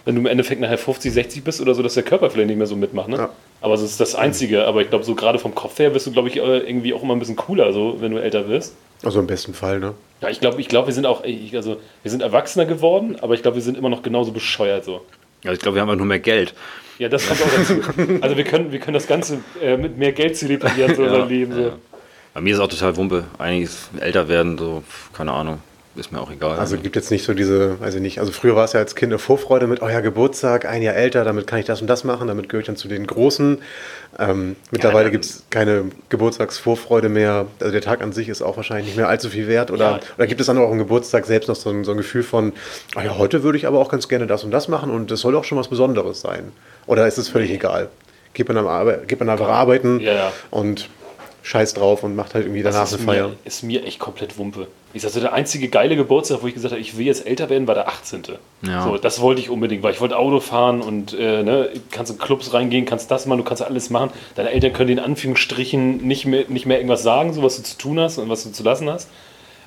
wenn 0.07 0.15
du 0.15 0.21
im 0.21 0.25
Endeffekt 0.25 0.61
nachher 0.61 0.77
50, 0.77 1.11
60 1.11 1.43
bist 1.43 1.59
oder 1.59 1.75
so, 1.75 1.83
dass 1.83 1.95
der 1.95 2.03
Körper 2.03 2.29
vielleicht 2.29 2.47
nicht 2.47 2.57
mehr 2.57 2.65
so 2.65 2.77
mitmacht. 2.77 3.09
Ne? 3.09 3.17
Ja. 3.17 3.29
Aber 3.59 3.73
das 3.73 3.83
ist 3.83 3.99
das 3.99 4.15
Einzige. 4.15 4.65
Aber 4.65 4.81
ich 4.81 4.89
glaube, 4.89 5.03
so 5.03 5.15
gerade 5.15 5.37
vom 5.37 5.53
Kopf 5.53 5.77
her 5.79 5.93
wirst 5.93 6.07
du, 6.07 6.13
glaube 6.13 6.29
ich, 6.29 6.37
äh, 6.37 6.59
irgendwie 6.59 6.93
auch 6.93 7.03
immer 7.03 7.13
ein 7.13 7.19
bisschen 7.19 7.35
cooler, 7.35 7.73
so, 7.73 7.97
wenn 7.99 8.13
du 8.13 8.17
älter 8.17 8.47
wirst. 8.47 8.73
Also 9.03 9.19
im 9.19 9.27
besten 9.27 9.53
Fall, 9.53 9.79
ne? 9.79 9.93
Ja, 10.21 10.29
ich 10.29 10.39
glaube, 10.39 10.61
ich 10.61 10.69
glaub, 10.69 10.87
wir 10.87 10.93
sind 10.93 11.05
auch, 11.05 11.25
ich, 11.25 11.53
also 11.57 11.77
wir 12.03 12.09
sind 12.09 12.23
erwachsener 12.23 12.65
geworden, 12.65 13.17
aber 13.21 13.33
ich 13.33 13.41
glaube, 13.41 13.55
wir 13.55 13.61
sind 13.61 13.77
immer 13.77 13.89
noch 13.89 14.01
genauso 14.01 14.31
bescheuert 14.31 14.85
so. 14.85 15.01
Ja, 15.43 15.51
ich 15.53 15.59
glaube, 15.59 15.75
wir 15.75 15.81
haben 15.81 15.89
einfach 15.89 15.99
nur 15.99 16.07
mehr 16.07 16.19
Geld. 16.19 16.53
Ja, 16.99 17.09
das 17.09 17.27
kommt 17.27 17.41
auch 17.43 17.49
dazu. 17.55 18.21
Also 18.21 18.37
wir 18.37 18.43
können, 18.43 18.71
wir 18.71 18.79
können 18.79 18.95
das 18.95 19.07
Ganze 19.07 19.39
äh, 19.61 19.77
mit 19.77 19.97
mehr 19.97 20.11
Geld 20.11 20.35
zelebrieren, 20.35 20.95
so 20.95 21.03
Ja, 21.03 21.11
unser 21.11 21.25
Leben. 21.27 21.53
So. 21.53 21.61
ja. 21.61 21.71
Bei 22.33 22.41
mir 22.41 22.53
ist 22.53 22.59
auch 22.59 22.67
total 22.67 22.95
Wumpe. 22.97 23.25
Ist 23.61 23.89
älter 23.99 24.27
werden, 24.27 24.57
so, 24.57 24.83
keine 25.13 25.31
Ahnung, 25.31 25.59
ist 25.97 26.11
mir 26.11 26.19
auch 26.21 26.31
egal. 26.31 26.57
Also 26.59 26.77
gibt 26.77 26.95
jetzt 26.95 27.11
nicht 27.11 27.23
so 27.25 27.33
diese, 27.33 27.79
weiß 27.79 27.95
ich 27.95 28.01
nicht, 28.01 28.19
also 28.19 28.31
früher 28.31 28.55
war 28.55 28.65
es 28.65 28.73
ja 28.73 28.79
als 28.79 28.95
Kind 28.95 29.11
eine 29.11 29.19
Vorfreude 29.19 29.67
mit, 29.67 29.81
oh 29.81 29.87
ja, 29.89 29.99
Geburtstag, 29.99 30.65
ein 30.65 30.81
Jahr 30.81 30.95
älter, 30.95 31.23
damit 31.23 31.47
kann 31.47 31.59
ich 31.59 31.65
das 31.65 31.81
und 31.81 31.87
das 31.87 32.03
machen, 32.03 32.27
damit 32.27 32.49
gehöre 32.49 32.61
ich 32.61 32.67
dann 32.67 32.75
zu 32.75 32.87
den 32.87 33.05
Großen. 33.07 33.59
Ähm, 34.19 34.55
mittlerweile 34.71 35.05
dann- 35.05 35.11
gibt 35.11 35.25
es 35.25 35.43
keine 35.49 35.85
Geburtstagsvorfreude 36.09 37.09
mehr. 37.09 37.45
Also 37.59 37.71
der 37.71 37.81
Tag 37.81 38.01
an 38.01 38.11
sich 38.13 38.29
ist 38.29 38.41
auch 38.41 38.57
wahrscheinlich 38.57 38.87
nicht 38.87 38.97
mehr 38.97 39.07
allzu 39.09 39.29
viel 39.29 39.47
wert. 39.47 39.71
Oder, 39.71 39.91
Ja. 39.91 39.99
oder 40.17 40.27
gibt 40.27 40.41
es 40.41 40.47
dann 40.47 40.57
auch 40.57 40.71
am 40.71 40.77
Geburtstag 40.77 41.25
selbst 41.25 41.47
noch 41.47 41.55
so 41.55 41.69
ein, 41.69 41.83
so 41.83 41.91
ein 41.91 41.97
Gefühl 41.97 42.23
von, 42.23 42.53
oh 42.95 43.01
ja, 43.01 43.17
heute 43.17 43.43
würde 43.43 43.57
ich 43.57 43.67
aber 43.67 43.79
auch 43.79 43.89
ganz 43.89 44.07
gerne 44.07 44.27
das 44.27 44.43
und 44.43 44.51
das 44.51 44.67
machen 44.67 44.91
und 44.91 45.11
das 45.11 45.21
soll 45.21 45.35
auch 45.35 45.43
schon 45.43 45.57
was 45.57 45.67
Besonderes 45.67 46.21
sein. 46.21 46.51
Oder 46.85 47.07
ist 47.07 47.17
es 47.17 47.27
völlig 47.29 47.51
egal? 47.51 47.89
Geht 48.33 48.47
man, 48.47 48.57
am 48.57 48.67
Arbe 48.67 49.01
geht 49.07 49.19
man 49.19 49.29
einfach 49.29 49.47
arbeiten 49.49 49.99
Ja, 49.99 50.13
ja. 50.13 50.31
und 50.51 50.89
scheiß 51.47 51.75
drauf 51.75 52.03
und 52.03 52.13
macht 52.15 52.33
halt 52.33 52.45
irgendwie 52.45 52.61
danach 52.61 52.81
Das 52.81 52.93
eine 52.93 52.99
ist 53.01 53.05
Feier. 53.05 53.27
mir, 53.29 53.35
ist 53.45 53.63
mir 53.63 53.85
echt 53.85 53.99
komplett 53.99 54.37
Wumpe. 54.37 54.67
Ich 54.93 55.01
sag 55.01 55.11
so, 55.11 55.21
der 55.21 55.31
einzige 55.31 55.69
geile 55.69 55.95
Geburtstag, 55.95 56.39
wo 56.41 56.47
ich 56.47 56.53
gesagt 56.53 56.73
habe, 56.73 56.81
ich 56.81 56.97
will 56.97 57.05
jetzt 57.05 57.25
älter 57.25 57.49
werden, 57.49 57.67
war 57.67 57.75
der 57.75 57.87
18. 57.87 58.23
Ja. 58.63 58.83
So, 58.83 58.97
das 58.97 59.21
wollte 59.21 59.39
ich 59.39 59.49
unbedingt, 59.49 59.81
weil 59.81 59.93
ich 59.93 60.01
wollte 60.01 60.17
Auto 60.17 60.41
fahren 60.41 60.81
und 60.81 61.13
äh, 61.13 61.43
ne, 61.43 61.69
kannst 61.89 62.11
in 62.11 62.17
Clubs 62.17 62.53
reingehen, 62.53 62.85
kannst 62.85 63.09
das 63.11 63.25
machen, 63.27 63.37
du 63.37 63.43
kannst 63.45 63.63
alles 63.63 63.89
machen. 63.89 64.09
Deine 64.35 64.49
Eltern 64.51 64.73
können 64.73 64.87
dir 64.87 64.93
in 64.93 64.99
Anführungsstrichen 64.99 66.05
nicht 66.05 66.25
mehr, 66.25 66.45
nicht 66.49 66.65
mehr 66.65 66.77
irgendwas 66.77 67.03
sagen, 67.03 67.31
so 67.33 67.43
was 67.43 67.55
du 67.57 67.63
zu 67.63 67.77
tun 67.77 67.99
hast 67.99 68.17
und 68.17 68.27
was 68.27 68.43
du 68.43 68.51
zu 68.51 68.63
lassen 68.63 68.89
hast. 68.89 69.07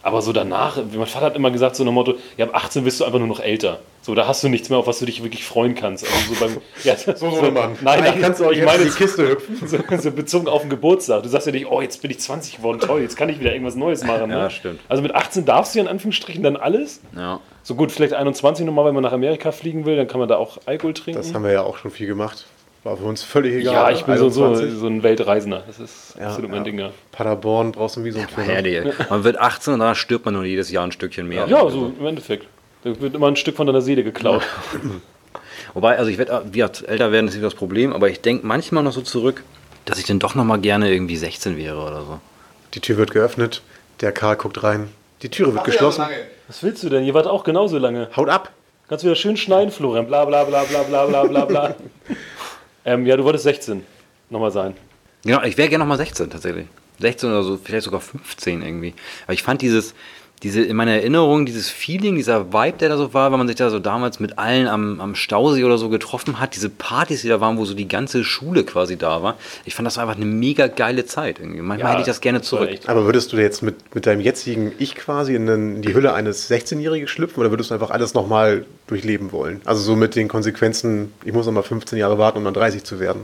Aber 0.02 0.22
so 0.22 0.32
danach, 0.32 0.76
mein 0.76 1.06
Vater 1.06 1.26
hat 1.26 1.36
immer 1.36 1.50
gesagt, 1.50 1.76
so 1.76 1.84
nach 1.84 1.90
dem 1.90 1.94
Motto, 1.94 2.14
ja, 2.36 2.46
ab 2.46 2.54
18 2.54 2.84
bist 2.84 3.00
du 3.00 3.04
einfach 3.04 3.18
nur 3.18 3.28
noch 3.28 3.40
älter. 3.40 3.80
So, 4.02 4.14
da 4.14 4.26
hast 4.26 4.42
du 4.42 4.48
nichts 4.48 4.70
mehr, 4.70 4.78
auf 4.78 4.86
was 4.86 4.98
du 4.98 5.04
dich 5.04 5.22
wirklich 5.22 5.44
freuen 5.44 5.74
kannst. 5.74 6.04
Also 6.04 6.34
so 6.34 6.40
beim, 6.40 6.56
ja, 6.84 6.96
so, 6.96 7.26
Mann. 7.26 7.76
Nein, 7.82 8.02
Eigentlich 8.02 8.22
kannst 8.22 8.40
du 8.40 8.46
auch 8.46 8.50
ich 8.50 8.58
jetzt 8.58 8.66
meine 8.66 8.82
in 8.82 8.88
die 8.88 8.94
Kiste 8.94 9.28
hüpfen. 9.28 9.68
so, 9.68 9.78
so 9.98 10.10
bezogen 10.10 10.48
auf 10.48 10.62
den 10.62 10.70
Geburtstag. 10.70 11.22
Du 11.22 11.28
sagst 11.28 11.46
ja 11.46 11.52
nicht, 11.52 11.66
oh, 11.66 11.82
jetzt 11.82 12.00
bin 12.00 12.10
ich 12.10 12.18
20 12.18 12.56
geworden, 12.56 12.80
toll, 12.80 13.02
jetzt 13.02 13.16
kann 13.16 13.28
ich 13.28 13.40
wieder 13.40 13.52
irgendwas 13.52 13.74
Neues 13.74 14.02
machen. 14.04 14.30
Ja, 14.30 14.44
ne? 14.44 14.50
stimmt. 14.50 14.80
Also 14.88 15.02
mit 15.02 15.14
18 15.14 15.44
darfst 15.44 15.74
du 15.74 15.80
ja 15.80 15.84
in 15.84 15.90
Anführungsstrichen 15.90 16.42
dann 16.42 16.56
alles. 16.56 17.00
ja. 17.16 17.40
So 17.62 17.74
gut, 17.74 17.92
vielleicht 17.92 18.14
21 18.14 18.64
nochmal, 18.64 18.86
wenn 18.86 18.94
man 18.94 19.02
nach 19.02 19.12
Amerika 19.12 19.52
fliegen 19.52 19.84
will, 19.84 19.94
dann 19.94 20.08
kann 20.08 20.18
man 20.18 20.30
da 20.30 20.38
auch 20.38 20.56
Alkohol 20.64 20.94
trinken. 20.94 21.20
Das 21.20 21.34
haben 21.34 21.44
wir 21.44 21.52
ja 21.52 21.62
auch 21.62 21.76
schon 21.76 21.90
viel 21.90 22.06
gemacht. 22.06 22.46
War 22.82 22.96
für 22.96 23.04
uns 23.04 23.22
völlig 23.22 23.54
egal. 23.56 23.74
ja, 23.74 23.90
ich 23.90 24.04
bin 24.04 24.16
so, 24.16 24.30
so, 24.30 24.44
21. 24.44 24.78
so 24.78 24.86
ein 24.86 25.02
Weltreisender. 25.02 25.64
Das 25.66 25.78
ist 25.78 26.14
Ja, 26.18 26.28
absolut 26.28 26.50
mein 26.50 26.60
ja. 26.60 26.64
Ding, 26.64 26.78
ja. 26.78 26.90
Paderborn 27.12 27.72
brauchst 27.72 27.96
du 27.96 28.04
wie 28.04 28.10
so 28.10 28.20
ein 28.20 28.28
Film. 28.28 28.46
Herrlich. 28.46 28.84
Man 29.10 29.22
wird 29.24 29.38
18 29.38 29.74
und 29.74 29.80
danach 29.80 29.96
stirbt 29.96 30.24
man 30.24 30.34
nur 30.34 30.44
jedes 30.44 30.70
Jahr 30.70 30.84
ein 30.84 30.92
Stückchen 30.92 31.28
mehr. 31.28 31.46
Ja, 31.46 31.68
so 31.68 31.92
im 31.98 32.06
Endeffekt. 32.06 32.46
Da 32.82 32.98
wird 32.98 33.14
immer 33.14 33.28
ein 33.28 33.36
Stück 33.36 33.56
von 33.56 33.66
deiner 33.66 33.82
Seele 33.82 34.02
geklaut. 34.02 34.42
Wobei, 35.74 35.98
also 35.98 36.10
ich 36.10 36.16
werde, 36.16 36.42
wie 36.46 36.58
gesagt, 36.58 36.88
älter 36.88 37.12
werden 37.12 37.28
ist 37.28 37.34
nicht 37.34 37.44
das 37.44 37.54
Problem, 37.54 37.92
aber 37.92 38.08
ich 38.08 38.22
denke 38.22 38.46
manchmal 38.46 38.82
noch 38.82 38.92
so 38.92 39.02
zurück, 39.02 39.42
dass 39.84 39.98
ich 39.98 40.06
dann 40.06 40.18
doch 40.18 40.34
noch 40.34 40.44
mal 40.44 40.58
gerne 40.58 40.90
irgendwie 40.90 41.16
16 41.16 41.58
wäre 41.58 41.78
oder 41.78 42.00
so. 42.02 42.20
Die 42.74 42.80
Tür 42.80 42.96
wird 42.96 43.10
geöffnet, 43.10 43.62
der 44.00 44.12
Karl 44.12 44.36
guckt 44.36 44.62
rein, 44.62 44.88
die 45.22 45.28
Türe 45.28 45.52
wird 45.52 45.64
geschlossen. 45.64 46.06
Was 46.48 46.62
willst 46.62 46.82
du 46.82 46.88
denn? 46.88 47.04
Ihr 47.04 47.12
wart 47.14 47.26
auch 47.26 47.44
genauso 47.44 47.76
lange. 47.78 48.08
Haut 48.16 48.28
ab! 48.30 48.50
Kannst 48.88 49.04
wieder 49.04 49.14
schön 49.14 49.36
schneiden, 49.36 49.70
Florian. 49.70 50.06
Bla 50.06 50.24
bla 50.24 50.44
bla 50.44 50.64
bla 50.64 50.82
bla 50.82 51.06
bla 51.06 51.24
bla 51.24 51.44
bla. 51.44 51.74
ähm, 52.84 53.06
ja, 53.06 53.16
du 53.16 53.24
wolltest 53.24 53.44
16 53.44 53.82
nochmal 54.30 54.50
sein. 54.50 54.74
Genau, 55.24 55.42
ich 55.42 55.58
wäre 55.58 55.68
gerne 55.68 55.84
noch 55.84 55.88
mal 55.88 55.96
16 55.96 56.30
tatsächlich. 56.30 56.66
16 57.00 57.30
oder 57.30 57.42
so, 57.42 57.58
vielleicht 57.62 57.84
sogar 57.84 58.00
15 58.00 58.62
irgendwie. 58.62 58.94
Aber 59.24 59.32
ich 59.32 59.42
fand 59.42 59.62
dieses, 59.62 59.94
diese, 60.42 60.62
in 60.62 60.74
meiner 60.76 60.92
Erinnerung, 60.92 61.44
dieses 61.44 61.68
Feeling, 61.68 62.16
dieser 62.16 62.52
Vibe, 62.52 62.78
der 62.78 62.88
da 62.88 62.96
so 62.96 63.12
war, 63.12 63.30
wenn 63.30 63.38
man 63.38 63.46
sich 63.46 63.56
da 63.56 63.68
so 63.68 63.78
damals 63.78 64.20
mit 64.20 64.38
allen 64.38 64.68
am, 64.68 65.00
am 65.00 65.14
Stausee 65.14 65.64
oder 65.64 65.76
so 65.76 65.90
getroffen 65.90 66.40
hat, 66.40 66.56
diese 66.56 66.70
Partys, 66.70 67.22
die 67.22 67.28
da 67.28 67.40
waren, 67.40 67.58
wo 67.58 67.64
so 67.66 67.74
die 67.74 67.88
ganze 67.88 68.24
Schule 68.24 68.64
quasi 68.64 68.96
da 68.96 69.22
war. 69.22 69.36
Ich 69.66 69.74
fand 69.74 69.86
das 69.86 69.96
war 69.96 70.04
einfach 70.04 70.16
eine 70.16 70.24
mega 70.24 70.66
geile 70.66 71.04
Zeit 71.04 71.40
irgendwie. 71.40 71.60
Manchmal 71.60 71.88
Ja, 71.88 71.92
hätte 71.92 72.00
ich 72.02 72.06
das 72.06 72.22
gerne 72.22 72.40
zurück. 72.40 72.70
Aber 72.86 73.04
würdest 73.04 73.32
du 73.32 73.36
jetzt 73.36 73.62
mit, 73.62 73.94
mit 73.94 74.06
deinem 74.06 74.20
jetzigen 74.20 74.72
Ich 74.78 74.94
quasi 74.94 75.34
in, 75.34 75.46
den, 75.46 75.76
in 75.76 75.82
die 75.82 75.92
Hülle 75.92 76.14
eines 76.14 76.50
16-Jährigen 76.50 77.06
schlüpfen 77.06 77.40
oder 77.40 77.50
würdest 77.50 77.70
du 77.70 77.74
einfach 77.74 77.90
alles 77.90 78.14
nochmal 78.14 78.64
durchleben 78.90 79.32
wollen? 79.32 79.60
Also 79.64 79.80
so 79.82 79.96
mit 79.96 80.14
den 80.16 80.28
Konsequenzen, 80.28 81.12
ich 81.24 81.32
muss 81.32 81.46
nochmal 81.46 81.62
15 81.62 81.98
Jahre 81.98 82.18
warten, 82.18 82.38
um 82.38 82.44
dann 82.44 82.54
30 82.54 82.84
zu 82.84 83.00
werden. 83.00 83.22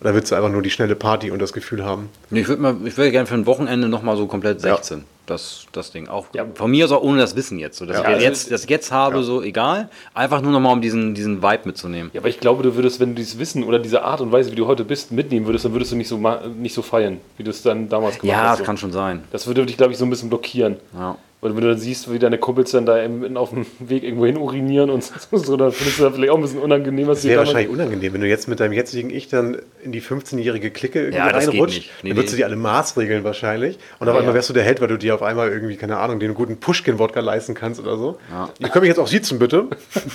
Oder 0.00 0.14
willst 0.14 0.30
du 0.32 0.34
einfach 0.34 0.50
nur 0.50 0.62
die 0.62 0.70
schnelle 0.70 0.96
Party 0.96 1.30
und 1.30 1.40
das 1.42 1.52
Gefühl 1.52 1.84
haben? 1.84 2.08
Ich 2.30 2.48
würde 2.48 2.62
mal, 2.62 2.74
ich 2.86 2.96
würde 2.96 3.10
gerne 3.10 3.26
für 3.26 3.34
ein 3.34 3.44
Wochenende 3.44 3.86
noch 3.88 4.02
mal 4.02 4.16
so 4.16 4.26
komplett 4.26 4.62
Ja. 4.62 4.76
16. 4.76 5.04
Das, 5.26 5.66
das 5.72 5.92
Ding 5.92 6.08
auch. 6.08 6.26
Ja. 6.32 6.44
Von 6.54 6.70
mir 6.72 6.86
aus 6.86 6.90
auch 6.90 7.02
ohne 7.02 7.18
das 7.20 7.36
Wissen 7.36 7.58
jetzt. 7.58 7.76
So, 7.78 7.84
dass 7.86 7.98
Ja, 7.98 8.02
ich 8.02 8.08
also- 8.08 8.24
jetzt, 8.26 8.50
das 8.50 8.64
ich 8.64 8.70
jetzt 8.70 8.90
habe, 8.90 9.22
so 9.22 9.42
egal. 9.42 9.88
Einfach 10.14 10.40
nur 10.40 10.50
noch 10.52 10.58
mal 10.58 10.72
um 10.72 10.80
diesen, 10.80 11.14
diesen 11.14 11.40
Vibe 11.42 11.60
mitzunehmen. 11.66 12.10
Ja, 12.14 12.20
aber 12.20 12.28
ich 12.30 12.40
glaube, 12.40 12.62
du 12.64 12.74
würdest, 12.74 12.98
wenn 12.98 13.10
du 13.10 13.14
dieses 13.16 13.38
Wissen 13.38 13.62
oder 13.62 13.78
diese 13.78 14.02
Art 14.02 14.20
und 14.22 14.32
Weise, 14.32 14.50
wie 14.50 14.56
du 14.56 14.66
heute 14.66 14.84
bist, 14.84 15.12
mitnehmen 15.12 15.46
würdest, 15.46 15.66
dann 15.66 15.72
würdest 15.72 15.92
du 15.92 15.96
nicht 15.96 16.08
so, 16.08 16.16
nicht 16.56 16.74
so 16.74 16.82
feiern, 16.82 17.18
wie 17.36 17.44
du 17.44 17.50
es 17.50 17.62
dann 17.62 17.88
damals 17.88 18.18
gemacht 18.18 18.36
Ja, 18.36 18.42
hast. 18.44 18.50
das 18.52 18.58
so. 18.60 18.64
kann 18.64 18.76
schon 18.78 18.92
sein. 18.92 19.22
Das 19.30 19.46
würde 19.46 19.64
dich, 19.66 19.76
glaube 19.76 19.92
ich, 19.92 19.98
so 19.98 20.04
ein 20.04 20.10
bisschen 20.10 20.30
blockieren. 20.30 20.76
Ja. 20.94 21.16
Oder 21.42 21.54
wenn 21.54 21.62
du 21.62 21.68
dann 21.68 21.78
siehst, 21.78 22.12
wie 22.12 22.18
deine 22.18 22.36
Kumpels 22.36 22.70
dann 22.72 22.84
da 22.84 22.98
im, 22.98 23.36
auf 23.38 23.50
dem 23.50 23.64
Weg 23.78 24.02
irgendwo 24.02 24.26
hin 24.26 24.36
urinieren 24.36 24.90
und 24.90 25.02
so, 25.32 25.56
dann 25.56 25.72
findest 25.72 25.98
du 25.98 26.04
das 26.04 26.14
vielleicht 26.14 26.30
auch 26.30 26.36
ein 26.36 26.42
bisschen 26.42 26.60
unangenehm, 26.60 27.06
was 27.06 27.18
Das 27.18 27.28
wäre 27.28 27.38
wahrscheinlich 27.38 27.70
unangenehm, 27.70 28.12
wenn 28.12 28.20
du 28.20 28.28
jetzt 28.28 28.46
mit 28.46 28.60
deinem 28.60 28.74
jetzigen 28.74 29.08
Ich 29.08 29.28
dann 29.28 29.56
in 29.82 29.92
die 29.92 30.02
15-jährige 30.02 30.70
Clique 30.70 30.98
irgendwie 31.00 31.16
Ja, 31.16 31.28
reinrutscht. 31.28 31.90
Nee, 32.02 32.10
dann 32.10 32.18
würdest 32.18 32.34
du 32.34 32.36
die 32.36 32.44
alle 32.44 32.56
maßregeln 32.56 33.24
wahrscheinlich. 33.24 33.78
Und 34.00 34.08
auf 34.08 34.14
Ja, 34.14 34.20
einmal 34.20 34.34
wärst 34.34 34.50
du 34.50 34.52
der 34.52 34.64
Held, 34.64 34.82
weil 34.82 34.88
du 34.88 34.98
dir 34.98 35.14
auf 35.14 35.22
einmal 35.22 35.48
irgendwie, 35.48 35.76
keine 35.76 35.96
Ahnung, 35.96 36.20
den 36.20 36.34
guten 36.34 36.58
Pushkin-Wodka 36.58 37.20
leisten 37.20 37.54
kannst 37.54 37.80
oder 37.80 37.96
so. 37.96 38.18
Ja. 38.30 38.50
Ihr 38.58 38.68
könnt 38.68 38.82
mich 38.82 38.88
jetzt 38.90 38.98
auch 38.98 39.08
sitzen, 39.08 39.38
bitte. 39.38 39.68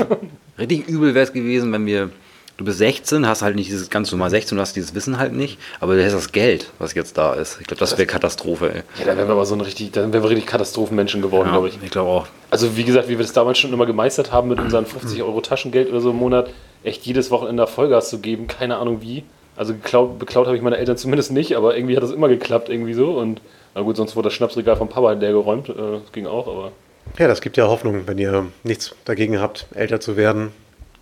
Richtig 0.60 0.88
übel 0.88 1.16
wäre 1.16 1.26
es 1.26 1.34
gewesen, 1.34 1.72
wenn 1.72 1.88
wir. 1.88 2.12
Du 2.58 2.64
bist 2.64 2.78
16, 2.78 3.28
hast 3.28 3.42
halt 3.42 3.58
nicht 3.58 3.70
dieses 3.70 3.90
ganz 3.90 4.12
normal 4.12 4.30
16, 4.30 4.56
du 4.56 4.62
hast 4.62 4.78
dieses 4.78 4.96
Wissen 4.96 5.20
halt 5.20 5.34
nicht, 5.34 5.60
aber 5.82 5.96
du 5.96 6.06
hast 6.06 6.14
das 6.14 6.32
Geld, 6.32 6.72
was 6.80 6.94
jetzt 6.94 7.18
da 7.18 7.34
ist. 7.34 7.60
Ich 7.60 7.68
glaube, 7.68 7.82
das 7.82 7.98
wäre 7.98 8.06
Katastrophe, 8.08 8.74
ey. 8.74 8.84
Ja, 9.00 9.06
dann 9.08 9.18
wären 9.18 9.28
wir 9.28 9.34
aber 9.34 9.46
so 9.46 9.56
ein 9.56 9.62
richtig, 9.62 9.92
dann 9.92 10.14
wären 10.14 10.24
wir 10.24 10.30
richtig 10.30 10.46
Katastrophenmenschen 10.48 11.22
geworden, 11.22 11.50
glaube 11.52 11.68
ich. 11.68 11.78
ich 11.84 11.92
glaube 11.92 12.10
auch. 12.10 12.28
Also 12.52 12.78
wie 12.78 12.86
gesagt, 12.86 13.10
wie 13.10 13.18
wir 13.18 13.26
das 13.26 13.34
damals 13.34 13.58
schon 13.58 13.74
immer 13.74 13.86
gemeistert 13.86 14.32
haben 14.32 14.48
mit 14.48 14.60
unseren 14.62 14.86
50 14.86 15.22
Euro 15.22 15.42
Taschengeld 15.42 15.90
oder 15.90 16.00
so 16.00 16.12
im 16.12 16.16
Monat, 16.16 16.50
echt 16.86 17.06
jedes 17.06 17.30
Wochenende 17.30 17.68
Vollgas 17.68 18.10
zu 18.10 18.20
geben, 18.20 18.48
keine 18.48 18.78
Ahnung 18.78 19.02
wie. 19.02 19.26
Also 19.58 19.74
geklaut, 19.74 20.18
beklaut 20.18 20.48
habe 20.48 20.56
ich 20.56 20.64
meine 20.64 20.78
Eltern 20.78 20.96
zumindest 20.96 21.32
nicht, 21.32 21.58
aber 21.58 21.76
irgendwie 21.76 21.98
hat 21.98 22.04
das 22.04 22.12
immer 22.12 22.30
geklappt 22.30 22.70
irgendwie 22.70 22.94
so 22.94 23.18
und 23.18 23.42
na 23.74 23.82
gut, 23.82 23.98
sonst 23.98 24.16
wurde 24.16 24.28
das 24.28 24.34
Schnapsregal 24.34 24.78
vom 24.78 24.88
Papa 24.88 25.12
leer 25.12 25.32
geräumt, 25.34 25.68
äh, 25.68 25.74
das 25.76 26.12
ging 26.14 26.26
auch, 26.26 26.48
aber 26.48 26.72
Ja, 27.18 27.28
das 27.28 27.42
gibt 27.42 27.58
ja 27.58 27.68
Hoffnung, 27.68 28.04
wenn 28.06 28.18
ihr 28.18 28.46
nichts 28.64 28.96
dagegen 29.04 29.42
habt, 29.42 29.68
älter 29.74 30.00
zu 30.00 30.16
werden. 30.16 30.52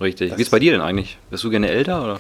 Richtig. 0.03 0.37
Wie 0.37 0.41
ist 0.41 0.51
bei 0.51 0.59
dir 0.59 0.71
denn 0.71 0.81
eigentlich? 0.81 1.17
Bist 1.31 1.43
du 1.43 1.49
gerne 1.49 1.69
älter 1.69 2.03
oder? 2.03 2.19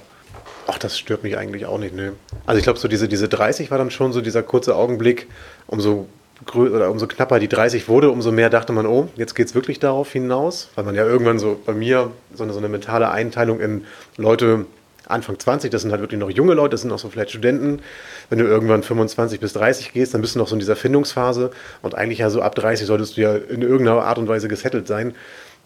Ach, 0.67 0.77
das 0.77 0.97
stört 0.97 1.23
mich 1.23 1.37
eigentlich 1.37 1.65
auch 1.65 1.77
nicht, 1.77 1.93
ne. 1.93 2.13
Also 2.45 2.57
ich 2.57 2.63
glaube, 2.63 2.79
so 2.79 2.87
diese, 2.87 3.07
diese 3.07 3.27
30 3.27 3.69
war 3.69 3.77
dann 3.77 3.91
schon 3.91 4.13
so 4.13 4.21
dieser 4.21 4.43
kurze 4.43 4.75
Augenblick, 4.75 5.27
umso 5.67 6.07
oder 6.53 6.89
umso 6.89 7.07
knapper 7.07 7.39
die 7.39 7.47
30 7.47 7.87
wurde, 7.87 8.09
umso 8.09 8.31
mehr 8.31 8.49
dachte 8.49 8.73
man, 8.73 8.85
oh, 8.85 9.07
jetzt 9.15 9.33
geht 9.35 9.47
es 9.47 9.55
wirklich 9.55 9.79
darauf 9.79 10.11
hinaus. 10.11 10.69
Weil 10.75 10.83
man 10.83 10.95
ja 10.95 11.05
irgendwann 11.05 11.39
so 11.39 11.59
bei 11.65 11.73
mir 11.73 12.11
so 12.33 12.43
eine, 12.43 12.53
so 12.53 12.59
eine 12.59 12.69
mentale 12.69 13.11
Einteilung 13.11 13.59
in 13.59 13.85
Leute 14.17 14.65
Anfang 15.05 15.37
20, 15.37 15.69
das 15.69 15.81
sind 15.81 15.91
halt 15.91 16.01
wirklich 16.01 16.19
noch 16.19 16.29
junge 16.29 16.53
Leute, 16.53 16.71
das 16.71 16.81
sind 16.81 16.91
auch 16.91 16.99
so 16.99 17.09
vielleicht 17.09 17.31
Studenten. 17.31 17.81
Wenn 18.29 18.39
du 18.39 18.45
irgendwann 18.45 18.83
25 18.83 19.39
bis 19.39 19.53
30 19.53 19.91
gehst, 19.91 20.13
dann 20.13 20.21
bist 20.21 20.35
du 20.35 20.39
noch 20.39 20.47
so 20.47 20.55
in 20.55 20.59
dieser 20.59 20.77
Findungsphase 20.77 21.51
und 21.81 21.95
eigentlich 21.95 22.19
ja 22.19 22.29
so 22.29 22.41
ab 22.41 22.55
30 22.55 22.87
solltest 22.87 23.17
du 23.17 23.21
ja 23.21 23.35
in 23.35 23.61
irgendeiner 23.61 24.03
Art 24.03 24.17
und 24.17 24.27
Weise 24.27 24.47
gesettelt 24.47 24.87
sein. 24.87 25.13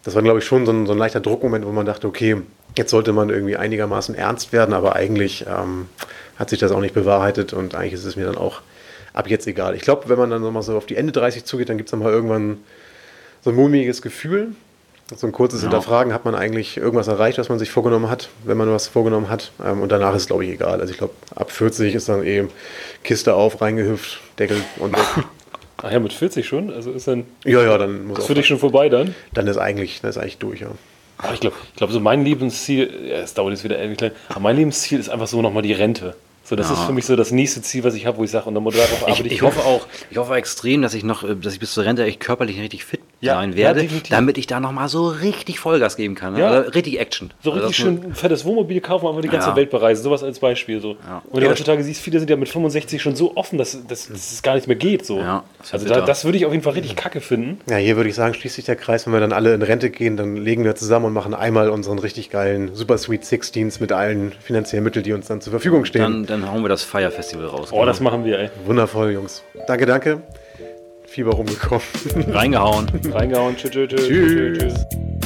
Das 0.07 0.15
war, 0.15 0.21
glaube 0.21 0.39
ich, 0.39 0.45
schon 0.45 0.65
so 0.65 0.71
ein, 0.71 0.85
so 0.85 0.93
ein 0.93 0.97
leichter 0.97 1.19
Druckmoment, 1.19 1.65
wo 1.65 1.71
man 1.73 1.85
dachte, 1.85 2.07
okay, 2.07 2.38
jetzt 2.77 2.91
sollte 2.91 3.11
man 3.11 3.29
irgendwie 3.29 3.57
einigermaßen 3.57 4.15
ernst 4.15 4.53
werden, 4.53 4.73
aber 4.73 4.95
eigentlich 4.95 5.45
ähm, 5.49 5.89
hat 6.38 6.49
sich 6.49 6.59
das 6.59 6.71
auch 6.71 6.79
nicht 6.79 6.93
bewahrheitet 6.93 7.51
und 7.51 7.75
eigentlich 7.75 7.91
ist 7.91 8.05
es 8.05 8.15
mir 8.15 8.25
dann 8.25 8.38
auch 8.38 8.61
ab 9.11 9.29
jetzt 9.29 9.47
egal. 9.47 9.75
Ich 9.75 9.81
glaube, 9.81 10.07
wenn 10.07 10.17
man 10.17 10.29
dann 10.29 10.41
nochmal 10.41 10.63
so 10.63 10.77
auf 10.77 10.85
die 10.85 10.95
Ende 10.95 11.11
30 11.11 11.43
zugeht, 11.43 11.67
dann 11.67 11.75
gibt 11.75 11.89
es 11.89 11.91
dann 11.91 11.99
mal 11.99 12.13
irgendwann 12.13 12.59
so 13.41 13.49
ein 13.49 13.57
mulmiges 13.57 14.01
Gefühl. 14.01 14.55
So 15.13 15.27
ein 15.27 15.34
kurzes 15.34 15.59
Hinterfragen, 15.59 16.13
hat 16.13 16.23
man 16.23 16.35
eigentlich 16.35 16.77
irgendwas 16.77 17.09
erreicht, 17.09 17.38
was 17.38 17.49
man 17.49 17.59
sich 17.59 17.69
vorgenommen 17.69 18.09
hat, 18.09 18.29
wenn 18.45 18.55
man 18.55 18.71
was 18.71 18.88
vorgenommen 18.88 19.27
hat. 19.27 19.51
Ähm, 19.61 19.81
und 19.81 19.91
danach 19.91 20.15
ist 20.15 20.21
es, 20.21 20.27
glaube 20.27 20.45
ich, 20.45 20.51
egal. 20.51 20.79
Also 20.79 20.89
ich 20.89 20.99
glaube, 20.99 21.15
ab 21.35 21.51
40 21.51 21.93
ist 21.93 22.07
dann 22.07 22.23
eh 22.23 22.47
Kiste 23.03 23.34
auf, 23.34 23.59
reingehüpft, 23.59 24.21
Deckel 24.39 24.63
und 24.77 24.93
weg. 24.93 25.25
ach 25.81 25.91
ja, 25.91 25.99
mit 25.99 26.13
40 26.13 26.45
schon, 26.45 26.73
also 26.73 26.91
ist 26.91 27.07
dann, 27.07 27.25
ja, 27.45 27.61
ja, 27.61 27.77
dann 27.77 28.07
muss 28.07 28.19
ist 28.19 28.27
für 28.27 28.33
dich 28.33 28.47
schon 28.47 28.59
vorbei 28.59 28.89
dann? 28.89 29.15
dann 29.33 29.47
ist 29.47 29.57
eigentlich, 29.57 30.01
dann 30.01 30.09
ist 30.09 30.17
eigentlich 30.17 30.37
durch, 30.37 30.61
ja. 30.61 30.69
Aber 31.19 31.33
ich 31.33 31.39
glaube, 31.39 31.55
ich 31.71 31.77
glaub, 31.77 31.91
so 31.91 31.99
mein 31.99 32.23
Lebensziel, 32.23 32.89
ja, 33.09 33.17
es 33.17 33.33
dauert 33.33 33.51
jetzt 33.51 33.63
wieder 33.63 33.79
ewig 33.79 33.99
lang, 33.99 34.11
aber 34.29 34.39
mein 34.39 34.55
Lebensziel 34.55 34.99
ist 34.99 35.09
einfach 35.09 35.27
so 35.27 35.41
nochmal 35.41 35.63
die 35.63 35.73
Rente. 35.73 36.15
So, 36.49 36.56
das 36.56 36.69
Ja. 36.69 36.76
ist 36.76 36.84
für 36.84 36.94
mich 36.94 37.06
so 37.06 37.18
das 37.18 37.32
nächste 37.32 37.61
Ziel, 37.61 37.84
was 37.84 37.94
ich 37.94 38.06
habe, 38.06 38.18
wo 38.19 38.24
ich 38.24 38.32
sage, 38.32 38.45
und 38.48 38.56
dann 38.56 38.64
darauf 38.64 38.90
Ich, 39.02 39.03
arbeite 39.03 39.28
ich 39.28 39.41
hoffe 39.41 39.60
auch, 39.65 39.86
ich 40.10 40.18
hoffe 40.18 40.34
extrem, 40.36 40.82
dass 40.82 40.94
ich 40.94 41.03
noch, 41.03 41.24
äh, 41.26 41.36
dass 41.36 41.53
ich 41.53 41.60
bis 41.60 41.74
zur 41.74 41.84
Rente 41.84 42.06
echt 42.06 42.22
körperlich 42.22 42.57
richtig 42.61 42.86
fit 42.86 43.02
Ja, 43.19 43.34
sein 43.36 43.52
ja, 43.52 43.57
werde, 43.57 43.82
definitiv. 43.82 44.10
damit 44.11 44.38
ich 44.38 44.48
da 44.48 44.61
nochmal 44.61 44.88
so 44.88 45.10
richtig 45.10 45.60
Vollgas 45.60 45.98
geben 45.98 46.15
kann. 46.15 46.34
Ne? 46.36 46.40
Ja. 46.40 46.49
Oder 46.49 46.74
richtig 46.74 46.99
Action. 47.02 47.34
So 47.44 47.52
Also 47.52 47.64
richtig 47.65 47.84
schön 47.84 48.02
ein 48.02 48.15
fettes 48.15 48.45
Wohnmobil 48.45 48.80
kaufen 48.80 49.06
und 49.07 49.10
einfach 49.10 49.24
die 49.24 49.28
ganze 49.28 49.49
Ja. 49.49 49.56
Welt 49.57 49.69
bereisen. 49.72 50.03
Sowas 50.03 50.24
als 50.24 50.40
Beispiel. 50.40 50.80
So. 50.80 50.91
Ja. 51.06 51.22
Und 51.26 51.34
wenn 51.34 51.44
du 51.44 51.49
heutzutage 51.49 51.84
siehst, 51.84 51.99
viele 52.02 52.19
sind 52.19 52.30
ja 52.30 52.38
mit 52.38 52.48
65 52.48 53.02
schon 53.02 53.18
so 53.18 53.36
offen, 53.36 53.57
dass, 53.57 53.72
dass, 53.86 54.07
dass 54.07 54.32
es 54.32 54.41
gar 54.41 54.56
nicht 54.56 54.68
mehr 54.68 54.78
geht. 54.78 55.06
So. 55.06 55.19
Ja, 55.19 55.44
also 55.74 55.86
da, 55.86 55.99
das 55.99 56.24
würde 56.24 56.38
ich 56.38 56.45
auf 56.45 56.53
jeden 56.53 56.64
Fall 56.64 56.74
richtig 56.74 56.95
kacke 56.95 57.19
finden. 57.19 57.60
Ja, 57.69 57.76
hier 57.76 57.98
würde 57.98 58.07
ich 58.10 58.15
sagen, 58.15 58.34
schließt 58.34 58.56
sich 58.56 58.64
der 58.64 58.78
Kreis, 58.78 59.06
wenn 59.06 59.11
wir 59.11 59.19
dann 59.19 59.34
alle 59.34 59.53
in 59.53 59.61
Rente 59.64 59.90
gehen, 59.90 60.15
dann 60.15 60.38
legen 60.38 60.64
wir 60.64 60.76
zusammen 60.76 61.07
und 61.07 61.14
machen 61.14 61.34
einmal 61.34 61.69
unseren 61.69 61.99
richtig 61.99 62.30
geilen 62.30 62.74
Super 62.74 62.98
Sweet 62.98 63.24
16s 63.24 63.82
mit 63.82 63.91
allen 63.91 64.32
finanziellen 64.40 64.86
Mitteln, 64.86 65.03
die 65.03 65.11
uns 65.11 65.28
dann 65.28 65.41
zur 65.41 65.52
Verfügung 65.52 65.84
stehen. 65.84 66.02
Dann, 66.02 66.26
dann 66.26 66.36
hauen 66.45 66.61
wir 66.64 66.69
das 66.69 66.84
Fire 66.84 67.11
Festival 67.11 67.47
raus. 67.47 67.69
Oh, 67.72 67.85
das 67.85 67.99
machen 67.99 68.26
wir, 68.26 68.39
ey. 68.39 68.49
Wundervoll, 68.65 69.11
Jungs. 69.14 69.43
Danke, 69.68 69.85
danke. 69.85 70.22
Fieber 71.05 71.31
rumgekommen. 71.31 71.84
Reingehauen. 72.31 72.88
Reingehauen. 73.11 73.55
Tschüss, 73.55 73.72
tschüss, 73.72 73.89
tschüss. 73.89 74.07
Tschüss. 74.07 74.57
tschüss. 74.59 75.16